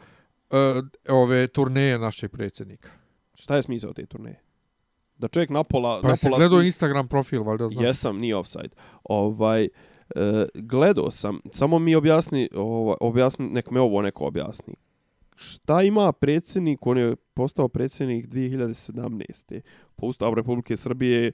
ove 1.10 1.48
turneje 1.48 2.00
našeg 2.00 2.32
predsjednika? 2.32 2.90
Šta 3.36 3.56
je 3.56 3.64
smisao 3.64 3.94
te 3.94 4.06
turneje? 4.06 4.43
Da 5.24 5.28
čovjek 5.28 5.50
napola... 5.50 6.02
Pa 6.02 6.16
si 6.16 6.26
napola 6.26 6.40
gledao 6.40 6.60
sti- 6.60 6.66
Instagram 6.66 7.08
profil, 7.08 7.44
valjda 7.44 7.68
znaš. 7.68 7.86
Jesam, 7.86 8.18
nije 8.20 8.36
offside. 8.36 8.70
Ovaj, 9.04 9.64
e, 9.64 9.70
gledao 10.54 11.12
sam, 11.12 11.40
samo 11.52 11.80
mi 11.80 11.96
objasni, 11.96 12.50
ovaj, 12.56 12.96
objasni, 13.02 13.48
nek 13.50 13.72
me 13.72 13.80
ovo 13.80 14.02
neko 14.02 14.26
objasni. 14.26 14.74
Šta 15.36 15.82
ima 15.82 16.12
predsjednik, 16.12 16.88
on 16.88 16.98
je 16.98 17.16
postao 17.16 17.68
predsjednik 17.68 18.28
2017. 18.28 19.62
Po 19.96 20.06
Ustavu 20.06 20.36
Republike 20.36 20.78
Srbije, 20.78 21.32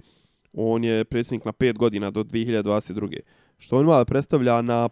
on 0.54 0.84
je 0.84 1.06
predsjednik 1.06 1.46
na 1.46 1.52
5 1.54 1.78
godina 1.78 2.12
do 2.12 2.24
2022. 2.24 3.20
Što 3.58 3.78
on 3.78 3.86
ima 3.86 3.98
da 3.98 4.06
predstavlja 4.06 4.62
na 4.62 4.90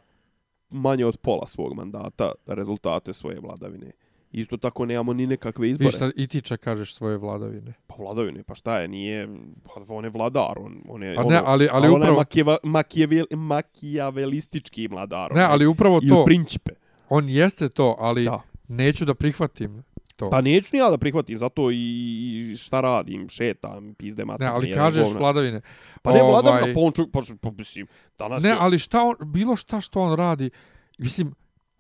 manje 0.69 1.06
od 1.06 1.18
pola 1.18 1.48
svog 1.48 1.74
mandata 1.74 2.32
rezultate 2.48 3.14
svoje 3.14 3.40
vladavine. 3.40 3.91
Isto 4.31 4.57
tako 4.57 4.85
nemamo 4.85 5.13
ni 5.13 5.27
nekakve 5.27 5.69
izbore. 5.69 5.87
Vi 5.87 5.91
šta 5.91 6.11
i 6.15 6.27
ti 6.27 6.41
čak 6.41 6.59
kažeš 6.59 6.95
svoje 6.95 7.17
vladavine. 7.17 7.73
Pa 7.87 7.95
vladavine, 7.95 8.43
pa 8.43 8.55
šta 8.55 8.79
je, 8.79 8.87
nije, 8.87 9.27
pa 9.63 9.71
on 9.89 10.03
je 10.03 10.09
vladar, 10.09 10.53
on, 10.57 10.81
on 10.89 11.03
je, 11.03 11.15
Pa 11.15 11.21
ono, 11.21 11.29
ne, 11.29 11.41
ali, 11.45 11.67
ali 11.71 11.87
on 11.87 11.93
je 11.93 11.97
upravo... 11.97 12.17
makijeva, 12.17 12.57
makijavel, 12.63 13.25
makijavelistički 13.31 14.87
vladar. 14.87 15.31
Ne, 15.31 15.35
on 15.35 15.39
je- 15.39 15.53
ali 15.53 15.65
upravo 15.65 16.01
to, 16.01 16.25
principe. 16.25 16.71
on 17.09 17.29
jeste 17.29 17.69
to, 17.69 17.95
ali 17.99 18.23
Da. 18.25 18.41
neću 18.67 19.05
da 19.05 19.13
prihvatim 19.13 19.83
to. 20.15 20.29
Pa 20.29 20.41
neću 20.41 20.69
ni 20.73 20.79
ja 20.79 20.89
da 20.89 20.97
prihvatim, 20.97 21.37
zato 21.37 21.71
i 21.71 22.55
šta 22.57 22.81
radim, 22.81 23.29
šetam, 23.29 23.93
pizde 23.93 24.21
ne, 24.21 24.25
materne. 24.25 24.51
ali 24.51 24.73
kažeš 24.73 25.03
govna. 25.03 25.19
vladavine. 25.19 25.61
Pa 26.01 26.13
ne, 26.13 26.21
Ovaj, 26.21 26.31
vladavina, 26.33 26.73
pa 26.73 26.79
on 26.79 26.91
čovjek, 26.91 27.11
pa, 27.11 27.19
pa 27.41 27.51
mislim, 27.51 27.87
danas 28.19 28.43
Ne, 28.43 28.49
je... 28.49 28.55
ali 28.59 28.79
šta 28.79 29.03
on, 29.03 29.15
bilo 29.23 29.55
šta 29.55 29.81
što 29.81 29.99
on 30.01 30.15
radi, 30.15 30.49
mislim, 30.97 31.33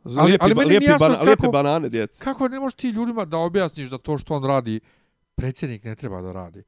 ali, 0.03 0.15
ali- 0.17 0.27
lijepi, 0.27 0.43
ali 0.45 0.55
meni 0.55 0.69
lijepi, 0.69 0.85
jasno 0.85 1.09
bana, 1.09 1.25
kako- 1.25 1.51
banane, 1.51 1.89
djece. 1.89 2.23
kako 2.23 2.47
ne 2.47 2.59
možeš 2.59 2.75
ti 2.75 2.89
ljudima 2.89 3.25
da 3.25 3.37
objasniš 3.37 3.89
da 3.89 3.97
to 3.97 4.17
što 4.17 4.33
on 4.33 4.45
radi, 4.45 4.79
predsjednik 5.35 5.83
ne 5.83 5.95
treba 5.95 6.21
da 6.21 6.31
radi. 6.31 6.63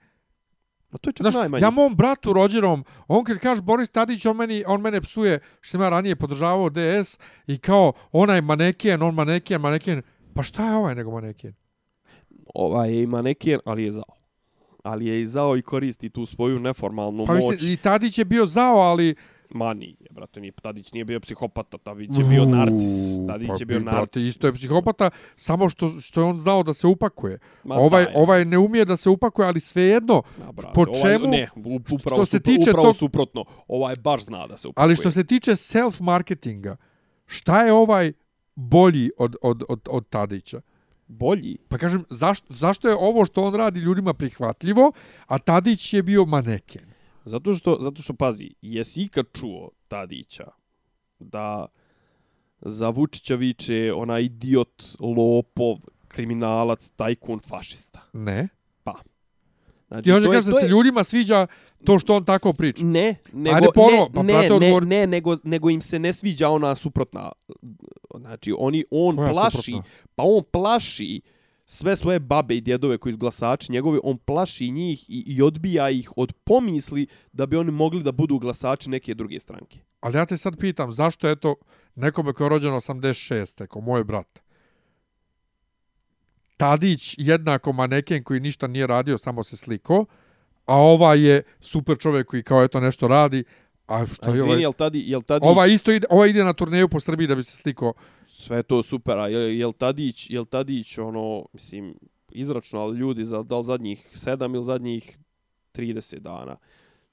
Pa 0.90 0.98
to 0.98 1.10
je 1.10 1.14
čak 1.14 1.24
Znaš, 1.24 1.34
najmanje. 1.34 1.64
ja 1.64 1.70
mom 1.70 1.96
bratu 1.96 2.34
rođenom, 2.34 2.84
on 3.08 3.24
kad 3.24 3.40
kaže 3.40 3.62
Boris 3.62 3.90
Tadić, 3.90 4.26
on, 4.26 4.38
meni, 4.38 4.64
on 4.68 4.82
mene 4.82 5.02
psuje 5.02 5.40
što 5.62 5.72
sam 5.72 5.82
ja 5.82 5.90
ranije 5.90 6.16
podržavao 6.16 6.70
DS 6.70 7.18
i 7.48 7.58
kao 7.58 7.94
onaj 8.12 8.42
maneken, 8.42 9.02
on 9.04 9.16
maneken, 9.16 9.62
maneken. 9.62 10.02
Pa 10.34 10.44
šta 10.44 10.66
je 10.66 10.76
ovaj 10.76 10.96
nego 10.96 11.12
maneken? 11.12 11.54
Ovaj 12.56 12.92
je 12.92 13.04
ima 13.04 13.22
neki, 13.22 13.58
ali 13.66 13.84
je 13.84 13.92
zao. 13.92 14.04
Ali 14.84 15.06
je 15.06 15.22
i 15.22 15.26
zao 15.26 15.58
i 15.58 15.62
koristi 15.62 16.10
tu 16.10 16.26
svoju 16.26 16.60
neformalnu 16.60 17.26
Pa 17.26 17.34
moć. 17.34 17.44
mislim, 17.44 17.72
i 17.72 17.78
Tadić 17.78 18.18
je 18.18 18.26
bio 18.26 18.46
zao, 18.46 18.76
ali... 18.76 19.16
Ma 19.50 19.74
nije, 19.74 19.96
brate, 20.12 20.40
nije, 20.42 20.52
Tadić 20.54 20.92
nije 20.92 21.06
bio 21.06 21.20
psihopata, 21.20 21.78
Tadić 21.78 22.10
je 22.10 22.24
bio 22.24 22.46
narcis. 22.46 23.18
Tadić 23.28 23.48
Pa 23.48 23.56
je 23.60 23.66
bio 23.66 23.80
bi, 23.80 23.84
brate, 23.84 24.00
narcis. 24.00 24.24
Isto 24.24 24.48
je 24.48 24.54
psihopata, 24.54 25.10
samo 25.36 25.70
što, 25.70 26.00
što 26.00 26.22
je 26.22 26.26
on 26.26 26.40
znao 26.40 26.64
da 26.64 26.74
se 26.74 26.88
upakuje. 26.88 27.40
Ma 27.64 27.76
ovaj, 27.76 28.06
daj. 28.06 28.14
ovaj 28.16 28.46
ne 28.46 28.58
umije 28.58 28.86
da 28.86 28.98
se 28.98 29.10
upakuje, 29.10 29.48
ali 29.48 29.60
svejedno. 29.60 30.22
Brate, 30.38 30.72
po 30.76 30.82
ovaj, 30.82 31.02
čemu- 31.02 31.28
ne, 31.28 31.50
u- 31.56 31.76
upravo, 31.76 32.00
što 32.16 32.26
se 32.26 32.40
tiče 32.40 32.70
upravo 32.70 32.88
tog- 32.88 32.96
suprotno. 32.96 33.46
Ovaj 33.68 33.96
baš 33.96 34.24
zna 34.24 34.48
da 34.48 34.58
se 34.58 34.68
upakuje. 34.68 34.84
Ali 34.84 34.96
što 34.96 35.12
se 35.12 35.24
tiče 35.24 35.52
self-marketinga, 35.52 36.76
šta 37.26 37.66
je 37.66 37.74
ovaj 37.74 38.12
bolji 38.56 39.12
od, 39.18 39.36
od, 39.42 39.64
od, 39.70 39.80
od 39.90 40.10
Tadića? 40.10 40.62
Bolji. 41.08 41.58
Pa 41.68 41.78
kažem, 41.78 42.06
zašto, 42.10 42.46
zašto 42.50 42.90
je 42.90 42.96
ovo 42.96 43.26
što 43.26 43.44
on 43.44 43.56
radi 43.56 43.80
ljudima 43.80 44.14
prihvatljivo, 44.14 44.92
a 45.28 45.38
Tadić 45.38 45.94
je 45.94 46.04
bio 46.04 46.26
maneken? 46.26 46.89
Zato 47.26 47.54
što, 47.54 47.78
zato 47.82 48.02
što, 48.02 48.14
pazi, 48.14 48.50
jesi 48.62 49.02
ikad 49.02 49.26
čuo 49.34 49.70
Tadića 49.88 50.46
da 51.20 51.66
za 52.62 52.90
Vučića 52.90 53.36
viče 53.36 53.94
onaj 53.96 54.22
idiot, 54.22 54.84
lopov, 55.00 55.78
kriminalac, 56.08 56.90
tajkun, 56.90 57.40
fašista. 57.40 58.02
Ne. 58.14 58.48
Znači, 59.88 60.10
I 60.10 60.14
on 60.14 60.22
će 60.22 60.26
to 60.26 60.32
je- 60.32 60.38
kaže 60.38 60.48
da 60.48 60.54
se 60.54 60.66
je- 60.66 60.70
ljudima 60.70 61.04
sviđa 61.04 61.48
to 61.86 62.00
što 62.00 62.16
on 62.16 62.26
tako 62.26 62.54
priča. 62.54 62.86
Ne, 62.86 63.16
nego, 63.34 63.56
Ajde 63.56 63.68
ponovo, 63.76 64.04
ne, 64.04 64.12
pa 64.14 64.24
ne, 64.24 64.50
ne, 64.60 64.82
ne, 64.82 65.08
nego, 65.08 65.38
nego 65.44 65.70
im 65.70 65.82
se 65.82 66.00
ne 66.00 66.14
sviđa 66.14 66.50
ona 66.50 66.76
suprotna. 66.76 67.32
Znači, 68.16 68.54
oni, 68.58 68.86
on 68.92 69.16
Koja 69.16 69.32
plaši, 69.32 69.58
suprotna? 69.58 69.84
pa 70.16 70.24
on 70.26 70.44
plaši 70.44 71.22
sve 71.72 71.96
svoje 71.96 72.20
babe 72.20 72.56
i 72.56 72.62
djedove 72.62 72.98
koji 72.98 73.14
su 73.14 73.20
glasači 73.20 73.72
njegove, 73.72 74.00
on 74.04 74.18
plaši 74.18 74.72
njih 74.72 75.10
i, 75.10 75.24
i 75.28 75.42
odbija 75.42 75.90
ih 75.90 76.12
od 76.16 76.34
pomisli 76.34 77.08
da 77.32 77.46
bi 77.46 77.58
oni 77.58 77.72
mogli 77.72 78.04
da 78.04 78.12
budu 78.12 78.40
glasači 78.40 78.90
neke 78.90 79.14
druge 79.14 79.40
stranke. 79.40 79.80
Ali 80.00 80.18
ja 80.18 80.26
te 80.26 80.38
sad 80.38 80.58
pitam, 80.58 80.92
zašto 80.92 81.28
je 81.28 81.36
to 81.36 81.56
nekome 81.96 82.34
ko 82.34 82.44
je 82.44 82.50
rođen 82.50 82.72
86. 82.72 83.68
ko 83.68 83.82
moj 83.82 84.04
brat, 84.04 84.40
Tadić 86.58 87.16
jednako 87.18 87.74
maneken 87.74 88.24
koji 88.24 88.40
ništa 88.40 88.68
nije 88.68 88.88
radio, 88.88 89.18
samo 89.18 89.44
se 89.44 89.58
sliko, 89.58 90.06
a 90.66 90.76
ovaj 90.76 91.22
je 91.22 91.42
super 91.60 91.98
čovjek 91.98 92.28
koji 92.28 92.44
kao 92.44 92.64
eto 92.64 92.80
nešto 92.80 93.08
radi, 93.08 93.44
a 93.88 94.06
što 94.08 94.26
A 94.26 94.30
je 94.30 94.36
izvini, 94.36 94.52
ovaj... 94.52 94.62
jel 94.62 94.74
tadi, 94.74 95.04
jel 95.08 95.22
tadi, 95.22 95.46
Ova 95.48 95.68
isto 95.68 95.92
ide, 95.92 96.08
ova 96.10 96.28
ide 96.28 96.44
na 96.44 96.54
turneju 96.54 96.90
po 96.90 97.00
Srbiji 97.00 97.28
da 97.28 97.36
bi 97.36 97.44
se 97.44 97.52
sliko. 97.52 97.94
Sve 98.40 98.64
to 98.64 98.84
super, 98.84 99.18
a 99.18 99.28
jel, 99.28 99.42
jel 99.42 99.74
Tadić, 99.74 100.30
jel 100.30 100.46
Tadić, 100.46 100.98
ono, 100.98 101.46
mislim, 101.54 101.96
izračno, 102.32 102.80
ali 102.80 102.98
ljudi, 102.98 103.26
za, 103.26 103.44
da 103.44 103.58
li 103.58 103.64
zadnjih 103.64 104.12
7 104.14 104.56
ili 104.56 104.64
zadnjih 104.64 105.20
30 105.74 106.20
dana. 106.20 106.58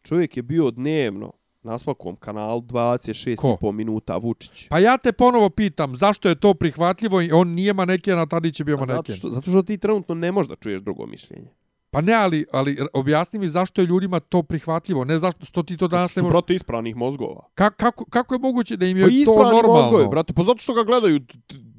Čovjek 0.02 0.36
je 0.36 0.42
bio 0.42 0.70
dnevno 0.70 1.32
na 1.62 1.78
svakom 1.78 2.16
kanalu 2.16 2.60
26,5 2.60 3.72
minuta 3.72 4.16
Vučić. 4.16 4.68
Pa 4.68 4.78
ja 4.78 4.98
te 4.98 5.12
ponovo 5.12 5.50
pitam, 5.50 5.94
zašto 5.94 6.28
je 6.28 6.34
to 6.34 6.54
prihvatljivo 6.54 7.20
i 7.22 7.32
on 7.32 7.48
nije 7.48 7.74
maneken, 7.74 8.18
a 8.18 8.26
Tadić 8.26 8.60
je 8.60 8.64
bio 8.64 8.76
A 8.76 8.78
zato, 8.78 8.92
maneken? 8.92 9.14
što, 9.14 9.30
zato 9.30 9.50
što 9.50 9.62
ti 9.62 9.78
trenutno 9.78 10.14
ne 10.14 10.32
možeš 10.32 10.48
da 10.48 10.56
čuješ 10.56 10.80
drugo 10.82 11.06
mišljenje. 11.06 11.48
Pa 11.90 12.00
ne, 12.00 12.14
ali, 12.14 12.44
ali 12.52 12.78
objasni 12.92 13.38
mi 13.38 13.48
zašto 13.48 13.80
je 13.80 13.86
ljudima 13.86 14.20
to 14.20 14.42
prihvatljivo, 14.42 15.04
ne 15.04 15.18
zašto 15.18 15.46
što 15.46 15.62
ti 15.62 15.76
to 15.76 15.88
danas 15.88 16.16
ne 16.16 16.20
su 16.20 16.24
možeš... 16.24 16.32
brate 16.32 16.54
ispravnih 16.54 16.96
mozgova. 16.96 17.48
Ka, 17.54 17.70
kako, 17.70 18.04
kako 18.04 18.34
je 18.34 18.38
moguće 18.38 18.76
da 18.76 18.86
im 18.86 18.96
je 18.96 19.04
Pa 19.04 19.08
to 19.08 19.14
ispravni 19.14 19.56
normalno? 19.56 19.82
mozgovi, 19.82 20.08
brate, 20.08 20.32
pa 20.32 20.42
zato 20.42 20.58
što 20.58 20.74
ga 20.74 20.82
gledaju 20.82 21.20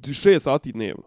6 0.02 0.40
sati 0.40 0.72
dnevno. 0.72 1.04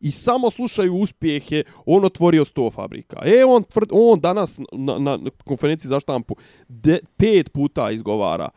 I 0.00 0.10
samo 0.10 0.50
slušaju 0.50 0.94
uspjehe, 0.94 1.62
on 1.86 2.04
otvorio 2.04 2.44
100 2.44 2.72
fabrika. 2.72 3.16
E, 3.24 3.44
on, 3.44 3.62
tvrd, 3.62 3.88
on 3.92 4.20
danas 4.20 4.60
na, 4.72 4.98
na 4.98 5.30
konferenciji 5.44 5.88
za 5.88 6.00
štampu 6.00 6.36
de, 6.68 6.98
pet 7.16 7.52
puta 7.52 7.90
izgovara 7.90 8.48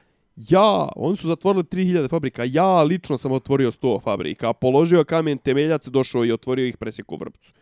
Ja, 0.48 0.90
oni 0.96 1.18
su 1.18 1.28
zatvorili 1.28 1.64
3000 1.64 2.10
fabrika, 2.10 2.44
ja 2.44 2.84
lično 2.84 3.18
sam 3.18 3.32
otvorio 3.32 3.72
100 3.72 4.02
fabrika, 4.04 4.54
položio 4.54 5.04
kamen 5.04 5.38
temeljac, 5.38 5.88
došao 5.88 6.26
i 6.26 6.32
otvorio 6.32 6.68
ih 6.68 6.78
presjeku 6.78 7.16
vrpcu. 7.16 7.54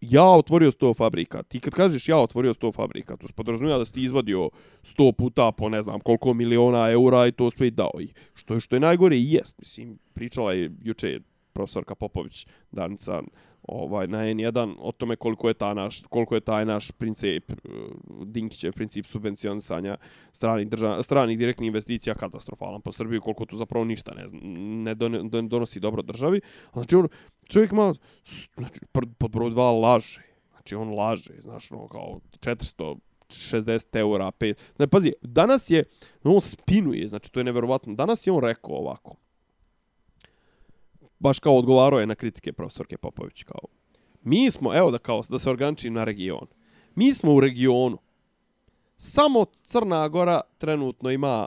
Ja 0.00 0.24
otvorio 0.24 0.70
100 0.70 0.96
fabrika. 0.96 1.42
Ti 1.42 1.60
kad 1.60 1.72
kažeš 1.72 2.08
ja 2.08 2.16
otvorio 2.16 2.52
100 2.52 2.74
fabrika, 2.74 3.16
to 3.16 3.26
se 3.26 3.32
podrazumijeva 3.32 3.78
da 3.78 3.84
si 3.84 3.92
ti 3.92 4.02
izvadio 4.02 4.50
100 4.82 5.12
puta 5.12 5.52
po 5.52 5.68
ne 5.68 5.82
znam 5.82 6.00
koliko 6.00 6.34
miliona 6.34 6.90
eura 6.90 7.26
i 7.26 7.32
to 7.32 7.50
sve 7.50 7.66
i 7.66 7.70
dao 7.70 8.00
ih. 8.00 8.14
Što 8.34 8.54
je, 8.54 8.60
što 8.60 8.76
je 8.76 8.80
najgore 8.80 9.16
i 9.16 9.32
jest. 9.32 9.58
Mislim, 9.58 9.98
pričala 10.14 10.52
je 10.52 10.70
juče 10.82 11.20
profesorka 11.52 11.94
Popović, 11.94 12.46
Danica, 12.72 13.22
ovaj, 13.68 14.06
na 14.06 14.18
N1 14.18 14.74
o 14.78 14.92
tome 14.92 15.16
koliko 15.16 15.48
je, 15.48 15.54
ta 15.54 15.74
naš, 15.74 16.02
koliko 16.08 16.34
je 16.34 16.40
taj 16.40 16.64
naš 16.64 16.90
princip, 16.90 17.50
e, 17.50 17.54
Dinkićev 18.24 18.72
princip 18.72 19.06
subvencionisanja 19.06 19.96
stranih, 20.32 20.68
država 20.68 21.02
stranih 21.02 21.38
direktnih 21.38 21.66
investicija 21.66 22.14
katastrofalan 22.14 22.80
po 22.80 22.92
Srbiji, 22.92 23.20
koliko 23.20 23.44
tu 23.44 23.56
zapravo 23.56 23.84
ništa 23.84 24.14
ne, 24.14 24.26
zna- 24.28 25.30
ne, 25.32 25.42
donosi 25.42 25.80
dobro 25.80 26.02
državi. 26.02 26.40
Znači, 26.72 26.96
on, 26.96 27.08
čovjek 27.48 27.72
malo, 27.72 27.94
znači, 28.54 28.80
pod 29.18 29.30
broj 29.30 29.50
dva 29.50 29.72
laže. 29.72 30.22
Znači, 30.50 30.74
on 30.74 30.94
laže, 30.94 31.34
znaš, 31.40 31.70
no, 31.70 31.88
kao 31.88 32.20
460 32.40 33.96
eura, 33.96 34.30
5. 34.30 34.54
Ne, 34.78 34.86
pazi, 34.86 35.12
danas 35.22 35.70
je, 35.70 35.84
on 36.24 36.40
spinuje, 36.40 37.08
znači, 37.08 37.32
to 37.32 37.40
je 37.40 37.44
neverovatno. 37.44 37.94
Danas 37.94 38.26
je 38.26 38.32
on 38.32 38.42
rekao 38.42 38.74
ovako, 38.74 39.16
baš 41.18 41.38
kao 41.38 41.58
odgovarao 41.58 42.00
je 42.00 42.06
na 42.06 42.14
kritike 42.14 42.52
profesorke 42.52 42.96
Popović, 42.96 43.42
kao, 43.42 43.60
mi 44.22 44.50
smo, 44.50 44.74
evo 44.74 44.90
da 44.90 44.98
kao, 44.98 45.22
da 45.28 45.38
se 45.38 45.50
organičim 45.50 45.92
na 45.92 46.04
region, 46.04 46.46
mi 46.94 47.14
smo 47.14 47.34
u 47.34 47.40
regionu, 47.40 47.98
samo 48.98 49.44
Crna 49.44 50.08
Gora 50.08 50.40
trenutno 50.58 51.10
ima 51.10 51.46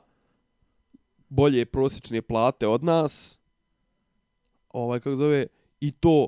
bolje 1.30 1.66
prosječne 1.66 2.22
plate 2.22 2.68
od 2.68 2.84
nas, 2.84 3.40
ovaj, 4.70 5.00
kako 5.00 5.16
zove, 5.16 5.48
i 5.82 5.92
to 5.92 6.28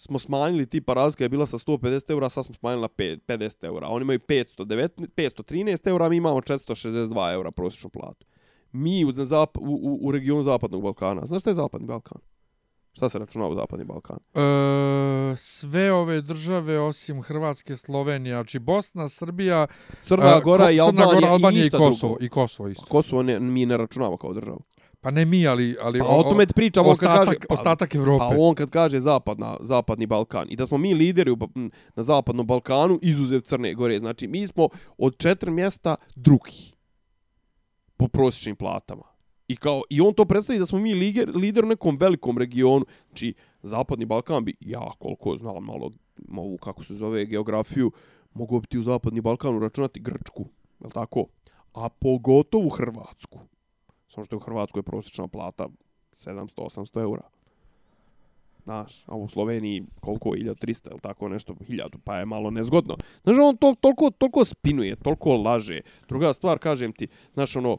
smo 0.00 0.18
smanjili, 0.18 0.66
tipa 0.66 0.94
razlika 0.94 1.24
je 1.24 1.28
bila 1.28 1.46
sa 1.46 1.58
150 1.58 2.10
eura, 2.10 2.28
sad 2.28 2.44
smo 2.44 2.54
smanjili 2.54 2.82
na 2.82 2.88
50 2.88 3.64
eura. 3.64 3.88
Oni 3.88 4.02
imaju 4.02 4.18
519, 4.18 5.08
513 5.16 5.88
eura, 5.88 6.08
mi 6.08 6.16
imamo 6.16 6.40
462 6.40 7.32
eura 7.32 7.50
prosječnu 7.50 7.90
platu. 7.90 8.26
Mi 8.72 9.04
u, 9.04 9.08
u, 9.08 9.12
u, 9.60 9.98
u 10.02 10.12
regionu 10.12 10.42
Zapadnog 10.42 10.82
Balkana. 10.82 11.26
Znaš 11.26 11.42
šta 11.42 11.50
je 11.50 11.54
Zapadni 11.54 11.86
Balkan? 11.86 12.20
Šta 13.00 13.08
se 13.08 13.18
računa 13.18 13.46
u 13.46 13.54
Zapadni 13.54 13.84
Balkan? 13.84 14.18
E, 14.34 15.36
sve 15.36 15.92
ove 15.92 16.20
države 16.20 16.80
osim 16.80 17.22
Hrvatske, 17.22 17.76
Slovenije, 17.76 18.34
znači 18.34 18.58
Bosna, 18.58 19.08
Srbija, 19.08 19.66
Crna 20.00 20.36
e, 20.36 20.40
Gora 20.40 20.64
Ko- 20.64 20.70
i 20.70 20.78
Crna 20.90 21.04
Gora, 21.04 21.28
Albanija 21.28 21.64
i 21.64 21.66
i 21.66 21.70
Kosovo, 21.70 22.12
drugo. 22.12 22.24
i 22.24 22.28
Kosovo 22.28 22.68
isto. 22.68 22.86
Kosovo 22.86 23.22
ne, 23.22 23.40
mi 23.40 23.66
ne 23.66 23.76
računamo 23.76 24.16
kao 24.16 24.32
državu. 24.32 24.60
Pa 25.00 25.10
ne 25.10 25.24
mi, 25.24 25.46
ali... 25.46 25.76
ali 25.80 25.98
Pa 25.98 26.06
o 26.06 26.22
tome 26.22 26.46
pričamo 26.46 26.88
on 26.88 26.96
kad 26.96 27.08
ostatak, 27.08 27.26
kaže... 27.26 27.46
Pa, 27.48 27.54
ostatak 27.54 27.94
Evrope. 27.94 28.24
Pa 28.28 28.34
on 28.38 28.54
kad 28.54 28.70
kaže 28.70 29.00
zapadna, 29.00 29.56
zapadni 29.60 30.06
Balkan 30.06 30.46
i 30.50 30.56
da 30.56 30.66
smo 30.66 30.78
mi 30.78 30.94
lideri 30.94 31.30
u, 31.30 31.38
na 31.94 32.02
zapadnom 32.02 32.46
Balkanu 32.46 32.98
izuzev 33.02 33.40
Crne 33.40 33.74
Gore. 33.74 33.98
Znači 33.98 34.28
mi 34.28 34.46
smo 34.46 34.68
od 34.98 35.16
četiri 35.18 35.50
mjesta 35.50 35.96
drugi 36.14 36.72
po 37.96 38.08
prosječnim 38.08 38.56
platama. 38.56 39.09
I 39.50 39.56
kao 39.56 39.82
i 39.90 40.00
on 40.00 40.14
to 40.14 40.24
predstavi 40.24 40.58
da 40.58 40.66
smo 40.66 40.78
mi 40.78 40.94
lider, 40.94 41.30
lider 41.36 41.64
u 41.64 41.68
nekom 41.68 41.96
velikom 41.96 42.38
regionu. 42.38 42.86
Znači 43.06 43.34
zapadni 43.62 44.04
Balkan 44.04 44.44
bi 44.44 44.54
ja 44.60 44.90
koliko 44.98 45.36
znam 45.36 45.64
malo 45.64 45.90
ovu, 46.36 46.58
kako 46.58 46.84
se 46.84 46.94
zove 46.94 47.24
geografiju 47.26 47.92
mogu 48.34 48.60
bi 48.60 48.66
ti 48.66 48.78
u 48.78 48.82
zapadni 48.82 49.20
Balkan 49.20 49.56
uračunati 49.56 50.00
Grčku, 50.00 50.44
je 50.80 50.86
li 50.86 50.92
tako? 50.92 51.26
A 51.74 51.88
pogotovo 51.88 52.68
Hrvatsku. 52.68 53.38
Samo 54.08 54.24
što 54.24 54.34
je 54.34 54.36
u 54.36 54.40
Hrvatskoj 54.40 54.82
prosječna 54.82 55.28
plata 55.28 55.68
700-800 56.12 57.00
eura. 57.00 57.28
Znaš, 58.62 59.04
a 59.06 59.16
u 59.16 59.28
Sloveniji 59.28 59.82
koliko, 60.00 60.30
1300 60.30 60.90
ili 60.90 61.00
tako 61.00 61.28
nešto, 61.28 61.52
1000, 61.52 61.98
pa 62.04 62.16
je 62.16 62.24
malo 62.26 62.50
nezgodno. 62.50 62.96
Znaš, 63.22 63.36
on 63.42 63.56
to, 63.56 63.74
toliko, 63.80 64.10
toliko 64.10 64.44
spinuje, 64.44 64.96
toliko 64.96 65.36
laže. 65.36 65.80
Druga 66.08 66.32
stvar, 66.32 66.58
kažem 66.58 66.92
ti, 66.92 67.08
znaš, 67.34 67.56
ono, 67.56 67.78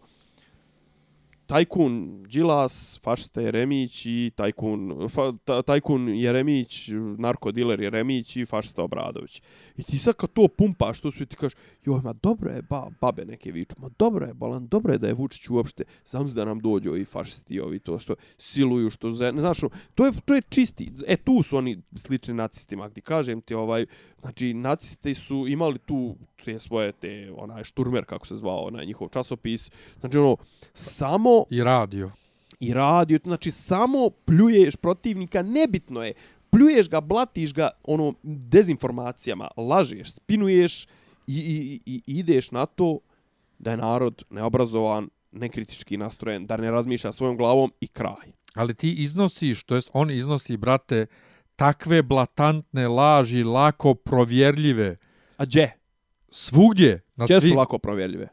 tajkun 1.51 2.23
Đilas, 2.31 2.99
fašista 3.03 3.41
Jeremić 3.41 4.05
i 4.05 4.31
tajkun, 4.35 5.09
fa, 5.09 5.33
ta, 5.43 5.61
tajkun 5.61 6.07
Jeremić, 6.15 6.89
narkodiler 7.17 7.81
Jeremić 7.81 8.35
i 8.35 8.45
fašista 8.45 8.83
Obradović. 8.83 9.41
I 9.77 9.83
ti 9.83 9.97
sad 9.97 10.15
kad 10.15 10.33
to 10.33 10.47
pumpaš, 10.47 10.99
to 10.99 11.11
sve 11.11 11.25
ti 11.25 11.35
kažeš, 11.35 11.57
joj, 11.85 12.01
ma 12.03 12.13
dobro 12.13 12.51
je, 12.51 12.61
ba, 12.61 12.87
babe 13.01 13.25
neke 13.25 13.51
viču, 13.51 13.75
ma 13.77 13.89
dobro 13.99 14.25
je, 14.25 14.33
balan, 14.33 14.67
dobro 14.67 14.93
je 14.93 14.99
da 14.99 15.07
je 15.07 15.13
Vučić 15.13 15.49
uopšte, 15.49 15.83
sam 16.03 16.27
da 16.27 16.45
nam 16.45 16.59
dođu 16.59 16.89
ovi 16.89 17.05
fašisti, 17.05 17.59
ovi 17.59 17.79
to 17.79 17.99
što 17.99 18.15
siluju, 18.37 18.89
što 18.89 19.09
ne 19.09 19.41
znaš, 19.41 19.61
no, 19.61 19.69
to 19.95 20.05
je, 20.05 20.11
to 20.25 20.35
je 20.35 20.41
čisti, 20.49 20.91
e 21.07 21.17
tu 21.17 21.43
su 21.43 21.57
oni 21.57 21.81
slični 21.95 22.33
nacistima, 22.33 22.89
gdje 22.89 23.01
kažem 23.01 23.41
ti, 23.41 23.53
ovaj, 23.53 23.85
znači, 24.21 24.53
nacisti 24.53 25.13
su 25.13 25.47
imali 25.47 25.79
tu 25.79 26.15
te 26.45 26.59
svoje, 26.59 26.91
te, 26.91 27.31
onaj, 27.37 27.63
šturmer, 27.63 28.05
kako 28.05 28.27
se 28.27 28.35
zvao, 28.35 28.65
onaj 28.65 28.85
njihov 28.85 29.09
časopis, 29.09 29.71
znači, 29.99 30.17
ono, 30.17 30.37
samo 30.73 31.43
I 31.49 31.63
radio. 31.63 32.11
i 32.59 32.73
radio, 32.73 33.19
znači 33.23 33.51
samo 33.51 34.09
pljuješ 34.09 34.75
protivnika, 34.75 35.41
nebitno 35.41 36.03
je, 36.03 36.13
pljuješ 36.49 36.89
ga, 36.89 37.01
blatiš 37.01 37.53
ga 37.53 37.69
ono 37.83 38.13
dezinformacijama, 38.23 39.47
lažeš, 39.57 40.11
spinuješ 40.11 40.85
i, 40.85 40.89
i, 41.27 41.79
i 41.85 42.01
i 42.07 42.19
ideš 42.19 42.51
na 42.51 42.65
to 42.65 42.99
da 43.59 43.71
je 43.71 43.77
narod 43.77 44.23
neobrazovan, 44.29 45.09
nekritički 45.31 45.97
nastrojen, 45.97 46.45
da 46.45 46.57
ne 46.57 46.71
razmišlja 46.71 47.11
svojom 47.11 47.37
glavom 47.37 47.71
i 47.79 47.87
kraj. 47.87 48.31
Ali 48.55 48.73
ti 48.73 48.93
iznosiš, 48.93 49.63
to 49.63 49.75
jest 49.75 49.89
on 49.93 50.11
iznosi, 50.11 50.57
brate, 50.57 51.05
takve 51.55 52.01
blatantne 52.01 52.87
laži, 52.87 53.43
lako 53.43 53.93
provjerljive, 53.93 54.97
A 55.41 55.45
gdje? 55.45 55.77
Svugdje, 56.31 57.01
na 57.15 57.25
Gdje 57.25 57.41
svi... 57.41 57.49
su 57.49 57.55
lako 57.55 57.77
provjerljive? 57.77 58.27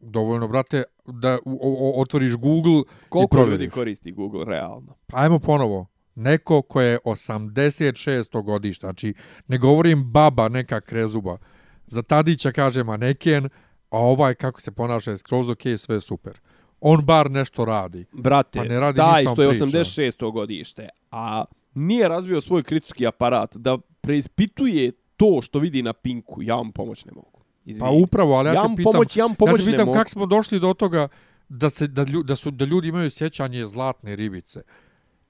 Dovoljno, 0.00 0.48
brate, 0.48 0.82
da 1.06 1.38
o, 1.44 1.58
o, 1.60 2.00
otvoriš 2.00 2.34
Google 2.36 2.82
Koliko 3.08 3.36
i 3.36 3.38
ljudi 3.38 3.48
provjeriš. 3.50 3.74
koristi 3.74 4.12
Google 4.12 4.44
realno? 4.44 4.96
Pa 5.06 5.18
ajmo 5.18 5.38
ponovo. 5.38 5.86
Neko 6.14 6.62
ko 6.62 6.80
je 6.80 6.98
86. 7.04 8.42
godišta, 8.42 8.86
znači 8.86 9.14
ne 9.48 9.58
govorim 9.58 10.12
baba 10.12 10.48
neka 10.48 10.80
krezuba. 10.80 11.38
Za 11.86 12.02
Tadića 12.02 12.52
kaže 12.52 12.84
maneken, 12.84 13.44
a 13.90 13.98
ovaj 13.98 14.34
kako 14.34 14.60
se 14.60 14.72
ponaša 14.72 15.10
je 15.10 15.16
skroz 15.16 15.48
ok, 15.48 15.62
sve 15.76 16.00
super. 16.00 16.40
On 16.80 17.04
bar 17.04 17.30
nešto 17.30 17.64
radi. 17.64 18.06
Brate, 18.12 18.58
Pa 18.58 18.64
ne 18.64 18.80
radi 18.80 18.96
taj 18.96 19.24
što 19.24 19.42
je 19.42 19.48
priča. 19.48 19.64
86. 19.64 20.32
godište, 20.32 20.88
a 21.10 21.44
nije 21.74 22.08
razvio 22.08 22.40
svoj 22.40 22.62
kritički 22.62 23.06
aparat 23.06 23.56
da 23.56 23.78
preispituje 24.00 24.92
to 25.22 25.42
što 25.42 25.58
vidi 25.58 25.82
na 25.82 25.92
Pinku, 25.92 26.42
ja 26.42 26.54
vam 26.54 26.72
pomoć 26.72 27.04
ne 27.04 27.12
mogu. 27.12 27.40
Izvini. 27.64 27.88
Pa 27.88 27.90
upravo, 27.90 28.34
ali 28.34 28.48
ja, 28.48 28.52
ja 28.52 28.62
te 28.62 28.68
pitam, 28.76 28.92
pomoć, 28.92 29.16
ja 29.16 29.24
vam 29.24 29.32
ja 29.32 29.36
pomoć 29.36 29.64
te 29.64 29.70
pitam 29.70 29.92
kako 29.92 30.10
smo 30.10 30.26
došli 30.26 30.60
do 30.60 30.74
toga 30.74 31.08
da 31.48 31.70
se 31.70 31.86
da, 31.86 32.02
lju, 32.02 32.22
da 32.22 32.36
su 32.36 32.50
da 32.50 32.64
ljudi 32.64 32.88
imaju 32.88 33.10
sjećanje 33.10 33.66
zlatne 33.66 34.16
ribice. 34.16 34.62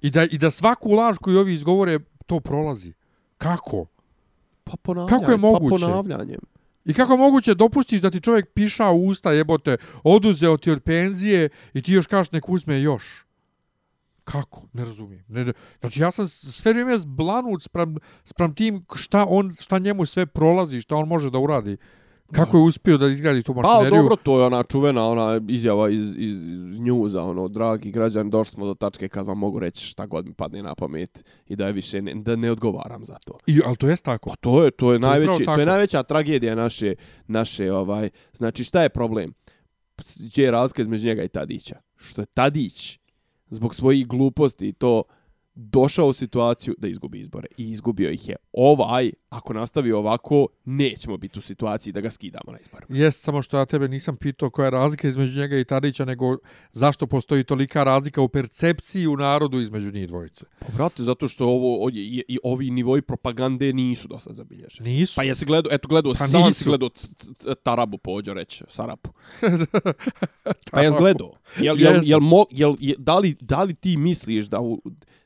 I 0.00 0.10
da 0.10 0.24
i 0.24 0.38
da 0.38 0.50
svaku 0.50 0.90
laž 0.90 1.16
koju 1.18 1.38
ovi 1.38 1.52
izgovore 1.52 1.98
to 2.26 2.40
prolazi. 2.40 2.92
Kako? 3.38 3.86
Pa 4.64 4.76
ponavljanje, 4.82 5.20
Kako 5.20 5.32
je 5.32 5.38
moguće? 5.38 5.84
Pa 5.84 5.88
ponavljanjem. 5.88 6.40
I 6.84 6.94
kako 6.94 7.16
moguće 7.16 7.54
dopustiš 7.54 8.00
da 8.00 8.10
ti 8.10 8.20
čovjek 8.20 8.52
piša 8.54 8.90
u 8.90 9.06
usta 9.06 9.32
jebote, 9.32 9.76
oduzeo 10.04 10.56
ti 10.56 10.70
od 10.70 10.82
penzije 10.82 11.48
i 11.74 11.82
ti 11.82 11.92
još 11.92 12.06
kažeš 12.06 12.32
nek 12.32 12.48
uzme 12.48 12.80
još? 12.82 13.24
Kako? 14.24 14.68
Ne 14.72 14.84
razumijem. 14.84 15.24
Ne, 15.28 15.44
ne- 15.44 15.52
znači 15.80 16.00
ja 16.00 16.10
sam 16.10 16.28
sve 16.28 16.72
vrijeme 16.72 16.98
zblanut 16.98 17.62
sprem, 17.62 17.96
sprem 18.24 18.54
tim 18.54 18.84
šta, 18.94 19.26
on, 19.28 19.50
šta 19.60 19.78
njemu 19.78 20.06
sve 20.06 20.26
prolazi, 20.26 20.80
šta 20.80 20.96
on 20.96 21.08
može 21.08 21.30
da 21.30 21.38
uradi. 21.38 21.76
Kako 22.32 22.56
je 22.56 22.62
uspio 22.62 22.98
da 22.98 23.06
izgradi 23.06 23.42
tu 23.42 23.54
Pa 23.54 23.60
mašineriju? 23.60 24.02
dobro, 24.02 24.16
to 24.16 24.40
je 24.40 24.46
ona 24.46 24.62
čuvena 24.62 25.06
ona 25.08 25.40
izjava 25.48 25.90
iz, 25.90 26.14
iz 26.16 26.36
njuza, 26.80 27.22
ono, 27.22 27.48
dragi 27.48 27.90
građani, 27.90 28.30
došli 28.30 28.50
smo 28.50 28.66
do 28.66 28.74
tačke 28.74 29.08
kad 29.08 29.26
vam 29.26 29.38
mogu 29.38 29.58
reći 29.58 29.86
šta 29.86 30.06
god 30.06 30.26
mi 30.26 30.34
padne 30.34 30.62
na 30.62 30.74
pamet 30.74 31.24
i 31.46 31.56
da 31.56 31.66
je 31.66 31.72
više 31.72 32.02
ne, 32.02 32.14
da 32.14 32.36
ne 32.36 32.50
odgovaram 32.50 33.04
za 33.04 33.16
to. 33.24 33.38
I, 33.46 33.60
ali 33.64 33.76
to 33.76 33.88
jest 33.88 34.04
tako. 34.04 34.28
Pa 34.30 34.36
to 34.36 34.64
je 34.64 34.70
to 34.70 34.92
je 34.92 35.00
To 35.00 35.06
je 35.06 35.10
najveći 35.10 35.42
upravo 35.42 35.56
to 35.56 35.60
je 35.60 35.66
najveća 35.66 36.02
tragedija 36.02 36.54
naše 36.54 36.94
naše 37.26 37.72
ovaj 37.72 38.10
znači 38.32 38.64
šta 38.64 38.82
je 38.82 38.88
problem? 38.88 39.34
Gdje 40.26 40.42
je 40.44 40.50
razlika 40.50 40.82
između 40.82 41.06
njega 41.06 41.22
i 41.22 41.28
Tadića? 41.28 41.76
Što 41.96 42.22
je 42.22 42.26
Tadić 42.26 42.98
zbog 43.52 43.74
svojih 43.74 44.06
gluposti 44.06 44.68
i 44.68 44.72
to 44.72 45.02
došao 45.54 46.06
u 46.06 46.12
situaciju 46.12 46.74
da 46.78 46.88
izgubi 46.88 47.20
izbore 47.20 47.46
i 47.56 47.70
izgubio 47.70 48.10
ih 48.10 48.28
je. 48.28 48.36
Ovaj, 48.52 49.12
ako 49.28 49.52
nastavi 49.52 49.92
ovako, 49.92 50.46
nećemo 50.64 51.16
biti 51.16 51.38
u 51.38 51.42
situaciji 51.42 51.92
da 51.92 52.00
ga 52.00 52.10
skidamo 52.10 52.52
na 52.52 52.58
izboru. 52.58 52.86
Jest, 52.88 53.24
samo 53.24 53.42
što 53.42 53.58
ja 53.58 53.64
tebe 53.64 53.88
nisam 53.88 54.16
pitao 54.16 54.50
koja 54.50 54.64
je 54.64 54.70
razlika 54.70 55.08
između 55.08 55.40
njega 55.40 55.58
i 55.58 55.64
Tadića, 55.64 56.04
nego 56.04 56.36
zašto 56.72 57.06
postoji 57.06 57.44
tolika 57.44 57.84
razlika 57.84 58.22
u 58.22 58.28
percepciji 58.28 59.06
u 59.06 59.16
narodu 59.16 59.60
između 59.60 59.92
njih 59.92 60.08
dvojice. 60.08 60.44
Pa 60.58 60.66
brate, 60.76 61.02
zato 61.02 61.28
što 61.28 61.44
ovo 61.44 61.90
i, 61.92 61.94
i, 61.94 62.24
i 62.28 62.38
ovi 62.42 62.70
nivoi 62.70 63.02
propagande 63.02 63.72
nisu 63.72 64.08
do 64.08 64.18
sad 64.18 64.34
zabilježeni. 64.36 64.90
Nisu. 64.90 65.16
Pa 65.16 65.22
jesi 65.22 65.44
gledao, 65.44 65.72
eto 65.72 65.88
gledao, 65.88 66.12
Pa 66.12 66.18
pa 66.18 66.28
sam 66.28 66.52
si 66.52 66.64
gledao 66.64 66.88
Tarabu 67.62 67.98
pođo 67.98 68.34
reći, 68.34 68.64
Sarapu. 68.68 69.10
Pa 70.72 70.80
jes 70.80 70.94
gledao. 70.98 71.32
Jel, 71.60 71.80
jel, 71.80 72.00
jel, 72.04 72.20
mo, 72.20 72.44
jel, 72.50 72.76
je, 72.80 72.94
da, 72.98 73.18
li, 73.18 73.36
da 73.40 73.62
li 73.62 73.74
ti 73.74 73.96
misliš 73.96 74.46
da, 74.46 74.60
u, 74.60 74.82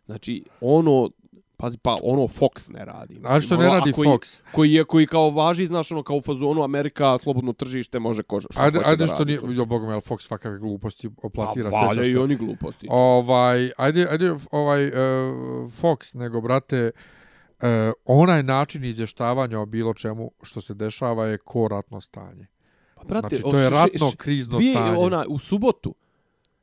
znači, 0.06 0.44
ono, 0.60 1.10
pazi, 1.56 1.78
pa 1.78 1.98
ono 2.02 2.22
Fox 2.22 2.72
ne 2.72 2.84
radi. 2.84 3.14
Mislim, 3.14 3.32
A 3.32 3.40
što 3.40 3.56
ne 3.56 3.66
ono, 3.66 3.74
radi 3.74 3.90
a 3.90 3.92
koji, 3.92 4.08
Fox? 4.08 4.42
Koji, 4.52 4.72
je, 4.72 4.84
koji 4.84 5.06
kao 5.06 5.30
važi, 5.30 5.66
znaš, 5.66 5.92
ono, 5.92 6.02
kao 6.02 6.16
u 6.16 6.20
fazonu 6.20 6.62
Amerika, 6.62 7.18
slobodno 7.18 7.52
tržište, 7.52 7.98
može 7.98 8.22
ko 8.22 8.40
šta 8.40 8.48
Ajde, 8.56 8.78
hoće 8.78 8.90
ajde 8.90 8.96
da 8.96 9.06
što 9.06 9.18
radi 9.18 9.38
nije, 9.42 9.56
jo, 9.56 9.64
boga 9.64 9.86
me, 9.86 9.94
Fox 9.94 10.20
svakakve 10.20 10.58
gluposti 10.58 11.10
oplasira, 11.22 11.70
Pa 11.70 11.78
sećaš 11.78 11.96
valja 11.96 12.08
i 12.08 12.12
se. 12.12 12.20
oni 12.20 12.36
gluposti. 12.36 12.86
Ovaj, 12.90 13.70
ajde, 13.76 14.06
ajde, 14.10 14.34
ovaj, 14.50 14.86
uh, 14.86 14.92
Fox, 15.72 16.16
nego, 16.16 16.40
brate, 16.40 16.90
uh, 17.62 17.66
onaj 18.04 18.42
način 18.42 18.84
izvještavanja 18.84 19.60
o 19.60 19.66
bilo 19.66 19.94
čemu 19.94 20.30
što 20.42 20.60
se 20.60 20.74
dešava 20.74 21.26
je 21.26 21.38
ko 21.38 21.68
ratno 21.68 22.00
stanje. 22.00 22.46
Pa, 22.94 23.04
brate, 23.04 23.36
znači, 23.36 23.42
to 23.42 23.58
je 23.58 23.66
š- 23.66 23.70
ratno 23.70 24.10
š- 24.10 24.16
krizno 24.16 24.58
dvije, 24.58 24.72
stanje. 24.74 24.96
Ona, 24.96 25.24
u 25.28 25.38
subotu, 25.38 25.94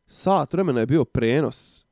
sat 0.08 0.54
vremena 0.54 0.80
je 0.80 0.86
bio 0.86 1.06
prenos 1.06 1.83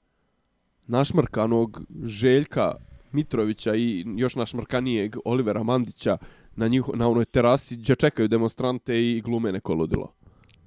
našmrkanog 0.91 1.81
Željka 2.03 2.75
Mitrovića 3.11 3.75
i 3.75 4.05
još 4.17 4.35
našmrkanijeg 4.35 5.15
Olivera 5.25 5.63
Mandića 5.63 6.17
na, 6.55 6.67
njiho, 6.67 6.91
na 6.95 7.09
onoj 7.09 7.25
terasi 7.25 7.75
gdje 7.77 7.95
čekaju 7.95 8.27
demonstrante 8.27 9.09
i 9.09 9.21
glume 9.21 9.51
neko 9.51 9.73
ludilo. 9.73 10.13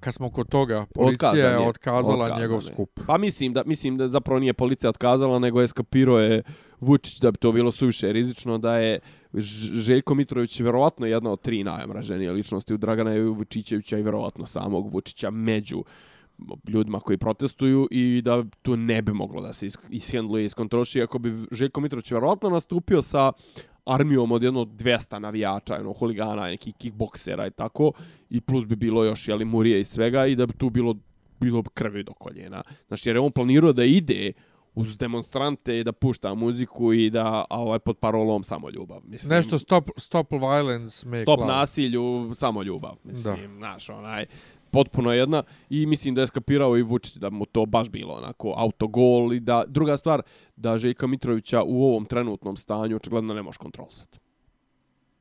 Kad 0.00 0.14
smo 0.14 0.30
kod 0.30 0.48
toga, 0.48 0.86
policija 0.94 1.30
Otkazan 1.30 1.50
je 1.50 1.68
otkazala 1.68 2.24
Otkazan 2.24 2.42
njegov 2.42 2.58
je. 2.58 2.62
skup. 2.62 3.00
Pa 3.06 3.18
mislim 3.18 3.52
da 3.52 3.62
mislim 3.66 3.96
da 3.96 4.08
zapravo 4.08 4.40
nije 4.40 4.52
policija 4.52 4.90
otkazala, 4.90 5.38
nego 5.38 5.60
je 5.60 5.68
skapirao 5.68 6.18
je 6.18 6.42
Vučić 6.80 7.20
da 7.20 7.30
bi 7.30 7.38
to 7.38 7.52
bilo 7.52 7.72
suviše 7.72 8.12
rizično, 8.12 8.58
da 8.58 8.76
je 8.76 8.98
Željko 9.72 10.14
Mitrović 10.14 10.60
vjerovatno 10.60 11.06
jedna 11.06 11.30
od 11.30 11.40
tri 11.40 11.64
najomraženije 11.64 12.32
ličnosti 12.32 12.74
u 12.74 12.76
Dragana 12.76 13.10
Vučićevića 13.10 13.98
i 13.98 14.02
vjerovatno 14.02 14.46
samog 14.46 14.92
Vučića 14.92 15.30
među 15.30 15.84
ljudima 16.68 17.00
koji 17.00 17.18
protestuju 17.18 17.88
i 17.90 18.22
da 18.24 18.44
to 18.62 18.76
ne 18.76 19.02
bi 19.02 19.12
moglo 19.12 19.42
da 19.42 19.52
se 19.52 19.66
is- 19.66 19.78
ishendluje 19.90 20.42
i 20.42 20.46
iskontroliše 20.46 21.02
ako 21.02 21.18
bi 21.18 21.46
Željko 21.50 21.80
Mitrović 21.80 22.10
vjerovatno 22.10 22.50
nastupio 22.50 23.02
sa 23.02 23.32
armijom 23.84 24.32
od 24.32 24.42
jedno 24.42 24.64
200 24.64 25.18
navijača, 25.18 25.76
ono, 25.76 25.92
huligana, 25.92 26.42
nekih 26.42 26.74
kickboksera 26.74 27.46
i 27.46 27.50
tako, 27.50 27.92
i 28.30 28.40
plus 28.40 28.64
bi 28.64 28.76
bilo 28.76 29.04
još, 29.04 29.28
jeli, 29.28 29.44
murije 29.44 29.80
i 29.80 29.84
svega, 29.84 30.26
i 30.26 30.36
da 30.36 30.46
bi 30.46 30.52
tu 30.52 30.70
bilo 30.70 30.94
bilo 31.40 31.62
krvi 31.64 32.02
do 32.02 32.12
koljena. 32.12 32.62
Znači, 32.88 33.08
jer 33.08 33.16
je 33.16 33.20
on 33.20 33.32
planirao 33.32 33.72
da 33.72 33.84
ide 33.84 34.32
uz 34.74 34.96
demonstrante 34.96 35.78
i 35.78 35.84
da 35.84 35.92
pušta 35.92 36.34
muziku 36.34 36.92
i 36.92 37.10
da 37.10 37.24
a 37.50 37.60
ovaj 37.60 37.78
pod 37.78 37.98
parolom 37.98 38.44
samo 38.44 38.70
ljubav. 38.70 39.00
Mislim, 39.04 39.30
Nešto 39.30 39.58
stop, 39.58 39.90
stop 39.96 40.32
violence, 40.32 41.08
make 41.08 41.22
stop 41.22 41.40
love. 41.40 41.52
nasilju, 41.52 42.30
samo 42.34 42.62
ljubav. 42.62 42.96
Mislim, 43.04 43.56
znaš, 43.56 43.88
onaj, 43.88 44.26
potpuno 44.74 45.12
jedna 45.12 45.42
i 45.70 45.86
mislim 45.86 46.14
da 46.14 46.20
je 46.20 46.26
skapirao 46.26 46.78
i 46.78 46.82
Vučić 46.82 47.16
da 47.16 47.30
mu 47.30 47.46
to 47.46 47.66
baš 47.66 47.88
bilo 47.88 48.14
onako 48.14 48.54
autogol 48.56 49.32
i 49.32 49.40
da 49.40 49.64
druga 49.66 49.96
stvar 49.96 50.22
da 50.56 50.78
Željka 50.78 51.06
Mitrovića 51.06 51.62
u 51.62 51.84
ovom 51.84 52.04
trenutnom 52.04 52.56
stanju 52.56 52.96
očigledno 52.96 53.34
ne 53.34 53.42
može 53.42 53.58
kontrolisati. 53.58 54.18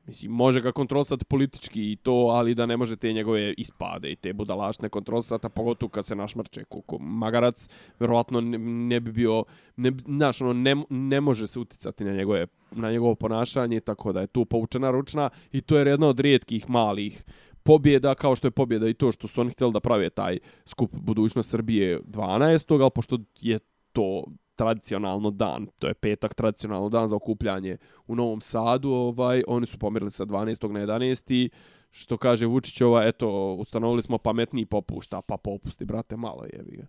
Mislim, 0.06 0.32
može 0.32 0.60
ga 0.60 0.72
kontrolisati 0.72 1.24
politički 1.24 1.92
i 1.92 1.96
to, 1.96 2.12
ali 2.12 2.54
da 2.54 2.66
ne 2.66 2.76
može 2.76 2.96
te 2.96 3.12
njegove 3.12 3.54
ispade 3.56 4.12
i 4.12 4.16
te 4.16 4.32
budalašne 4.32 4.88
kontrolisati, 4.88 5.46
a 5.46 5.48
pogotovo 5.48 5.90
kad 5.90 6.06
se 6.06 6.16
našmrče 6.16 6.64
kuku 6.64 6.98
magarac, 6.98 7.68
verovatno 8.00 8.40
ne, 8.40 8.58
ne 8.58 9.00
bi 9.00 9.12
bio, 9.12 9.44
ne, 9.76 9.92
znaš, 10.04 10.40
ono, 10.40 10.52
ne, 10.52 10.76
ne 10.88 11.20
može 11.20 11.46
se 11.46 11.58
uticati 11.58 12.04
na 12.04 12.12
njegove 12.12 12.46
na 12.70 12.90
njegovo 12.90 13.14
ponašanje, 13.14 13.80
tako 13.80 14.12
da 14.12 14.20
je 14.20 14.26
tu 14.26 14.44
povučena 14.44 14.90
ručna 14.90 15.30
i 15.52 15.60
to 15.60 15.78
je 15.78 15.86
jedna 15.86 16.08
od 16.08 16.20
rijetkih 16.20 16.70
malih 16.70 17.24
pobjeda, 17.64 18.14
kao 18.14 18.36
što 18.36 18.46
je 18.46 18.50
pobjeda 18.50 18.88
i 18.88 18.94
to 18.94 19.12
što 19.12 19.28
su 19.28 19.40
oni 19.40 19.50
htjeli 19.50 19.72
da 19.72 19.80
prave 19.80 20.10
taj 20.10 20.38
skup 20.64 20.90
budućnost 20.92 21.50
Srbije 21.50 22.00
12. 22.00 22.80
ali 22.80 22.90
pošto 22.90 23.18
je 23.40 23.58
to 23.92 24.24
tradicionalno 24.54 25.30
dan, 25.30 25.66
to 25.78 25.88
je 25.88 25.94
petak 25.94 26.34
tradicionalno 26.34 26.88
dan 26.88 27.08
za 27.08 27.16
okupljanje 27.16 27.76
u 28.06 28.14
Novom 28.14 28.40
Sadu, 28.40 28.90
ovaj 28.90 29.42
oni 29.46 29.66
su 29.66 29.78
pomerili 29.78 30.10
sa 30.10 30.24
12. 30.26 30.68
na 30.68 30.80
11. 30.80 31.48
što 31.90 32.16
kaže 32.16 32.46
Vučićova, 32.46 33.04
eto, 33.04 33.28
ustanovili 33.54 34.02
smo 34.02 34.18
pametniji 34.18 34.66
popušta, 34.66 35.20
pa 35.22 35.36
popusti, 35.36 35.84
brate, 35.84 36.16
malo 36.16 36.44
jebi 36.52 36.76
ga. 36.76 36.86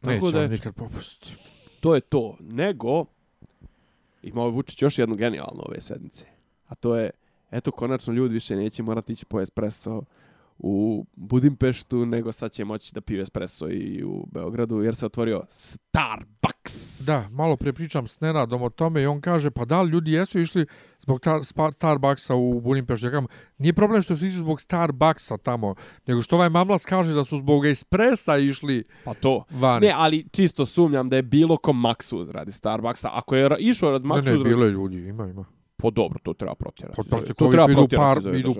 Tako 0.00 0.12
Neće 0.14 0.32
da 0.32 0.42
je- 0.42 0.48
nikad 0.48 0.74
popustiti. 0.74 1.36
To 1.80 1.94
je 1.94 2.00
to. 2.00 2.36
Nego, 2.40 3.04
imao 4.22 4.46
je 4.46 4.52
Vučić 4.52 4.82
još 4.82 4.98
jednu 4.98 5.16
genijalnu 5.16 5.62
ove 5.68 5.80
sedmice. 5.80 6.26
A 6.66 6.74
to 6.74 6.96
je, 6.96 7.10
eto, 7.52 7.70
konačno 7.70 8.14
ljudi 8.14 8.34
više 8.34 8.56
neće 8.56 8.82
morati 8.82 9.12
ići 9.12 9.26
po 9.26 9.40
espresso 9.40 10.02
u 10.58 11.06
Budimpeštu, 11.16 12.06
nego 12.06 12.32
sad 12.32 12.52
će 12.52 12.64
moći 12.64 12.94
da 12.94 13.00
piju 13.00 13.22
espresso 13.22 13.70
i 13.70 14.04
u 14.04 14.26
Beogradu, 14.32 14.80
jer 14.80 14.94
se 14.94 15.06
otvorio 15.06 15.42
Starbucks. 15.48 17.00
Da, 17.06 17.28
malo 17.30 17.56
prije 17.56 17.72
pričam 17.72 18.06
s 18.06 18.20
Nenadom 18.20 18.62
o 18.62 18.70
tome 18.70 19.02
i 19.02 19.06
on 19.06 19.20
kaže, 19.20 19.50
pa 19.50 19.64
da 19.64 19.82
li 19.82 19.90
ljudi 19.90 20.12
jesu 20.12 20.38
išli 20.40 20.66
zbog 21.00 21.20
tar, 21.20 21.44
spa, 21.44 21.72
Starbucksa 21.72 22.34
u 22.34 22.60
Budimpeštu? 22.60 23.06
Ja 23.06 23.10
kažem, 23.10 23.26
nije 23.58 23.72
problem 23.72 24.02
što 24.02 24.16
su 24.16 24.26
išli 24.26 24.38
zbog 24.38 24.60
Starbucksa 24.60 25.36
tamo, 25.38 25.74
nego 26.06 26.22
što 26.22 26.36
ovaj 26.36 26.50
mamlas 26.50 26.84
kaže 26.84 27.14
da 27.14 27.24
su 27.24 27.38
zbog 27.38 27.66
espressa 27.66 28.38
išli 28.38 28.84
Pa 29.04 29.14
to. 29.14 29.44
vani. 29.50 29.86
Ne, 29.86 29.92
ali 29.96 30.28
čisto 30.32 30.66
sumnjam 30.66 31.08
da 31.08 31.16
je 31.16 31.22
bilo 31.22 31.56
ko 31.56 31.72
Maksuz 31.72 32.30
radi 32.30 32.52
Starbucksa. 32.52 33.10
Ako 33.12 33.36
je 33.36 33.56
išao 33.58 33.90
rad 33.90 34.02
ne, 34.02 34.08
Maksuz, 34.08 34.32
ne, 34.32 34.44
bilo 34.44 34.64
je 34.64 34.70
ljudi, 34.70 34.98
ima, 34.98 35.26
ima. 35.28 35.44
Po 35.82 35.90
dobro, 35.90 36.18
to 36.22 36.32
treba 36.32 36.54
protjerati. 36.54 36.96
Pa 36.96 37.02
To 37.02 37.08
proti 37.16 37.34
treba 37.34 37.66
koji 37.66 37.72
idu, 37.72 37.88
protjerati 37.88 37.96
par, 37.96 38.18
idu 38.34 38.50
u 38.50 38.54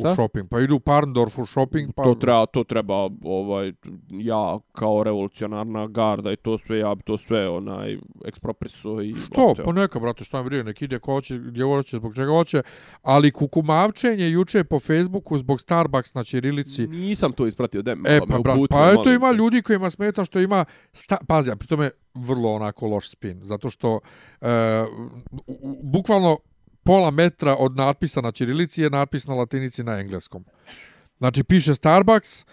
u 0.00 0.06
Šta? 0.06 0.14
shopping. 0.14 0.48
Pa 0.48 0.60
idu 0.60 0.76
u 0.76 0.80
Parndorf 0.80 1.38
u 1.38 1.46
shopping, 1.46 1.92
pa... 1.94 2.02
to 2.04 2.14
treba 2.14 2.46
to 2.46 2.64
treba 2.64 2.94
ovaj 3.24 3.72
ja 4.10 4.58
kao 4.72 5.02
revolucionarna 5.04 5.86
garda 5.86 6.32
i 6.32 6.36
to 6.36 6.58
sve 6.58 6.78
ja 6.78 6.96
to 7.04 7.16
sve 7.16 7.48
onaj 7.48 7.98
ekspropriso 8.24 9.02
i 9.02 9.14
Što? 9.14 9.46
oteo. 9.46 9.64
Pa 9.64 9.72
neka, 9.72 10.00
brate, 10.00 10.24
šta 10.24 10.42
mi 10.42 10.44
brije, 10.44 10.64
nek 10.64 10.82
ide 10.82 10.98
ko 10.98 11.12
hoće, 11.12 11.38
gdje 11.38 11.64
hoće, 11.64 11.96
zbog 11.96 12.14
čega 12.14 12.30
hoće. 12.30 12.62
Ali 13.02 13.30
kukumavčenje 13.30 14.28
juče 14.28 14.64
po 14.64 14.80
Facebooku 14.80 15.38
zbog 15.38 15.60
Starbucks 15.60 16.14
na 16.14 16.24
Ćirilici. 16.24 16.86
nisam 16.86 17.32
to 17.32 17.46
ispratio 17.46 17.82
da 17.82 17.90
E, 17.90 18.20
pa, 18.28 18.38
brat, 18.38 18.58
pa 18.70 18.90
eto 18.90 19.12
ima 19.12 19.32
ljudi 19.32 19.62
kojima 19.62 19.90
smeta 19.90 20.24
što 20.24 20.40
ima, 20.40 20.64
sta, 20.92 21.16
pazi, 21.28 21.50
a 21.50 21.56
pri 21.56 21.68
tome 21.68 21.90
vrlo 22.14 22.52
onako 22.54 22.86
loš 22.86 23.10
spin, 23.10 23.40
zato 23.42 23.70
što 23.70 24.00
e, 24.40 24.46
bukvalno 25.82 26.38
pola 26.84 27.10
metra 27.10 27.56
od 27.58 27.76
natpisa 27.76 28.20
na 28.20 28.32
Ćirilici 28.32 28.82
je 28.82 28.90
natpis 28.90 29.26
na 29.26 29.34
latinici 29.34 29.84
na 29.84 29.98
engleskom. 29.98 30.44
Znači, 31.18 31.44
piše 31.44 31.74
Starbucks, 31.74 32.44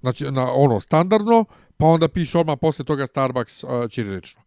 znači, 0.00 0.24
na 0.24 0.52
ono, 0.52 0.80
standardno, 0.80 1.44
pa 1.76 1.86
onda 1.86 2.08
piše 2.08 2.38
odmah 2.38 2.58
posle 2.60 2.84
toga 2.84 3.06
Starbucks 3.06 3.64
uh, 3.64 3.70
ćirilično. 3.90 4.42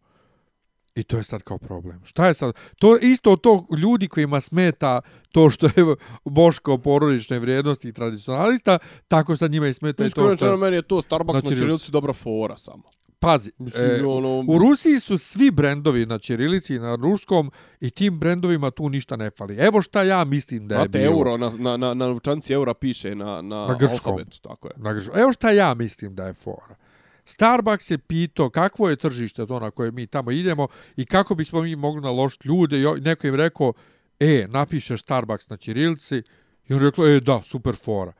I 0.94 1.02
to 1.02 1.16
je 1.16 1.22
sad 1.22 1.42
kao 1.42 1.58
problem. 1.58 2.00
Šta 2.04 2.26
je 2.26 2.34
sad? 2.34 2.52
To 2.78 2.98
isto 2.98 3.36
to 3.36 3.66
ljudi 3.78 4.08
kojima 4.08 4.40
smeta 4.40 5.00
to 5.32 5.50
što 5.50 5.66
je 5.66 5.96
Boško 6.24 6.78
porodične 6.78 7.38
vrijednosti 7.38 7.88
i 7.88 7.92
tradicionalista, 7.92 8.78
tako 9.08 9.36
sad 9.36 9.50
njima 9.50 9.68
i 9.68 9.72
smeta 9.72 10.06
i 10.06 10.10
to 10.10 10.36
što 10.36 10.46
je... 10.46 10.56
meni 10.56 10.76
je 10.76 10.82
to 10.82 11.02
Starbucks 11.02 11.42
na 11.44 11.50
Ćirilici 11.50 11.90
dobra 11.90 12.12
fora 12.12 12.56
samo. 12.56 12.82
Pazi, 13.20 13.50
Mislim, 13.58 13.84
e, 13.84 14.04
ono, 14.06 14.44
u 14.48 14.58
Rusiji 14.58 15.00
su 15.00 15.18
svi 15.18 15.50
brendovi 15.50 16.06
na 16.06 16.18
ćirilici 16.18 16.74
i 16.74 16.78
na 16.78 16.94
ruskom 16.94 17.50
i 17.80 17.90
tim 17.90 18.18
brendovima 18.18 18.70
tu 18.70 18.88
ništa 18.88 19.16
ne 19.16 19.30
fali. 19.30 19.56
Evo 19.58 19.82
šta 19.82 20.02
ja 20.02 20.24
mislim 20.24 20.68
da 20.68 20.74
je 20.74 20.78
Znate, 20.78 20.98
bilo. 20.98 21.12
euro, 21.12 21.36
na, 21.36 21.50
na, 21.58 21.76
na, 21.76 21.94
na 21.94 22.06
novčanci 22.08 22.52
eura 22.52 22.74
piše 22.74 23.14
na, 23.14 23.42
na, 23.42 23.66
Na 23.66 23.76
grčkom. 23.78 24.12
alfabetu, 24.12 24.40
tako 24.40 24.68
je. 24.68 24.72
Na 24.76 24.92
grčkom. 24.92 25.18
Evo 25.18 25.32
šta 25.32 25.50
ja 25.50 25.74
mislim 25.74 26.14
da 26.14 26.26
je 26.26 26.32
fora. 26.34 26.76
Starbucks 27.24 27.90
je 27.90 27.98
pitao 27.98 28.50
kakvo 28.50 28.88
je 28.88 28.96
tržište 28.96 29.46
to 29.46 29.60
na 29.60 29.70
koje 29.70 29.92
mi 29.92 30.06
tamo 30.06 30.30
idemo 30.30 30.68
i 30.96 31.06
kako 31.06 31.34
bismo 31.34 31.62
mi 31.62 31.76
mogli 31.76 32.00
naložiti 32.02 32.48
ljude 32.48 32.80
i 32.80 33.00
neko 33.00 33.26
im 33.26 33.34
rekao, 33.34 33.72
e, 34.20 34.46
napišeš 34.48 35.00
Starbucks 35.00 35.50
na 35.50 35.56
ćirilici 35.56 36.22
i 36.68 36.74
on 36.74 36.80
rekao, 36.80 37.06
e, 37.06 37.20
da, 37.20 37.40
super 37.44 37.74
fora. 37.76 38.12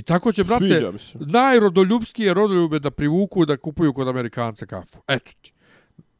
I 0.00 0.02
tako 0.02 0.32
će, 0.32 0.44
brate, 0.44 0.92
najrodoljubskije 1.14 2.34
rodoljube 2.34 2.78
da 2.78 2.90
privuku 2.90 3.44
da 3.46 3.56
kupuju 3.56 3.92
kod 3.92 4.08
Amerikanca 4.08 4.66
kafu. 4.66 4.98
Eto 5.08 5.32
ti. 5.40 5.52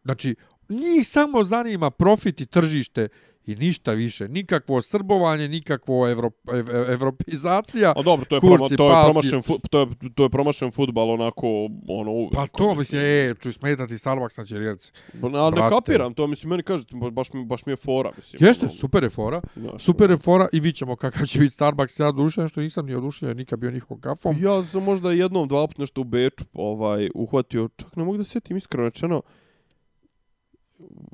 Znači, 0.04 0.34
njih 0.68 1.08
samo 1.08 1.44
zanima 1.44 1.90
profit 1.90 2.40
i 2.40 2.46
tržište 2.46 3.08
i 3.50 3.56
ništa 3.56 3.92
više. 3.92 4.28
Nikakvo 4.28 4.80
srbovanje, 4.82 5.48
nikakvo 5.48 6.08
evro, 6.08 6.30
ev, 6.48 6.70
ev, 6.70 6.90
evropizacija. 6.90 7.92
A 7.96 8.02
dobro, 8.02 8.24
to 8.24 8.34
je, 8.34 8.40
Kurci, 8.40 8.76
proma, 8.76 8.90
to 8.90 8.98
je 8.98 9.04
promašen, 9.04 9.42
fu, 9.42 9.58
to 9.70 9.80
je, 9.80 9.86
to 10.14 10.22
je 10.22 10.28
promašen 10.28 10.72
futbal 10.72 11.10
onako, 11.10 11.46
ono. 11.88 12.28
Pa 12.32 12.46
to 12.48 12.74
mislim, 12.74 13.02
e, 13.02 13.34
ću 13.42 13.52
smetati 13.52 13.98
Starbucks 13.98 14.36
na 14.36 14.44
Ćirilci. 14.44 14.92
Ali 15.22 15.54
ne 15.54 15.68
kapiram, 15.68 16.14
to 16.14 16.26
mislim, 16.26 16.50
meni 16.50 16.62
kažete, 16.62 16.96
baš, 17.12 17.32
mi- 17.32 17.44
baš 17.44 17.66
mi 17.66 17.72
je 17.72 17.76
fora, 17.76 18.10
mislim. 18.16 18.48
Jeste, 18.48 18.66
ono, 18.66 18.74
super 18.74 19.02
je 19.02 19.10
fora. 19.10 19.40
znaš, 19.56 19.82
Super 19.82 20.10
je 20.10 20.16
fora 20.16 20.48
i 20.52 20.60
vidit 20.60 20.76
ćemo 20.76 20.96
kakav 20.96 21.26
će 21.26 21.38
biti 21.38 21.54
Starbucks. 21.54 21.98
Ja 21.98 22.12
dušen 22.12 22.48
što 22.48 22.60
nisam 22.60 22.86
ni 22.86 22.94
odušljen 22.94 23.36
nikad 23.36 23.58
bio 23.58 23.70
njihovom 23.70 24.00
kafom. 24.00 24.36
Ja 24.40 24.62
sam 24.62 24.82
možda 24.82 25.12
jednom, 25.12 25.48
dva 25.48 25.66
put 25.66 25.78
nešto 25.78 26.00
u 26.00 26.04
Beču 26.04 26.44
ovaj, 26.52 27.10
uhvatio, 27.14 27.68
čak 27.76 27.96
ne 27.96 28.04
mogu 28.04 28.16
da 28.16 28.24
se 28.24 28.30
sjetim 28.30 28.56
iskreno 28.56 28.84
rečeno, 28.84 29.22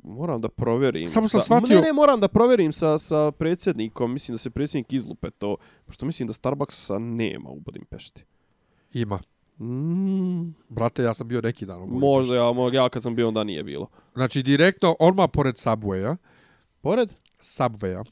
moram 0.03 0.41
da 0.41 0.49
provjerim. 0.49 1.09
Samo 1.09 1.27
sam 1.27 1.41
sa, 1.41 1.45
shvatio- 1.45 1.75
Ne, 1.75 1.81
ne, 1.81 1.93
moram 1.93 2.19
da 2.19 2.27
provjerim 2.27 2.71
sa, 2.71 2.97
sa 2.97 3.31
predsjednikom, 3.31 4.13
mislim 4.13 4.33
da 4.33 4.39
se 4.39 4.49
predsjednik 4.49 4.93
izlupe 4.93 5.29
to, 5.29 5.55
pošto 5.85 6.05
mislim 6.05 6.27
da 6.27 6.33
Starbucksa 6.33 6.99
nema 6.99 7.49
u 7.49 7.59
Budimpešti. 7.59 8.23
Ima. 8.93 9.19
Mm, 9.59 10.53
Brate, 10.69 11.03
ja 11.03 11.13
sam 11.13 11.27
bio 11.27 11.41
neki 11.41 11.65
dan 11.65 11.77
u 11.77 11.79
Budimpešti. 11.81 11.99
možda 12.01 12.35
ja, 12.35 12.43
ja 12.73 12.89
kad 12.89 13.03
sam 13.03 13.15
bio 13.15 13.27
onda 13.27 13.43
nije 13.43 13.63
bilo. 13.63 13.87
Znači, 14.13 14.43
direktno, 14.43 14.95
odmah 14.99 15.29
pored 15.33 15.55
Subwaya. 15.55 16.15
Pored? 16.81 17.13
Subwaya. 17.39 18.03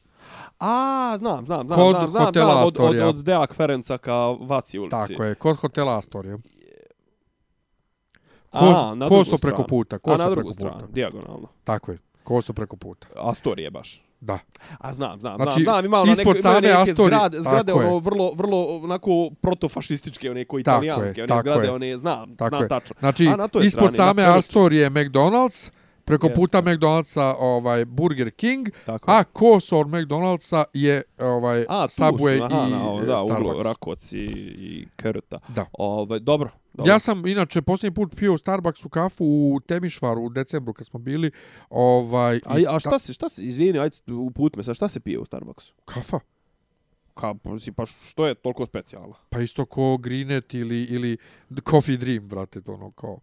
A, 0.60 1.16
znam, 1.18 1.46
znam, 1.46 1.68
znam, 1.68 1.80
Kod 1.80 1.92
znam, 1.92 2.10
znam, 2.10 2.26
hotela 2.26 2.68
znam, 2.68 2.88
od, 2.88 2.96
od, 2.96 3.00
od 3.00 3.24
Deak 3.24 3.54
Ferenca 3.54 3.98
ka 3.98 4.16
Vaci 4.30 4.80
ulici. 4.80 4.92
Tako 4.92 5.24
je, 5.24 5.36
kod 5.36 5.58
hotela 5.58 5.98
Astoria. 5.98 6.38
A, 8.56 8.60
Ko, 8.60 8.96
na 8.96 9.06
ko 9.06 9.10
drugu 9.10 9.24
su 9.26 9.38
preko 9.38 9.64
puta, 9.64 9.96
A 9.96 10.00
ko 10.00 10.18
na 10.18 10.30
drugu 10.30 10.52
stranu, 10.52 10.74
puta. 10.76 10.88
dijagonalno. 10.88 11.48
Tako 11.64 11.92
je, 11.92 11.98
ko 12.24 12.42
su 12.42 12.54
preko 12.54 12.76
puta. 12.76 13.08
Astorije 13.16 13.72
baš. 13.72 14.02
Da. 14.22 14.40
A 14.80 14.94
znam, 14.94 15.20
znam, 15.20 15.36
Znači, 15.36 15.52
znam, 15.54 15.74
znam, 15.74 15.86
ima 15.86 16.00
ono 16.00 16.12
ispod 16.12 16.28
neko, 16.28 16.42
same 16.42 16.62
neke 16.62 16.74
Astorije, 16.74 17.18
zgrade, 17.18 17.42
zgrade 17.42 17.74
ono 17.74 18.00
vrlo, 18.00 18.32
vrlo 18.34 18.78
onako 18.78 19.30
protofašističke, 19.42 20.32
one 20.32 20.46
koji 20.46 20.64
Tako 20.64 20.84
je, 20.84 20.88
italijanske, 20.88 21.24
one 21.24 21.42
zgrade, 21.42 21.64
je. 21.64 21.72
one, 21.72 21.98
znam, 21.98 22.36
Tako 22.36 22.50
znam 22.50 22.62
je. 22.62 22.68
tačno. 22.68 22.96
Znači, 23.00 23.28
A 23.28 23.36
na 23.36 23.48
toj 23.48 23.66
ispod 23.66 23.94
strani, 23.94 24.22
same. 24.22 24.38
Astorije 24.38 24.90
McDonald's, 24.90 25.72
preko 26.06 26.28
Jeste. 26.28 26.40
puta 26.40 26.62
McDonald'sa 26.62 27.36
ovaj 27.40 27.86
Burger 27.86 28.32
King, 28.32 28.70
Tako. 28.86 29.12
a 29.12 29.24
kosor 29.24 29.86
McDonald'sa 29.86 30.64
je 30.74 31.02
ovaj 31.20 31.66
A, 31.70 31.88
tu 31.88 31.94
Subway 31.94 32.38
su, 32.38 32.44
aha, 32.44 32.68
i 32.68 32.72
na, 32.72 32.90
ovo, 32.90 33.02
e, 33.02 33.06
da, 33.06 33.22
uglo, 33.24 33.28
Starbucks. 33.36 33.68
Rakoc 33.68 34.12
i, 34.12 34.18
i 34.18 34.88
Keruta. 34.96 35.40
Da. 35.48 35.66
Ove, 35.74 36.20
dobro, 36.20 36.50
dobro. 36.74 36.92
Ja 36.92 37.00
sam 37.00 37.26
inače 37.28 37.62
posljednji 37.62 37.96
put 37.96 38.16
pio 38.16 38.34
u 38.34 38.38
Starbucksu 38.38 38.90
kafu 38.90 39.26
u 39.26 39.60
Temišvaru 39.68 40.22
u 40.22 40.30
decembru 40.30 40.74
kad 40.74 40.88
smo 40.88 41.00
bili 41.00 41.32
ovaj 41.70 42.40
A, 42.46 42.76
a 42.76 42.80
šta 42.80 43.00
se, 43.00 43.14
šta 43.14 43.30
se, 43.30 43.44
izvini, 43.46 43.80
ajde, 43.80 43.98
uput 44.14 44.56
me 44.56 44.64
sad, 44.64 44.76
šta 44.76 44.88
se 44.88 45.00
pije 45.00 45.20
u 45.20 45.26
Starbucksu? 45.26 45.74
kafa 45.86 46.20
Ka, 47.14 47.34
pa, 47.34 47.50
pa 47.76 47.86
što 47.86 48.28
je 48.28 48.36
toliko 48.36 48.66
specijalno? 48.66 49.14
pa 49.30 49.40
isto 49.40 49.66
ko 49.66 49.98
Greenet 49.98 50.54
ili 50.54 50.84
ili 50.84 51.18
Coffee 51.70 51.98
Dream 51.98 52.28
brate 52.28 52.62
to 52.62 52.74
ono 52.74 52.92
kao 52.92 53.20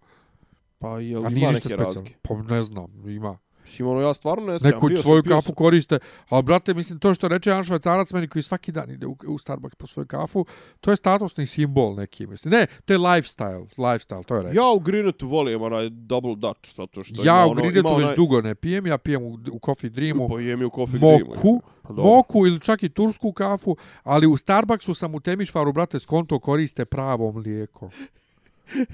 Pa 0.83 0.89
je 0.91 1.19
li 1.19 1.41
ima 1.41 1.51
neke 1.51 1.77
razlike? 1.77 2.15
pa 2.23 2.35
ne 2.35 2.63
znam 2.63 3.11
ima 3.11 3.39
Mislim, 3.65 3.89
ono, 3.89 4.01
ja 4.01 4.15
stvarno 4.15 4.47
ne. 4.47 4.59
Neku 4.63 4.89
bio 4.89 4.97
sam- 4.97 5.03
svoju 5.03 5.23
kafu 5.23 5.43
sam- 5.43 5.55
koriste. 5.55 5.99
Ali, 6.29 6.43
brate, 6.43 6.75
mislim, 6.75 6.99
to 6.99 7.15
što 7.15 7.29
reče 7.29 7.51
Jan 7.51 7.65
Švajcarac 7.65 8.13
meni 8.13 8.29
koji 8.29 8.43
svaki 8.43 8.73
dan 8.73 8.91
ide 8.91 9.07
u, 9.07 9.17
u 9.27 9.39
Starbucks 9.39 9.77
po 9.77 9.87
svoju 9.87 10.07
kafu, 10.07 10.47
to 10.81 10.91
je 10.91 10.97
statusni 10.97 11.47
simbol 11.47 11.95
neki, 11.95 12.27
mislim. 12.27 12.53
Ne, 12.53 12.67
to 12.85 12.93
je 12.93 12.99
lifestyle, 12.99 13.67
lifestyle, 13.69 14.25
to 14.25 14.37
je 14.37 14.43
rekao. 14.43 14.63
Ja 14.63 14.71
u 14.71 14.81
Greenetu 14.81 15.29
volim 15.29 15.63
onaj 15.63 15.89
Double 15.91 16.35
Dutch, 16.37 16.75
zato 16.77 17.05
što 17.05 17.23
Ja 17.23 17.35
ima 17.35 17.47
u 17.47 17.51
ono, 17.51 17.55
Grinetu 17.55 17.79
ima 17.81 17.91
već 17.91 18.07
onaj- 18.07 18.17
dugo 18.17 18.41
ne 18.41 18.55
pijem, 18.55 18.87
ja 18.87 18.99
pijem 18.99 19.23
u, 19.23 19.33
u 19.53 19.59
Coffee 19.65 19.91
Dreamu 19.91 20.29
Pa 20.29 20.41
jem 20.41 20.63
i 20.63 20.65
u 20.65 20.71
Coffee 20.71 20.99
Dreamu. 20.99 21.25
moku, 21.27 21.63
Pa 21.83 21.93
moku 21.93 22.47
ili 22.47 22.61
čak 22.61 22.83
i 22.83 22.89
tursku 22.89 23.33
kafu, 23.33 23.77
ali 24.03 24.27
u 24.27 24.37
Starbucksu 24.37 24.95
sam 24.95 25.15
u 25.15 25.21
Temišvaru, 25.21 25.73
brate, 25.73 26.01
skonto 26.01 26.39
koriste 26.39 26.85
pravo 26.85 27.33
mlijeko. 27.33 27.91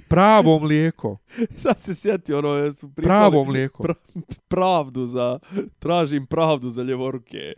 Pravo 0.09 0.59
mlijeko. 0.59 1.19
Sad 1.63 1.81
se 1.81 1.95
sjeti, 1.95 2.35
ono, 2.35 2.73
su 2.73 2.95
pričali 2.95 3.09
Pravo 3.09 3.45
mlijeko. 3.45 3.83
pra- 3.83 4.21
pravdu 4.49 5.07
za, 5.07 5.39
tražim 5.79 6.27
pravdu 6.27 6.69
za 6.69 6.83
ljevoruke 6.83 7.53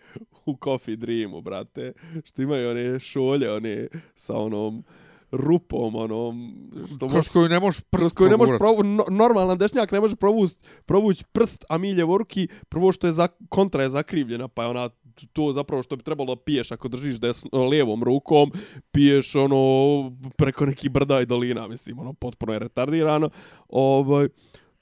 u 0.46 0.56
Coffee 0.64 0.96
Dreamu, 0.96 1.40
brate. 1.40 1.92
Što 2.24 2.42
imaju 2.42 2.70
one 2.70 3.00
šolje, 3.00 3.52
one 3.52 3.88
sa 4.14 4.36
onom 4.36 4.84
rupom, 5.32 5.96
onom... 5.96 6.54
Što 6.96 7.08
Kroz 7.08 7.28
koju 7.28 7.48
ne 7.48 7.60
možeš 7.60 7.80
prst 7.80 8.00
kroz 8.00 8.12
koju 8.12 8.30
ne 8.30 8.36
možeš 8.36 8.58
provu, 8.58 8.82
no, 8.82 9.04
normalan 9.10 9.58
dešnjak 9.58 9.92
ne 9.92 10.00
može 10.00 10.16
provući 10.16 10.54
provuć 10.86 11.24
prst, 11.32 11.64
a 11.68 11.78
mi 11.78 11.90
ljevoruki, 11.90 12.48
prvo 12.68 12.92
što 12.92 13.06
je 13.06 13.12
za, 13.12 13.28
kontra 13.48 13.82
je 13.82 13.90
zakrivljena, 13.90 14.48
pa 14.48 14.62
je 14.62 14.68
ona 14.68 14.88
to 15.32 15.52
zapravo 15.52 15.82
što 15.82 15.96
bi 15.96 16.02
trebalo 16.02 16.36
piješ 16.36 16.72
ako 16.72 16.88
držiš 16.88 17.20
desno, 17.20 17.68
lijevom 17.68 18.04
rukom, 18.04 18.52
piješ 18.92 19.34
ono 19.36 20.12
preko 20.36 20.66
nekih 20.66 20.90
brda 20.90 21.20
i 21.20 21.26
dolina, 21.26 21.68
mislim, 21.68 21.98
ono 21.98 22.12
potpuno 22.12 22.52
je 22.52 22.58
retardirano. 22.58 23.30
Ovaj, 23.68 24.28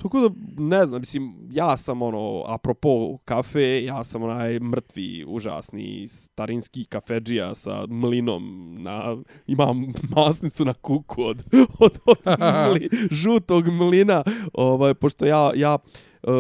Tako 0.03 0.21
da, 0.21 0.31
ne 0.57 0.87
znam, 0.87 1.01
mislim, 1.01 1.49
ja 1.51 1.77
sam 1.77 2.03
ono, 2.03 2.45
apropo 2.47 3.19
kafe, 3.25 3.85
ja 3.85 4.05
sam 4.05 4.23
onaj 4.23 4.59
mrtvi, 4.61 5.25
užasni, 5.29 6.09
starinski 6.09 6.85
kafeđija 6.85 7.55
sa 7.55 7.87
mlinom 7.87 8.75
na, 8.79 9.17
imam 9.47 9.93
masnicu 10.17 10.65
na 10.65 10.73
kuku 10.73 11.23
od, 11.23 11.45
od, 11.79 11.99
od 12.05 12.19
mli, 12.71 12.89
žutog 13.11 13.69
mlina, 13.69 14.23
ovaj, 14.53 14.95
pošto 14.95 15.27
ja, 15.27 15.51
ja, 15.55 15.75
uh, 15.75 16.08
E, 16.23 16.31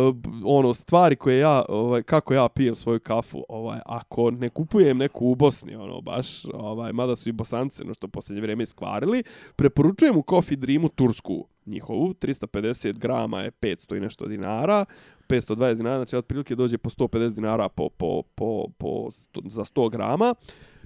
ono, 0.45 0.75
stvari 0.75 1.17
koje 1.17 1.39
ja, 1.39 1.65
ovaj, 1.69 2.03
kako 2.03 2.35
ja 2.35 2.49
pijem 2.49 2.75
svoju 2.75 3.01
kafu, 3.01 3.45
ovaj, 3.49 3.81
ako 3.87 4.31
ne 4.31 4.49
kupujem 4.49 4.99
neku 4.99 5.27
u 5.27 5.35
Bosni, 5.35 5.75
ono, 5.75 6.01
baš, 6.01 6.45
ovaj, 6.55 6.93
mada 6.93 7.17
su 7.17 7.29
i 7.29 7.33
bosanci, 7.33 7.85
no 7.85 7.95
što 7.95 8.09
posljednje 8.09 8.43
vrijeme 8.43 8.63
iskvarili, 8.63 9.23
preporučujem 9.57 10.17
u 10.17 10.25
Coffee 10.31 10.57
Dreamu 10.57 10.89
tursku 10.89 11.47
njihovu, 11.67 12.15
350 12.15 12.99
grama 12.99 13.41
je 13.41 13.51
500 13.51 13.97
i 13.97 14.01
nešto 14.01 14.27
dinara, 14.27 14.85
520 15.29 15.77
dinara, 15.77 15.97
znači 15.97 16.17
otprilike 16.17 16.55
dođe 16.55 16.79
po 16.79 16.91
150 16.91 17.35
dinara 17.35 17.69
po, 17.69 17.89
po, 17.89 18.23
po, 18.35 18.65
po, 18.79 19.11
sto, 19.11 19.41
za 19.45 19.65
100 19.65 19.91
grama. 19.91 20.35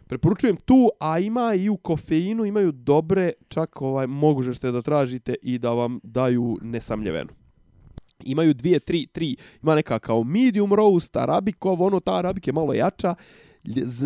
Preporučujem 0.07 0.57
tu, 0.57 0.89
a 1.01 1.19
ima 1.19 1.55
i 1.55 1.69
u 1.69 1.77
kofeinu, 1.77 2.45
imaju 2.45 2.73
dobre, 2.73 3.33
čak 3.49 3.83
ovaj, 3.83 4.07
mogućete 4.07 4.73
da 4.73 4.83
tražite 4.83 5.35
i 5.43 5.59
da 5.59 5.71
vam 5.71 6.01
daju 6.03 6.59
nesamljevenu. 6.63 7.42
Imaju 8.25 8.55
dvije, 8.55 8.81
tri, 8.81 9.07
tri, 9.07 9.37
ima 9.63 9.75
neka 9.75 9.99
kao 9.99 10.25
medium 10.25 10.73
roast, 10.73 11.17
arabikov, 11.17 11.83
ono 11.83 12.01
ta 12.01 12.15
arabik 12.15 12.47
je 12.47 12.53
malo 12.53 12.75
jača, 12.75 13.15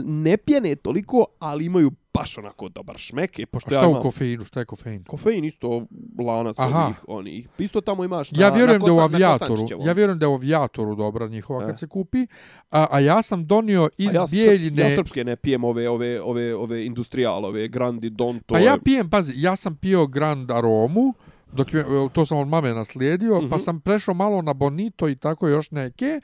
ne 0.04 0.36
pjene 0.36 0.74
toliko, 0.76 1.24
ali 1.38 1.64
imaju 1.64 1.90
baš 2.14 2.38
onako 2.38 2.68
dobar 2.68 2.96
šmek. 2.98 3.38
i 3.38 3.46
Pošto 3.46 3.68
A 3.68 3.72
šta 3.72 3.80
ja 3.80 3.88
u 3.88 3.90
imam- 3.90 4.02
kofeinu, 4.02 4.44
šta 4.44 4.60
je 4.60 4.66
kofein? 4.66 5.04
Kofein 5.04 5.44
isto 5.44 5.86
lanac 6.20 6.56
Aha. 6.58 6.84
onih, 6.84 7.04
onih. 7.08 7.48
Isto 7.58 7.80
tamo 7.80 8.04
imaš 8.04 8.32
na, 8.32 8.40
Ja 8.40 8.50
vjerujem 8.50 8.80
na 8.80 8.86
da 8.86 8.92
u 8.92 8.96
kosan- 8.96 9.10
na 9.10 9.16
avijatoru, 9.16 9.50
kosančićevom. 9.50 9.86
ja 9.86 9.92
vjerujem 9.92 10.18
da 10.18 10.24
je 10.24 10.30
u 10.30 10.34
avijatoru 10.34 10.94
dobra 10.94 11.28
njihova 11.28 11.62
E. 11.62 11.66
kad 11.66 11.78
se 11.78 11.86
kupi, 11.86 12.26
a, 12.70 12.86
a 12.90 13.00
ja 13.00 13.22
sam 13.22 13.46
donio 13.46 13.88
iz 13.98 14.08
A 14.08 14.12
ja, 14.12 14.26
Bijeljine... 14.26 14.82
ja 14.82 14.94
srpske 14.94 15.24
ne 15.24 15.36
pijem 15.36 15.64
ove, 15.64 15.88
ove, 15.88 16.20
ove, 16.22 16.54
ove 16.54 16.86
industrijalove, 16.86 17.68
Grandi, 17.68 18.10
Don, 18.10 18.38
to 18.38 18.44
Pa 18.46 18.58
ja 18.58 18.72
je- 18.72 18.80
pijem, 18.80 19.10
pazi, 19.10 19.32
ja 19.36 19.56
sam 19.56 19.76
pio 19.76 20.06
Grand 20.06 20.50
Aromu, 20.50 21.14
dok 21.46 21.74
je, 21.74 21.84
to 22.12 22.26
sam 22.26 22.38
od 22.38 22.48
mame 22.48 22.74
naslijedio, 22.74 23.38
Mhm. 23.38 23.48
pa 23.48 23.58
sam 23.58 23.80
prešao 23.80 24.14
malo 24.14 24.42
na 24.42 24.52
Bonito 24.52 25.08
i 25.08 25.16
tako 25.16 25.48
još 25.48 25.70
neke. 25.70 26.20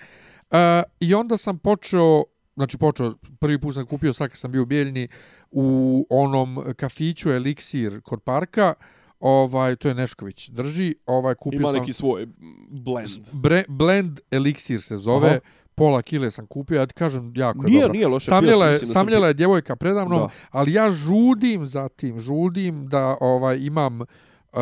Uh, 0.51 0.57
I 1.01 1.15
onda 1.15 1.37
sam 1.37 1.59
počeo, 1.59 2.23
znači 2.55 2.79
počeo, 2.79 3.13
prvi 3.41 3.59
put 3.61 3.75
sam 3.75 3.87
kupio 3.87 4.13
sad 4.13 4.29
kad 4.29 4.39
sam 4.39 4.53
bio 4.53 4.63
u 4.63 4.67
Bijeljni, 4.67 5.09
u 5.51 5.67
onom 6.11 6.65
kafiću 6.77 7.29
Elixir 7.29 8.01
kod 8.01 8.21
parka, 8.21 8.75
ovaj, 9.21 9.77
to 9.77 9.89
je 9.89 9.95
Nešković 9.95 10.49
drži, 10.49 10.95
ovaj, 11.07 11.35
kupio 11.35 11.57
ima 11.59 11.69
sam... 11.69 11.81
neki 11.81 11.93
svoj 11.93 12.27
blend. 12.71 13.09
Bre, 13.33 13.65
blend 13.69 14.21
Elixir 14.31 14.79
se 14.79 14.97
zove, 14.97 15.29
Aha. 15.29 15.39
pola 15.75 16.03
kile 16.03 16.31
sam 16.31 16.47
kupio, 16.47 16.77
ja 16.77 16.87
ti 16.87 16.95
kažem, 16.95 17.33
jako 17.37 17.59
je 17.59 17.71
Nije, 17.71 17.81
dobro. 17.81 17.93
nije 17.93 18.07
loše. 18.09 18.25
pio 18.25 18.31
Samljela 18.31 18.65
sam, 18.65 18.73
je, 18.73 18.79
da 18.79 18.87
sam 18.87 18.93
samljela 18.93 19.27
je 19.29 19.35
djevojka 19.35 19.77
predamnom, 19.77 20.19
Da. 20.21 20.29
ali 20.51 20.73
ja 20.73 20.91
žudim 20.91 21.67
za 21.67 21.89
tim, 21.89 22.19
žudim 22.21 22.87
da 22.87 23.17
ovaj 23.21 23.59
imam 23.61 24.01
uh, 24.53 24.61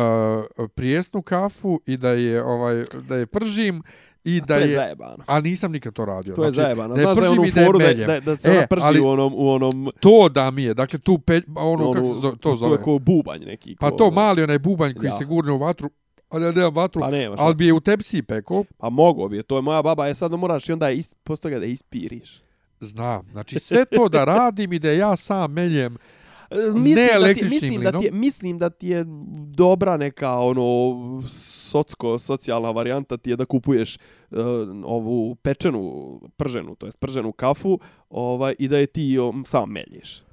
prijesnu 0.69 1.21
kafu 1.21 1.81
i 1.85 1.97
da 1.97 2.09
je 2.09 2.43
ovaj 2.43 2.83
da 2.99 3.15
je 3.15 3.25
pržim 3.25 3.81
i 4.23 4.37
A 4.37 4.45
da 4.45 4.53
to 4.53 4.59
je 4.59 4.69
je 4.69 4.75
zajebano. 4.75 5.23
a 5.27 5.39
nisam 5.39 5.71
nikad 5.71 5.93
to 5.93 6.05
radio. 6.05 6.35
To 6.35 6.43
je 6.43 6.51
znači, 6.51 6.65
zajebano. 6.65 6.95
je 6.95 7.01
Znaš 7.01 7.17
da 7.17 7.25
je 7.25 7.47
i 7.47 7.51
da 7.51 7.65
foru 7.65 7.79
da, 7.79 7.93
da, 7.95 8.19
da 8.19 8.35
se 8.35 8.49
E, 8.53 8.67
prži 8.67 8.81
ali- 8.83 8.99
u 8.99 9.07
onom, 9.07 9.33
u 9.35 9.49
onom 9.49 9.91
To 9.99 10.29
da 10.29 10.51
mi 10.51 10.63
je, 10.63 10.73
dakle 10.73 10.99
tu 10.99 11.17
pe, 11.17 11.41
ono, 11.55 11.91
kako 11.93 12.05
se 12.05 12.13
to, 12.13 12.21
to 12.21 12.35
To 12.35 12.55
zove. 12.55 12.73
je 12.73 12.77
kao 12.77 12.99
bubanj 12.99 13.39
neki. 13.41 13.75
Pa 13.75 13.89
ko- 13.89 13.97
to 13.97 14.11
mali 14.11 14.43
onaj 14.43 14.59
bubanj 14.59 14.93
koji 14.93 15.07
Ja. 15.07 15.11
se 15.11 15.25
gurne 15.25 15.51
u 15.51 15.57
vatru, 15.57 15.89
ali 16.29 16.45
ja 16.45 16.51
nemam 16.51 16.75
vatru, 16.75 17.01
Pa 17.01 17.11
nema 17.11 17.35
ali 17.39 17.55
bi 17.55 17.65
je 17.65 17.73
u 17.73 17.79
tepsiji 17.79 18.21
peko. 18.23 18.63
Pa 18.77 18.89
mogo 18.89 19.27
bi 19.27 19.37
je, 19.37 19.43
to 19.43 19.55
je 19.55 19.61
moja 19.61 19.81
baba, 19.81 20.07
je 20.07 20.13
sad 20.13 20.31
moraš 20.31 20.69
i 20.69 20.73
onda 20.73 20.89
je 20.89 20.97
ist, 20.97 21.15
posto 21.23 21.43
toga 21.43 21.59
da 21.59 21.65
ispiriš. 21.65 22.41
Znam, 22.79 23.27
znači 23.31 23.59
sve 23.59 23.85
to 23.85 24.09
da 24.09 24.25
radim 24.25 24.73
i 24.73 24.79
da 24.79 24.91
ja 24.91 25.15
sam 25.15 25.53
meljem 25.53 25.97
Mislim 26.73 27.21
da 27.21 27.33
ti, 27.33 27.43
mislim 27.43 27.81
da 27.81 27.91
ti, 27.91 27.95
je, 27.95 28.01
mlinom. 28.01 28.19
mislim 28.19 28.57
da 28.57 28.69
ti 28.69 28.87
je 28.87 29.05
dobra 29.55 29.97
neka 29.97 30.39
ono 30.39 31.21
socko 31.27 32.19
socijalna 32.19 32.71
varijanta 32.71 33.17
ti 33.17 33.29
je 33.29 33.35
da 33.35 33.45
kupuješ 33.45 33.97
uh, 34.31 34.37
ovu 34.83 35.35
pečenu 35.35 36.19
prženu 36.37 36.75
to 36.75 36.85
jest 36.85 36.99
prženu 36.99 37.31
kafu 37.31 37.79
ovaj 38.09 38.55
i 38.59 38.67
da 38.67 38.77
je 38.77 38.85
ti 38.85 39.19
um, 39.19 39.45
sam 39.47 39.69
melješ. 39.69 40.23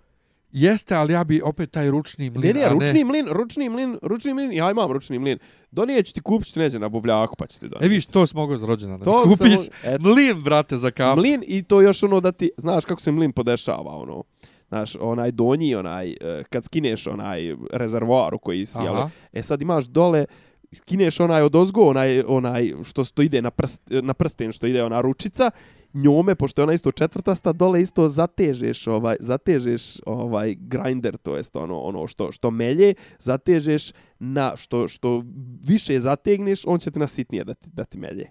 Jeste, 0.53 0.95
ali 0.95 1.12
ja 1.12 1.24
bi 1.24 1.40
opet 1.45 1.70
taj 1.70 1.90
ručni 1.90 2.31
mlin, 2.31 2.57
Ne, 2.57 2.62
ne, 2.62 2.69
ručni 2.69 3.05
mlin, 3.05 3.27
ručni 3.31 3.69
mlin, 3.69 3.99
ručni 4.03 4.35
mlin, 4.35 4.53
ja 4.53 4.70
imam 4.70 4.93
ručni 4.93 5.19
mlin. 5.19 5.39
Donijet 5.70 6.07
ću 6.07 6.15
ti 6.15 6.20
kupit 6.20 6.49
ću 6.49 6.55
ti 6.55 6.61
neđe 6.61 6.78
na 6.78 6.89
buvljaku 6.89 7.36
pa 7.36 7.47
ću 7.47 7.61
ti 7.61 7.69
donijeti. 7.69 7.86
E 7.86 7.89
viš, 7.89 8.07
to 8.07 8.27
si 8.27 8.35
za 8.57 8.66
rođendan. 8.66 9.01
To 9.01 9.23
Kupiš 9.23 9.59
sam- 9.59 10.03
mlin, 10.03 10.43
brate, 10.43 10.77
za 10.77 10.90
kafu. 10.90 11.20
Mlin 11.20 11.45
i 11.47 11.62
to 11.62 11.81
još 11.81 12.03
ono 12.03 12.20
da 12.20 12.32
ti, 12.32 12.51
znaš 12.57 12.85
kako 12.85 13.01
se 13.01 13.12
mlin 13.12 13.32
podešava, 13.32 13.97
ono, 13.97 14.24
znaš, 14.69 14.97
onaj 15.01 15.31
donji, 15.31 15.74
onaj, 15.74 16.11
eh, 16.11 16.43
kad 16.51 16.65
skineš 16.65 17.07
onaj 17.07 17.57
rezervoar 17.73 18.35
u 18.35 18.39
koji 18.39 18.66
si, 18.66 18.82
jel, 18.82 19.09
e 19.32 19.43
sad 19.43 19.62
imaš 19.62 19.85
dole, 19.85 20.24
skineš 20.73 21.20
onaj 21.20 21.43
od 21.43 21.57
ozgo, 21.57 21.82
onaj, 21.82 22.23
onaj 22.27 22.73
što 22.85 23.05
to 23.05 23.23
ide 23.23 23.43
na, 23.43 23.51
prst, 23.51 23.81
na 23.86 24.15
prsten, 24.15 24.53
što 24.53 24.66
ide 24.66 24.85
ona 24.85 25.01
ručica, 25.01 25.51
njome, 25.95 26.35
pošto 26.35 26.61
je 26.61 26.65
ona 26.65 26.73
isto 26.73 26.93
četvrtasta, 26.93 27.53
dole 27.53 27.82
isto 27.82 28.09
zatežeš 28.09 28.86
ovaj 28.86 29.16
zatežeš 29.20 30.01
ovaj 30.07 30.55
grinder, 30.55 31.16
to 31.16 31.36
jest 31.36 31.57
ono 31.57 31.81
ono 31.81 32.07
što 32.07 32.32
što 32.32 32.51
melje, 32.51 32.95
zatežeš 33.19 33.93
na 34.19 34.57
što 34.57 34.89
što 34.89 35.24
više 35.66 36.01
zategneš, 36.01 36.62
on 36.66 36.78
će 36.78 36.90
te 36.90 37.01
nasitnije 37.01 37.45
da 37.45 37.55
ti, 37.55 37.69
da 37.73 37.85
ti 37.85 37.99
melje. 37.99 38.31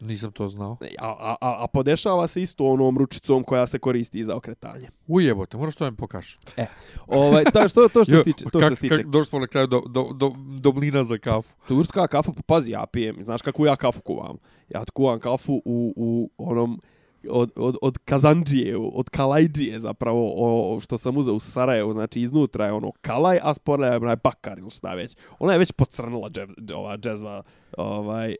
Nisam 0.00 0.32
to 0.32 0.48
znao. 0.48 0.76
A, 0.98 1.06
a, 1.08 1.36
a, 1.40 1.64
a 1.64 1.66
podešava 1.66 2.26
se 2.26 2.42
isto 2.42 2.64
onom 2.64 2.98
ručicom 2.98 3.44
koja 3.44 3.66
se 3.66 3.78
koristi 3.78 4.24
za 4.24 4.36
okretanje. 4.36 4.88
Ujebote, 5.06 5.56
moraš 5.56 5.76
to 5.76 5.90
mi 5.90 5.96
pokaži. 5.96 6.36
Ovaj, 7.06 7.44
to, 7.44 7.68
što, 7.68 7.88
to 7.88 8.04
što 8.04 8.16
se 8.16 8.24
tiče, 8.24 8.44
to 8.44 8.58
kak, 8.58 8.68
što 8.68 8.74
se 8.74 8.80
tiče. 8.80 8.96
kak, 8.96 9.06
došli 9.06 9.24
smo 9.24 9.38
na 9.38 9.46
kraju 9.46 9.66
do, 9.66 9.82
do, 9.88 10.08
do, 10.14 10.32
do 10.60 10.72
mlina 10.72 11.04
za 11.04 11.18
kafu. 11.18 11.56
Turska 11.68 12.06
kafa, 12.06 12.32
pa 12.32 12.42
pazi, 12.46 12.70
ja 12.70 12.86
pijem, 12.86 13.16
znaš 13.24 13.42
kako 13.42 13.66
ja 13.66 13.76
kafu 13.76 14.00
kuvam? 14.00 14.36
Ja 14.68 14.84
kuvam 14.94 15.20
kafu 15.20 15.62
u, 15.64 15.92
u 15.96 16.30
onom 16.38 16.80
od, 17.30 17.52
od, 17.56 17.76
od 17.82 17.98
kazanđije, 17.98 18.76
od 18.76 19.10
kalajđije 19.10 19.80
zapravo, 19.80 20.32
o, 20.36 20.80
što 20.80 20.98
sam 20.98 21.16
uzeo 21.16 21.34
u 21.34 21.40
Sarajevu, 21.40 21.92
znači 21.92 22.20
iznutra 22.20 22.66
je 22.66 22.72
ono 22.72 22.92
kalaj, 23.00 23.38
a 23.42 23.54
sporla 23.54 23.86
je 23.86 23.96
onaj 23.96 24.16
bakar 24.16 24.58
ili 24.58 24.70
šta 24.70 24.94
već. 24.94 25.16
Ona 25.38 25.52
je 25.52 25.58
već 25.58 25.72
pocrnula 25.72 26.30
džez, 26.30 26.48
ova 26.74 26.96
džezva, 26.96 27.42
ovaj, 27.76 28.36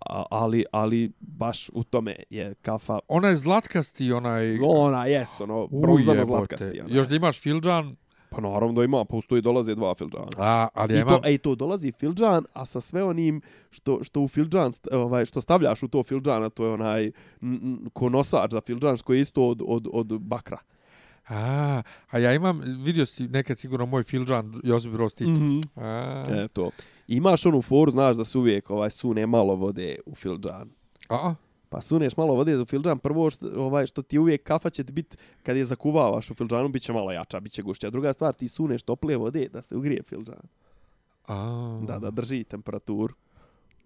a, 0.00 0.22
ali, 0.30 0.64
ali 0.72 1.12
baš 1.20 1.70
u 1.72 1.84
tome 1.84 2.16
je 2.30 2.54
kafa, 2.54 2.98
Ona 3.08 3.28
je 3.28 3.36
zlatkasti, 3.36 4.12
onaj... 4.12 4.58
ona 4.62 5.06
jest, 5.06 5.40
ono, 5.40 5.66
bronzano 5.66 6.24
zlatkasti. 6.24 6.80
Ona. 6.80 6.94
Još 6.94 7.08
da 7.08 7.16
imaš 7.16 7.40
filđan, 7.40 7.96
Pa 8.30 8.40
naravno 8.40 8.72
da 8.72 8.84
ima, 8.84 9.04
pa 9.04 9.16
uz 9.16 9.24
to 9.26 9.36
i 9.36 9.42
dolaze 9.42 9.74
dva 9.74 9.94
filđana. 9.94 10.26
a, 10.38 10.68
ali 10.74 10.94
ja 10.94 10.98
I 10.98 11.02
imam... 11.02 11.22
to, 11.22 11.28
ej, 11.28 11.38
to 11.38 11.54
dolazi 11.54 11.92
filđan, 11.92 12.44
a 12.52 12.66
sa 12.66 12.80
sve 12.80 13.04
onim 13.04 13.40
što, 13.70 14.04
što 14.04 14.20
u 14.20 14.28
filđan, 14.28 14.72
ovaj, 14.92 15.24
što 15.24 15.40
stavljaš 15.40 15.82
u 15.82 15.88
to 15.88 16.02
filđana, 16.02 16.50
to 16.50 16.64
je 16.66 16.72
onaj 16.72 17.04
n- 17.04 17.12
n- 17.42 17.90
ko 17.92 18.08
nosač 18.08 18.50
za 18.52 18.60
filđan, 18.60 18.96
koji 18.96 19.18
je 19.18 19.22
isto 19.22 19.42
od, 19.42 19.62
od, 19.66 19.88
od 19.92 20.06
bakra. 20.20 20.58
A, 21.28 21.82
a 22.10 22.18
ja 22.18 22.34
imam, 22.34 22.60
vidio 22.84 23.06
si 23.06 23.28
nekad 23.28 23.58
sigurno 23.58 23.86
moj 23.86 24.02
filđan 24.02 24.52
Josip 24.64 24.92
Broz 24.92 25.14
Tito. 25.14 25.30
-hmm. 25.30 25.62
A, 25.76 26.24
E, 26.28 26.48
to. 26.48 26.70
Imaš 27.08 27.46
onu 27.46 27.62
foru, 27.62 27.90
znaš 27.90 28.16
da 28.16 28.24
se 28.24 28.38
uvijek 28.38 28.70
ovaj, 28.70 28.90
sune 28.90 29.26
malo 29.26 29.54
vode 29.54 29.96
u 30.06 30.14
filđan. 30.14 30.68
a, 31.08 31.34
Pa 31.68 31.80
suneš 31.80 32.16
malo 32.16 32.34
vode 32.34 32.56
za 32.56 32.64
filđan, 32.64 32.98
prvo 32.98 33.30
što, 33.30 33.46
ovaj, 33.56 33.86
što 33.86 34.02
ti 34.02 34.18
uvijek 34.18 34.42
kafa 34.42 34.70
će 34.70 34.84
ti 34.84 34.92
bit, 34.92 35.18
kad 35.42 35.56
je 35.56 35.64
zakuvavaš 35.64 36.30
u 36.30 36.34
filđanu, 36.34 36.68
bit 36.68 36.82
će 36.82 36.92
malo 36.92 37.12
jača, 37.12 37.40
bit 37.40 37.52
će 37.52 37.62
gušća. 37.62 37.90
Druga 37.90 38.12
stvar, 38.12 38.34
ti 38.34 38.48
suneš 38.48 38.82
tople 38.82 39.16
vode 39.16 39.48
da 39.48 39.62
se 39.62 39.76
ugrije 39.76 40.02
filđan. 40.02 40.42
A, 41.26 41.80
Da, 41.82 41.98
da 41.98 42.10
drži 42.10 42.44
temperaturu. 42.44 43.14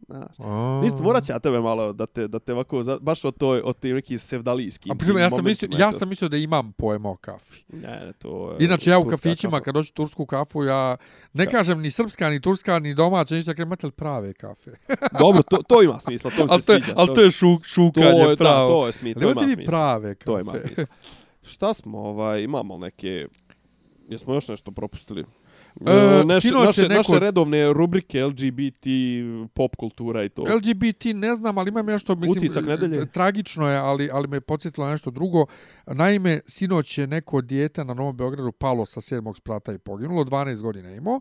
Znaš. 0.06 0.36
A. 0.38 0.82
Isto 0.86 1.02
morat 1.02 1.24
će 1.24 1.32
ja 1.32 1.38
tebe 1.38 1.60
malo 1.60 1.92
da 1.92 2.06
te, 2.06 2.28
da 2.28 2.38
te 2.38 2.52
ovako, 2.52 2.82
za- 2.82 2.98
baš 3.00 3.24
o 3.24 3.30
toj, 3.30 3.62
o 3.64 3.72
tim 3.72 3.94
nekim 3.94 4.18
sevdalijskim. 4.18 4.92
A 4.92 4.94
pritom, 4.94 5.18
ja 5.18 5.30
sam 5.30 5.44
mislio, 5.44 5.68
ja 5.78 5.92
to 5.92 5.98
sam 5.98 6.08
mislio 6.08 6.28
da 6.28 6.36
imam 6.36 6.72
pojma 6.72 7.10
o 7.10 7.16
kafi. 7.16 7.64
Ne, 7.68 7.80
ne, 8.06 8.12
to 8.12 8.50
je... 8.50 8.64
Inače, 8.64 8.90
ja 8.90 8.98
u 8.98 9.04
kafićima, 9.04 9.50
kafa. 9.52 9.64
kad 9.64 9.74
dođu 9.74 9.92
tursku 9.92 10.26
kafu, 10.26 10.64
ja 10.64 10.96
ne 11.32 11.46
Ka- 11.46 11.50
kažem 11.50 11.80
ni 11.80 11.90
srpska, 11.90 12.30
ni 12.30 12.40
turska, 12.40 12.78
ni 12.78 12.94
domaća, 12.94 13.34
ništa, 13.34 13.54
kažem, 13.54 13.68
imate 13.68 13.86
li 13.86 13.92
prave 13.92 14.32
kafe? 14.32 14.70
Dobro, 15.20 15.42
to, 15.42 15.56
to 15.68 15.82
ima 15.82 16.00
smisla, 16.00 16.30
to 16.30 16.42
mi 16.44 16.60
se 16.60 16.66
to 16.66 16.72
je, 16.72 16.80
sviđa. 16.80 16.92
ali 16.96 17.14
to 17.14 17.20
je 17.20 17.30
šuk, 17.30 17.62
to 17.62 17.64
šukanje 17.64 18.06
je, 18.06 18.36
pravo. 18.36 18.68
Da, 18.68 18.74
to 18.74 18.86
je 18.86 18.92
smisla, 18.92 19.22
to 19.22 19.30
ima 19.30 19.40
smisla. 19.42 19.64
prave 19.66 20.14
kafe? 20.14 20.24
To 20.24 20.40
ima 20.40 20.58
smisla. 20.58 20.86
Šta 21.42 21.74
smo, 21.74 21.98
ovaj, 21.98 22.42
imamo 22.42 22.78
neke... 22.78 23.26
Jesmo 24.08 24.34
još 24.34 24.48
nešto 24.48 24.70
propustili? 24.70 25.24
E, 25.86 26.40
sinoć 26.40 26.62
je 26.62 26.66
naše, 26.66 26.82
neko- 26.82 26.96
naše 26.96 27.18
redovne 27.18 27.72
rubrike 27.72 28.24
LGBT, 28.24 28.86
pop 29.54 29.76
kultura 29.76 30.24
i 30.24 30.28
to. 30.28 30.42
LGBT 30.42 31.04
ne 31.14 31.34
znam, 31.34 31.58
ali 31.58 31.68
imam 31.68 31.86
nešto, 31.86 32.14
mislim, 32.16 32.38
Utisak 32.38 32.66
nedelje? 32.66 33.06
tragično 33.06 33.68
je, 33.68 33.76
ali, 33.78 34.08
ali 34.12 34.28
me 34.28 34.40
podsjetilo 34.40 34.86
na 34.86 34.92
nešto 34.92 35.10
drugo. 35.10 35.46
Naime, 35.86 36.40
sinoć 36.46 36.98
je 36.98 37.06
neko 37.06 37.40
dijete 37.40 37.84
na 37.84 37.94
Novom 37.94 38.16
Beogradu 38.16 38.52
palo 38.52 38.86
sa 38.86 39.00
sedmog 39.00 39.36
sprata 39.36 39.72
i 39.72 39.78
poginulo, 39.78 40.24
12 40.24 40.62
godina 40.62 40.88
je 40.88 40.96
imao. 40.96 41.20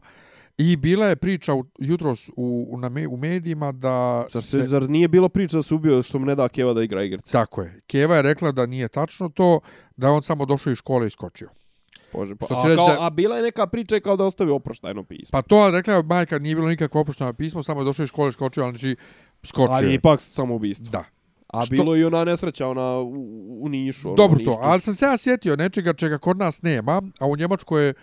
I 0.58 0.76
bila 0.76 1.06
je 1.06 1.16
priča 1.16 1.54
u, 1.54 1.66
jutros 1.80 2.30
u, 2.36 2.68
u, 2.70 2.78
na 2.78 2.90
me, 2.90 3.08
u 3.08 3.18
medijima 3.18 3.72
da 3.72 4.26
Zar, 4.34 4.44
se, 4.44 4.68
zar 4.68 4.90
nije 4.90 5.08
bilo 5.08 5.30
priča 5.30 5.58
da 5.58 5.64
se 5.64 5.74
ubio 5.76 6.04
što 6.04 6.20
mu 6.20 6.26
ne 6.26 6.36
da 6.36 6.50
Keva 6.50 6.74
da 6.74 6.84
igra 6.84 7.04
igrice? 7.04 7.32
Tako 7.32 7.62
je. 7.62 7.80
Keva 7.88 8.16
je 8.16 8.22
rekla 8.22 8.52
da 8.52 8.66
nije 8.66 8.88
tačno 8.88 9.30
to, 9.30 9.60
da 9.98 10.08
je 10.08 10.14
on 10.14 10.24
samo 10.24 10.46
došao 10.46 10.72
iz 10.72 10.78
škole 10.78 11.08
i 11.08 11.10
skočio. 11.10 11.50
Bože, 12.14 12.36
pa, 12.36 12.46
a, 12.46 12.76
kao, 12.76 12.88
da- 12.88 12.98
a 13.00 13.10
bila 13.10 13.36
je 13.36 13.44
neka 13.44 13.68
priča 13.68 14.00
kao 14.00 14.16
da 14.16 14.24
ostavi 14.24 14.52
oproštajno 14.52 15.04
pismo. 15.04 15.30
Pa 15.32 15.42
to 15.42 15.72
rekla 15.72 15.94
je 15.94 16.04
majka, 16.04 16.40
nije 16.40 16.56
bilo 16.56 16.70
nikakvo 16.70 17.02
opušteno 17.02 17.34
pismo, 17.34 17.64
samo 17.64 17.82
je 17.82 17.86
došao 17.86 18.04
iz 18.04 18.10
škole 18.10 18.32
skočio, 18.32 18.64
ali 18.64 18.72
znači 18.72 18.96
skočio. 19.44 19.76
Ali 19.76 19.94
ipak 19.94 20.22
samo 20.22 20.56
ubistvo. 20.56 20.90
Da. 20.92 21.04
A 21.48 21.62
Što- 21.62 21.72
bilo 21.72 21.96
i 21.96 22.04
ona 22.04 22.24
nesreća, 22.24 22.68
ona 22.68 22.98
u, 22.98 23.14
u 23.62 23.70
Nišu. 23.70 24.08
ono, 24.08 24.16
Dobro 24.16 24.40
to, 24.46 24.60
ali 24.62 24.82
sam 24.82 24.96
se 24.96 25.06
ja 25.06 25.18
sjetio 25.18 25.56
nečega 25.56 25.94
čega 25.94 26.18
kod 26.18 26.38
nas 26.38 26.62
nema, 26.62 27.02
a 27.20 27.26
u 27.28 27.38
Njemačkoj 27.38 27.86
je 27.86 27.94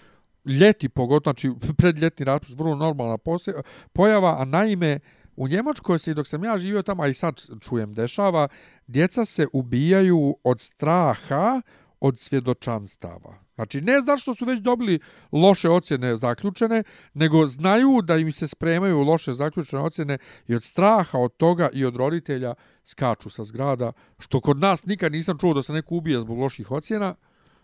ljeti 0.46 0.88
pogotovo, 0.88 1.32
znači 1.32 1.50
predljetni 1.78 2.24
raspust, 2.24 2.58
vrlo 2.58 2.74
normalna 2.76 3.18
pose, 3.18 3.52
pojava, 3.92 4.36
a 4.38 4.44
naime, 4.44 4.98
u 5.36 5.48
Njemačkoj 5.48 5.98
se 5.98 6.14
dok 6.14 6.26
sam 6.26 6.44
ja 6.44 6.56
živio 6.56 6.82
tamo, 6.82 7.02
a 7.02 7.08
i 7.08 7.14
sad 7.14 7.34
čujem, 7.60 7.94
dešava, 7.94 8.48
djeca 8.86 9.24
se 9.24 9.46
ubijaju 9.52 10.36
od 10.44 10.60
straha, 10.60 11.60
od 12.00 12.18
svjedočanstava. 12.18 13.45
Znači, 13.56 13.80
ne 13.80 14.00
znaš 14.00 14.22
što 14.22 14.34
su 14.34 14.44
već 14.44 14.60
dobili 14.60 14.98
loše 15.32 15.68
ocjene 15.68 16.16
zaključene, 16.16 16.82
nego 17.14 17.46
znaju 17.46 18.02
da 18.02 18.16
im 18.16 18.32
se 18.32 18.48
spremaju 18.48 19.02
loše 19.02 19.32
zaključene 19.32 19.82
ocjene 19.82 20.18
i 20.48 20.54
od 20.54 20.62
straha 20.62 21.18
od 21.18 21.36
toga 21.36 21.68
i 21.72 21.84
od 21.84 21.96
roditelja 21.96 22.54
skaču 22.84 23.30
sa 23.30 23.44
zgrada, 23.44 23.92
što 24.18 24.40
kod 24.40 24.58
nas 24.58 24.86
nikad 24.86 25.12
nisam 25.12 25.38
čuo 25.38 25.54
da 25.54 25.62
se 25.62 25.72
neko 25.72 25.94
ubije 25.94 26.20
zbog 26.20 26.38
loših 26.38 26.70
ocjena. 26.70 27.14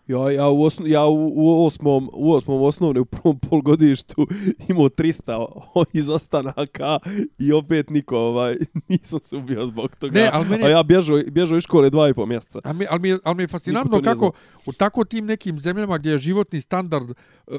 Ja, 0.07 0.31
ja, 0.31 0.49
u, 0.49 0.63
osno, 0.63 0.85
ja 0.87 1.05
u, 1.05 1.31
u, 1.35 1.65
osmom, 1.65 2.09
u 2.13 2.31
osmom 2.33 2.61
osnovne 2.61 2.99
u 2.99 3.05
prvom 3.05 3.39
polgodištu 3.39 4.27
imao 4.69 4.89
300 4.89 5.47
izostanaka 5.93 6.99
i 7.39 7.51
opet 7.53 7.89
niko, 7.89 8.17
ovaj, 8.17 8.57
nisam 8.89 9.19
se 9.19 9.37
ubio 9.37 9.65
zbog 9.65 9.95
toga. 9.95 10.19
Ne, 10.19 10.29
ali 10.33 10.49
meni- 10.49 10.63
A 10.63 10.69
ja 10.69 10.83
bježao, 10.83 11.21
bježao 11.31 11.57
iz 11.57 11.63
škole 11.63 11.89
dva 11.89 12.09
i 12.09 12.13
pol 12.13 12.25
mjeseca. 12.25 12.59
Ali 12.63 12.77
mi, 12.77 12.85
ali 12.89 12.99
mi, 13.01 13.17
ali 13.23 13.35
mi 13.35 13.43
je 13.43 13.47
fascinantno 13.47 14.01
kako 14.03 14.31
u 14.65 14.73
tako 14.73 15.05
tim 15.05 15.25
nekim 15.25 15.59
zemljama 15.59 15.97
gdje 15.97 16.11
je 16.11 16.17
životni 16.17 16.61
standard 16.61 17.09
e, 17.09 17.57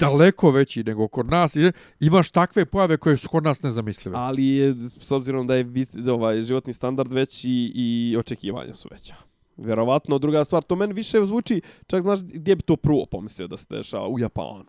daleko 0.00 0.50
veći 0.50 0.84
nego 0.84 1.08
kod 1.08 1.30
nas, 1.30 1.56
imaš 2.00 2.30
takve 2.30 2.64
pojave 2.64 2.96
koje 2.96 3.16
su 3.16 3.28
kod 3.28 3.44
nas 3.44 3.62
nezamislive. 3.62 4.16
Ali 4.18 4.46
je, 4.46 4.74
s 4.98 5.10
obzirom 5.10 5.46
da 5.46 5.54
je 5.54 5.66
ovaj, 6.12 6.42
životni 6.42 6.72
standard 6.72 7.12
veći 7.12 7.72
i 7.74 8.16
očekivanja 8.18 8.74
su 8.74 8.88
veća. 8.90 9.14
Vjerovatno, 9.56 10.18
druga 10.18 10.44
stvar, 10.44 10.62
to 10.62 10.76
meni 10.76 10.92
više 10.92 11.26
zvuči, 11.26 11.60
čak 11.86 12.02
znaš 12.02 12.20
gdje 12.22 12.56
bi 12.56 12.62
to 12.62 12.76
prvo 12.76 13.06
pomislio 13.06 13.48
da 13.48 13.56
se 13.56 13.66
dešava 13.70 14.08
u 14.08 14.18
Japanu. 14.18 14.64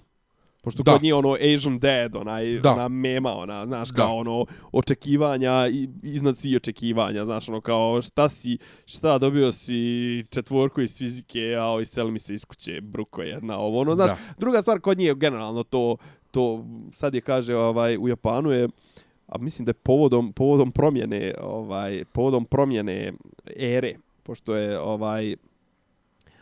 Pošto 0.63 0.83
Da. 0.83 0.93
kod 0.93 1.03
njih 1.03 1.13
ono 1.15 1.33
Asian 1.53 1.79
Dad, 1.79 2.15
onaj, 2.15 2.59
Da. 2.59 2.71
ona 2.73 2.87
mema, 2.87 3.33
ona, 3.33 3.65
znaš, 3.65 3.89
Da. 3.89 3.95
kao 3.95 4.17
ono, 4.17 4.45
očekivanja 4.71 5.67
i 5.67 5.89
iznad 6.03 6.37
svih 6.37 6.55
očekivanja, 6.55 7.25
znaš, 7.25 7.49
ono, 7.49 7.61
kao 7.61 8.01
šta 8.01 8.29
si, 8.29 8.57
šta 8.85 9.17
dobio 9.17 9.51
si 9.51 9.79
četvorku 10.29 10.81
iz 10.81 10.97
fizike, 10.97 11.55
a 11.59 11.63
ovaj 11.65 11.85
sel 11.85 12.07
mi 12.11 12.19
se 12.19 12.33
iz 12.33 12.45
kuće, 12.45 12.81
bruko 12.81 13.21
jedna, 13.21 13.57
ovo, 13.59 13.79
ono, 13.79 13.95
znaš, 13.95 14.09
Da. 14.09 14.17
druga 14.37 14.61
stvar 14.61 14.79
kod 14.79 14.97
njih 14.97 15.07
je 15.07 15.15
generalno 15.15 15.63
to, 15.63 15.97
to, 16.31 16.65
sad 16.93 17.13
je 17.13 17.21
kaže, 17.21 17.55
ovaj, 17.55 17.97
u 17.97 18.07
Japanu 18.07 18.51
je, 18.51 18.67
a 19.27 19.37
mislim 19.37 19.65
da 19.65 19.69
je 19.69 19.73
povodom, 19.73 20.33
povodom 20.33 20.71
promjene, 20.71 21.33
ovaj, 21.41 22.03
povodom 22.11 22.45
promjene 22.45 23.13
ere, 23.55 23.95
pošto 24.27 24.55
je, 24.55 24.79
ovaj, 24.79 25.35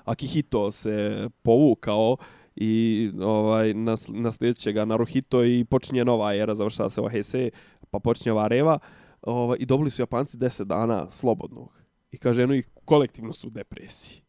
Akihito 0.06 0.72
se 0.72 1.28
povukao 1.44 2.18
i 2.56 3.12
ovaj 3.22 3.74
nas, 3.74 4.10
naslijedit 4.14 4.62
će 4.62 4.72
ga 4.72 4.86
Naruhito 4.86 5.44
i 5.44 5.66
počinje 5.66 6.06
nova 6.06 6.36
era, 6.36 6.56
završava 6.56 6.90
se 6.90 7.02
ova 7.02 7.10
Heisei, 7.10 7.52
pa 7.91 7.99
počinje 7.99 8.32
ova 8.32 8.48
Reva 8.48 8.80
ovaj, 9.22 9.57
i 9.60 9.66
dobili 9.66 9.91
su 9.91 10.02
Japanci 10.02 10.38
10 10.38 10.64
dana 10.64 11.12
slobodnog. 11.12 11.70
I 12.12 12.18
kaže, 12.18 12.44
eno 12.44 12.53
ih 12.53 12.68
kolektivno 12.86 13.34
su 13.34 13.48
u 13.48 13.49
depresiji. 13.49 14.22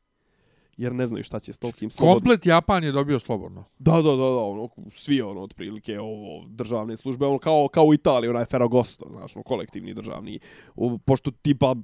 Jer 0.77 0.95
ne 0.95 1.07
znaju 1.07 1.25
šta 1.25 1.41
će 1.41 1.53
s 1.53 1.59
tolkim 1.59 1.91
slobodnim. 1.91 2.15
Komplet 2.15 2.47
Japan 2.47 2.85
je 2.85 2.93
dobio 2.93 3.19
slobodno. 3.19 3.65
Da, 3.79 3.93
da, 3.93 4.11
da, 4.11 4.17
da, 4.17 4.43
ono, 4.45 4.69
svi 4.91 5.23
ono, 5.23 5.41
otprilike, 5.41 6.01
ovo, 6.01 6.45
državne 6.49 6.97
službe, 6.97 7.27
ono, 7.27 7.39
kao, 7.39 7.69
kao 7.69 7.85
u 7.85 7.95
Italiji, 7.95 8.31
onaj 8.31 8.45
Ferragosto, 8.45 9.07
znaš, 9.11 9.37
ono, 9.37 9.43
kolektivni 9.43 9.95
državni, 9.95 10.39
u, 10.75 10.99
pošto 10.99 11.31
tipa, 11.31 11.75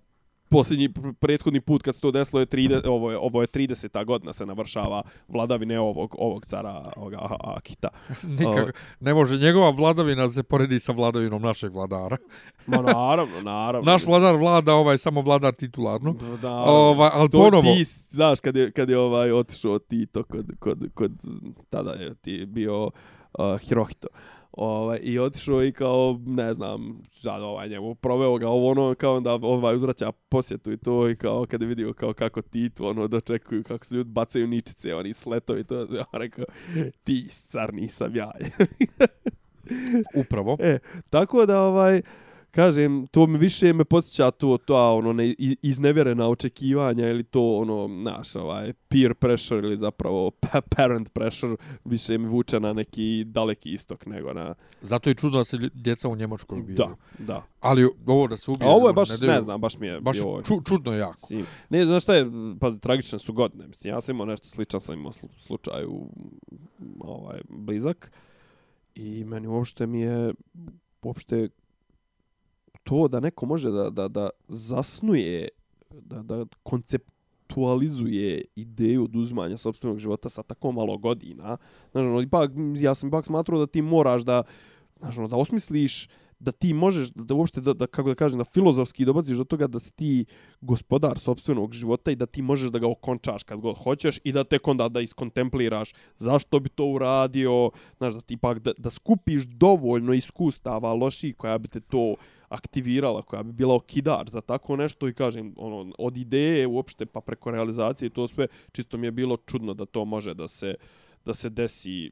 posljednji 0.53 0.89
pr- 0.89 1.13
prethodni 1.15 1.61
put 1.61 1.83
kad 1.83 1.95
se 1.95 2.01
to 2.01 2.11
desilo 2.11 2.41
je 2.41 2.47
30 2.47 2.81
ovo 2.87 3.11
je 3.11 3.19
ovo 3.19 3.41
je 3.41 3.47
30. 3.49 4.05
godina 4.05 4.33
se 4.33 4.47
navršava 4.47 5.03
vladavine 5.29 5.81
ovog 5.81 6.15
ovog 6.19 6.47
cara 6.47 6.93
ovoga 6.97 7.19
A- 7.21 7.37
Akita. 7.41 7.89
Nikako, 8.39 8.71
ne 9.01 9.15
može 9.15 9.39
njegova 9.39 9.71
vladavina 9.71 10.29
se 10.29 10.43
poredi 10.43 10.81
sa 10.81 10.93
vladavinom 10.93 11.43
našeg 11.43 11.75
vladara. 11.75 12.17
Ma 12.67 12.77
naravno, 12.77 13.41
naravno. 13.43 13.93
Naš 13.93 14.07
vladar 14.07 14.37
vlada, 14.37 14.75
ovaj 14.75 14.99
samo 14.99 15.21
vladar 15.21 15.53
titularno. 15.53 16.13
Da, 16.13 16.37
da, 16.39 16.53
Ovaj, 16.55 17.11
to 17.23 17.29
ponovo- 17.33 17.63
ti, 17.75 17.85
znaš, 18.11 18.41
kad 18.41 18.57
je, 18.57 18.71
kad 18.71 18.89
je 18.89 18.99
ovaj 18.99 19.33
otišao 19.33 19.79
Tito 19.79 20.23
kod, 20.23 20.47
kod, 20.59 20.79
kod, 20.95 21.13
tada 21.71 21.91
je 21.93 22.15
ti 22.15 22.47
bio 22.47 22.85
uh, 22.85 22.91
Hirohito. 23.61 24.09
Ovaj, 24.53 24.99
I 25.03 25.19
otišao 25.19 25.65
i 25.65 25.73
kao, 25.73 26.21
ne 26.27 26.55
znam, 26.55 27.03
sad 27.11 27.43
ovaj 27.43 27.69
njemu 27.69 27.95
proveo 27.95 28.39
ga 28.39 28.49
ovo 28.49 28.71
ono, 28.71 28.95
kao 28.95 29.17
onda 29.17 29.33
ovaj 29.33 29.75
uzvraća 29.75 30.13
posjetu 30.13 30.73
i 30.73 30.77
to 30.77 31.09
i 31.09 31.17
kao 31.17 31.47
kad 31.47 31.61
je 31.61 31.67
vidio 31.67 31.93
kao 31.93 32.13
kako 32.13 32.43
Titu 32.43 32.87
ono 32.87 33.09
dočekuju, 33.09 33.65
kako 33.65 33.85
se 33.85 33.95
ljudi 33.95 34.11
bacaju 34.11 34.47
ničice, 34.47 34.95
oni 34.95 35.13
sletovi, 35.13 35.65
to 35.65 35.75
ja 35.77 36.05
rekao, 36.23 36.45
ti 37.05 37.29
car 37.29 37.75
nisam 37.75 38.17
ja. 38.17 38.31
Upravo. 40.23 40.57
E, 40.61 40.79
tako 41.11 41.47
da 41.47 41.61
ovaj 41.61 42.03
kažem, 42.53 43.07
to 43.07 43.27
mi 43.27 43.39
više 43.39 43.73
me 43.73 43.85
podsjeća 43.85 44.31
to 44.31 44.59
to 44.59 44.95
ono 44.95 45.13
ne 45.13 45.35
iznevjerena 45.63 46.29
očekivanja 46.29 47.09
ili 47.09 47.25
to 47.25 47.53
ono 47.53 47.89
naš 47.89 48.37
ovaj 48.37 48.73
peer 48.89 49.15
pressure 49.15 49.59
ili 49.61 49.79
zapravo 49.79 50.31
pa- 50.43 50.61
parent 50.61 51.13
pressure 51.13 51.57
više 51.85 52.19
mi 52.19 52.29
vuče 52.29 52.61
na 52.61 52.73
neki 52.73 53.03
daleki 53.25 53.71
istok 53.71 54.07
nego 54.07 54.33
na 54.33 54.55
Zato 54.81 55.11
je 55.11 55.15
čudno 55.15 55.39
da 55.39 55.45
se 55.45 55.59
djeca 55.75 56.09
u 56.09 56.17
Njemačkoj 56.17 56.59
ubijaju. 56.61 56.77
da, 56.79 57.25
da. 57.25 57.43
Ali 57.61 57.89
ovo 58.07 58.27
da 58.27 58.37
se 58.37 58.51
ubije... 58.51 58.69
A 58.69 58.71
ovo 58.71 58.89
je 58.89 58.93
baš 58.95 59.09
daju- 59.11 59.27
ne 59.27 59.41
znam, 59.41 59.61
baš 59.61 59.79
mi 59.79 59.87
je 59.87 60.01
Baš 60.01 60.17
bio 60.17 60.43
ču, 60.43 60.55
čudno 60.63 60.93
jako. 60.93 61.19
Sim. 61.19 61.47
Ne, 61.71 61.85
znaš 61.85 62.03
šta 62.03 62.15
je, 62.15 62.27
pa 62.61 62.71
tragične 62.73 63.19
su 63.19 63.33
godine. 63.33 63.67
Mislim, 63.67 63.95
ja 63.95 64.01
sam 64.01 64.15
imao 64.15 64.27
nešto 64.27 64.49
slično, 64.49 64.81
sam 64.81 64.95
imao 64.95 65.13
slu- 65.13 65.29
slučaj 65.37 65.85
u 65.85 66.09
ovaj, 67.01 67.41
blizak. 67.49 68.13
I 68.95 69.25
meni 69.25 69.47
uopšte 69.47 69.87
mi 69.87 70.01
je, 70.01 70.35
uopšte 71.03 71.49
to 72.83 73.09
da 73.09 73.21
neko 73.21 73.47
može 73.47 73.71
da, 73.71 73.91
da, 73.91 74.09
da 74.09 74.31
zasnuje, 74.49 75.49
da, 75.91 76.23
da 76.23 76.45
konceptualizuje 76.63 78.45
ideju 78.57 79.05
oduzmanja 79.05 79.59
sopstvenog 79.59 79.99
života 79.99 80.29
sa 80.29 80.43
tako 80.43 80.73
malo 80.73 80.99
godina. 80.99 81.57
Znaš, 81.93 82.07
ono, 82.07 82.21
ipak, 82.21 82.51
ja 82.77 82.95
sam 82.95 83.09
ipak 83.09 83.27
smatrao 83.27 83.59
da 83.59 83.67
ti 83.67 83.83
moraš 83.83 84.23
da, 84.23 84.43
znaš, 84.99 85.19
ono, 85.19 85.29
da 85.29 85.37
osmisliš 85.37 86.09
da 86.43 86.53
ti 86.53 86.73
možeš 86.75 87.11
da 87.15 87.35
uopšte 87.35 87.61
da, 87.61 87.73
da 87.73 87.87
kako 87.87 88.09
da 88.09 88.15
kažem 88.15 88.39
da 88.39 88.45
filozofski 88.45 89.05
dobaciš 89.05 89.37
do 89.37 89.45
toga 89.45 89.67
da 89.67 89.81
si 89.81 89.93
ti 89.97 90.25
gospodar 90.61 91.19
sopstvenog 91.19 91.73
života 91.73 92.11
i 92.11 92.17
da 92.17 92.27
ti 92.27 92.43
možeš 92.43 92.71
da 92.71 92.79
ga 92.79 92.89
okončaš 92.89 93.43
kad 93.43 93.61
god 93.61 93.79
hoćeš 93.79 94.19
i 94.25 94.33
da 94.33 94.45
tek 94.45 94.69
onda 94.69 94.89
da 94.89 95.01
iskontempliraš 95.01 95.93
zašto 96.19 96.61
bi 96.61 96.69
to 96.69 96.87
uradio, 96.87 97.71
znaš 97.97 98.15
da 98.15 98.21
ti 98.21 98.35
ipak 98.35 98.59
da, 98.59 98.73
da 98.79 98.91
skupiš 98.91 99.45
dovoljno 99.45 100.13
iskustava 100.13 100.95
loših 100.95 101.37
koja 101.37 101.59
bi 101.59 101.69
te 101.69 101.81
to 101.81 102.15
aktivirala, 102.53 103.23
koja 103.23 103.43
bi 103.43 103.53
bila 103.53 103.75
okidač 103.75 104.29
za 104.29 104.41
tako 104.41 104.77
nešto 104.77 105.09
i 105.09 105.15
kažem, 105.15 105.55
ono, 105.57 105.93
od 105.99 106.17
ideje 106.17 106.67
uopšte 106.67 107.07
pa 107.07 107.21
preko 107.21 107.51
realizacije 107.51 108.07
i 108.07 108.11
to 108.11 108.29
sve, 108.29 108.47
čisto 108.73 108.97
mi 108.97 109.07
je 109.07 109.11
bilo 109.11 109.37
čudno 109.37 109.75
da 109.75 109.87
to 109.87 110.05
može 110.05 110.35
da 110.35 110.49
se, 110.49 110.75
da 111.25 111.35
se 111.35 111.51
desi 111.51 112.11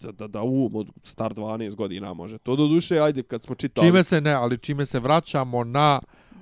da, 0.00 0.12
da, 0.12 0.26
da 0.26 0.42
um 0.42 0.76
od 0.76 0.88
star 1.02 1.34
12 1.34 1.74
godina 1.74 2.14
može. 2.14 2.38
To 2.38 2.56
do 2.56 2.66
duše, 2.66 2.98
ajde, 2.98 3.22
kad 3.22 3.42
smo 3.42 3.54
čitali... 3.54 3.86
Čime 3.86 4.02
se 4.02 4.20
ne, 4.20 4.32
ali 4.32 4.58
čime 4.58 4.86
se 4.86 5.00
vraćamo 5.00 5.64
na 5.64 6.00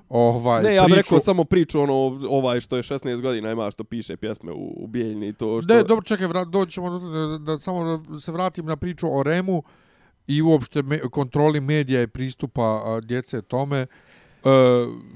ovaj 0.09 0.63
Ne, 0.63 0.75
ja 0.75 0.85
bih 0.85 0.95
priču... 0.95 1.07
rekao 1.07 1.21
samo 1.21 1.45
priču 1.45 1.81
ono 1.81 1.95
ovaj 2.29 2.61
što 2.61 2.77
je 2.77 2.83
16 2.83 3.21
godina 3.21 3.53
ima 3.53 3.71
što 3.71 3.85
piše 3.85 4.17
pjesme 4.17 4.53
u, 4.53 4.75
u 4.77 4.87
Bijeljni 4.87 5.33
to 5.33 5.63
što 5.63 5.75
Ne, 5.75 5.83
dobro, 5.83 6.05
čekaj, 6.05 6.27
vrat, 6.27 6.49
doćemo 6.49 6.91
do, 6.91 6.99
da, 6.99 7.39
da, 7.39 7.59
samo 7.59 7.99
da 8.09 8.19
se 8.19 8.33
vratim 8.33 8.67
na 8.67 8.77
priču 8.77 9.07
o 9.19 9.23
Remu 9.23 9.63
i 10.29 10.43
uopšte 10.43 10.83
me, 10.83 10.99
kontroli 10.99 11.61
medija 11.61 12.03
i 12.03 12.07
pristupa 12.07 12.63
a, 12.63 13.01
djece 13.01 13.43
tome. 13.43 13.79
E, 13.79 13.87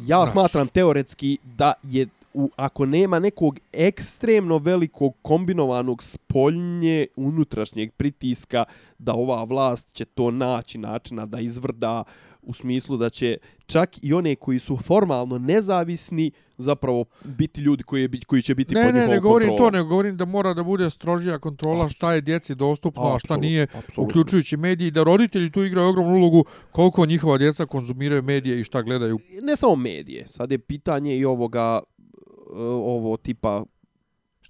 ja 0.01 0.16
znaš, 0.18 0.30
smatram 0.30 0.68
teoretski 0.68 1.39
da 1.44 1.72
je 1.82 2.06
u, 2.34 2.51
ako 2.56 2.86
nema 2.86 3.18
nekog 3.18 3.59
ekstremno 3.72 4.59
velikog 4.59 5.14
kombinovanog 5.22 6.02
spoljnje 6.02 7.06
unutrašnjeg 7.16 7.93
pritiska 7.93 8.64
da 8.98 9.12
ova 9.12 9.44
vlast 9.44 9.93
će 9.93 10.05
to 10.05 10.30
naći 10.30 10.78
načina 10.78 11.26
da 11.26 11.40
izvrda 11.40 12.05
u 12.43 12.55
smislu 12.55 12.97
da 12.97 13.10
će 13.10 13.36
čak 13.66 14.05
i 14.05 14.12
one 14.14 14.35
koji 14.36 14.59
su 14.59 14.77
formalno 14.77 15.39
nezavisni 15.39 16.31
zapravo 16.59 17.05
biti 17.24 17.60
ljudi 17.60 17.82
koji, 17.82 18.02
je, 18.02 18.09
koji 18.27 18.43
će 18.43 18.55
biti 18.55 18.74
Ne, 18.74 18.82
pod 18.85 18.94
ne, 18.94 19.01
njihovom 19.01 19.14
ne 19.14 19.20
govorim 19.20 19.48
to, 19.48 19.52
kontrolom. 19.52 19.74
ne 19.74 19.89
govorim 19.89 20.16
da 20.16 20.24
mora 20.24 20.55
da 20.55 20.62
bude 20.62 20.90
strožija 20.90 21.39
kontrola 21.39 21.89
šta 21.89 22.14
je 22.14 22.20
djeci 22.20 22.55
dostupno, 22.55 23.02
a 23.02 23.19
šta 23.19 23.35
Apsolutno, 23.35 23.48
nije, 23.48 23.62
apsolutno. 23.62 24.05
uključujući 24.05 24.56
mediji, 24.56 24.90
da 24.90 25.02
roditelji 25.02 25.51
tu 25.51 25.64
igraju 25.64 25.89
ogromnu 25.89 26.14
ulogu 26.14 26.44
koliko 26.73 27.06
njihova 27.06 27.39
djeca 27.39 27.66
konzumiraju 27.66 28.23
medije 28.23 28.60
i 28.60 28.64
šta 28.64 28.82
gledaju. 28.82 29.19
Ne 29.43 29.56
samo 29.56 29.77
medije, 29.77 30.28
sad 30.28 30.52
je 30.52 30.59
pitanje 30.59 31.16
i 31.16 31.24
ovoga 31.24 31.81
e, 31.81 32.62
ovo 32.64 33.16
tipa 33.16 33.64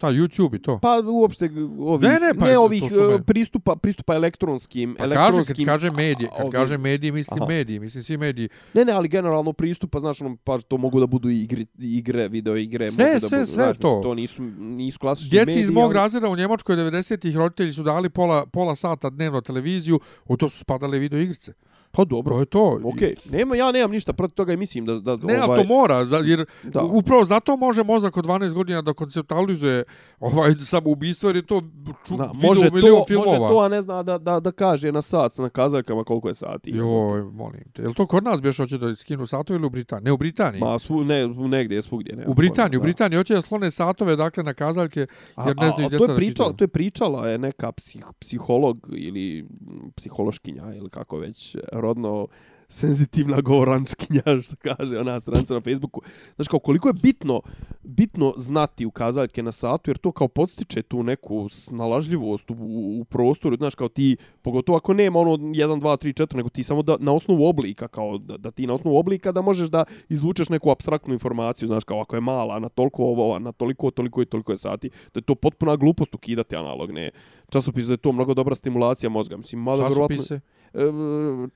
Šta, 0.03 0.09
YouTube 0.09 0.57
i 0.57 0.63
to? 0.63 0.79
pa 0.79 1.03
uopšte 1.05 1.45
ovih 1.81 2.03
Ne, 2.03 2.19
ne, 2.19 2.35
pa 2.35 2.47
ne 2.47 2.59
ovih 2.59 2.83
me- 2.83 3.15
e, 3.15 3.23
pristupa 3.23 3.77
pristupa 3.77 4.15
elektronskim 4.15 4.95
Pa 4.95 4.99
kaže, 4.99 5.11
kad 5.11 5.23
elektronskim 5.23 5.67
kaže 5.67 5.91
medije, 5.93 6.29
kad 6.29 6.41
ovim- 6.41 6.53
kaže 6.53 6.79
mediji, 6.79 7.13
mislim 7.13 7.43
Aha. 7.43 7.49
mediji, 7.49 7.79
mislim 7.79 8.03
svi 8.05 8.17
mediji. 8.17 8.49
Ne, 8.75 8.85
ne, 8.85 8.93
ali 8.93 9.09
generalno 9.09 9.53
pristupa, 9.53 9.99
znaš, 9.99 10.21
ono, 10.23 10.37
pa 10.37 10.59
to 10.59 10.77
mogu 10.77 11.01
da 11.01 11.07
budu 11.07 11.29
igre, 11.31 11.65
igre 11.77 12.29
video 12.29 12.57
igre. 12.57 12.91
Sve, 12.91 13.05
mogu 13.05 13.15
da 13.15 13.21
sve, 13.21 13.39
budu, 13.39 13.47
sve 13.47 13.55
znaš, 13.55 13.79
to. 13.79 13.89
mislim, 13.89 14.03
To 14.03 14.15
nisu, 14.15 14.43
nisu 14.61 14.99
klasični 14.99 15.31
Djeci 15.31 15.47
mediji. 15.47 15.63
iz 15.63 15.71
mog 15.71 15.85
ali- 15.85 15.95
razreda 15.95 16.29
u 16.29 16.37
Njemačkoj 16.37 16.77
90-ih 16.77 17.37
roditelji 17.37 17.73
su 17.73 17.83
dali 17.83 18.11
pola, 18.11 18.47
pola 18.47 18.77
sata 18.77 19.11
dnevno 19.11 19.41
televiziju, 19.41 20.01
u 20.27 20.37
to 20.37 20.49
su 20.49 20.59
spadale 20.59 20.99
video 20.99 21.21
igrice. 21.21 21.53
Pa 21.93 22.05
dobro. 22.05 22.39
Je 22.39 22.45
to. 22.45 22.81
Okej, 22.95 23.15
nema, 23.31 23.57
ja 23.57 23.73
nemam 23.73 23.91
ništa 23.91 24.13
protiv 24.13 24.35
toga 24.35 24.53
i 24.53 24.57
mislim 24.57 24.87
da... 24.87 24.95
da 24.95 25.17
Ne, 25.17 25.43
ovaj, 25.43 25.59
to 25.59 25.65
mora, 25.65 26.05
za- 26.05 26.17
jer 26.17 26.45
Da. 26.63 26.83
upravo 26.83 27.25
zato 27.25 27.57
može 27.57 27.85
mozak 27.85 28.17
od 28.17 28.25
12 28.25 28.53
godina 28.53 28.83
da 28.83 28.93
konceptualizuje 28.93 29.85
ovaj 30.21 30.55
samoubistvo, 30.55 31.29
jer 31.29 31.37
je 31.37 31.43
to 31.47 31.63
ču, 32.07 32.17
da, 32.17 32.31
može, 32.35 32.71
to, 32.71 33.05
filmova. 33.09 33.39
može 33.39 33.53
to, 33.53 33.59
a 33.59 33.69
ne 33.69 33.81
zna 33.81 34.03
da, 34.03 34.19
da, 34.19 34.41
da 34.41 34.53
kaže 34.53 34.93
na 34.93 35.03
sat, 35.03 35.39
na 35.39 35.49
kazaljkama 35.49 36.05
koliko 36.05 36.29
je 36.29 36.35
sati. 36.35 36.71
Joj, 36.71 37.23
molim 37.23 37.65
te. 37.73 37.83
Jel 37.83 37.95
to 37.95 38.07
kod 38.07 38.25
nas 38.25 38.43
bješ 38.43 38.57
hoće 38.57 38.79
da 38.79 38.97
skinu 38.97 39.27
satove 39.27 39.57
ili 39.59 39.67
u 39.67 39.71
Britaniji? 39.71 40.05
Ne, 40.05 40.13
u 40.13 40.17
Britaniji. 40.17 40.61
Ma, 40.61 40.79
svu, 40.79 41.05
ne, 41.05 41.29
negdje, 41.29 41.83
svugdje. 41.83 42.17
Ne, 42.17 42.25
u 42.27 42.35
Britaniji, 42.35 42.79
u 42.79 42.83
Britaniji 42.83 43.17
hoće 43.17 43.35
da 43.35 43.41
slone 43.43 43.71
satove, 43.71 44.17
dakle, 44.17 44.43
na 44.43 44.55
kazaljke, 44.55 45.07
jer 45.47 45.57
ne 45.57 45.71
znaju 45.71 45.85
a, 45.85 45.87
a, 45.87 45.89
to 45.89 45.89
djeca 45.89 46.05
je 46.05 46.09
da 46.09 46.15
pričala, 46.15 46.53
to 46.53 46.65
je 46.65 46.69
pričala 46.69 47.29
je 47.29 47.39
neka 47.39 47.73
psih, 47.73 48.05
psiholog 48.21 48.89
ili 48.93 49.49
psihološkinja 49.97 50.75
ili 50.75 50.91
kako 50.91 51.19
već 51.19 51.57
rodno 51.83 52.29
senzitivna 52.73 53.41
govorančkinja, 53.41 54.23
što 54.45 54.57
kaže 54.57 54.99
ona 54.99 55.21
stranca 55.21 55.55
na 55.55 55.61
Facebooku. 55.61 56.01
Znaš, 56.35 56.49
kao 56.49 56.59
koliko 56.59 56.89
je 56.89 56.93
bitno, 56.93 57.41
bitno 57.83 58.35
znati 58.37 58.87
ukazaljke 58.87 59.43
na 59.43 59.53
satu, 59.53 59.91
jer 59.91 59.99
to 59.99 60.13
kao 60.13 60.29
podstiče 60.29 60.83
tu 60.83 61.03
neku 61.03 61.49
snalažljivost 61.49 62.51
u, 62.51 62.55
u, 62.55 63.01
u 63.01 63.05
prostoru, 63.05 63.57
znaš, 63.57 63.75
kao 63.75 63.89
ti, 63.89 64.17
pogotovo 64.43 64.79
ako 64.79 64.95
nema 64.95 65.19
ono 65.19 65.31
1, 65.31 65.81
2, 65.81 65.81
3, 65.81 66.27
4, 66.27 66.37
nego 66.37 66.49
ti 66.49 66.63
samo 66.63 66.83
da, 66.83 66.97
na 67.01 67.13
osnovu 67.13 67.47
oblika, 67.47 67.89
kao 67.89 68.19
da, 68.19 68.37
da 68.37 68.51
ti 68.51 68.67
na 68.67 68.75
osnovu 68.75 68.97
oblika 68.97 69.33
da 69.33 69.43
možeš 69.43 69.69
da 69.69 69.85
izvučeš 70.09 70.49
neku 70.49 70.71
abstraktnu 70.71 71.13
informaciju, 71.13 71.67
znaš, 71.69 71.85
kao 71.85 72.01
ako 72.01 72.17
je 72.17 72.21
mala, 72.21 72.59
na 72.59 72.69
toliko 72.69 73.05
ovo, 73.05 73.39
na 73.39 73.53
toliko, 73.53 73.91
toliko 73.91 74.23
i 74.23 74.27
toliko 74.27 74.53
je 74.53 74.57
sati, 74.57 74.91
da 75.15 75.19
je 75.19 75.23
to 75.23 75.35
potpuna 75.35 75.77
glupost 75.77 76.15
ukidati 76.15 76.57
analogne 76.57 77.11
časopis, 77.53 77.87
da 77.87 77.93
je 77.93 77.97
to 77.97 78.13
mnogo 78.13 78.35
dobra 78.35 78.55
stimulacija 78.55 79.11
mozga. 79.11 79.37
Mislim, 79.37 79.67
verovatno... 79.67 79.89
Časopise. 79.89 80.35
E, 80.35 80.79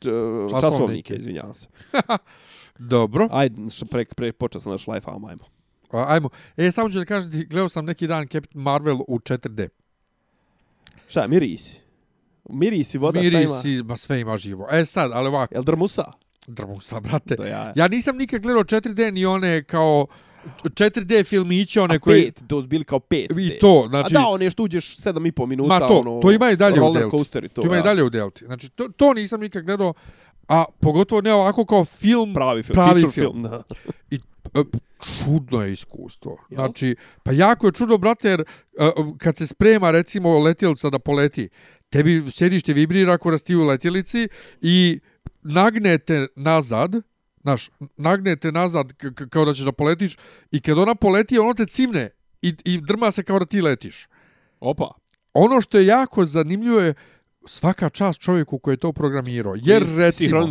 č, 0.00 0.10
časovnike, 0.50 0.60
Časovnike. 0.60 1.14
izvinjavam 1.14 1.54
se. 1.54 1.66
Dobro. 2.78 3.28
Ajde, 3.32 3.62
pre, 3.90 4.04
pre, 4.04 4.32
počeo 4.32 4.60
sam 4.60 4.72
na 4.72 4.78
šlajfa, 4.78 5.10
ajmo. 5.10 5.28
A, 5.92 6.04
Ajmo. 6.08 6.28
E, 6.56 6.70
samo 6.70 6.90
ću 6.90 6.98
da 6.98 7.04
kažem 7.04 7.32
ti, 7.32 7.44
gledao 7.44 7.68
sam 7.68 7.84
neki 7.84 8.06
dan 8.06 8.28
Captain 8.28 8.62
Marvel 8.62 8.98
u 9.08 9.18
4D. 9.18 9.68
Šta, 11.08 11.26
mirisi? 11.26 11.80
Mirisi, 12.48 12.98
voda, 12.98 13.20
šta 13.20 13.28
ima? 13.28 13.38
Mirisi, 13.38 13.82
ma 13.84 13.96
sve 13.96 14.20
ima 14.20 14.36
živo. 14.36 14.68
E 14.72 14.84
sad, 14.84 15.10
ali 15.14 15.28
ovako, 15.28 15.54
Jel 15.54 15.62
drmusa? 15.62 16.12
drmusa, 16.46 17.00
brate. 17.00 17.36
Ja. 17.48 17.72
Ja 17.76 17.88
nisam 17.88 18.16
nikad 18.16 18.42
gledao 18.42 18.64
4D 18.64 19.10
ni 19.12 19.26
one 19.26 19.64
kao 19.64 20.06
4D 20.64 21.24
filmiće, 21.24 21.80
one 21.80 21.94
A 21.94 21.98
koje... 21.98 22.24
pet, 22.24 22.44
to 22.48 22.62
su 22.62 22.68
bili 22.68 22.84
kao 22.84 23.00
pet. 23.00 23.30
I 23.38 23.48
te. 23.48 23.58
to, 23.58 23.86
znači... 23.88 24.16
A 24.16 24.20
da, 24.20 24.26
one 24.26 24.50
što 24.50 24.62
uđeš 24.62 24.96
7,5 24.96 25.46
minuta, 25.46 25.68
Ma 25.68 25.88
to, 25.88 25.98
ono, 25.98 26.20
to 26.20 26.32
ima 26.32 26.50
i 26.50 26.56
dalje 26.56 26.82
u 26.82 26.92
Delti. 26.92 27.30
to, 27.30 27.48
To 27.48 27.62
ima 27.62 27.74
ja. 27.74 27.80
i 27.80 27.84
dalje 27.84 28.02
u 28.02 28.10
Delti. 28.10 28.44
Znači, 28.44 28.68
to, 28.68 28.88
to 28.96 29.12
nisam 29.12 29.40
nikad 29.40 29.64
gledao, 29.64 29.94
a 30.48 30.64
pogotovo 30.80 31.20
ne 31.20 31.32
ovako 31.32 31.64
kao 31.64 31.84
film, 31.84 32.34
Pravi 32.34 32.62
film, 32.62 32.74
Pravi 32.74 33.00
film. 33.00 33.12
film, 33.12 33.42
da. 33.42 33.62
i 34.10 34.18
e, 34.54 34.62
čudno 35.24 35.62
je 35.62 35.72
iskustvo. 35.72 36.38
Jel? 36.50 36.58
Znači, 36.58 36.96
pa 37.22 37.32
jako 37.32 37.66
je 37.66 37.72
čudno, 37.72 37.98
brate, 37.98 38.28
jer 38.28 38.40
e, 38.40 38.44
kad 39.18 39.36
se 39.36 39.46
sprema, 39.46 39.90
recimo, 39.90 40.38
letjelica 40.38 40.90
da 40.90 40.98
poleti, 40.98 41.48
tebi 41.90 42.22
sjedište 42.30 42.72
vibrira 42.72 43.12
ako 43.12 43.30
rasti 43.30 43.56
u 43.56 43.64
letjelici 43.64 44.28
i 44.60 45.00
nagnete 45.42 46.26
nazad, 46.36 46.94
znaš, 47.46 47.70
nagnete 47.96 48.52
nazad 48.52 48.92
kao 49.30 49.44
da 49.44 49.54
ćeš 49.54 49.64
da 49.64 49.72
poletiš 49.72 50.16
i 50.50 50.60
kad 50.60 50.78
ona 50.78 50.94
poleti, 50.94 51.38
ono 51.38 51.54
te 51.54 51.66
cimne 51.66 52.10
i, 52.42 52.54
i 52.64 52.80
drma 52.80 53.10
se 53.10 53.22
kao 53.22 53.38
da 53.38 53.46
ti 53.46 53.62
letiš. 53.62 54.08
Opa. 54.60 54.90
Ono 55.34 55.60
što 55.60 55.78
je 55.78 55.86
jako 55.86 56.24
zanimljivo 56.24 56.80
je 56.80 56.94
svaka 57.46 57.90
čast 57.90 58.20
čovjeku 58.20 58.58
koji 58.58 58.72
je 58.72 58.78
to 58.78 58.92
programirao. 58.92 59.54
Jer, 59.56 59.86
si 59.86 59.96
recimo, 59.96 60.48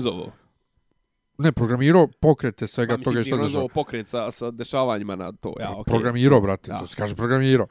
ne, 1.37 1.51
programirao 1.51 2.07
pokrete 2.07 2.67
svega 2.67 2.97
Ma, 2.97 3.03
toga 3.03 3.17
mislim, 3.17 3.35
i 3.35 3.37
što 3.37 3.47
dešava. 3.47 3.67
pokret 3.67 4.07
sa, 4.07 4.31
sa 4.31 4.51
dešavanjima 4.51 5.15
na 5.15 5.31
to. 5.31 5.53
Ja, 5.59 5.71
okej. 5.71 5.91
Programirao, 5.91 6.41
brate, 6.41 6.71
Da. 6.71 6.79
to 6.79 6.87
se 6.87 6.95
kaže 6.95 7.15
programirao. 7.15 7.67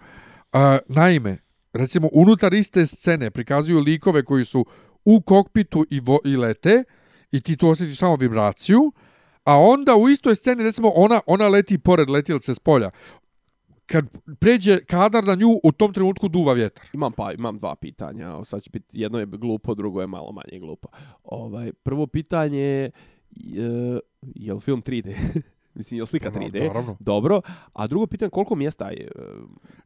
A, 0.52 0.78
naime, 0.88 1.38
recimo, 1.72 2.08
unutar 2.12 2.54
iste 2.54 2.86
scene 2.86 3.30
prikazuju 3.30 3.80
likove 3.80 4.24
koji 4.24 4.44
su 4.44 4.66
u 5.04 5.20
kokpitu 5.20 5.86
i, 5.90 6.00
vo, 6.00 6.18
i 6.24 6.36
lete 6.36 6.84
i 7.30 7.40
ti 7.40 7.56
tu 7.56 7.68
osjetiš 7.68 7.98
samo 7.98 8.16
vibraciju, 8.16 8.92
a 9.44 9.58
onda 9.58 9.96
u 9.96 10.08
istoj 10.08 10.34
sceni, 10.34 10.64
recimo, 10.64 10.92
ona, 10.94 11.20
ona 11.26 11.48
leti 11.48 11.78
pored 11.78 12.10
letjelce 12.10 12.54
s 12.54 12.58
polja. 12.58 12.90
Kad 13.86 14.04
pređe 14.40 14.84
kadar 14.84 15.24
na 15.24 15.34
nju, 15.34 15.60
u 15.64 15.72
tom 15.72 15.92
trenutku 15.92 16.28
duva 16.28 16.52
vjetar. 16.52 16.86
Imam 16.92 17.12
pa 17.12 17.32
imam 17.32 17.58
dva 17.58 17.76
pitanja. 17.76 18.34
O, 18.34 18.44
sad 18.44 18.62
će 18.62 18.70
biti 18.70 19.00
jedno 19.00 19.18
je 19.18 19.26
glupo, 19.26 19.74
drugo 19.74 20.00
je 20.00 20.06
malo 20.06 20.32
manje 20.32 20.60
glupo. 20.60 20.88
Ovaj 21.24 21.72
prvo 21.72 22.06
pitanje 22.06 22.60
je 22.60 22.90
je, 23.36 24.00
je 24.34 24.54
li 24.54 24.60
film 24.60 24.82
3D? 24.82 25.14
Mislim, 25.74 25.98
je 25.98 26.02
li 26.02 26.06
slika 26.06 26.30
3D? 26.30 26.66
Naravno. 26.66 26.96
Dobro. 27.00 27.40
A 27.72 27.86
drugo 27.86 28.06
pitanje, 28.06 28.30
koliko 28.30 28.54
mjesta 28.54 28.84
je? 28.86 29.04
e, 29.06 29.20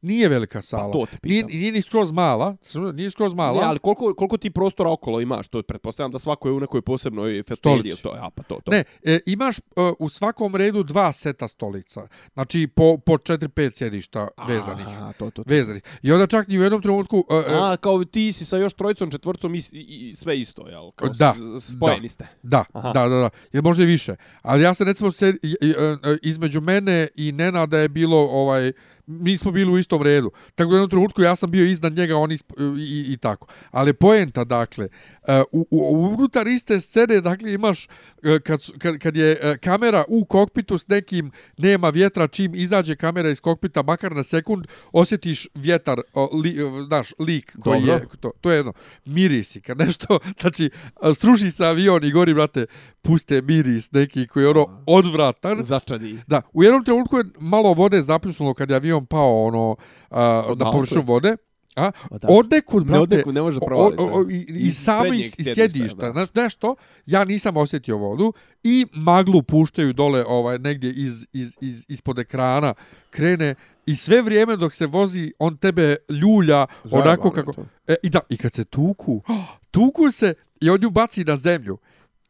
Nije 0.02 0.28
velika 0.28 0.59
Pa 0.59 0.62
sala. 0.62 0.93
to 0.93 1.06
te 1.06 1.19
nije, 1.23 1.43
pitam. 1.43 1.59
nije 1.59 1.73
ni 1.73 1.82
skroz 1.82 2.12
mala. 2.12 2.56
Nije 2.94 3.10
skroz 3.10 3.35
mala. 3.35 3.60
Ne, 3.60 3.66
ali 3.66 3.78
koliko, 3.78 4.15
koliko 4.15 4.36
ti 4.36 4.51
prostora 4.51 4.93
okolo 4.93 5.20
imaš? 5.20 5.48
To 5.48 5.62
pretpostavljam 5.62 6.10
da 6.10 6.19
svako 6.19 6.48
je 6.48 6.52
u 6.52 6.60
nekoj 6.60 6.82
posebnoj. 6.82 7.43
Stolici. 7.55 8.02
To, 8.02 8.15
ja, 8.15 8.31
pa 8.35 8.43
to, 8.43 8.60
to. 8.60 8.70
Ne, 8.70 8.85
e, 9.05 9.19
imaš 9.27 9.59
e, 9.59 9.62
u 9.98 10.09
svakom 10.09 10.56
redu 10.56 10.82
dva 10.82 11.12
seta 11.12 11.48
stolica. 11.48 12.09
Znači 12.35 12.69
po, 12.69 12.98
po 12.98 13.12
4-5 13.12 13.48
sjedišta 13.73 14.28
vezanih. 14.48 14.86
Aha, 14.89 15.12
to, 15.12 15.24
to, 15.24 15.43
to. 15.43 15.44
Vezanih. 15.47 15.82
I 16.02 16.12
onda 16.12 16.27
čak 16.27 16.48
ni 16.48 16.59
u 16.59 16.62
jednom 16.62 16.82
trenutku... 16.82 17.24
E, 17.31 17.35
e, 17.35 17.44
A, 17.52 17.77
kao 17.77 18.05
ti 18.05 18.32
si 18.32 18.44
sa 18.44 18.56
još 18.56 18.74
trojicom, 18.74 19.10
četvorcom 19.10 19.55
i, 19.55 19.62
i, 19.73 20.09
i 20.09 20.15
sve 20.15 20.39
isto, 20.39 20.69
jel? 20.69 20.90
Kao 20.90 21.09
Da, 21.09 21.35
spojeni 21.60 22.09
ste. 22.09 22.27
Da, 22.43 22.65
Aha. 22.73 22.93
da, 22.93 23.02
da, 23.02 23.16
da. 23.16 23.31
Ili 23.52 23.62
možda 23.62 23.82
i 23.82 23.86
više. 23.86 24.15
Ali 24.43 24.62
ja 24.62 24.74
sam 24.74 24.86
recimo 24.86 25.10
se, 25.10 25.35
i- 25.43 25.56
i- 25.60 25.70
e, 25.70 25.74
E, 25.79 26.11
e, 26.11 26.17
između 26.23 26.61
mene 26.61 27.09
i 27.17 27.33
Nenada 27.33 27.79
je 27.79 27.89
bilo 27.89 28.17
ovaj 28.17 28.73
mi 29.09 29.37
smo 29.37 29.51
bili 29.51 29.73
u 29.73 29.79
istom 29.79 30.03
redu. 30.03 30.31
Tako 30.55 30.71
da 30.71 30.75
u 30.75 30.77
jednom 30.77 30.91
trenutku 30.91 31.23
ja 31.23 31.37
sam 31.37 31.51
bio 31.51 31.67
iznad 31.67 31.93
njega, 31.93 32.17
on 32.17 32.33
isp, 32.33 32.53
i, 32.79 33.13
i, 33.13 33.17
tako. 33.17 33.47
Ali 33.71 33.93
poenta, 33.93 34.45
dakle, 34.45 34.89
e, 35.29 35.43
u, 35.53 35.67
u, 35.71 36.15
unutar 36.19 36.47
iste 36.47 36.81
scene, 36.81 37.21
dakle, 37.21 37.53
imaš, 37.53 37.89
e, 38.23 38.41
kad, 38.41 38.61
kad, 38.79 38.99
kad 38.99 39.17
je 39.17 39.39
e, 39.43 39.59
kamera 39.59 40.05
u 40.09 40.25
kokpitu 40.25 40.79
s 40.79 40.89
nekim, 40.89 41.31
nema 41.59 41.89
vjetra, 41.89 42.29
čim 42.29 42.55
izađe 42.55 42.97
kamera 42.97 43.31
iz 43.31 43.41
kokpita, 43.41 43.83
makar 43.83 44.17
na 44.17 44.23
sekund, 44.23 44.67
osjetiš 44.93 45.49
vjetar, 45.55 46.01
li, 46.33 46.57
znaš, 46.87 47.13
lik 47.19 47.57
koji 47.61 47.81
Dobro. 47.81 47.95
je, 47.95 48.07
to, 48.21 48.31
to 48.41 48.51
je 48.51 48.57
jedno, 48.57 48.73
mirisi, 49.05 49.61
kad 49.61 49.79
nešto, 49.79 50.19
znači, 50.41 50.71
sruši 51.15 51.51
se 51.51 51.67
avion 51.67 52.05
i 52.05 52.11
gori, 52.11 52.35
brate, 52.35 52.67
puste 53.03 53.43
miris 53.43 53.93
neki 53.93 54.27
koji 54.27 54.45
je 54.45 54.49
ono 54.49 54.83
odvratan. 54.87 55.63
Začadi. 55.63 56.19
Da, 56.27 56.43
u 56.53 56.63
jednom 56.63 56.85
trenutku 56.85 57.17
je 57.17 57.25
malo 57.41 57.73
vode 57.73 58.03
zapljusnulo 58.03 58.55
kad 58.55 58.71
je 58.71 58.77
avion 58.77 58.98
pao 59.07 59.45
ono 59.45 59.77
a, 60.11 60.45
Od 60.47 60.59
na 60.59 60.70
površinu 60.70 61.03
vode. 61.07 61.37
A, 61.77 61.91
Pa 62.11 62.19
da. 62.19 62.29
odekud, 62.31 62.83
Ne 62.83 62.87
brate, 62.87 63.03
odekud, 63.03 63.35
ne 63.35 63.43
može 63.43 63.61
provališ, 63.61 64.01
i, 64.31 64.35
i 64.35 64.66
Iz 64.66 64.87
prednjeg 65.01 65.20
iz, 65.20 65.35
iz 65.39 65.55
sjedišta, 65.55 66.12
znaš, 66.12 66.29
nešto, 66.35 66.75
ja 67.07 67.25
nisam 67.25 67.57
osjetio 67.57 67.97
vodu 67.97 68.33
i 68.65 68.87
maglu 68.93 69.43
puštaju 69.43 69.93
dole 69.93 70.25
ovaj 70.29 70.59
negdje 70.59 70.93
iz, 70.93 71.27
iz, 71.33 71.57
iz, 71.61 71.85
ispod 71.89 72.19
ekrana, 72.19 72.75
krene 73.11 73.55
i 73.87 73.95
sve 73.95 74.23
vrijeme 74.23 74.57
dok 74.57 74.75
se 74.75 74.87
vozi, 74.87 75.33
on 75.39 75.57
tebe 75.57 75.97
ljulja 76.09 76.66
Zajebano 76.85 77.11
onako 77.11 77.31
kako... 77.31 77.55
E, 77.87 77.95
I 78.03 78.11
da, 78.11 78.20
i 78.29 78.37
kad 78.37 78.53
se 78.53 78.65
tuku, 78.65 79.23
tuku 79.70 80.11
se 80.11 80.35
i 80.61 80.70
on 80.70 80.83
ju 80.83 80.91
baci 80.91 81.25
na 81.25 81.37
zemlju. 81.37 81.79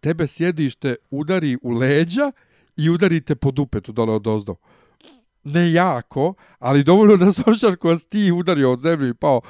Tebe 0.01 0.27
sjedište 0.27 0.97
udari 1.11 1.59
u 1.63 1.71
leđa 1.71 2.33
i 2.77 2.91
udarite 2.91 3.35
po 3.35 3.51
dupetu 3.51 3.93
dole 3.93 4.13
od 4.13 4.27
ozdo. 4.27 4.55
Ne 5.53 5.73
jako, 5.73 6.35
ali 6.59 6.85
dovoljno 6.85 7.17
da 7.17 7.77
koja 7.77 7.97
si 7.97 8.09
ti 8.09 8.33
udario 8.33 8.73
od 8.73 8.81
zemlju 8.81 9.09
i 9.09 9.15
pao. 9.15 9.41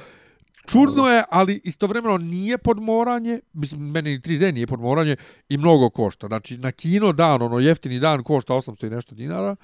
Čudno 0.66 1.08
je, 1.08 1.22
ali 1.30 1.60
istovremeno 1.64 2.18
nije 2.18 2.58
podmoranje, 2.58 3.40
mislim, 3.52 3.90
meni 3.90 4.10
ni 4.10 4.18
3D 4.18 4.52
nije 4.52 4.66
podmoranje 4.66 5.16
i 5.48 5.58
mnogo 5.58 5.90
košta. 5.90 6.26
Znači, 6.26 6.58
na 6.58 6.72
kino 6.72 7.12
dan, 7.12 7.42
ono 7.42 7.58
jeftini 7.58 8.00
dan 8.00 8.22
košta 8.22 8.54
800 8.54 8.86
i 8.86 8.90
nešto 8.90 9.14
dinara, 9.14 9.56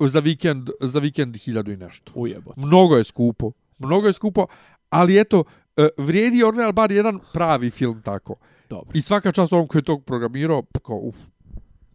za, 0.00 0.20
vikend, 0.20 0.70
za 0.80 0.98
vikend 0.98 1.34
1000 1.34 1.74
i 1.74 1.76
nešto. 1.76 2.12
Ujebo. 2.14 2.52
Mnogo 2.56 2.96
je 2.96 3.04
skupo. 3.04 3.52
Mnogo 3.78 4.06
je 4.06 4.12
skupo, 4.12 4.46
ali 4.90 5.20
eto, 5.20 5.44
e, 5.76 5.88
vrijedi 5.98 6.42
Orlean 6.42 6.72
bar 6.72 6.92
jedan 6.92 7.18
pravi 7.32 7.70
film 7.70 8.02
tako. 8.02 8.34
Dobro. 8.70 8.90
I 8.94 9.02
svaka 9.02 9.32
čast 9.32 9.52
ovom 9.52 9.68
koji 9.68 9.80
je 9.80 9.84
tog 9.84 10.04
programirao, 10.04 10.62
kao, 10.82 10.96
uf, 10.96 11.16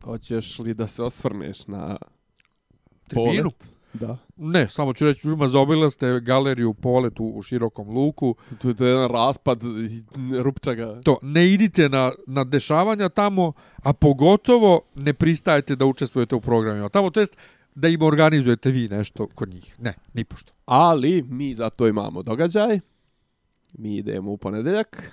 Hoćeš 0.04 0.60
li 0.60 0.74
da 0.74 0.88
se 0.88 1.04
osvrneš 1.04 1.68
na 1.68 1.98
tribinu. 3.10 3.50
polet? 3.50 3.80
Da. 3.94 4.18
Ne, 4.38 4.70
samo 4.70 4.94
ću 4.94 5.06
reći, 5.06 5.28
ljudima 5.28 5.48
zaobila 5.48 5.90
ste 5.90 6.20
galeriju 6.20 6.74
polet 6.74 7.20
u, 7.20 7.26
u 7.26 7.42
širokom 7.42 7.90
luku. 7.90 8.36
To, 8.62 8.74
to 8.74 8.86
je 8.86 8.92
jedan 8.92 9.12
raspad 9.12 9.62
rupčaga. 10.42 11.02
To, 11.02 11.18
ne 11.22 11.48
idite 11.54 11.90
na, 11.90 12.12
na 12.28 12.44
dešavanja 12.44 13.10
tamo, 13.10 13.54
a 13.84 13.94
pogotovo 13.94 14.82
ne 14.96 15.14
pristajete 15.14 15.76
da 15.76 15.86
učestvujete 15.86 16.36
u 16.36 16.42
programima. 16.42 16.90
Tamo, 16.90 17.10
to 17.10 17.20
jest, 17.20 17.38
da 17.76 17.88
im 17.88 18.02
organizujete 18.02 18.70
vi 18.70 18.88
nešto 18.88 19.28
kod 19.28 19.50
njih. 19.50 19.76
Ne, 19.80 19.94
ni 20.14 20.24
pošto. 20.24 20.54
Ali 20.66 21.24
mi 21.24 21.56
zato 21.56 21.88
imamo 21.88 22.24
događaj. 22.24 22.80
Mi 23.74 23.98
idemo 23.98 24.32
u 24.32 24.38
ponedeljak. 24.38 25.12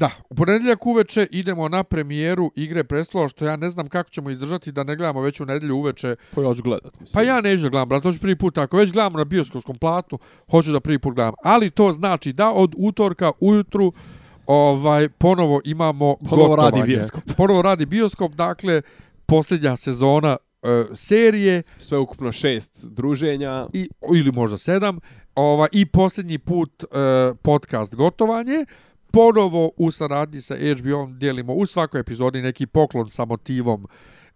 Da, 0.00 0.10
u 0.30 0.34
ponedjeljak 0.34 0.86
uveče 0.86 1.26
idemo 1.30 1.68
na 1.68 1.84
premijeru 1.84 2.50
Igre 2.56 2.84
preslova, 2.84 3.28
što 3.28 3.44
ja 3.44 3.56
ne 3.56 3.70
znam 3.70 3.88
kako 3.88 4.10
ćemo 4.10 4.30
izdržati 4.30 4.72
da 4.72 4.84
ne 4.84 4.96
gledamo 4.96 5.20
već 5.20 5.40
u 5.40 5.44
nedjelju 5.46 5.76
uveče. 5.76 6.16
Pa 6.34 6.42
ja 6.42 6.54
ću 6.54 6.62
gledat, 6.62 7.00
mislim. 7.00 7.14
Pa 7.14 7.22
ja 7.22 7.40
neću 7.40 7.62
da 7.62 7.68
gledam, 7.68 7.88
brate, 7.88 8.08
hoću 8.08 8.20
prvi 8.20 8.36
put, 8.36 8.58
ako 8.58 8.76
već 8.76 8.92
gledamo 8.92 9.18
na 9.18 9.24
bioskopskom 9.24 9.78
platnu, 9.78 10.18
hoću 10.50 10.72
da 10.72 10.80
prvi 10.80 10.98
put 10.98 11.14
gledam. 11.14 11.34
Ali 11.42 11.70
to 11.70 11.92
znači 11.92 12.32
da 12.32 12.50
od 12.52 12.74
utorka 12.78 13.32
ujutru 13.40 13.92
ovaj 14.46 15.08
ponovo 15.08 15.60
imamo 15.64 16.16
Ponovo 16.30 16.56
radi 16.56 16.70
gotovanje. 16.70 16.96
bioskop. 16.96 17.22
Ponovo 17.36 17.62
radi 17.62 17.86
bioskop, 17.86 18.32
dakle, 18.32 18.82
posljednja 19.26 19.76
sezona 19.76 20.36
e, 20.62 20.84
serije 20.94 21.62
Sve 21.78 21.98
ukupno 21.98 22.32
šest 22.32 22.84
druženja. 22.84 23.66
i 23.72 23.88
ili 24.14 24.32
možda 24.32 24.58
sedam, 24.58 24.98
ova 25.34 25.66
i 25.72 25.86
posljednji 25.86 26.38
put 26.38 26.84
e, 26.84 26.86
podcast 27.42 27.94
gotovanje. 27.94 28.64
Ponovo 29.12 29.70
u 29.76 29.90
saradnji 29.90 30.40
sa 30.40 30.54
HBO-om 30.56 31.18
dijelimo 31.18 31.52
u 31.52 31.66
svakoj 31.66 32.00
epizodi 32.00 32.42
neki 32.42 32.66
poklon 32.66 33.08
sa 33.08 33.24
motivom 33.24 33.86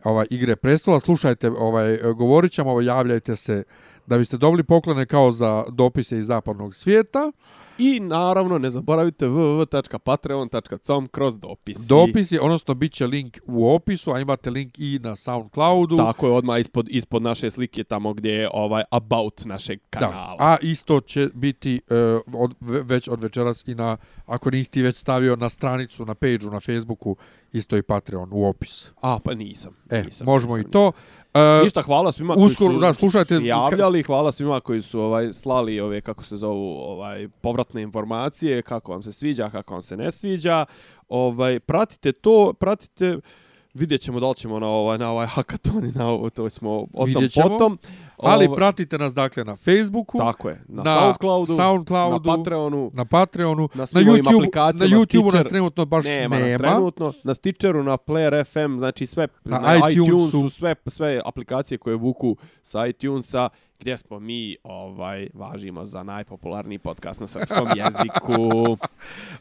ovaj 0.04 0.26
igre 0.30 0.56
prestola. 0.56 1.00
Slušajte, 1.00 1.50
ovaj 1.50 1.98
govorit 2.16 2.52
ćemo, 2.52 2.70
ovaj, 2.70 2.84
javljajte 2.84 3.36
se 3.36 3.64
da 4.06 4.18
biste 4.18 4.36
dobili 4.36 4.62
poklone 4.62 5.06
kao 5.06 5.32
za 5.32 5.64
dopise 5.68 6.18
iz 6.18 6.26
zapadnog 6.26 6.74
svijeta. 6.74 7.32
I 7.78 8.00
naravno 8.00 8.58
ne 8.58 8.70
zaboravite 8.70 9.26
www.patreon.com 9.26 11.06
kroz 11.06 11.38
dopisi. 11.38 11.88
Dopisi, 11.88 12.38
odnosno 12.38 12.74
bit 12.74 12.92
će 12.92 13.06
link 13.06 13.38
u 13.46 13.74
opisu, 13.74 14.12
a 14.12 14.20
imate 14.20 14.50
link 14.50 14.78
i 14.78 15.00
na 15.02 15.16
Soundcloudu. 15.16 15.96
Tako 15.96 16.26
je 16.26 16.32
odmah 16.32 16.60
ispod, 16.60 16.86
ispod 16.90 17.22
naše 17.22 17.50
slike 17.50 17.84
tamo 17.84 18.14
gdje 18.14 18.30
je 18.32 18.50
ovaj 18.52 18.82
about 18.90 19.44
našeg 19.44 19.80
kanala. 19.90 20.36
Da, 20.38 20.44
a 20.44 20.56
isto 20.62 21.00
će 21.00 21.28
biti 21.34 21.80
uh, 21.90 22.40
od, 22.40 22.54
ve- 22.60 22.82
već 22.82 23.08
od 23.08 23.22
večeras 23.22 23.68
i 23.68 23.74
na, 23.74 23.96
ako 24.26 24.50
nisi 24.50 24.70
ti 24.70 24.82
već 24.82 24.96
stavio 24.96 25.36
na 25.36 25.48
stranicu, 25.48 26.04
na 26.06 26.14
page 26.14 26.46
na 26.52 26.60
Facebooku, 26.60 27.16
isto 27.52 27.76
i 27.76 27.82
Patreon 27.82 28.28
u 28.32 28.46
opis. 28.48 28.90
A, 29.00 29.18
pa 29.24 29.34
nisam. 29.34 29.76
E, 29.90 30.02
nisam, 30.02 30.24
možemo 30.24 30.56
nisam, 30.56 30.68
i 30.68 30.72
to. 30.72 30.86
nisam. 30.86 31.23
Uh, 31.34 31.64
Ništa, 31.64 31.82
hvala 31.82 32.12
svima 32.12 32.34
uskoro, 32.34 32.68
koji 32.70 32.76
su 32.76 32.80
da, 32.80 32.94
slušajte- 32.94 33.40
javljali, 33.44 34.02
hvala 34.02 34.32
svima 34.32 34.60
koji 34.60 34.82
su 34.82 35.00
ovaj 35.00 35.32
slali 35.32 35.80
ove 35.80 36.00
kako 36.00 36.24
se 36.24 36.36
zovu 36.36 36.76
ovaj 36.78 37.28
povratne 37.40 37.82
informacije, 37.82 38.62
kako 38.62 38.92
vam 38.92 39.02
se 39.02 39.12
sviđa, 39.12 39.50
kako 39.50 39.72
vam 39.72 39.82
se 39.82 39.96
ne 39.96 40.12
sviđa. 40.12 40.64
Ovaj 41.08 41.60
pratite 41.60 42.12
to, 42.12 42.52
pratite 42.52 43.18
vidjet 43.74 44.00
ćemo 44.00 44.20
da 44.20 44.28
li 44.28 44.34
ćemo 44.34 44.58
na 44.58 44.68
ovaj 44.68 44.98
na 44.98 45.10
ovaj 45.10 45.26
hakaton 45.26 45.84
i 45.84 45.92
na 45.92 46.08
ovo 46.08 46.30
to 46.30 46.50
ćemo 46.50 46.70
o 46.94 47.06
tom 47.06 47.28
potom. 47.50 47.78
Ali 48.18 48.46
Ovaj, 48.46 48.56
pratite 48.56 48.98
nas 48.98 49.14
dakle 49.14 49.44
na 49.44 49.56
Facebooku, 49.56 50.18
tako 50.18 50.48
je, 50.48 50.62
na, 50.68 50.82
na 50.82 50.94
Soundcloudu, 50.94 51.54
Soundcloudu, 51.54 52.30
na 52.30 52.36
Patreonu, 52.36 52.90
na 52.94 53.04
Patreonu, 53.04 53.68
Na 53.74 53.86
na, 53.92 54.00
YouTube, 54.00 54.48
na 54.74 54.86
YouTubeu 54.88 55.34
nas 55.34 55.46
trenutno 55.46 55.84
baš 55.84 56.04
nema, 56.04 56.36
nema. 56.36 56.50
nas 56.50 56.58
trenutno, 56.60 57.12
na 57.24 57.34
Stitcheru, 57.34 57.82
na 57.82 57.96
Player 57.96 58.44
FM, 58.44 58.78
znači 58.78 59.06
sve 59.06 59.28
Na 59.44 59.58
na, 59.58 59.76
iTunesu. 59.88 60.04
iTunesu, 60.04 60.48
sve 60.50 60.74
sve 60.86 61.20
aplikacije 61.24 61.78
koje 61.78 61.96
vuku 61.96 62.36
sa 62.62 62.86
iTunesa 62.86 63.48
gdje 63.80 63.96
smo 63.96 64.20
mi 64.20 64.56
ovaj 64.64 65.28
važimo 65.34 65.84
za 65.84 66.02
najpopularniji 66.02 66.78
podcast 66.78 67.20
na 67.20 67.26
srpskom 67.26 67.66
jeziku. 67.76 68.76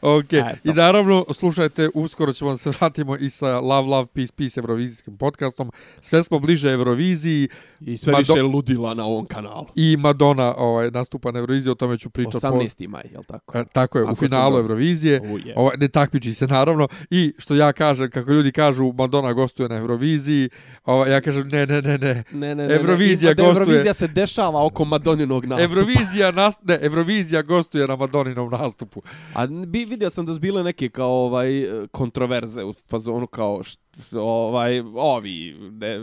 Ok, 0.02 0.34
Eto. 0.34 0.46
i 0.64 0.74
naravno 0.74 1.26
slušajte, 1.30 1.90
uskoro 1.94 2.34
ćemo 2.34 2.58
se 2.58 2.70
vratimo 2.72 3.16
i 3.18 3.30
sa 3.30 3.60
Love, 3.60 3.88
Love, 3.88 4.08
Peace, 4.08 4.34
Peace 4.34 4.60
evrovizijskim 4.60 5.18
podcastom. 5.18 5.72
Sve 6.02 6.24
smo 6.24 6.40
bliže 6.40 6.72
Euroviziji 6.72 7.48
I 7.80 7.98
sve 7.98 8.14
Mado- 8.14 8.18
više 8.20 8.42
ludila 8.64 8.94
na 8.94 9.06
ovom 9.06 9.26
kanalu. 9.26 9.66
i 9.76 9.98
Madonna 9.98 10.56
ovaj, 10.58 10.92
nastupa 10.92 11.32
na 11.32 11.40
Euroviziji, 11.40 11.72
o 11.72 11.76
tome 11.76 11.98
ću 11.98 12.10
pričati. 12.10 12.38
18. 12.38 12.88
maj, 12.88 13.04
je 13.12 13.18
li 13.18 13.26
tako? 13.26 13.58
E, 13.58 13.66
tako 13.66 13.98
je, 13.98 14.04
Ako 14.04 14.12
u 14.12 14.16
finalu. 14.16 14.58
Eurovizije. 14.58 15.22
Uje. 15.24 15.54
Ovo, 15.58 15.72
ne 15.78 15.88
takmiči 15.88 16.34
se 16.34 16.48
naravno 16.48 16.88
i 17.10 17.34
što 17.38 17.56
ja 17.56 17.74
kažem, 17.74 18.12
kako 18.12 18.32
ljudi 18.32 18.52
kažu 18.52 18.94
Madonna 18.94 19.34
gostuje 19.34 19.70
na 19.70 19.76
Euroviziji, 19.76 20.50
ovo, 20.86 21.06
ja 21.06 21.22
kažem 21.22 21.48
ne, 21.48 21.66
ne, 21.66 21.82
ne, 21.82 21.98
ne. 21.98 22.24
Ne, 22.32 22.56
ne, 22.56 22.68
ne, 22.68 22.76
Eurovizija 22.76 23.30
ne, 23.30 23.36
da 23.36 23.44
gostuje- 23.44 23.60
Eurovizija 23.60 23.94
se 23.94 24.08
dešava 24.08 24.66
oko 24.66 24.86
Madoninog 24.86 25.46
nastupa. 25.46 25.64
Eurovizija, 25.72 26.32
nas, 26.32 26.56
ne, 26.64 26.78
Eurovizija 26.82 27.42
gostuje 27.42 27.88
na 27.88 27.96
Madoninom 27.96 28.50
nastupu. 28.52 29.02
A 29.34 29.46
bi, 29.48 29.86
vidio 29.86 30.10
sam 30.10 30.26
da 30.26 30.34
su 30.34 30.40
bile 30.40 30.64
neke 30.64 30.90
kao 30.90 31.12
ovaj 31.12 31.50
kontroverze 31.92 32.64
u 32.64 32.74
fazonu 32.90 33.28
kao 33.28 33.64
št, 33.64 33.83
ovaj 34.14 34.80
ovi 34.96 35.56
de, 35.72 36.00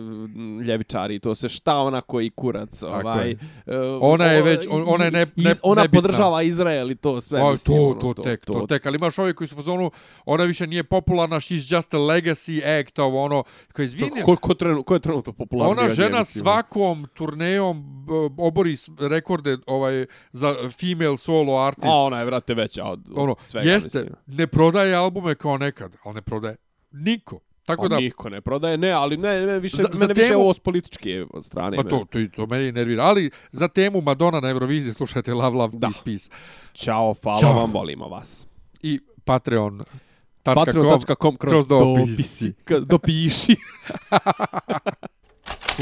ljevičari 0.63 1.19
to 1.19 1.35
se 1.35 1.49
šta 1.49 1.77
ona 1.77 2.01
koji 2.01 2.31
kurac 2.31 2.81
Tako 2.81 2.95
ovaj 2.99 3.29
je. 3.29 3.37
e, 3.67 3.79
Ona 4.01 4.25
je 4.25 4.43
već- 4.43 4.67
on- 4.71 4.85
ona 4.87 5.05
je 5.05 5.11
ne- 5.11 5.27
iz- 5.37 5.45
ne- 5.45 5.55
ona 5.63 5.83
nebitna. 5.83 5.99
podržava 5.99 6.43
Izrael 6.43 6.91
i 6.91 6.95
to 6.95 7.21
sve 7.21 7.43
O, 7.43 7.53
mislim, 7.53 7.79
to, 7.79 7.85
ono, 7.85 8.15
to, 8.15 8.15
tek, 8.15 8.45
to, 8.45 8.67
tek. 8.69 8.87
Ali 8.87 8.97
imaš 8.97 9.19
ovi 9.19 9.35
koji 9.35 9.49
su 9.49 9.55
u 9.55 9.59
fazonu, 9.59 9.91
ona 10.25 10.45
više 10.45 10.67
nije 10.67 10.85
popularna, 10.85 11.37
she's 11.37 11.77
just 11.77 11.95
a 11.95 11.99
legacy 11.99 12.51
act, 12.81 12.99
ovo 12.99 13.23
ono, 13.23 13.43
koji 13.73 13.85
izvini, 13.87 14.23
Ko, 14.23 14.37
ko, 14.37 14.55
trenu, 14.55 14.83
ko 14.83 14.95
je 14.95 15.01
trenutno 15.01 15.33
popularni? 15.33 15.73
ona 15.73 15.89
žena 15.89 16.09
nje, 16.09 16.19
mislim? 16.19 16.41
svakom 16.41 17.07
turnejom 17.15 18.07
obori 18.39 18.75
rekorde 19.01 19.59
ovaj 19.67 20.07
za 20.33 20.55
female 20.71 21.17
solo 21.17 21.59
artist. 21.59 21.87
A 21.87 21.97
ona 21.97 22.19
je, 22.19 22.25
vrate, 22.25 22.55
veća 22.55 22.85
od, 22.85 23.01
od 23.09 23.19
ono, 23.19 23.37
svega, 23.45 23.71
jeste, 23.71 23.99
mislim. 23.99 24.17
ne 24.29 24.47
prodaje 24.47 24.95
albume 24.95 25.35
kao 25.35 25.59
nekad, 25.59 25.97
ali 26.05 26.15
ne 26.15 26.23
prodaje 26.23 26.57
niko. 26.93 27.39
Tako 27.71 27.89
da, 27.89 27.97
niko 27.99 28.29
ne 28.29 28.41
prodaje, 28.41 28.79
ne, 28.79 28.91
ali 28.91 29.17
ne, 29.17 29.41
ne 29.41 29.59
više, 29.59 29.77
Za- 29.77 29.89
za 29.93 30.01
mene 30.01 30.15
više 30.15 30.29
temu- 30.29 30.41
ovo 30.41 30.55
s 30.55 30.59
političke 30.59 31.27
strane. 31.43 31.77
Pa 31.77 31.83
to, 31.83 32.05
to, 32.05 32.19
to 32.29 32.47
meni 32.47 32.73
nervira. 32.73 33.05
Ali 33.05 33.31
za 33.53 33.69
temu 33.69 34.01
Madonna 34.01 34.41
na 34.41 34.51
Euroviziji 34.51 34.93
slušajte 34.95 35.35
Love, 35.35 35.57
Love, 35.57 35.73
Da. 35.73 35.87
Peace, 35.87 36.01
Peace. 36.05 36.31
Ćao, 36.75 37.15
hvala 37.23 37.41
Ćao. 37.41 37.53
vam, 37.53 37.73
volimo 37.73 38.09
vas. 38.09 38.47
I 38.83 39.01
Patreon. 39.25 39.83
Patreon.com 40.43 41.37
kroz, 41.37 41.51
kroz 41.53 41.69
dopisi. 41.69 42.53
dopisi. 42.69 42.87
Dopiši. 42.87 43.57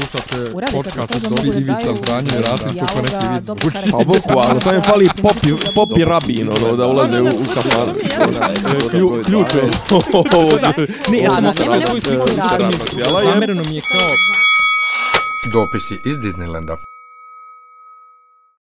slušate 0.01 0.51
podcast 0.71 1.11
to 1.11 1.17
od 1.17 1.23
Dobri 1.23 1.49
Ivica 1.51 1.95
Zdranjo 1.97 2.29
i 2.29 2.41
Rasim, 2.41 2.69
tu 2.69 2.85
ko 2.85 3.01
neki 3.01 3.15
dijaloga, 3.15 3.33
vid 3.33 3.43
dobro 3.43 3.69
zvuči. 3.71 3.91
Pa 3.91 3.97
bukvalno, 3.97 4.59
samo 4.61 4.75
im 4.75 4.81
fali 4.83 5.09
popi, 5.21 5.49
popi 5.75 6.05
rabin, 6.05 6.49
ono, 6.49 6.75
da 6.75 6.87
ulaze 6.87 7.21
u. 7.21 7.29
Klju- 8.91 9.23
Ključ 9.25 9.47
je. 9.53 9.61
Ne, 11.11 11.17
ja 11.17 11.31
sam 11.31 11.43
nema 11.43 11.85
svoju 11.85 12.01
sliku. 12.01 12.25
Jela 12.97 13.21
je. 13.21 13.25
Zamereno 13.25 13.63
mi 13.63 13.75
je 13.75 13.81
kao... 13.81 14.09
Dopisi 15.53 15.99
iz 16.05 16.17
Disneylanda. 16.17 16.75